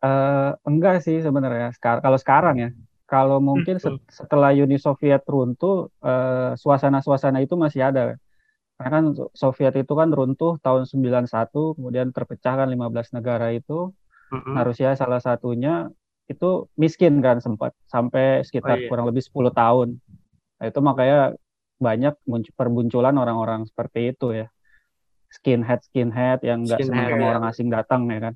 Eh, 0.02 0.50
enggak 0.64 1.04
sih 1.04 1.20
sebenarnya. 1.20 1.72
Sekar- 1.76 2.00
kalau 2.00 2.18
sekarang 2.20 2.56
ya, 2.58 2.70
kalau 3.06 3.38
mungkin 3.44 3.76
set- 3.80 4.02
setelah 4.08 4.52
Uni 4.52 4.76
Soviet 4.80 5.22
runtuh, 5.28 5.92
eh, 6.00 6.52
suasana-suasana 6.56 7.44
itu 7.44 7.54
masih 7.60 7.84
ada. 7.86 8.16
Karena 8.76 8.92
kan 9.00 9.04
Soviet 9.32 9.74
itu 9.80 9.92
kan 9.96 10.12
runtuh 10.12 10.60
tahun 10.60 10.84
91, 10.84 11.72
kemudian 11.80 12.12
terpecah 12.12 12.54
kan 12.60 12.68
15 12.68 13.08
negara 13.16 13.48
itu. 13.56 13.96
Nah, 14.52 14.62
Rusia 14.68 14.92
salah 14.92 15.16
satunya 15.18 15.88
itu 16.28 16.68
miskin 16.76 17.24
kan 17.24 17.40
sempat 17.40 17.72
sampai 17.88 18.44
sekitar 18.44 18.76
Oh, 18.76 18.82
iya. 18.84 18.88
kurang 18.92 19.06
lebih 19.08 19.24
10 19.24 19.48
tahun. 19.54 19.96
Nah, 20.60 20.64
itu 20.68 20.78
makanya 20.84 21.18
banyak 21.80 22.14
munc- 22.28 22.52
perbunculan 22.52 23.16
orang-orang 23.16 23.64
seperti 23.64 24.12
itu 24.12 24.44
ya. 24.44 24.46
Skinhead 25.32 25.80
skinhead 25.88 26.44
yang 26.44 26.68
nggak 26.68 26.84
senang 26.84 27.16
sama 27.16 27.26
orang 27.32 27.44
asing 27.48 27.68
datang 27.72 28.08
ya 28.12 28.30
kan. 28.30 28.34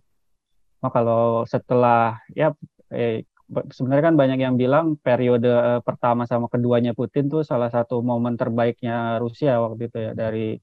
Nah, 0.80 0.90
kalau 0.92 1.44
setelah 1.44 2.16
ya 2.32 2.56
eh, 2.88 3.28
sebenarnya 3.50 4.04
kan 4.12 4.16
banyak 4.16 4.38
yang 4.38 4.54
bilang 4.54 4.94
periode 5.00 5.50
eh, 5.50 5.80
pertama 5.82 6.24
sama 6.24 6.46
keduanya 6.46 6.94
Putin 6.94 7.26
tuh 7.26 7.42
salah 7.42 7.68
satu 7.68 7.98
momen 8.00 8.38
terbaiknya 8.38 9.18
Rusia 9.18 9.58
waktu 9.58 9.90
itu 9.90 9.98
ya 9.98 10.12
dari 10.14 10.54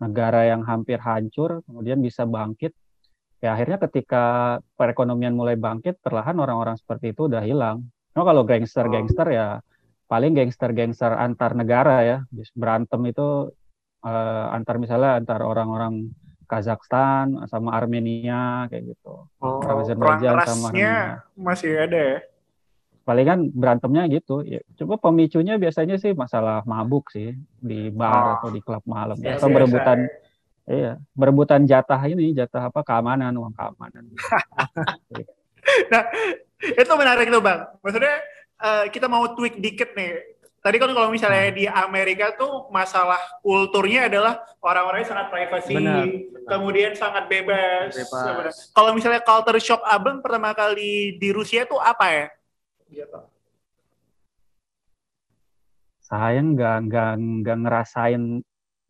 negara 0.00 0.48
yang 0.48 0.64
hampir 0.64 1.02
hancur 1.02 1.60
kemudian 1.66 1.98
bisa 2.00 2.24
bangkit. 2.24 2.72
Ya 3.40 3.56
akhirnya 3.56 3.80
ketika 3.80 4.58
perekonomian 4.76 5.32
mulai 5.32 5.56
bangkit 5.56 6.00
perlahan 6.04 6.36
orang-orang 6.38 6.76
seperti 6.76 7.16
itu 7.16 7.26
udah 7.28 7.40
hilang. 7.44 7.88
Cuma 8.12 8.28
kalau 8.28 8.44
gangster-gangster 8.44 9.26
ya 9.32 9.64
paling 10.10 10.32
gangster-gangster 10.36 11.12
antar 11.16 11.56
negara 11.56 11.96
ya. 12.04 12.18
Berantem 12.56 13.00
itu 13.08 13.50
eh, 14.04 14.46
antar 14.54 14.76
misalnya 14.78 15.20
antar 15.20 15.40
orang-orang 15.42 16.08
Kazakhstan 16.50 17.46
sama 17.46 17.70
Armenia 17.72 18.66
kayak 18.66 18.90
gitu. 18.90 19.30
Oh, 19.38 19.62
Azerbaijan 19.62 20.34
sama 20.42 20.74
Armenia. 20.74 21.22
masih 21.38 21.78
ada 21.78 21.94
ya. 21.96 22.18
Palingan 23.00 23.48
berantemnya 23.50 24.10
gitu. 24.10 24.42
Ya, 24.42 24.58
coba 24.76 24.98
pemicunya 24.98 25.54
biasanya 25.56 25.94
sih 25.94 26.10
masalah 26.12 26.66
mabuk 26.66 27.08
sih 27.08 27.32
di 27.56 27.88
bar 27.88 28.10
Oh. 28.12 28.32
atau 28.42 28.48
di 28.50 28.60
klub 28.60 28.82
malam 28.82 29.14
Biasa- 29.14 29.38
atau 29.38 29.48
berebutan 29.48 29.98
iya, 30.66 30.92
berebutan 31.12 31.62
jatah 31.64 31.98
ini, 32.04 32.30
jatah 32.30 32.66
apa 32.66 32.82
keamanan, 32.82 33.30
uang 33.32 33.54
keamanan. 33.54 34.04
Itu 36.60 36.92
menarik 36.92 37.26
tuh 37.28 37.40
bang. 37.40 37.60
Maksudnya 37.80 38.14
eh, 38.60 38.84
kita 38.90 39.06
mau 39.06 39.24
tweak 39.32 39.58
dikit 39.58 39.94
nih. 39.94 40.39
Tadi 40.60 40.76
kan 40.76 40.92
kalau 40.92 41.08
misalnya 41.08 41.48
Hmm. 41.48 41.56
di 41.56 41.64
Amerika 41.64 42.36
tuh 42.36 42.68
masalah 42.68 43.16
kulturnya 43.40 44.12
adalah 44.12 44.44
orang-orangnya 44.60 45.08
sangat 45.08 45.26
privasi, 45.32 45.72
Benar, 45.72 46.04
benar. 46.04 46.46
kemudian 46.46 46.92
sangat 46.92 47.24
bebas. 47.26 47.96
Bebas. 47.96 48.54
Kalau 48.70 48.92
misalnya 48.92 49.24
culture 49.24 49.56
shock 49.56 49.80
abang 49.82 50.20
pertama 50.20 50.52
kali 50.52 51.16
di 51.16 51.32
Rusia 51.32 51.64
tuh 51.64 51.80
apa 51.80 52.06
ya? 52.12 52.26
Gitu. 52.92 53.18
Saya 56.02 56.44
nggak 56.44 56.76
nggak 56.90 57.10
nggak 57.40 57.58
ngerasain 57.64 58.22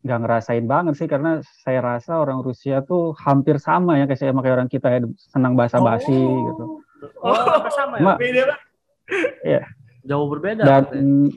nggak 0.01 0.19
ngerasain 0.25 0.65
banget 0.65 0.93
sih 0.97 1.05
karena 1.05 1.39
saya 1.61 1.79
rasa 1.79 2.17
orang 2.17 2.41
Rusia 2.41 2.81
tuh 2.81 3.13
hampir 3.15 3.61
sama 3.61 3.95
ya 3.95 4.09
kayak 4.09 4.17
saya 4.17 4.33
sama 4.33 4.41
kayak 4.41 4.55
orang 4.57 4.67
kita 4.67 4.87
ya 4.89 4.99
senang 5.29 5.53
basa-basi 5.53 6.09
gitu. 6.19 6.81
Oh, 7.21 7.37
sama 7.71 7.95
ya? 7.95 8.03
Ma- 8.03 8.17
Beda 8.19 8.43
banget. 8.49 9.63
Jauh 10.01 10.27
berbeda. 10.27 10.65
dan. 10.67 11.29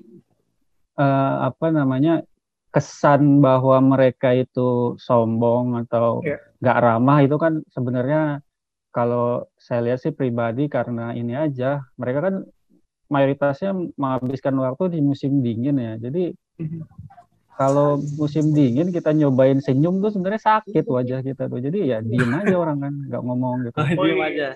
Eh, 0.94 1.34
apa 1.48 1.66
namanya 1.70 2.22
kesan 2.70 3.38
bahwa 3.38 3.78
mereka 3.78 4.34
itu 4.34 4.98
sombong 4.98 5.78
atau 5.86 6.22
Iya. 6.26 6.38
nggak 6.58 6.78
ramah 6.80 7.18
itu 7.22 7.36
kan 7.38 7.62
sebenarnya 7.70 8.42
kalau 8.90 9.46
saya 9.58 9.80
lihat 9.90 9.98
sih 10.02 10.14
pribadi 10.14 10.66
karena 10.66 11.14
ini 11.14 11.34
aja 11.34 11.82
mereka 11.94 12.30
kan 12.30 12.34
mayoritasnya 13.10 13.70
menghabiskan 13.94 14.54
waktu 14.58 14.98
di 14.98 15.00
musim 15.02 15.38
dingin 15.44 15.76
ya 15.78 15.94
jadi 15.98 16.34
Mhm. 16.58 16.80
kalau 17.54 18.02
musim 18.18 18.50
dingin 18.50 18.90
kita 18.90 19.14
nyobain 19.14 19.62
senyum 19.62 20.02
tuh 20.02 20.10
sebenarnya 20.10 20.42
sakit 20.42 20.84
wajah 20.90 21.22
kita 21.22 21.46
tuh 21.46 21.62
jadi 21.62 21.78
ya 21.86 21.98
diem 22.02 22.30
aja 22.34 22.54
orang 22.58 22.78
kan 22.82 22.94
nggak 23.06 23.22
ngomong 23.22 23.54
gitu 23.70 23.78
Oh, 23.78 23.86
diem 24.02 24.18
aja. 24.18 24.48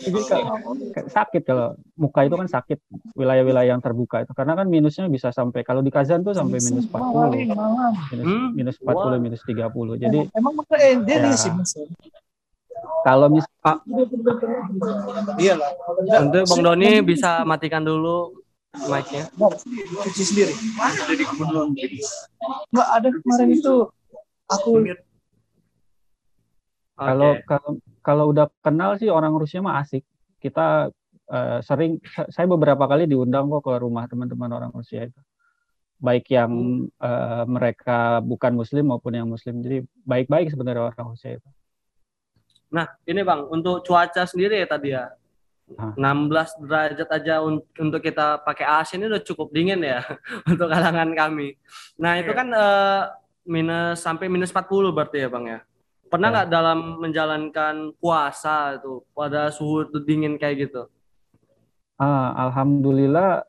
Jadi 0.00 0.18
kalau 0.24 0.72
sakit 1.06 1.42
kalau 1.44 1.68
muka 1.94 2.24
itu 2.24 2.34
kan 2.34 2.48
sakit 2.48 2.78
wilayah-wilayah 3.12 3.76
yang 3.76 3.82
terbuka 3.84 4.24
itu 4.24 4.32
karena 4.32 4.56
kan 4.56 4.66
minusnya 4.66 5.04
bisa 5.06 5.28
sampai 5.28 5.60
kalau 5.60 5.84
di 5.84 5.92
Kazan 5.92 6.24
tuh 6.24 6.32
sampai 6.32 6.56
minus 6.58 6.88
40 6.88 7.36
minus, 7.36 8.24
Hmm, 8.24 8.48
minus 8.56 8.76
40 8.80 8.96
wah. 8.96 9.20
minus 9.20 9.40
30 9.44 10.00
jadi 10.00 10.18
Emang 10.32 10.56
eh, 10.74 10.96
dia 11.04 11.16
Ya. 11.20 11.36
kalau 13.04 13.28
mis 13.28 13.44
Iya 15.36 15.54
lah. 15.56 15.70
Untuk 16.20 16.44
Bang 16.48 16.62
Doni 16.64 17.00
bisa 17.04 17.44
matikan 17.44 17.84
dulu 17.84 18.40
mic-nya. 18.88 19.28
Bang, 19.36 19.52
cuci 19.52 20.22
sendiri. 20.24 20.54
Nggak 22.72 22.88
ada 22.88 23.08
kemarin 23.12 23.48
itu 23.52 23.74
aku 24.48 24.70
kalau 26.96 27.32
Oke. 27.32 27.44
kalau 27.48 27.70
kalau 28.00 28.30
udah 28.30 28.48
kenal 28.60 28.96
sih 28.96 29.08
orang 29.08 29.32
Rusia 29.32 29.60
mah 29.60 29.80
asik 29.80 30.02
kita 30.38 30.90
eh, 31.26 31.58
sering 31.60 32.00
sa- 32.04 32.28
saya 32.28 32.46
beberapa 32.46 32.84
kali 32.84 33.04
diundang 33.04 33.46
kok 33.48 33.64
ke 33.64 33.72
rumah 33.76 34.04
teman-teman 34.04 34.50
orang 34.50 34.72
Rusia 34.72 35.06
itu 35.06 35.20
baik 35.96 36.26
yang 36.28 36.52
eh, 36.96 37.44
mereka 37.44 38.18
bukan 38.20 38.56
Muslim 38.56 38.88
maupun 38.88 39.12
yang 39.12 39.28
Muslim 39.28 39.60
jadi 39.60 39.84
baik-baik 40.02 40.48
sebenarnya 40.48 40.90
orang 40.90 41.08
Rusia 41.12 41.36
itu 41.36 41.48
Nah, 42.70 42.86
ini 43.02 43.26
Bang, 43.26 43.50
untuk 43.50 43.82
cuaca 43.82 44.22
sendiri 44.22 44.62
ya 44.62 44.66
tadi 44.70 44.94
ya. 44.94 45.10
Hah. 45.74 45.90
16 45.98 46.54
derajat 46.62 47.08
aja 47.10 47.42
un- 47.42 47.66
untuk 47.74 47.98
kita 47.98 48.38
pakai 48.42 48.62
AC 48.62 48.94
ini 48.94 49.10
udah 49.10 49.22
cukup 49.22 49.50
dingin 49.50 49.82
ya 49.82 49.98
untuk 50.50 50.70
kalangan 50.70 51.10
kami. 51.10 51.58
Nah, 51.98 52.22
itu 52.22 52.30
Iya. 52.30 52.38
kan 52.38 52.48
eh, 52.54 53.02
minus 53.42 53.98
sampai 53.98 54.30
minus 54.30 54.54
40 54.54 54.94
berarti 54.94 55.18
ya, 55.18 55.26
Bang 55.26 55.50
ya. 55.50 55.66
Pernah 56.10 56.28
Ya. 56.28 56.34
nggak 56.34 56.48
dalam 56.50 56.78
menjalankan 56.98 57.74
puasa 58.02 58.82
itu 58.82 59.06
pada 59.14 59.54
suhu 59.54 59.86
dingin 60.02 60.34
kayak 60.36 60.66
gitu? 60.66 60.90
Ah, 61.94 62.34
alhamdulillah, 62.50 63.46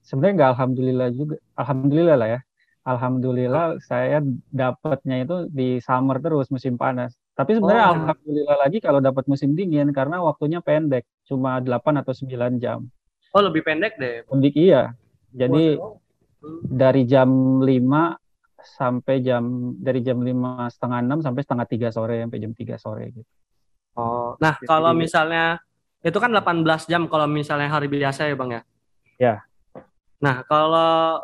sebenarnya 0.00 0.34
nggak 0.40 0.50
alhamdulillah 0.56 1.08
juga, 1.12 1.36
alhamdulillah 1.60 2.16
lah 2.16 2.28
ya. 2.38 2.40
Alhamdulillah 2.80 3.76
saya 3.84 4.24
dapatnya 4.48 5.28
itu 5.28 5.36
di 5.52 5.76
summer 5.84 6.16
terus 6.16 6.48
musim 6.48 6.80
panas. 6.80 7.12
Tapi 7.36 7.60
sebenarnya 7.60 7.84
Oh. 7.84 7.92
alhamdulillah 8.00 8.56
lagi 8.56 8.78
kalau 8.80 9.04
dapat 9.04 9.28
musim 9.28 9.52
dingin 9.52 9.92
karena 9.92 10.24
waktunya 10.24 10.64
pendek, 10.64 11.04
cuma 11.28 11.60
8 11.60 12.00
atau 12.00 12.16
9 12.16 12.56
jam. 12.56 12.88
Oh, 13.36 13.44
lebih 13.44 13.60
pendek 13.62 14.00
deh. 14.00 14.24
Pendek 14.24 14.56
iya. 14.56 14.96
Jadi 15.30 15.76
dari 16.66 17.04
jam 17.04 17.60
5 17.60 18.16
sampai 18.64 19.20
jam 19.24 19.74
dari 19.76 20.00
jam 20.04 20.20
lima 20.20 20.68
setengah 20.68 20.98
enam 21.02 21.18
sampai 21.20 21.42
setengah 21.44 21.66
tiga 21.66 21.88
sore 21.90 22.20
sampai 22.22 22.38
jam 22.40 22.52
3 22.52 22.76
sore 22.76 23.04
gitu. 23.12 23.30
Oh, 23.98 24.36
nah 24.38 24.54
Jadi- 24.56 24.68
kalau 24.70 24.92
misalnya 24.94 25.58
itu 26.00 26.16
kan 26.16 26.32
18 26.32 26.88
jam 26.88 27.04
kalau 27.10 27.28
misalnya 27.28 27.68
hari 27.68 27.88
biasa 27.90 28.30
ya 28.30 28.34
Bang 28.38 28.56
ya. 28.56 28.62
Ya. 29.20 29.34
Nah, 30.20 30.40
kalau 30.48 31.20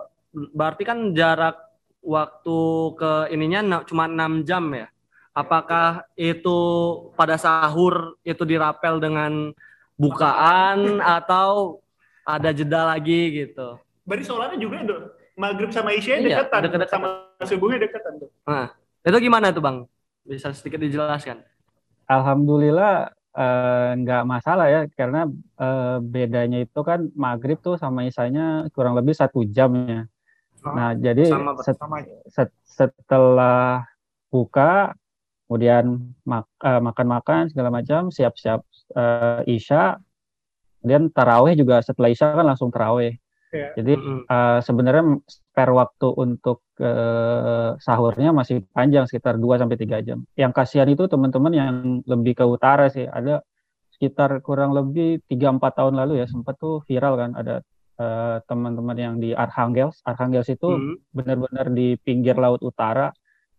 berarti 0.52 0.84
kan 0.84 1.16
jarak 1.16 1.56
waktu 2.04 2.58
ke 2.96 3.12
ininya 3.32 3.80
cuma 3.88 4.04
6 4.04 4.44
jam 4.44 4.68
ya. 4.74 4.88
Apakah 5.32 6.04
itu 6.16 6.58
pada 7.16 7.36
sahur 7.36 8.16
itu 8.24 8.40
dirapel 8.44 9.00
dengan 9.00 9.52
bukaan 9.96 11.00
atau 11.00 11.80
ada 12.24 12.52
jeda 12.52 12.88
lagi 12.88 13.44
gitu? 13.44 13.76
Berarti 14.04 14.24
sholatnya 14.24 14.58
juga 14.60 14.80
dong. 14.84 15.04
Maghrib 15.36 15.68
sama 15.68 15.92
Isya 15.92 16.16
Iya, 16.16 16.40
deketan, 16.44 16.60
deket-deketan. 16.64 16.88
sama 16.88 17.08
subuhnya 17.44 17.84
deketan 17.84 18.16
tuh. 18.22 18.30
Nah, 18.48 18.72
itu 19.04 19.16
gimana 19.20 19.52
tuh 19.52 19.60
Bang? 19.60 19.76
Bisa 20.24 20.50
sedikit 20.56 20.80
dijelaskan? 20.80 21.44
Alhamdulillah 22.06 23.10
eh, 23.36 23.90
nggak 24.00 24.22
masalah 24.24 24.66
ya 24.70 24.80
karena 24.94 25.26
eh, 25.58 25.98
bedanya 26.00 26.62
itu 26.62 26.80
kan 26.80 27.10
maghrib 27.12 27.58
tuh 27.60 27.76
sama 27.76 28.06
isanya 28.06 28.64
kurang 28.72 28.94
lebih 28.96 29.12
satu 29.12 29.42
jamnya. 29.44 30.06
Nah 30.66 30.98
jadi 30.98 31.30
sama 31.30 31.52
set- 31.62 31.78
sama 31.78 31.96
aja. 32.02 32.14
set- 32.26 32.58
setelah 32.66 33.86
buka 34.32 34.94
kemudian 35.46 36.10
mak- 36.26 36.50
eh, 36.62 36.80
makan-makan 36.82 37.50
segala 37.54 37.70
macam 37.70 38.10
siap-siap 38.10 38.62
eh, 38.94 39.40
isya 39.50 39.98
kemudian 40.82 41.10
taraweh 41.10 41.54
juga 41.58 41.82
setelah 41.82 42.10
isya 42.10 42.34
kan 42.34 42.46
langsung 42.46 42.70
taraweh. 42.70 43.18
Iya. 43.56 43.68
Jadi 43.74 43.92
eh, 44.26 44.58
sebenarnya 44.60 45.04
spare 45.24 45.72
waktu 45.72 46.08
untuk 46.14 46.60
eh, 46.76 47.70
sahurnya 47.78 48.30
masih 48.30 48.68
panjang 48.70 49.08
sekitar 49.08 49.36
2 49.36 49.56
sampai 49.56 49.76
3 49.76 49.98
jam. 50.00 50.18
Yang 50.34 50.52
kasihan 50.52 50.86
itu 50.86 51.08
teman-teman 51.08 51.52
yang 51.52 51.68
lebih 52.04 52.36
ke 52.36 52.44
utara 52.44 52.86
sih. 52.86 53.08
Ada 53.08 53.40
sekitar 53.90 54.44
kurang 54.44 54.70
lebih 54.70 55.24
3 55.24 55.56
4 55.56 55.72
tahun 55.72 55.96
lalu 55.96 56.20
ya 56.20 56.26
sempat 56.28 56.60
tuh 56.60 56.84
viral 56.84 57.16
kan 57.16 57.30
ada 57.32 57.64
eh, 57.96 58.36
teman-teman 58.44 58.92
yang 58.94 59.14
di 59.16 59.32
Arkhangels. 59.32 60.04
Arkhangels 60.04 60.46
itu 60.46 60.68
Hmm. 60.68 61.00
benar-benar 61.10 61.72
di 61.72 61.96
pinggir 61.96 62.36
laut 62.36 62.60
utara. 62.60 63.08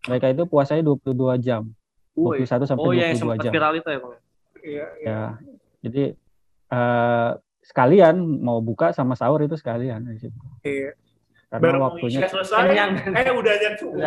Mereka 0.06 0.30
itu 0.30 0.46
puasanya 0.46 0.86
22 0.86 1.42
jam. 1.42 1.66
Woi. 2.14 2.46
21 2.46 2.66
sampai 2.66 2.86
Oh 2.86 2.94
iya, 2.94 3.10
22 3.10 3.10
yang 3.10 3.18
sempat 3.18 3.38
jam. 3.42 3.52
viral 3.52 3.74
itu 3.74 3.90
ya 3.90 3.98
Bang. 3.98 4.14
Iya, 4.58 4.86
iya. 5.02 5.08
Ya. 5.10 5.22
Jadi 5.82 6.04
eh, 6.68 7.32
sekalian 7.68 8.16
mau 8.40 8.64
buka 8.64 8.96
sama 8.96 9.20
sahur 9.20 9.44
itu 9.44 9.60
sekalian 9.60 10.08
di 10.08 10.20
situ. 10.24 10.40
Iya. 10.64 10.96
Karena 11.48 11.64
Baru 11.64 11.78
waktunya 11.84 12.20
selesai, 12.28 12.64
Kenyang. 12.64 12.92
eh 13.12 13.32
udah 13.32 13.52
azan 13.56 13.74
subuh. 13.80 14.00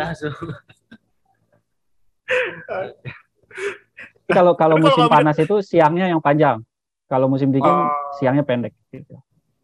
Kalau 2.69 2.93
kalau 4.29 4.53
kalau 4.55 4.75
musim 4.79 5.05
kamu- 5.05 5.13
panas 5.13 5.37
itu 5.37 5.55
siangnya 5.61 6.07
yang 6.09 6.21
panjang. 6.23 6.61
Kalau 7.09 7.27
musim 7.27 7.51
dingin 7.51 7.67
Oh. 7.67 7.91
siangnya 8.15 8.41
pendek 8.45 8.71
gitu. 8.89 9.19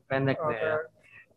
pendek 0.08 0.40
deh 0.40 0.56
ya. 0.56 0.76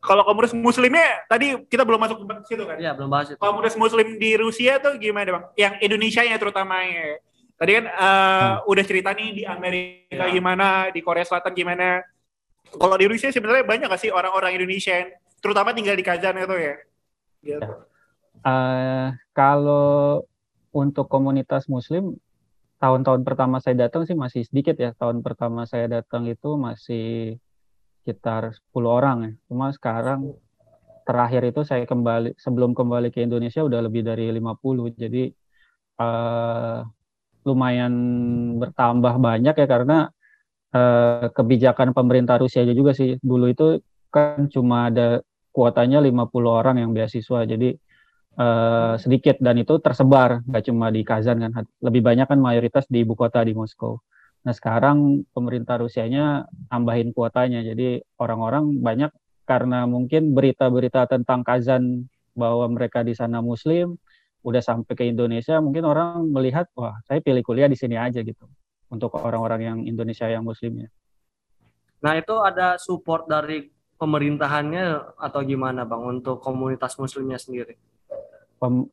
Kalau 0.01 0.23
komunitas 0.23 0.55
muslimnya 0.55 1.27
tadi 1.27 1.59
kita 1.67 1.83
belum 1.85 2.01
masuk 2.01 2.23
ke 2.23 2.25
situ 2.47 2.63
kan? 2.65 2.79
Iya, 2.79 2.95
belum 2.95 3.11
bahas 3.11 3.29
itu. 3.31 3.39
Komunitas 3.39 3.75
muslim 3.77 4.15
di 4.17 4.33
Rusia 4.39 4.79
tuh 4.79 4.95
gimana 4.97 5.27
bang? 5.29 5.45
Yang 5.59 5.75
Indonesia 5.85 6.23
nya 6.25 6.39
terutamanya. 6.39 7.19
Tadi 7.59 7.71
kan 7.77 7.85
eh, 7.91 8.53
udah 8.65 8.85
cerita 8.87 9.11
nih 9.13 9.29
di 9.37 9.43
Amerika 9.45 10.25
Ya. 10.25 10.33
gimana, 10.33 10.89
di 10.89 11.03
Korea 11.05 11.27
Selatan 11.27 11.53
gimana. 11.53 12.01
Kalau 12.71 12.97
di 12.97 13.07
Rusia 13.11 13.35
sebenarnya 13.35 13.67
banyak 13.67 13.87
gak 13.91 14.03
sih 14.03 14.13
orang-orang 14.15 14.55
Indonesia 14.55 14.95
yang 14.95 15.11
terutama 15.43 15.75
tinggal 15.75 15.99
di 15.99 16.05
Kazan 16.07 16.39
itu 16.39 16.57
ya? 16.57 16.75
Gitu. 17.43 17.67
Eh, 18.41 19.09
kalau 19.35 20.23
untuk 20.71 21.11
komunitas 21.11 21.67
muslim 21.67 22.15
tahun-tahun 22.79 23.27
pertama 23.27 23.59
saya 23.59 23.89
datang 23.89 24.07
sih 24.07 24.15
masih 24.15 24.47
sedikit 24.47 24.79
ya. 24.79 24.95
Tahun 24.95 25.21
pertama 25.21 25.67
saya 25.67 25.91
datang 25.91 26.31
itu 26.31 26.55
masih 26.55 27.37
sekitar 28.01 28.55
10 28.73 28.89
orang 28.89 29.19
ya. 29.27 29.33
Cuma 29.51 29.75
sekarang 29.75 30.39
terakhir 31.05 31.43
itu 31.51 31.67
saya 31.67 31.85
kembali 31.85 32.39
sebelum 32.39 32.73
kembali 32.73 33.11
ke 33.11 33.27
Indonesia 33.27 33.67
udah 33.67 33.81
lebih 33.83 34.07
dari 34.07 34.31
50. 34.31 34.95
Jadi 34.95 35.35
eh, 36.01 36.79
lumayan 37.45 37.93
bertambah 38.61 39.15
banyak 39.17 39.55
ya 39.57 39.67
karena 39.67 40.13
eh, 40.75 41.27
kebijakan 41.31 41.93
pemerintah 41.97 42.37
Rusia 42.41 42.63
juga 42.67 42.93
sih. 42.97 43.17
Dulu 43.21 43.47
itu 43.51 43.67
kan 44.11 44.51
cuma 44.51 44.91
ada 44.91 45.23
kuotanya 45.55 45.99
50 46.03 46.51
orang 46.51 46.77
yang 46.83 46.91
beasiswa. 46.97 47.47
Jadi 47.47 47.71
eh, 48.39 48.95
sedikit. 49.03 49.37
Dan 49.43 49.63
itu 49.63 49.79
tersebar 49.83 50.43
nggak 50.47 50.65
cuma 50.71 50.89
di 50.95 51.03
Kazan 51.07 51.43
kan. 51.45 51.65
Lebih 51.83 52.03
banyak 52.05 52.27
kan 52.31 52.39
mayoritas 52.39 52.87
di 52.91 53.03
ibu 53.05 53.15
kota 53.19 53.43
di 53.45 53.53
Moskow. 53.55 54.01
Nah 54.47 54.55
sekarang 54.57 55.29
pemerintah 55.37 55.77
Rusianya 55.81 56.49
tambahin 56.73 57.13
kuotanya. 57.13 57.61
Jadi 57.61 58.01
orang-orang 58.23 58.81
banyak 58.81 59.13
karena 59.45 59.85
mungkin 59.85 60.33
berita-berita 60.33 61.11
tentang 61.11 61.43
Kazan 61.43 62.07
bahwa 62.39 62.71
mereka 62.71 63.03
di 63.03 63.13
sana 63.19 63.43
Muslim 63.43 63.99
udah 64.41 64.63
sampai 64.65 64.95
ke 64.97 65.05
Indonesia 65.05 65.61
mungkin 65.61 65.85
orang 65.85 66.25
melihat 66.33 66.71
wah 66.73 66.97
saya 67.05 67.21
pilih 67.21 67.45
kuliah 67.45 67.69
di 67.69 67.77
sini 67.77 68.01
aja 68.01 68.25
gitu 68.25 68.49
untuk 68.91 69.15
orang-orang 69.17 69.61
yang 69.63 69.79
Indonesia 69.87 70.27
yang 70.29 70.43
Muslimnya 70.45 70.91
Nah, 72.01 72.17
itu 72.17 72.33
ada 72.41 72.81
support 72.81 73.29
dari 73.29 73.69
pemerintahannya 74.01 75.17
atau 75.21 75.41
gimana, 75.45 75.85
Bang, 75.85 76.01
untuk 76.09 76.41
komunitas 76.41 76.97
muslimnya 76.97 77.37
sendiri? 77.37 77.77
Pem- 78.57 78.89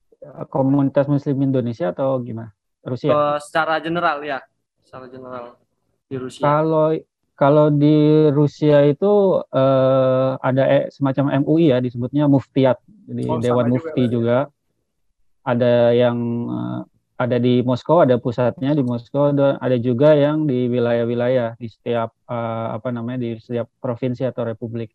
komunitas 0.52 1.08
Muslim 1.08 1.40
Indonesia 1.40 1.96
atau 1.96 2.20
gimana 2.20 2.52
Rusia 2.84 3.16
Eh, 3.16 3.38
secara 3.40 3.80
general 3.80 4.20
ya, 4.28 4.44
secara 4.84 5.08
general 5.08 5.56
di 6.12 6.16
Rusia. 6.20 6.44
Kalau 6.44 6.92
kalau 7.38 7.70
di 7.70 8.28
Rusia 8.34 8.82
itu 8.84 9.40
eh, 9.54 10.30
ada 10.42 10.64
eh, 10.68 10.86
semacam 10.92 11.48
MUI 11.48 11.72
ya 11.72 11.78
disebutnya 11.80 12.26
Muftiat, 12.28 12.82
jadi 13.08 13.24
Oh, 13.30 13.40
Dewan 13.40 13.70
juga 13.70 13.72
Mufti 13.72 14.04
berarti. 14.04 14.12
juga. 14.12 14.38
Ada 15.48 15.96
yang 15.96 16.18
eh, 16.52 16.82
ada 17.24 17.38
di 17.46 17.50
Moskow, 17.70 17.98
ada 18.06 18.16
pusatnya 18.24 18.72
di 18.78 18.84
Moskow, 18.92 19.26
dan 19.38 19.58
ada 19.66 19.78
juga 19.88 20.08
yang 20.24 20.38
di 20.50 20.70
wilayah-wilayah 20.74 21.48
di 21.62 21.68
setiap 21.76 22.10
eh, 22.30 22.68
apa 22.78 22.90
namanya 22.96 23.20
di 23.26 23.30
setiap 23.46 23.68
provinsi 23.84 24.22
atau 24.32 24.44
republik. 24.52 24.90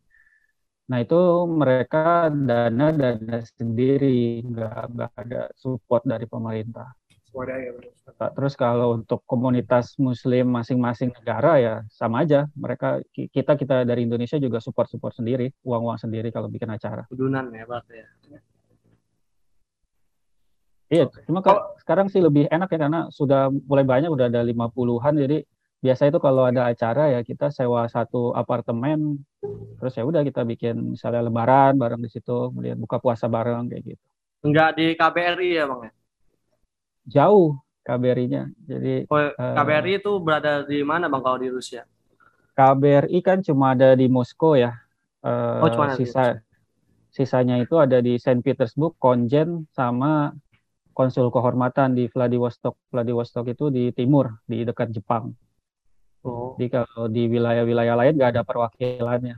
Nah 0.90 0.98
itu 1.04 1.16
mereka 1.60 2.28
dana 2.48 2.86
dana 3.00 3.36
sendiri, 3.58 4.42
nggak 4.50 4.72
ada 5.22 5.40
support 5.62 6.02
dari 6.12 6.26
pemerintah. 6.28 6.88
Nah, 8.20 8.30
Terus 8.36 8.54
kalau 8.54 8.94
untuk 8.98 9.24
komunitas 9.26 9.96
Muslim 9.98 10.44
masing-masing 10.58 11.10
negara 11.16 11.52
ya 11.58 11.74
sama 11.90 12.22
aja. 12.22 12.46
Mereka 12.54 13.02
ki- 13.14 13.30
kita 13.32 13.52
kita 13.58 13.82
dari 13.88 14.04
Indonesia 14.06 14.38
juga 14.38 14.58
support-support 14.62 15.14
sendiri, 15.16 15.48
uang-uang 15.64 15.98
sendiri 15.98 16.28
kalau 16.34 16.46
bikin 16.52 16.70
acara. 16.70 17.02
Udunan 17.10 17.50
ya, 17.50 17.64
berarti 17.66 17.94
ya. 18.02 18.06
Iya, 20.92 21.08
cuma 21.24 21.40
kalau 21.40 21.72
sekarang 21.80 22.12
sih 22.12 22.20
lebih 22.20 22.52
enak 22.52 22.68
ya 22.68 22.78
karena 22.84 23.00
sudah 23.08 23.48
mulai 23.48 23.80
banyak 23.80 24.12
udah 24.12 24.28
ada 24.28 24.44
50-an 24.44 25.16
jadi 25.16 25.40
biasa 25.80 26.12
itu 26.12 26.20
kalau 26.20 26.44
ada 26.44 26.68
acara 26.68 27.16
ya 27.16 27.20
kita 27.24 27.48
sewa 27.48 27.88
satu 27.88 28.36
apartemen 28.36 29.24
terus 29.80 29.96
ya 29.96 30.04
udah 30.04 30.20
kita 30.20 30.44
bikin 30.44 30.94
misalnya 30.94 31.24
lebaran 31.24 31.80
bareng 31.80 32.04
di 32.04 32.12
situ, 32.12 32.52
kemudian 32.52 32.76
buka 32.76 33.00
puasa 33.00 33.24
bareng 33.24 33.72
kayak 33.72 33.96
gitu. 33.96 34.04
Enggak 34.44 34.76
di 34.76 34.92
KBRI 34.94 35.48
ya, 35.58 35.64
Bang 35.64 35.80
ya? 35.88 35.92
Jauh 37.08 37.58
KBRI-nya. 37.82 38.52
Jadi 38.62 39.10
Oh, 39.10 39.18
eh, 39.18 39.32
KBRI 39.32 39.98
itu 39.98 40.12
berada 40.22 40.62
di 40.62 40.78
mana, 40.86 41.10
Bang, 41.10 41.24
kalau 41.24 41.40
di 41.40 41.50
Rusia? 41.50 41.82
KBRI 42.54 43.18
kan 43.24 43.40
cuma 43.42 43.72
ada 43.74 43.96
di 43.96 44.06
Moskow 44.06 44.54
ya. 44.54 44.76
Eh, 45.24 45.60
Oh, 45.62 45.72
cuma 45.72 45.90
di 45.96 46.04
sisa 46.04 46.36
sisanya 47.10 47.58
itu 47.58 47.74
ada 47.80 47.98
di 47.98 48.20
Saint 48.22 48.44
Petersburg, 48.44 48.94
Konjen 49.02 49.66
sama 49.74 50.30
konsul 50.92 51.28
kehormatan 51.28 51.96
di 51.96 52.06
Vladivostok. 52.06 52.76
Vladivostok 52.88 53.50
itu 53.50 53.68
di 53.68 53.90
timur, 53.90 54.38
di 54.46 54.62
dekat 54.62 54.92
Jepang. 54.92 55.32
Oh. 56.22 56.54
Jadi 56.54 56.68
kalau 56.70 57.10
di 57.10 57.26
wilayah-wilayah 57.26 57.98
lain 57.98 58.14
nggak 58.14 58.30
ada 58.38 58.42
perwakilannya. 58.46 59.36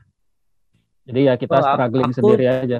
Jadi 1.05 1.21
ya 1.25 1.35
kita 1.37 1.57
Oh, 1.59 1.65
struggling 1.65 2.13
aku- 2.13 2.19
sendiri 2.21 2.45
aja. 2.45 2.79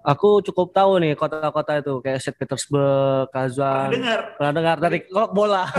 Aku 0.00 0.40
cukup 0.40 0.72
tahu 0.72 0.96
nih 0.96 1.12
kota-kota 1.12 1.76
itu 1.76 2.00
kayak 2.00 2.24
St. 2.24 2.32
Petersburg, 2.32 3.28
Kazan. 3.28 3.92
dengar 3.92 4.32
Pernah 4.32 4.52
dengar 4.56 4.76
dari 4.80 5.04
klub 5.04 5.28
bola. 5.36 5.68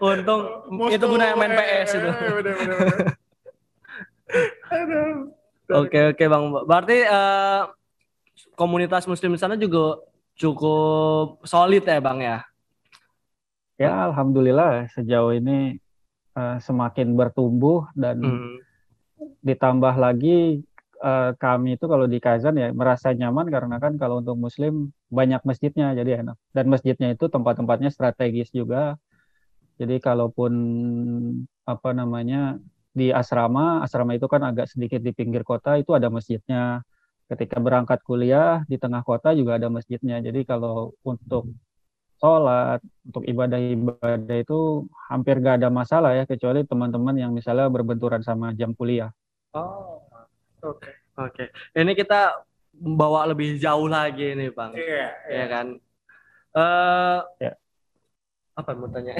Untung 0.00 0.40
itu 0.88 1.04
gunanya 1.04 1.34
main 1.34 1.52
PS 1.52 1.90
itu. 1.98 2.08
Eh. 2.08 2.22
Oke 5.74 6.12
oke 6.12 6.24
bang. 6.28 6.42
Berarti 6.68 6.96
eh, 7.00 7.60
komunitas 8.54 9.06
Muslim 9.10 9.34
di 9.34 9.40
sana 9.40 9.54
juga 9.58 10.02
cukup 10.34 11.42
solid 11.46 11.84
ya 11.86 11.98
bang 12.02 12.18
ya. 12.22 12.38
Ya 13.74 13.92
alhamdulillah 14.06 14.86
sejauh 14.94 15.34
ini 15.34 15.78
eh, 16.34 16.56
semakin 16.62 17.14
bertumbuh 17.18 17.90
dan 17.94 18.18
Hmm. 18.22 18.58
ditambah 19.42 19.94
lagi 19.98 20.62
eh, 21.04 21.30
kami 21.38 21.76
itu 21.78 21.84
kalau 21.90 22.06
di 22.06 22.18
Kazan 22.22 22.54
ya 22.58 22.70
merasa 22.70 23.10
nyaman 23.10 23.50
karena 23.50 23.76
kan 23.82 23.98
kalau 23.98 24.22
untuk 24.22 24.38
Muslim 24.38 24.94
banyak 25.10 25.42
masjidnya 25.42 25.94
jadi 25.94 26.22
enak 26.22 26.36
dan 26.54 26.66
masjidnya 26.70 27.14
itu 27.14 27.26
tempat-tempatnya 27.26 27.90
strategis 27.90 28.50
juga. 28.54 28.94
Jadi 29.74 29.98
kalaupun 29.98 30.52
apa 31.66 31.90
namanya 31.90 32.62
di 32.94 33.10
asrama, 33.10 33.82
asrama 33.82 34.14
itu 34.14 34.30
kan 34.30 34.46
agak 34.46 34.70
sedikit 34.70 35.02
di 35.02 35.10
pinggir 35.10 35.42
kota 35.42 35.74
itu 35.74 35.90
ada 35.98 36.06
masjidnya. 36.06 36.86
Ketika 37.34 37.58
berangkat 37.58 37.98
kuliah 38.06 38.62
di 38.70 38.78
tengah 38.78 39.02
kota 39.02 39.34
juga 39.34 39.58
ada 39.58 39.66
masjidnya. 39.66 40.22
Jadi 40.22 40.46
kalau 40.46 40.94
untuk 41.02 41.50
sholat, 42.22 42.78
untuk 43.02 43.26
ibadah-ibadah 43.26 44.38
itu 44.38 44.86
hampir 45.10 45.42
gak 45.42 45.58
ada 45.58 45.68
masalah 45.68 46.14
ya 46.14 46.24
kecuali 46.30 46.62
teman-teman 46.62 47.18
yang 47.18 47.34
misalnya 47.34 47.66
berbenturan 47.66 48.22
sama 48.22 48.54
jam 48.54 48.70
kuliah. 48.70 49.10
Oh, 49.50 49.98
oke. 50.62 50.88
Oke. 51.18 51.50
Ini 51.74 51.92
kita 51.98 52.46
bawa 52.74 53.26
lebih 53.26 53.58
jauh 53.58 53.90
lagi 53.90 54.34
nih, 54.34 54.54
Bang. 54.54 54.78
Iya, 54.78 55.10
iya. 55.26 55.34
Ya 55.34 55.44
kan? 55.50 55.66
Eh 56.54 57.18
Ya. 57.42 57.52
apa 58.54 58.70
yang 58.70 58.86
mau 58.86 58.90
tanya? 58.94 59.18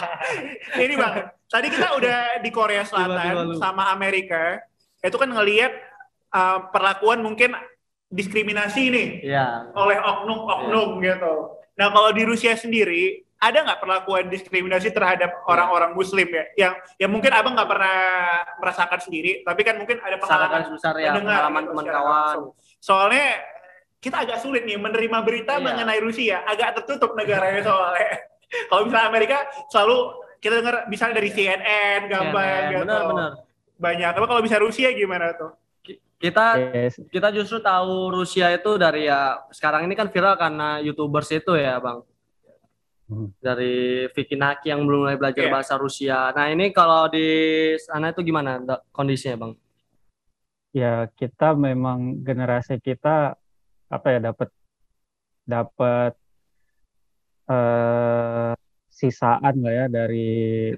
Ini 0.88 0.96
bang, 0.96 1.28
tadi 1.52 1.68
kita 1.68 1.92
udah 1.92 2.40
di 2.40 2.48
Korea 2.48 2.88
Selatan 2.88 3.52
sama 3.60 3.92
Amerika, 3.92 4.64
itu 5.04 5.12
kan 5.20 5.28
ngelihat 5.28 5.76
uh, 6.30 6.58
perlakuan 6.70 7.20
mungkin 7.20 7.54
diskriminasi 8.06 8.82
nih 8.88 9.08
Iya. 9.26 9.70
oleh 9.74 9.98
oknum-oknum 9.98 11.02
gitu. 11.02 11.34
Nah 11.76 11.86
kalau 11.90 12.10
di 12.10 12.22
Rusia 12.22 12.54
sendiri 12.54 13.26
ada 13.36 13.60
nggak 13.60 13.82
perlakuan 13.82 14.32
diskriminasi 14.32 14.88
terhadap 14.90 15.44
orang-orang 15.44 15.92
Muslim 15.92 16.24
ya? 16.24 16.44
Yang 16.56 16.72
yang 16.96 17.10
mungkin 17.12 17.32
abang 17.34 17.52
nggak 17.52 17.68
pernah 17.68 17.98
merasakan 18.56 19.00
sendiri, 19.02 19.44
tapi 19.44 19.60
kan 19.60 19.76
mungkin 19.76 20.00
ada 20.00 20.16
pengalaman 20.16 20.72
besar 20.72 20.94
ya, 20.96 21.12
mendengar 21.12 21.44
pengalaman 21.44 21.62
gitu 21.62 21.70
teman 21.74 21.86
kawan. 21.90 22.36
Soalnya 22.80 23.28
kita 24.00 24.16
agak 24.22 24.38
sulit 24.40 24.62
nih 24.64 24.78
menerima 24.78 25.18
berita 25.20 25.58
Iya. 25.58 25.64
mengenai 25.66 26.00
Rusia, 26.00 26.36
agak 26.46 26.80
tertutup 26.80 27.12
negaranya 27.12 27.60
soalnya. 27.60 28.22
Kalau 28.70 28.86
misalnya 28.86 29.06
Amerika 29.10 29.38
selalu 29.68 29.98
kita 30.38 30.62
dengar 30.62 30.86
misalnya 30.86 31.18
dari 31.18 31.30
CNN, 31.34 32.00
gambar 32.06 32.46
Iya, 32.46 32.70
gitu. 32.70 32.84
Benar-benar. 32.86 33.30
Banyak. 33.76 34.10
Tapi 34.16 34.24
kalau 34.24 34.40
bisa 34.40 34.56
Rusia 34.56 34.88
gimana 34.94 35.36
tuh? 35.36 35.52
Kita 36.16 36.56
Yes. 36.72 36.96
kita 37.12 37.28
justru 37.28 37.60
tahu 37.60 38.08
Rusia 38.08 38.48
itu 38.48 38.80
dari 38.80 39.04
ya 39.04 39.36
sekarang 39.52 39.84
ini 39.84 39.92
kan 39.92 40.08
viral 40.08 40.40
karena 40.40 40.80
YouTubers 40.80 41.28
itu 41.28 41.52
ya, 41.60 41.76
Bang. 41.76 42.08
Hmm. 43.06 43.30
Dari 43.38 44.08
Vicky 44.10 44.34
Naki 44.34 44.72
yang 44.72 44.82
belum 44.82 45.06
mulai 45.06 45.20
belajar 45.20 45.46
Iya. 45.46 45.52
bahasa 45.52 45.74
Rusia. 45.78 46.32
Nah, 46.34 46.50
ini 46.50 46.72
kalau 46.74 47.06
di 47.06 47.28
sana 47.78 48.10
itu 48.10 48.24
gimana 48.24 48.58
kondisinya, 48.90 49.46
Bang? 49.46 49.52
Ya 50.74 51.06
kita 51.14 51.54
memang 51.54 52.20
generasi 52.24 52.80
kita 52.80 53.36
apa 53.86 54.06
ya 54.10 54.18
dapat 54.32 54.48
dapat 55.46 56.12
eh, 57.46 58.52
sisaan 58.90 59.54
lah 59.62 59.72
ya 59.72 59.86
dari 59.86 60.72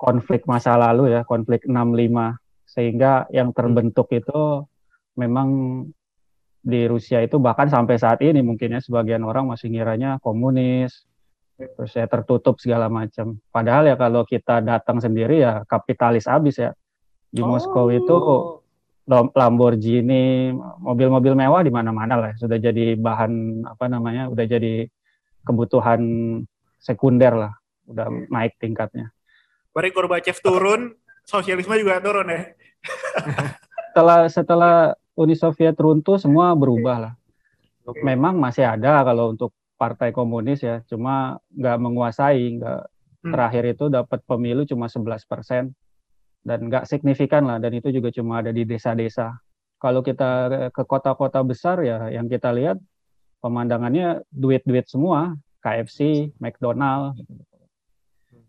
konflik 0.00 0.48
masa 0.48 0.72
lalu 0.78 1.12
ya, 1.12 1.20
konflik 1.22 1.68
65 1.68 2.40
sehingga 2.72 3.28
yang 3.28 3.52
terbentuk 3.52 4.08
itu 4.16 4.64
memang 5.20 5.48
di 6.62 6.88
Rusia 6.88 7.20
itu 7.20 7.36
bahkan 7.36 7.68
sampai 7.68 8.00
saat 8.00 8.24
ini 8.24 8.40
mungkin 8.40 8.78
ya 8.78 8.80
sebagian 8.80 9.20
orang 9.28 9.50
masih 9.50 9.68
ngiranya 9.68 10.16
komunis 10.24 11.04
terus 11.58 11.92
ya 11.94 12.08
tertutup 12.08 12.56
segala 12.58 12.88
macam. 12.88 13.38
Padahal 13.52 13.92
ya 13.92 13.96
kalau 14.00 14.24
kita 14.24 14.64
datang 14.64 14.98
sendiri 14.98 15.44
ya 15.44 15.62
kapitalis 15.68 16.26
habis 16.26 16.58
ya. 16.58 16.72
Di 17.32 17.40
Moskow 17.40 17.88
itu 17.88 18.16
Lam- 19.08 19.32
Lamborghini, 19.34 20.54
mobil-mobil 20.78 21.34
mewah 21.34 21.64
di 21.64 21.72
mana-mana 21.72 22.14
lah 22.14 22.32
sudah 22.38 22.60
jadi 22.60 22.94
bahan 22.94 23.64
apa 23.66 23.88
namanya, 23.88 24.28
udah 24.28 24.44
jadi 24.46 24.86
kebutuhan 25.42 26.00
sekunder 26.78 27.34
lah, 27.34 27.52
udah 27.88 28.30
naik 28.30 28.54
tingkatnya. 28.62 29.10
Bari 29.74 29.90
Gorbachev 29.90 30.38
turun, 30.38 30.94
sosialisme 31.24 31.74
juga 31.80 31.98
turun 31.98 32.30
ya. 32.30 32.52
Setelah 33.90 34.20
setelah 34.28 34.74
Uni 35.14 35.36
Soviet 35.36 35.76
runtuh 35.76 36.16
semua 36.16 36.56
berubah 36.56 36.96
lah. 36.98 37.14
Memang 38.02 38.38
masih 38.38 38.64
ada 38.64 39.02
kalau 39.02 39.34
untuk 39.34 39.50
partai 39.74 40.14
komunis 40.14 40.62
ya, 40.62 40.80
cuma 40.86 41.42
nggak 41.50 41.76
menguasai, 41.82 42.62
nggak 42.62 42.92
Hmm. 43.22 43.30
terakhir 43.30 43.78
itu 43.78 43.86
dapat 43.86 44.18
pemilu 44.26 44.66
cuma 44.66 44.90
11% 44.90 45.70
dan 46.42 46.58
nggak 46.66 46.90
signifikan 46.90 47.46
lah 47.46 47.62
dan 47.62 47.70
itu 47.70 47.94
juga 47.94 48.10
cuma 48.10 48.42
ada 48.42 48.50
di 48.50 48.66
desa-desa. 48.66 49.38
Kalau 49.78 50.02
kita 50.02 50.50
ke 50.74 50.82
kota-kota 50.82 51.38
besar 51.46 51.82
ya 51.86 52.10
yang 52.10 52.26
kita 52.26 52.50
lihat 52.50 52.82
pemandangannya 53.38 54.26
duit-duit 54.30 54.86
semua, 54.90 55.38
KFC, 55.62 56.30
McDonald. 56.42 57.18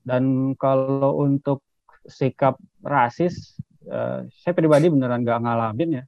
Dan 0.01 0.53
kalau 0.57 1.21
untuk 1.21 1.61
sikap 2.09 2.57
rasis 2.81 3.57
eh, 3.87 4.19
saya 4.31 4.53
pribadi 4.55 4.87
beneran 4.91 5.23
nggak 5.23 5.39
ngalamin 5.43 5.89
ya. 5.99 6.03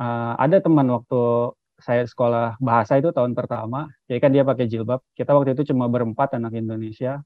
Eh, 0.00 0.32
ada 0.38 0.58
teman 0.58 0.86
waktu 0.90 1.54
saya 1.78 2.06
sekolah 2.06 2.56
bahasa 2.62 2.96
itu 2.96 3.10
tahun 3.10 3.34
pertama, 3.34 3.90
jadi 4.06 4.18
kan 4.22 4.30
dia 4.30 4.44
pakai 4.46 4.66
jilbab. 4.70 5.02
Kita 5.12 5.34
waktu 5.34 5.58
itu 5.58 5.74
cuma 5.74 5.90
berempat 5.90 6.38
anak 6.38 6.54
Indonesia 6.54 7.22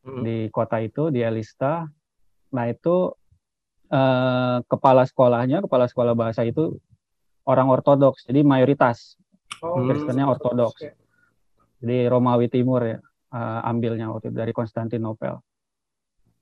Mm. 0.00 0.24
di 0.24 0.36
kota 0.48 0.80
itu 0.80 1.12
di 1.12 1.20
Elista. 1.20 1.84
Nah 2.56 2.64
itu 2.72 3.12
eh, 3.92 4.56
kepala 4.64 5.04
sekolahnya, 5.04 5.60
kepala 5.60 5.84
sekolah 5.90 6.16
bahasa 6.16 6.40
itu 6.46 6.80
orang 7.44 7.68
Ortodoks, 7.68 8.24
jadi 8.24 8.40
mayoritas 8.40 9.20
Oh, 9.60 9.84
Kristennya 9.84 10.24
Ortodoks. 10.24 10.80
Jadi 11.84 12.08
Romawi 12.08 12.48
Timur 12.48 12.80
ya 12.80 12.96
eh, 13.34 13.60
ambilnya 13.68 14.08
waktu 14.08 14.32
itu 14.32 14.36
dari 14.40 14.52
Konstantinopel. 14.56 15.36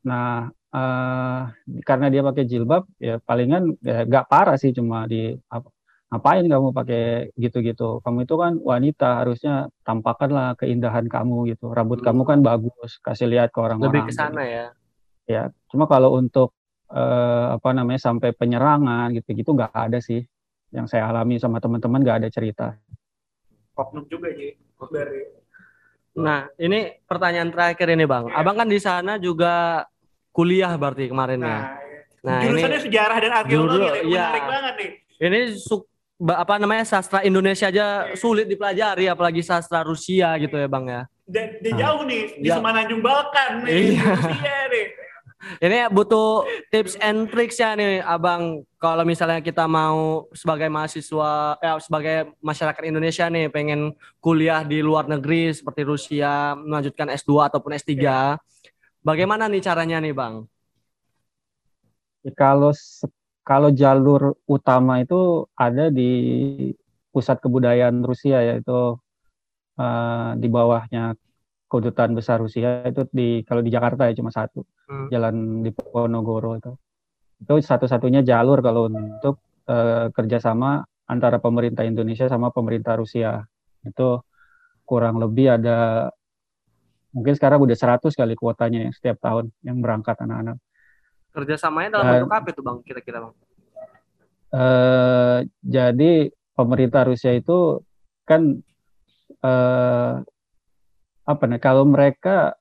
Nah 0.07 0.53
eh, 0.53 1.41
karena 1.83 2.07
dia 2.13 2.23
pakai 2.23 2.45
jilbab 2.45 2.85
ya 3.01 3.19
palingan 3.19 3.75
ya, 3.83 4.05
nggak 4.05 4.29
parah 4.29 4.55
sih 4.61 4.71
cuma 4.71 5.09
di 5.09 5.35
apa, 5.49 5.69
ngapain 6.09 6.45
kamu 6.45 6.69
pakai 6.73 7.05
gitu-gitu. 7.37 8.01
Kamu 8.01 8.25
itu 8.25 8.35
kan 8.37 8.53
wanita 8.61 9.25
harusnya 9.25 9.69
tampakkanlah 9.85 10.57
keindahan 10.57 11.09
kamu 11.09 11.53
gitu. 11.57 11.73
Rambut 11.73 12.01
kamu 12.01 12.23
kan 12.25 12.39
bagus 12.41 13.01
kasih 13.03 13.29
lihat 13.29 13.53
ke 13.53 13.59
orang-orang 13.61 14.07
Lebih 14.07 14.13
ke 14.13 14.15
sana 14.15 14.43
ya. 14.45 14.67
ya 15.29 15.43
cuma 15.69 15.85
kalau 15.85 16.17
untuk 16.17 16.57
eh, 16.93 17.47
apa 17.57 17.71
namanya 17.77 18.01
sampai 18.01 18.33
penyerangan 18.33 19.13
gitu-gitu 19.17 19.53
nggak 19.53 19.73
ada 19.75 20.01
sih 20.01 20.25
yang 20.73 20.85
saya 20.85 21.09
alami 21.09 21.41
sama 21.41 21.61
teman-teman 21.61 22.01
nggak 22.05 22.19
ada 22.25 22.29
cerita. 22.29 22.77
Oknum 23.79 24.05
juga 24.11 24.33
Ji. 24.35 24.59
Dari 24.79 25.23
Nah, 26.19 26.41
ini 26.57 26.79
pertanyaan 27.05 27.49
terakhir 27.49 27.89
ini, 27.89 28.05
Bang. 28.05 28.27
Iya. 28.27 28.37
Abang 28.37 28.57
kan 28.57 28.67
di 28.67 28.77
sana 28.77 29.17
juga 29.17 29.85
kuliah 30.31 30.75
berarti 30.75 31.07
kemarin 31.07 31.39
ya. 31.39 31.47
nah, 31.49 31.63
Nah, 32.19 32.43
jurusannya 32.43 32.75
ini 32.75 32.85
sejarah 32.85 33.17
dan 33.17 33.33
arkeologi 33.33 33.79
nih, 33.79 33.93
iya. 34.05 34.27
menarik 34.27 34.45
banget 34.45 34.75
nih. 34.75 34.91
ini 35.21 35.39
su- 35.55 35.87
apa 36.21 36.59
namanya 36.59 36.83
sastra 36.83 37.23
Indonesia 37.23 37.71
aja 37.71 37.87
sulit 38.13 38.45
dipelajari 38.45 39.07
apalagi 39.07 39.39
sastra 39.39 39.87
Rusia 39.87 40.35
gitu 40.37 40.55
ya, 40.55 40.67
Bang 40.67 40.85
ya. 40.85 41.07
Dan, 41.23 41.63
dan 41.63 41.73
Nah. 41.73 41.79
jauh 41.79 42.03
nih 42.03 42.23
di 42.37 42.49
Ya. 42.49 42.59
Semenanjung 42.59 43.01
Balkan 43.01 43.63
nih. 43.63 43.95
Iya. 43.95 44.03
Rusia 44.19 44.59
nih. 44.67 44.87
Ini 45.39 45.87
butuh 45.95 46.43
tips 46.75 46.99
and 46.99 47.31
tricks 47.31 47.63
ya 47.63 47.79
nih, 47.79 48.03
Abang. 48.03 48.67
Kalau 48.75 49.07
misalnya 49.07 49.39
kita 49.39 49.71
mau 49.71 50.27
sebagai 50.35 50.67
mahasiswa, 50.67 51.55
ya 51.63 51.79
sebagai 51.79 52.35
masyarakat 52.43 52.83
Indonesia 52.83 53.31
nih, 53.31 53.47
pengen 53.47 53.95
kuliah 54.19 54.67
di 54.67 54.83
luar 54.83 55.07
negeri 55.07 55.55
seperti 55.55 55.87
Rusia, 55.87 56.59
melanjutkan 56.59 57.15
S2 57.15 57.55
ataupun 57.55 57.71
S3, 57.79 57.95
bagaimana 59.03 59.47
nih 59.47 59.63
caranya 59.63 60.03
nih, 60.03 60.15
Bang? 60.15 60.51
Ya, 62.27 62.35
kalau 62.35 62.75
kalau 63.47 63.71
jalur 63.71 64.35
utama 64.45 64.99
itu 65.01 65.47
ada 65.55 65.87
di 65.87 66.11
pusat 67.15 67.39
kebudayaan 67.39 68.03
Rusia 68.03 68.43
yaitu 68.43 68.99
eh, 69.79 70.31
di 70.35 70.49
bawahnya 70.51 71.15
kedutaan 71.69 72.17
besar 72.17 72.41
Rusia 72.41 72.83
itu 72.89 73.05
di 73.13 73.45
kalau 73.45 73.61
di 73.61 73.69
Jakarta 73.69 74.09
ya 74.09 74.17
cuma 74.17 74.33
satu 74.33 74.65
Hmm. 74.89 75.13
jalan 75.13 75.61
di 75.61 75.69
Ponorogo 75.69 76.57
itu 76.57 76.73
itu 77.39 77.55
satu-satunya 77.61 78.25
jalur 78.25 78.65
kalau 78.65 78.89
untuk 78.89 79.37
eh, 79.69 80.09
kerjasama 80.11 80.81
antara 81.07 81.37
pemerintah 81.39 81.85
Indonesia 81.85 82.25
sama 82.25 82.49
pemerintah 82.49 82.97
Rusia 82.97 83.45
itu 83.85 84.09
kurang 84.89 85.21
lebih 85.21 85.61
ada 85.61 86.09
mungkin 87.13 87.37
sekarang 87.37 87.61
udah 87.61 87.77
100 87.77 88.17
kali 88.17 88.33
kuotanya 88.33 88.89
yang 88.89 88.95
setiap 88.97 89.21
tahun 89.21 89.53
yang 89.61 89.81
berangkat 89.85 90.17
anak-anak 90.25 90.57
Kerjasamanya 91.29 92.01
dalam 92.01 92.05
bentuk 92.25 92.33
apa 92.33 92.49
itu 92.51 92.63
bang? 92.65 92.77
Kira-kira 92.83 93.19
bang? 93.29 93.35
eh 94.49 95.39
jadi 95.61 96.13
pemerintah 96.57 97.05
Rusia 97.05 97.37
itu 97.37 97.85
kan 98.25 98.57
eh 99.45 100.15
apa 101.29 101.45
nih 101.45 101.61
kalau 101.61 101.85
mereka 101.85 102.57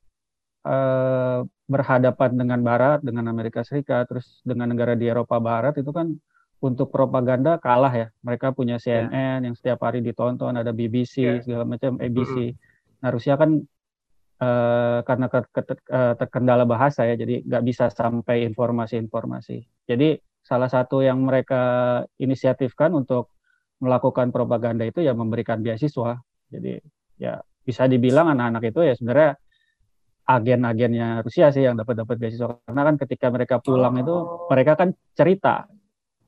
eh 0.67 1.39
berhadapan 1.67 2.31
dengan 2.39 2.59
Barat, 2.63 3.03
dengan 3.03 3.27
Amerika 3.27 3.59
Serikat, 3.63 4.07
terus 4.07 4.39
dengan 4.47 4.71
negara 4.71 4.95
di 4.95 5.03
Eropa 5.07 5.35
Barat 5.39 5.75
itu 5.75 5.91
kan 5.91 6.15
untuk 6.63 6.89
propaganda 6.89 7.59
kalah 7.59 7.91
ya. 7.91 8.07
Mereka 8.23 8.55
punya 8.55 8.79
CNN 8.79 9.43
yang 9.43 9.55
setiap 9.55 9.83
hari 9.83 9.99
ditonton, 9.99 10.55
ada 10.55 10.71
BBC 10.71 11.43
segala 11.43 11.67
macam, 11.67 11.99
ABC. 11.99 12.55
Nah 13.03 13.09
Rusia 13.11 13.35
kan 13.35 13.51
eh, 14.37 14.99
karena 15.03 15.27
ke- 15.27 15.51
ke- 15.51 15.83
eh, 15.91 16.13
terkendala 16.15 16.63
bahasa 16.63 17.03
ya, 17.03 17.19
jadi 17.19 17.43
nggak 17.43 17.63
bisa 17.67 17.91
sampai 17.91 18.47
informasi-informasi. 18.47 19.57
Jadi 19.89 20.15
salah 20.39 20.71
satu 20.71 21.03
yang 21.03 21.19
mereka 21.19 21.61
inisiatifkan 22.15 22.95
untuk 22.95 23.35
melakukan 23.83 24.31
propaganda 24.31 24.87
itu 24.87 25.03
ya 25.03 25.11
memberikan 25.11 25.59
beasiswa. 25.59 26.15
Jadi 26.47 26.79
ya 27.19 27.43
bisa 27.67 27.83
dibilang 27.83 28.31
anak-anak 28.31 28.63
itu 28.71 28.79
ya 28.79 28.93
sebenarnya 28.95 29.35
agen-agennya 30.27 31.23
Rusia 31.23 31.51
sih 31.51 31.67
yang 31.67 31.75
dapat 31.75 32.03
dapat 32.03 32.15
beasiswa. 32.15 32.59
Karena 32.63 32.81
kan 32.87 32.95
ketika 32.95 33.27
mereka 33.27 33.55
pulang 33.59 33.99
itu 33.99 34.15
mereka 34.47 34.79
kan 34.79 34.95
cerita 35.15 35.67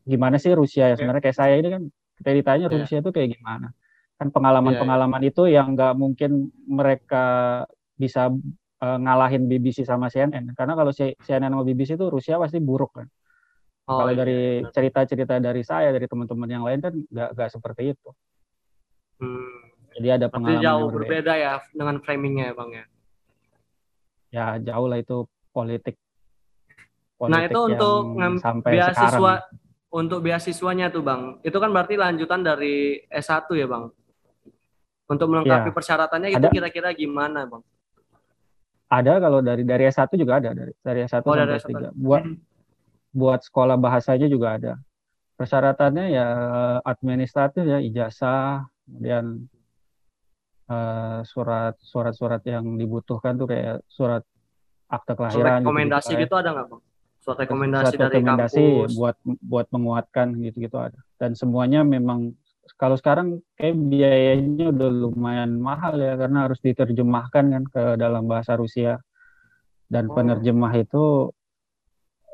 gimana 0.04 0.36
sih 0.36 0.52
Rusia 0.52 0.92
ya? 0.92 0.96
Sebenarnya 1.00 1.24
kayak 1.24 1.38
saya 1.40 1.56
ini 1.56 1.70
kan 1.72 1.84
kita 2.20 2.30
ditanya 2.36 2.68
Iya. 2.68 2.76
Rusia 2.76 2.98
itu 3.00 3.12
kayak 3.16 3.40
gimana? 3.40 3.72
Kan 4.20 4.36
pengalaman-pengalaman 4.36 5.24
itu 5.24 5.48
yang 5.48 5.80
nggak 5.80 5.96
mungkin 5.96 6.52
mereka 6.68 7.64
bisa 7.96 8.32
eh, 8.84 8.98
ngalahin 9.00 9.48
BBC 9.48 9.88
sama 9.88 10.12
CNN 10.12 10.52
karena 10.56 10.76
kalau 10.76 10.92
CNN 10.96 11.52
sama 11.52 11.64
BBC 11.64 11.96
itu 11.96 12.08
Rusia 12.12 12.36
pasti 12.36 12.60
buruk 12.60 13.00
kan. 13.00 13.08
Oh, 13.90 14.06
kalau 14.06 14.14
iya. 14.14 14.20
dari 14.22 14.40
cerita-cerita 14.70 15.42
dari 15.42 15.64
saya 15.66 15.90
dari 15.90 16.06
teman-teman 16.06 16.48
yang 16.52 16.64
lain 16.64 16.80
kan 16.80 16.94
nggak 16.94 17.30
nggak 17.36 17.50
seperti 17.52 17.96
itu. 17.96 18.10
Hmm. 19.20 19.69
Jadi 20.00 20.10
ada 20.16 20.28
pengalaman 20.32 20.64
jauh 20.64 20.80
yang 20.82 20.94
berbeda 20.96 21.12
berbeda 21.12 21.34
ya 21.36 21.54
dengan 21.72 21.96
framingnya 22.00 22.46
ya 22.50 22.54
bang 22.56 22.70
ya. 22.72 22.86
ya 24.30 24.46
jauh 24.64 24.88
lah 24.88 24.98
itu 24.98 25.18
politik 25.52 25.96
Nah 27.20 27.44
Politik 27.44 27.52
itu 27.52 27.60
untuk 27.68 28.00
sampai 28.40 28.72
beasiswa 28.80 29.12
sekarang. 29.12 29.92
untuk 29.92 30.20
beasiswanya 30.24 30.88
tuh 30.88 31.04
bang, 31.04 31.36
itu 31.44 31.58
kan 31.60 31.68
berarti 31.76 32.00
lanjutan 32.00 32.40
dari 32.40 32.96
S1 33.12 33.44
ya 33.60 33.68
bang. 33.68 33.92
Untuk 35.04 35.28
melengkapi 35.28 35.68
Iya. 35.68 35.76
persyaratannya 35.76 36.30
itu 36.32 36.48
kira-kira 36.48 36.96
gimana 36.96 37.44
bang? 37.44 37.60
ada 38.88 39.20
kalau 39.20 39.44
dari 39.44 39.68
dari 39.68 39.84
S1 39.86 40.16
juga 40.16 40.40
ada 40.40 40.56
dari 40.56 40.72
dari 40.80 41.00
S1 41.04 41.22
Oh, 41.22 41.36
dari 41.36 41.60
sampai 41.60 41.76
S1. 41.76 41.92
S3 41.92 42.00
buat 42.00 42.24
buat 43.12 43.40
sekolah 43.44 43.76
bahasanya 43.76 44.32
juga 44.32 44.48
ada 44.56 44.74
persyaratannya 45.36 46.06
ya 46.10 46.28
administratif 46.88 47.68
ya 47.68 47.84
ijazah 47.84 48.64
kemudian 48.88 49.44
eh, 50.70 51.20
surat 51.26 51.76
surat-surat 51.82 52.42
yang 52.46 52.78
dibutuhkan 52.78 53.36
tuh 53.36 53.50
kayak 53.50 53.82
surat 53.90 54.24
akte 54.90 55.14
Surat 55.14 55.18
kelahiran 55.18 55.62
rekomendasi 55.66 56.14
gitu-gitu 56.14 56.24
gitu 56.30 56.36
ada 56.38 56.50
nggak 56.54 56.68
bang? 56.70 56.82
Surat 57.20 57.38
rekomendasi 57.44 57.84
surat 57.84 58.00
dari 58.00 58.16
rekomendasi 58.16 58.64
kampus. 58.64 58.92
buat 58.96 59.16
buat 59.44 59.68
menguatkan 59.76 60.28
gitu-gitu 60.40 60.78
ada 60.78 61.00
dan 61.20 61.32
semuanya 61.36 61.82
memang 61.84 62.34
kalau 62.78 62.96
sekarang 62.96 63.42
kayak 63.58 63.76
biayanya 63.76 64.70
udah 64.70 64.90
lumayan 65.10 65.58
mahal 65.58 65.98
ya 65.98 66.14
karena 66.16 66.46
harus 66.46 66.62
diterjemahkan 66.62 67.46
kan 67.50 67.64
ke 67.66 67.84
dalam 67.98 68.30
bahasa 68.30 68.54
Rusia 68.56 69.02
dan 69.90 70.06
Oh. 70.08 70.16
penerjemah 70.16 70.74
itu 70.78 71.34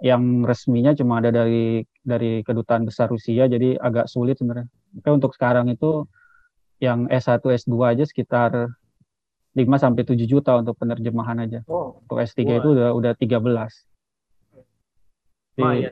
yang 0.03 0.43
resminya 0.43 0.91
cuma 0.91 1.23
ada 1.23 1.31
dari 1.31 1.81
dari 2.03 2.43
kedutaan 2.43 2.83
besar 2.83 3.07
Rusia 3.07 3.47
jadi 3.47 3.79
agak 3.79 4.11
sulit 4.11 4.35
sebenarnya. 4.35 4.67
Tapi 4.99 5.09
untuk 5.15 5.31
sekarang 5.31 5.71
itu 5.71 6.03
yang 6.79 7.07
S1 7.07 7.39
S2 7.41 7.75
aja 7.85 8.03
sekitar 8.03 8.69
5 9.55 9.63
sampai 9.79 10.03
7 10.03 10.27
juta 10.27 10.59
untuk 10.59 10.75
penerjemahan 10.75 11.39
aja. 11.39 11.63
Oh, 11.65 12.03
Untuk 12.03 12.19
S3 12.19 12.43
Wah. 12.43 12.55
itu 12.59 12.67
udah 12.75 12.89
udah 12.91 13.11
13. 13.15 13.71
Jadi, 15.55 15.63
Lumayan. 15.63 15.91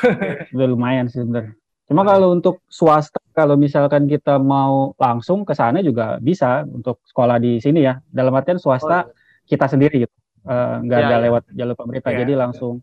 udah 0.56 0.66
lumayan 0.66 1.06
sih 1.12 1.20
sebenarnya. 1.20 1.52
Cuma 1.84 2.04
kalau 2.04 2.32
untuk 2.32 2.64
swasta, 2.68 3.20
kalau 3.32 3.56
misalkan 3.56 4.08
kita 4.08 4.40
mau 4.40 4.96
langsung 4.96 5.44
ke 5.44 5.52
sana 5.52 5.84
juga 5.84 6.16
bisa 6.20 6.64
untuk 6.64 7.00
sekolah 7.04 7.36
di 7.36 7.60
sini 7.60 7.84
ya. 7.84 8.00
Dalam 8.08 8.32
artian 8.32 8.56
swasta 8.56 9.08
kita 9.44 9.68
sendiri 9.68 10.08
gitu, 10.08 10.14
Eh, 10.48 10.76
nggak 10.80 10.98
Iya, 11.02 11.08
ada 11.12 11.16
iya. 11.18 11.24
lewat 11.28 11.42
jalur 11.52 11.76
pemerintah. 11.76 12.10
Iya, 12.14 12.18
Jadi 12.24 12.32
langsung 12.38 12.80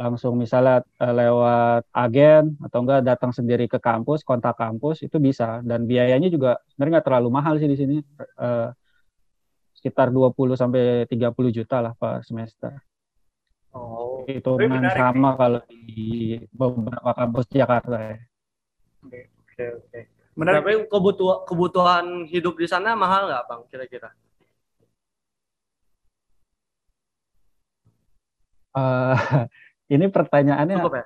langsung 0.00 0.40
misalnya 0.40 0.82
eh, 1.00 1.14
lewat 1.14 1.88
agen 1.92 2.56
atau 2.64 2.78
enggak 2.82 3.00
datang 3.04 3.32
sendiri 3.32 3.68
ke 3.68 3.78
kampus, 3.78 4.24
kontak 4.24 4.56
kampus 4.56 5.04
itu 5.04 5.16
bisa. 5.20 5.60
Dan 5.62 5.84
biayanya 5.84 6.28
juga 6.32 6.60
sebenarnya 6.72 7.00
nggak 7.00 7.06
terlalu 7.06 7.28
mahal 7.32 7.54
sih 7.60 7.68
di 7.68 7.76
sini. 7.76 7.96
Eh, 8.20 8.68
sekitar 9.76 10.14
20 10.14 10.54
sampai 10.54 11.10
30 11.10 11.50
juta 11.50 11.82
lah 11.82 11.92
per 11.98 12.22
semester. 12.22 12.70
Oh. 13.74 14.22
Itu 14.28 14.54
menarik 14.60 15.00
sama 15.00 15.34
kalau 15.34 15.60
di 15.66 16.38
beberapa 16.52 17.10
kampus 17.16 17.44
di 17.50 17.56
Jakarta 17.58 17.96
ya. 17.98 18.16
Oke, 19.02 19.64
oke. 19.82 20.00
Menarik. 20.38 20.60
Tapi 20.62 20.72
kebutuhan 20.88 21.38
kebutuhan 21.44 22.04
hidup 22.28 22.54
di 22.56 22.68
sana 22.70 22.94
mahal 22.94 23.26
nggak 23.26 23.44
bang? 23.48 23.60
Kira-kira? 23.68 24.10
Eh, 28.72 29.16
ini 29.92 30.08
pertanyaannya 30.08 30.76
Cukup 30.80 30.94
ya? 30.96 31.04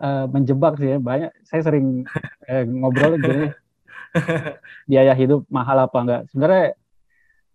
eh, 0.00 0.24
menjebak 0.32 0.72
sih 0.80 0.88
ya. 0.96 0.98
Banyak 0.98 1.30
saya 1.44 1.62
sering 1.62 2.08
eh, 2.48 2.64
ngobrol 2.64 3.20
gini. 3.20 3.52
biaya 4.90 5.12
hidup 5.12 5.44
mahal 5.52 5.76
apa 5.84 5.98
enggak? 6.00 6.22
Sebenarnya 6.32 6.66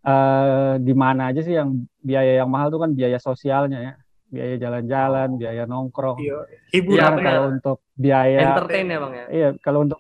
eh, 0.06 0.74
di 0.78 0.94
mana 0.94 1.34
aja 1.34 1.42
sih 1.42 1.58
yang 1.58 1.90
biaya 2.02 2.46
yang 2.46 2.50
mahal 2.54 2.70
itu 2.70 2.80
kan 2.80 2.92
biaya 2.94 3.18
sosialnya 3.18 3.80
ya. 3.82 3.94
Biaya 4.32 4.56
jalan-jalan, 4.64 5.30
biaya 5.36 5.64
nongkrong. 5.68 6.22
Iya. 6.22 6.38
Iya, 6.48 6.60
Hiburan 6.72 7.12
benar. 7.20 7.26
kalau 7.26 7.44
untuk 7.52 7.78
biaya 8.00 8.40
Entertain 8.56 8.86
ya 8.88 8.98
bang 9.04 9.14
ya? 9.14 9.26
Iya, 9.28 9.50
kalau 9.60 9.80
untuk 9.84 10.00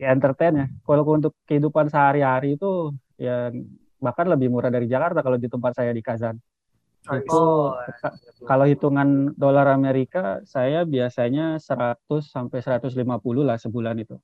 ya, 0.00 0.08
entertain 0.14 0.54
ya. 0.56 0.66
Kalau 0.86 1.02
untuk 1.04 1.32
kehidupan 1.44 1.86
sehari-hari 1.92 2.56
itu 2.56 2.96
ya 3.20 3.52
bahkan 4.02 4.26
lebih 4.26 4.50
murah 4.50 4.72
dari 4.72 4.88
Jakarta 4.90 5.20
kalau 5.22 5.36
di 5.38 5.46
tempat 5.46 5.76
saya 5.78 5.92
di 5.92 6.00
Kazan. 6.02 6.40
Itu 7.02 7.42
ka- 7.98 8.14
kalau 8.46 8.62
hitungan 8.62 9.08
dolar 9.34 9.66
Amerika 9.68 10.38
saya 10.46 10.86
biasanya 10.86 11.58
100 11.58 11.98
sampai 12.22 12.62
150 12.62 12.94
lah 13.42 13.58
sebulan 13.58 13.98
itu. 13.98 14.14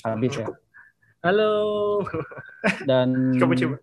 Habis 0.00 0.38
ya. 0.38 0.46
Halo. 1.18 1.50
Dan 2.86 3.34
Coba 3.34 3.58
coba. 3.58 3.76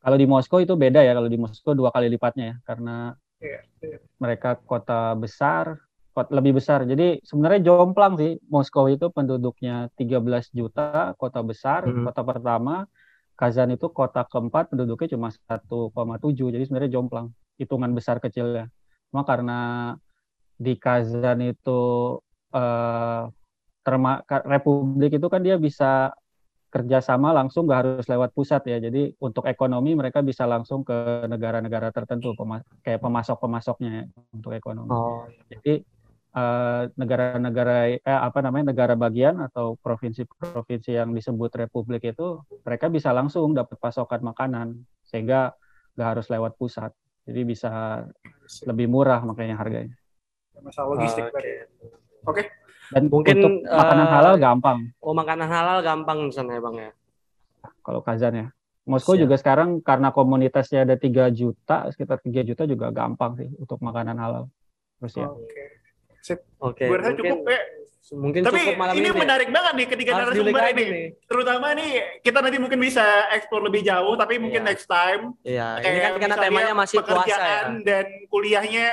kalau 0.00 0.16
di 0.16 0.24
Moskow 0.24 0.58
itu 0.58 0.72
beda 0.72 1.04
ya. 1.04 1.12
Kalau 1.12 1.28
di 1.28 1.36
Moskow 1.36 1.76
dua 1.76 1.92
kali 1.92 2.08
lipatnya 2.08 2.44
ya 2.44 2.56
karena 2.64 3.12
Iya, 3.38 3.60
iya. 3.84 3.98
mereka 4.18 4.56
kota 4.56 5.12
besar, 5.14 5.76
kota 6.10 6.32
lebih 6.32 6.56
besar. 6.58 6.82
Jadi 6.82 7.20
sebenarnya 7.22 7.70
jomplang 7.70 8.16
sih 8.16 8.40
Moskow 8.48 8.88
itu 8.88 9.12
penduduknya 9.12 9.92
13 9.94 10.48
juta, 10.50 11.12
kota 11.14 11.44
besar, 11.44 11.84
Mhm. 11.84 12.08
kota 12.08 12.24
pertama. 12.24 12.88
Kazan 13.38 13.70
itu 13.70 13.86
kota 13.94 14.26
keempat 14.26 14.74
penduduknya 14.74 15.14
cuma 15.14 15.30
1,7. 15.30 16.50
Jadi 16.50 16.64
sebenarnya 16.66 16.98
jomplang 16.98 17.30
hitungan 17.54 17.94
besar 17.94 18.18
kecilnya. 18.18 18.66
Cuma 19.14 19.22
karena 19.22 19.58
di 20.58 20.74
Kazan 20.74 21.38
itu 21.46 22.18
eh 22.50 23.22
terma- 23.86 24.20
Republik 24.44 25.16
itu 25.16 25.26
kan 25.30 25.40
dia 25.40 25.54
bisa 25.56 26.10
kerjasama 26.68 27.32
langsung 27.32 27.64
nggak 27.64 27.80
harus 27.80 28.06
lewat 28.10 28.34
pusat 28.34 28.60
ya. 28.68 28.76
Jadi 28.82 29.14
untuk 29.22 29.46
ekonomi 29.48 29.94
mereka 29.94 30.20
bisa 30.20 30.44
langsung 30.44 30.84
ke 30.84 31.24
negara-negara 31.30 31.88
tertentu, 31.94 32.34
pema- 32.36 32.66
kayak 32.84 33.00
pemasok-pemasoknya 33.00 33.90
ya, 33.94 34.04
untuk 34.34 34.52
ekonomi. 34.52 34.92
Oh, 34.92 35.24
Jadi 35.48 35.80
eh, 36.38 36.82
negara-negara 36.94 37.76
eh, 37.98 38.00
apa 38.06 38.38
namanya 38.38 38.70
negara 38.70 38.94
bagian 38.94 39.42
atau 39.42 39.74
provinsi-provinsi 39.82 40.94
yang 40.94 41.10
disebut 41.10 41.50
republik 41.58 42.14
itu 42.14 42.38
mereka 42.62 42.86
bisa 42.86 43.10
langsung 43.10 43.50
dapat 43.58 43.74
pasokan 43.82 44.22
makanan 44.22 44.78
sehingga 45.02 45.58
nggak 45.98 46.08
harus 46.14 46.26
lewat 46.30 46.54
pusat. 46.54 46.94
Jadi 47.26 47.40
bisa 47.44 48.02
lebih 48.64 48.86
murah 48.88 49.20
makanya 49.26 49.58
harganya. 49.60 49.98
Masalah 50.62 50.96
logistik 50.96 51.28
Oke. 51.28 51.34
tadi. 51.34 51.52
Oke. 52.24 52.42
Dan 52.88 53.12
Mungkin, 53.12 53.36
untuk 53.36 53.54
makanan 53.68 54.06
eh, 54.08 54.12
halal 54.16 54.34
gampang 54.40 54.78
Oh 55.04 55.12
makanan 55.12 55.44
halal 55.44 55.84
gampang 55.84 56.24
di 56.24 56.32
sana 56.32 56.56
ya 56.56 56.60
bang 56.64 56.76
ya? 56.88 56.90
kalau 57.84 58.00
Kazan 58.00 58.34
ya. 58.36 58.46
Moskow 58.88 59.12
Siap. 59.12 59.28
juga 59.28 59.36
sekarang 59.36 59.84
karena 59.84 60.08
komunitasnya 60.08 60.88
ada 60.88 60.96
3 60.96 61.28
juta, 61.28 61.92
sekitar 61.92 62.24
3 62.24 62.40
juta 62.40 62.64
juga 62.64 62.88
gampang 62.88 63.36
sih 63.36 63.48
untuk 63.60 63.76
makanan 63.84 64.16
halal. 64.16 64.48
Rusia. 64.96 65.28
Oke. 65.28 65.67
Oke. 66.58 66.84
Gue 66.84 66.96
rasa 66.96 67.10
mungkin- 67.10 67.24
cukup 67.24 67.40
ya. 67.46 67.62
Mungkin 68.08 68.40
Tapi 68.40 68.56
cukup 68.64 68.76
malam 68.80 68.94
ini 68.96 69.04
ini. 69.04 69.20
menarik 69.20 69.48
banget 69.52 69.72
nih 69.74 69.86
ketiga 69.86 70.10
Harus 70.16 70.32
narasumber 70.32 70.62
ini. 70.64 70.80
nih. 70.80 70.90
Terutama 71.28 71.66
nih 71.76 71.90
kita 72.24 72.38
nanti 72.40 72.56
mungkin 72.56 72.80
bisa 72.80 73.04
explore 73.30 73.68
lebih 73.68 73.84
jauh, 73.84 74.16
tapi 74.16 74.40
mungkin 74.40 74.64
Iya. 74.64 74.68
next 74.72 74.88
time. 74.88 75.22
Iya, 75.44 75.68
ini 75.76 75.84
Kayak 75.84 76.00
kan 76.00 76.12
karena 76.18 76.36
temanya 76.40 76.72
masih 76.74 76.98
puasa 77.04 77.36
ya. 77.36 77.60
dan 77.78 78.04
kuliahnya 78.26 78.86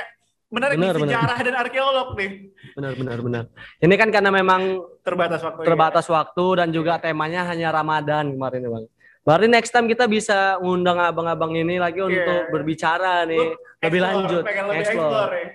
menarik 0.46 0.76
Bener, 0.76 0.94
nih 0.94 1.02
sejarah 1.08 1.38
dan 1.40 1.54
arkeolog 1.56 2.08
nih. 2.12 2.30
Benar, 2.76 2.92
benar, 2.92 3.18
benar. 3.18 3.44
Ini 3.80 3.94
kan 3.96 4.08
karena 4.12 4.30
memang 4.30 4.62
Terbatas 5.00 5.40
waktu. 5.40 5.60
terbatas 5.64 6.06
waktu 6.06 6.44
dan 6.54 6.68
juga 6.68 7.00
temanya 7.00 7.48
hanya 7.48 7.72
Ramadan 7.72 8.36
kemarin 8.36 8.62
ya, 8.62 8.70
Bang. 8.70 8.84
Berarti 9.24 9.46
next 9.48 9.72
time 9.72 9.88
kita 9.88 10.04
bisa 10.06 10.60
ngundang 10.60 11.00
abang-abang 11.00 11.50
ini 11.50 11.80
lagi 11.80 11.98
untuk 11.98 12.52
berbicara 12.52 13.24
nih 13.24 13.48
lebih 13.80 13.98
lanjut, 13.98 14.44
lebih 14.44 14.76
explore. 14.76 15.08
explore 15.08 15.32
ya. 15.32 15.48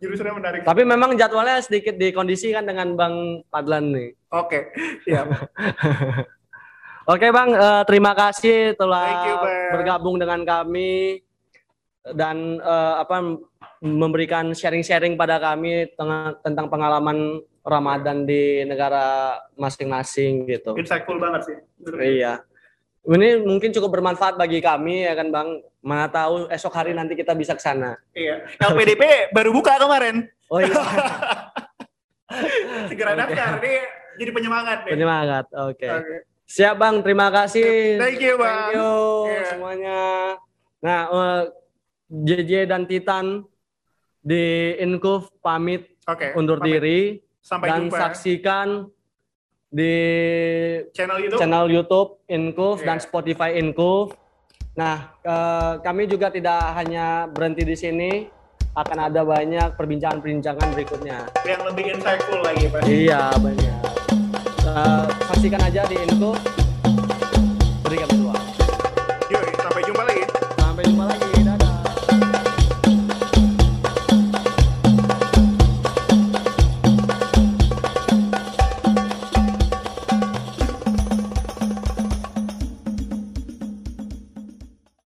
Jurusannya 0.00 0.34
menarik. 0.40 0.60
Tapi 0.64 0.82
memang 0.88 1.12
jadwalnya 1.12 1.60
sedikit 1.60 1.94
dikondisikan 2.00 2.64
dengan 2.64 2.96
Bang 2.96 3.44
Padlan 3.52 3.92
nih. 3.92 4.16
Oke, 4.32 4.72
siap. 5.04 5.28
Oke 7.12 7.26
Bang, 7.28 7.52
eh, 7.52 7.82
terima 7.84 8.16
kasih 8.16 8.72
telah 8.80 9.28
you, 9.28 9.36
bergabung 9.76 10.16
dengan 10.16 10.40
kami 10.46 11.20
dan 12.16 12.56
eh, 12.56 12.94
apa 12.96 13.36
memberikan 13.80 14.52
sharing-sharing 14.56 15.16
pada 15.20 15.40
kami 15.40 15.88
tentang 16.44 16.68
pengalaman 16.68 17.40
Ramadan 17.60 18.24
di 18.24 18.64
negara 18.64 19.36
masing-masing 19.56 20.48
gitu. 20.48 20.76
Insightful 20.76 21.20
banget 21.20 21.44
sih. 21.48 21.56
Iya. 21.92 22.40
Ini 23.00 23.40
mungkin 23.40 23.72
cukup 23.72 23.96
bermanfaat 23.96 24.36
bagi 24.36 24.60
kami 24.60 25.08
ya 25.08 25.16
kan 25.16 25.28
Bang. 25.28 25.48
Mana 25.80 26.04
tahu 26.06 26.44
esok 26.46 26.76
hari 26.76 26.92
nanti 26.92 27.16
kita 27.16 27.32
bisa 27.32 27.56
ke 27.56 27.62
sana. 27.62 27.96
Iya. 28.12 28.44
LPDP 28.60 29.32
baru 29.32 29.50
buka 29.50 29.80
kemarin. 29.80 30.28
Oh 30.46 30.60
iya. 30.60 30.76
Segera 32.88 33.12
Oke. 33.12 33.20
daftar. 33.24 33.50
Ini 33.58 33.74
jadi 34.18 34.30
penyemangat 34.30 34.78
nih. 34.84 34.92
Penyemangat. 34.92 35.44
Oke. 35.50 35.88
Oke. 35.88 36.16
Siap 36.44 36.74
Bang, 36.76 37.00
terima 37.00 37.30
kasih. 37.30 37.96
Thank 37.96 38.20
you, 38.20 38.34
Bang. 38.36 38.68
Thank 38.68 38.76
you 38.76 38.90
Iya. 39.24 39.42
semuanya. 39.48 40.00
Nah, 40.80 41.00
eh, 41.08 41.42
JJ 42.10 42.52
dan 42.66 42.84
Titan 42.84 43.46
di 44.20 44.44
Inkuf 44.76 45.30
pamit 45.40 45.94
Oke. 46.04 46.34
undur 46.34 46.58
pamit. 46.58 46.68
diri 46.68 47.00
Sampai 47.40 47.70
dan 47.70 47.86
jumpa. 47.86 47.96
saksikan 47.96 48.84
di 49.70 49.94
Channel 50.90 51.18
YouTube. 51.22 51.38
channel 51.38 51.66
YouTube 51.70 52.08
Inkuf 52.26 52.82
Iya. 52.82 52.86
dan 52.90 52.98
Spotify 52.98 53.50
Inkuf. 53.54 54.12
Nah, 54.74 55.14
eh, 55.22 55.72
kami 55.80 56.10
juga 56.10 56.30
tidak 56.30 56.58
hanya 56.74 57.30
berhenti 57.30 57.62
di 57.62 57.78
sini, 57.78 58.26
akan 58.74 58.98
ada 59.10 59.22
banyak 59.22 59.74
perbincangan-perbincangan 59.78 60.74
berikutnya. 60.74 61.26
Yang 61.46 61.62
lebih 61.70 61.84
insightful 61.94 62.38
lagi, 62.42 62.64
Pak. 62.70 62.82
Iya, 62.86 63.34
banyak. 63.38 63.74
Eh, 64.66 65.04
saksikan 65.30 65.62
aja 65.62 65.82
di 65.86 65.96
dulu. 66.06 66.59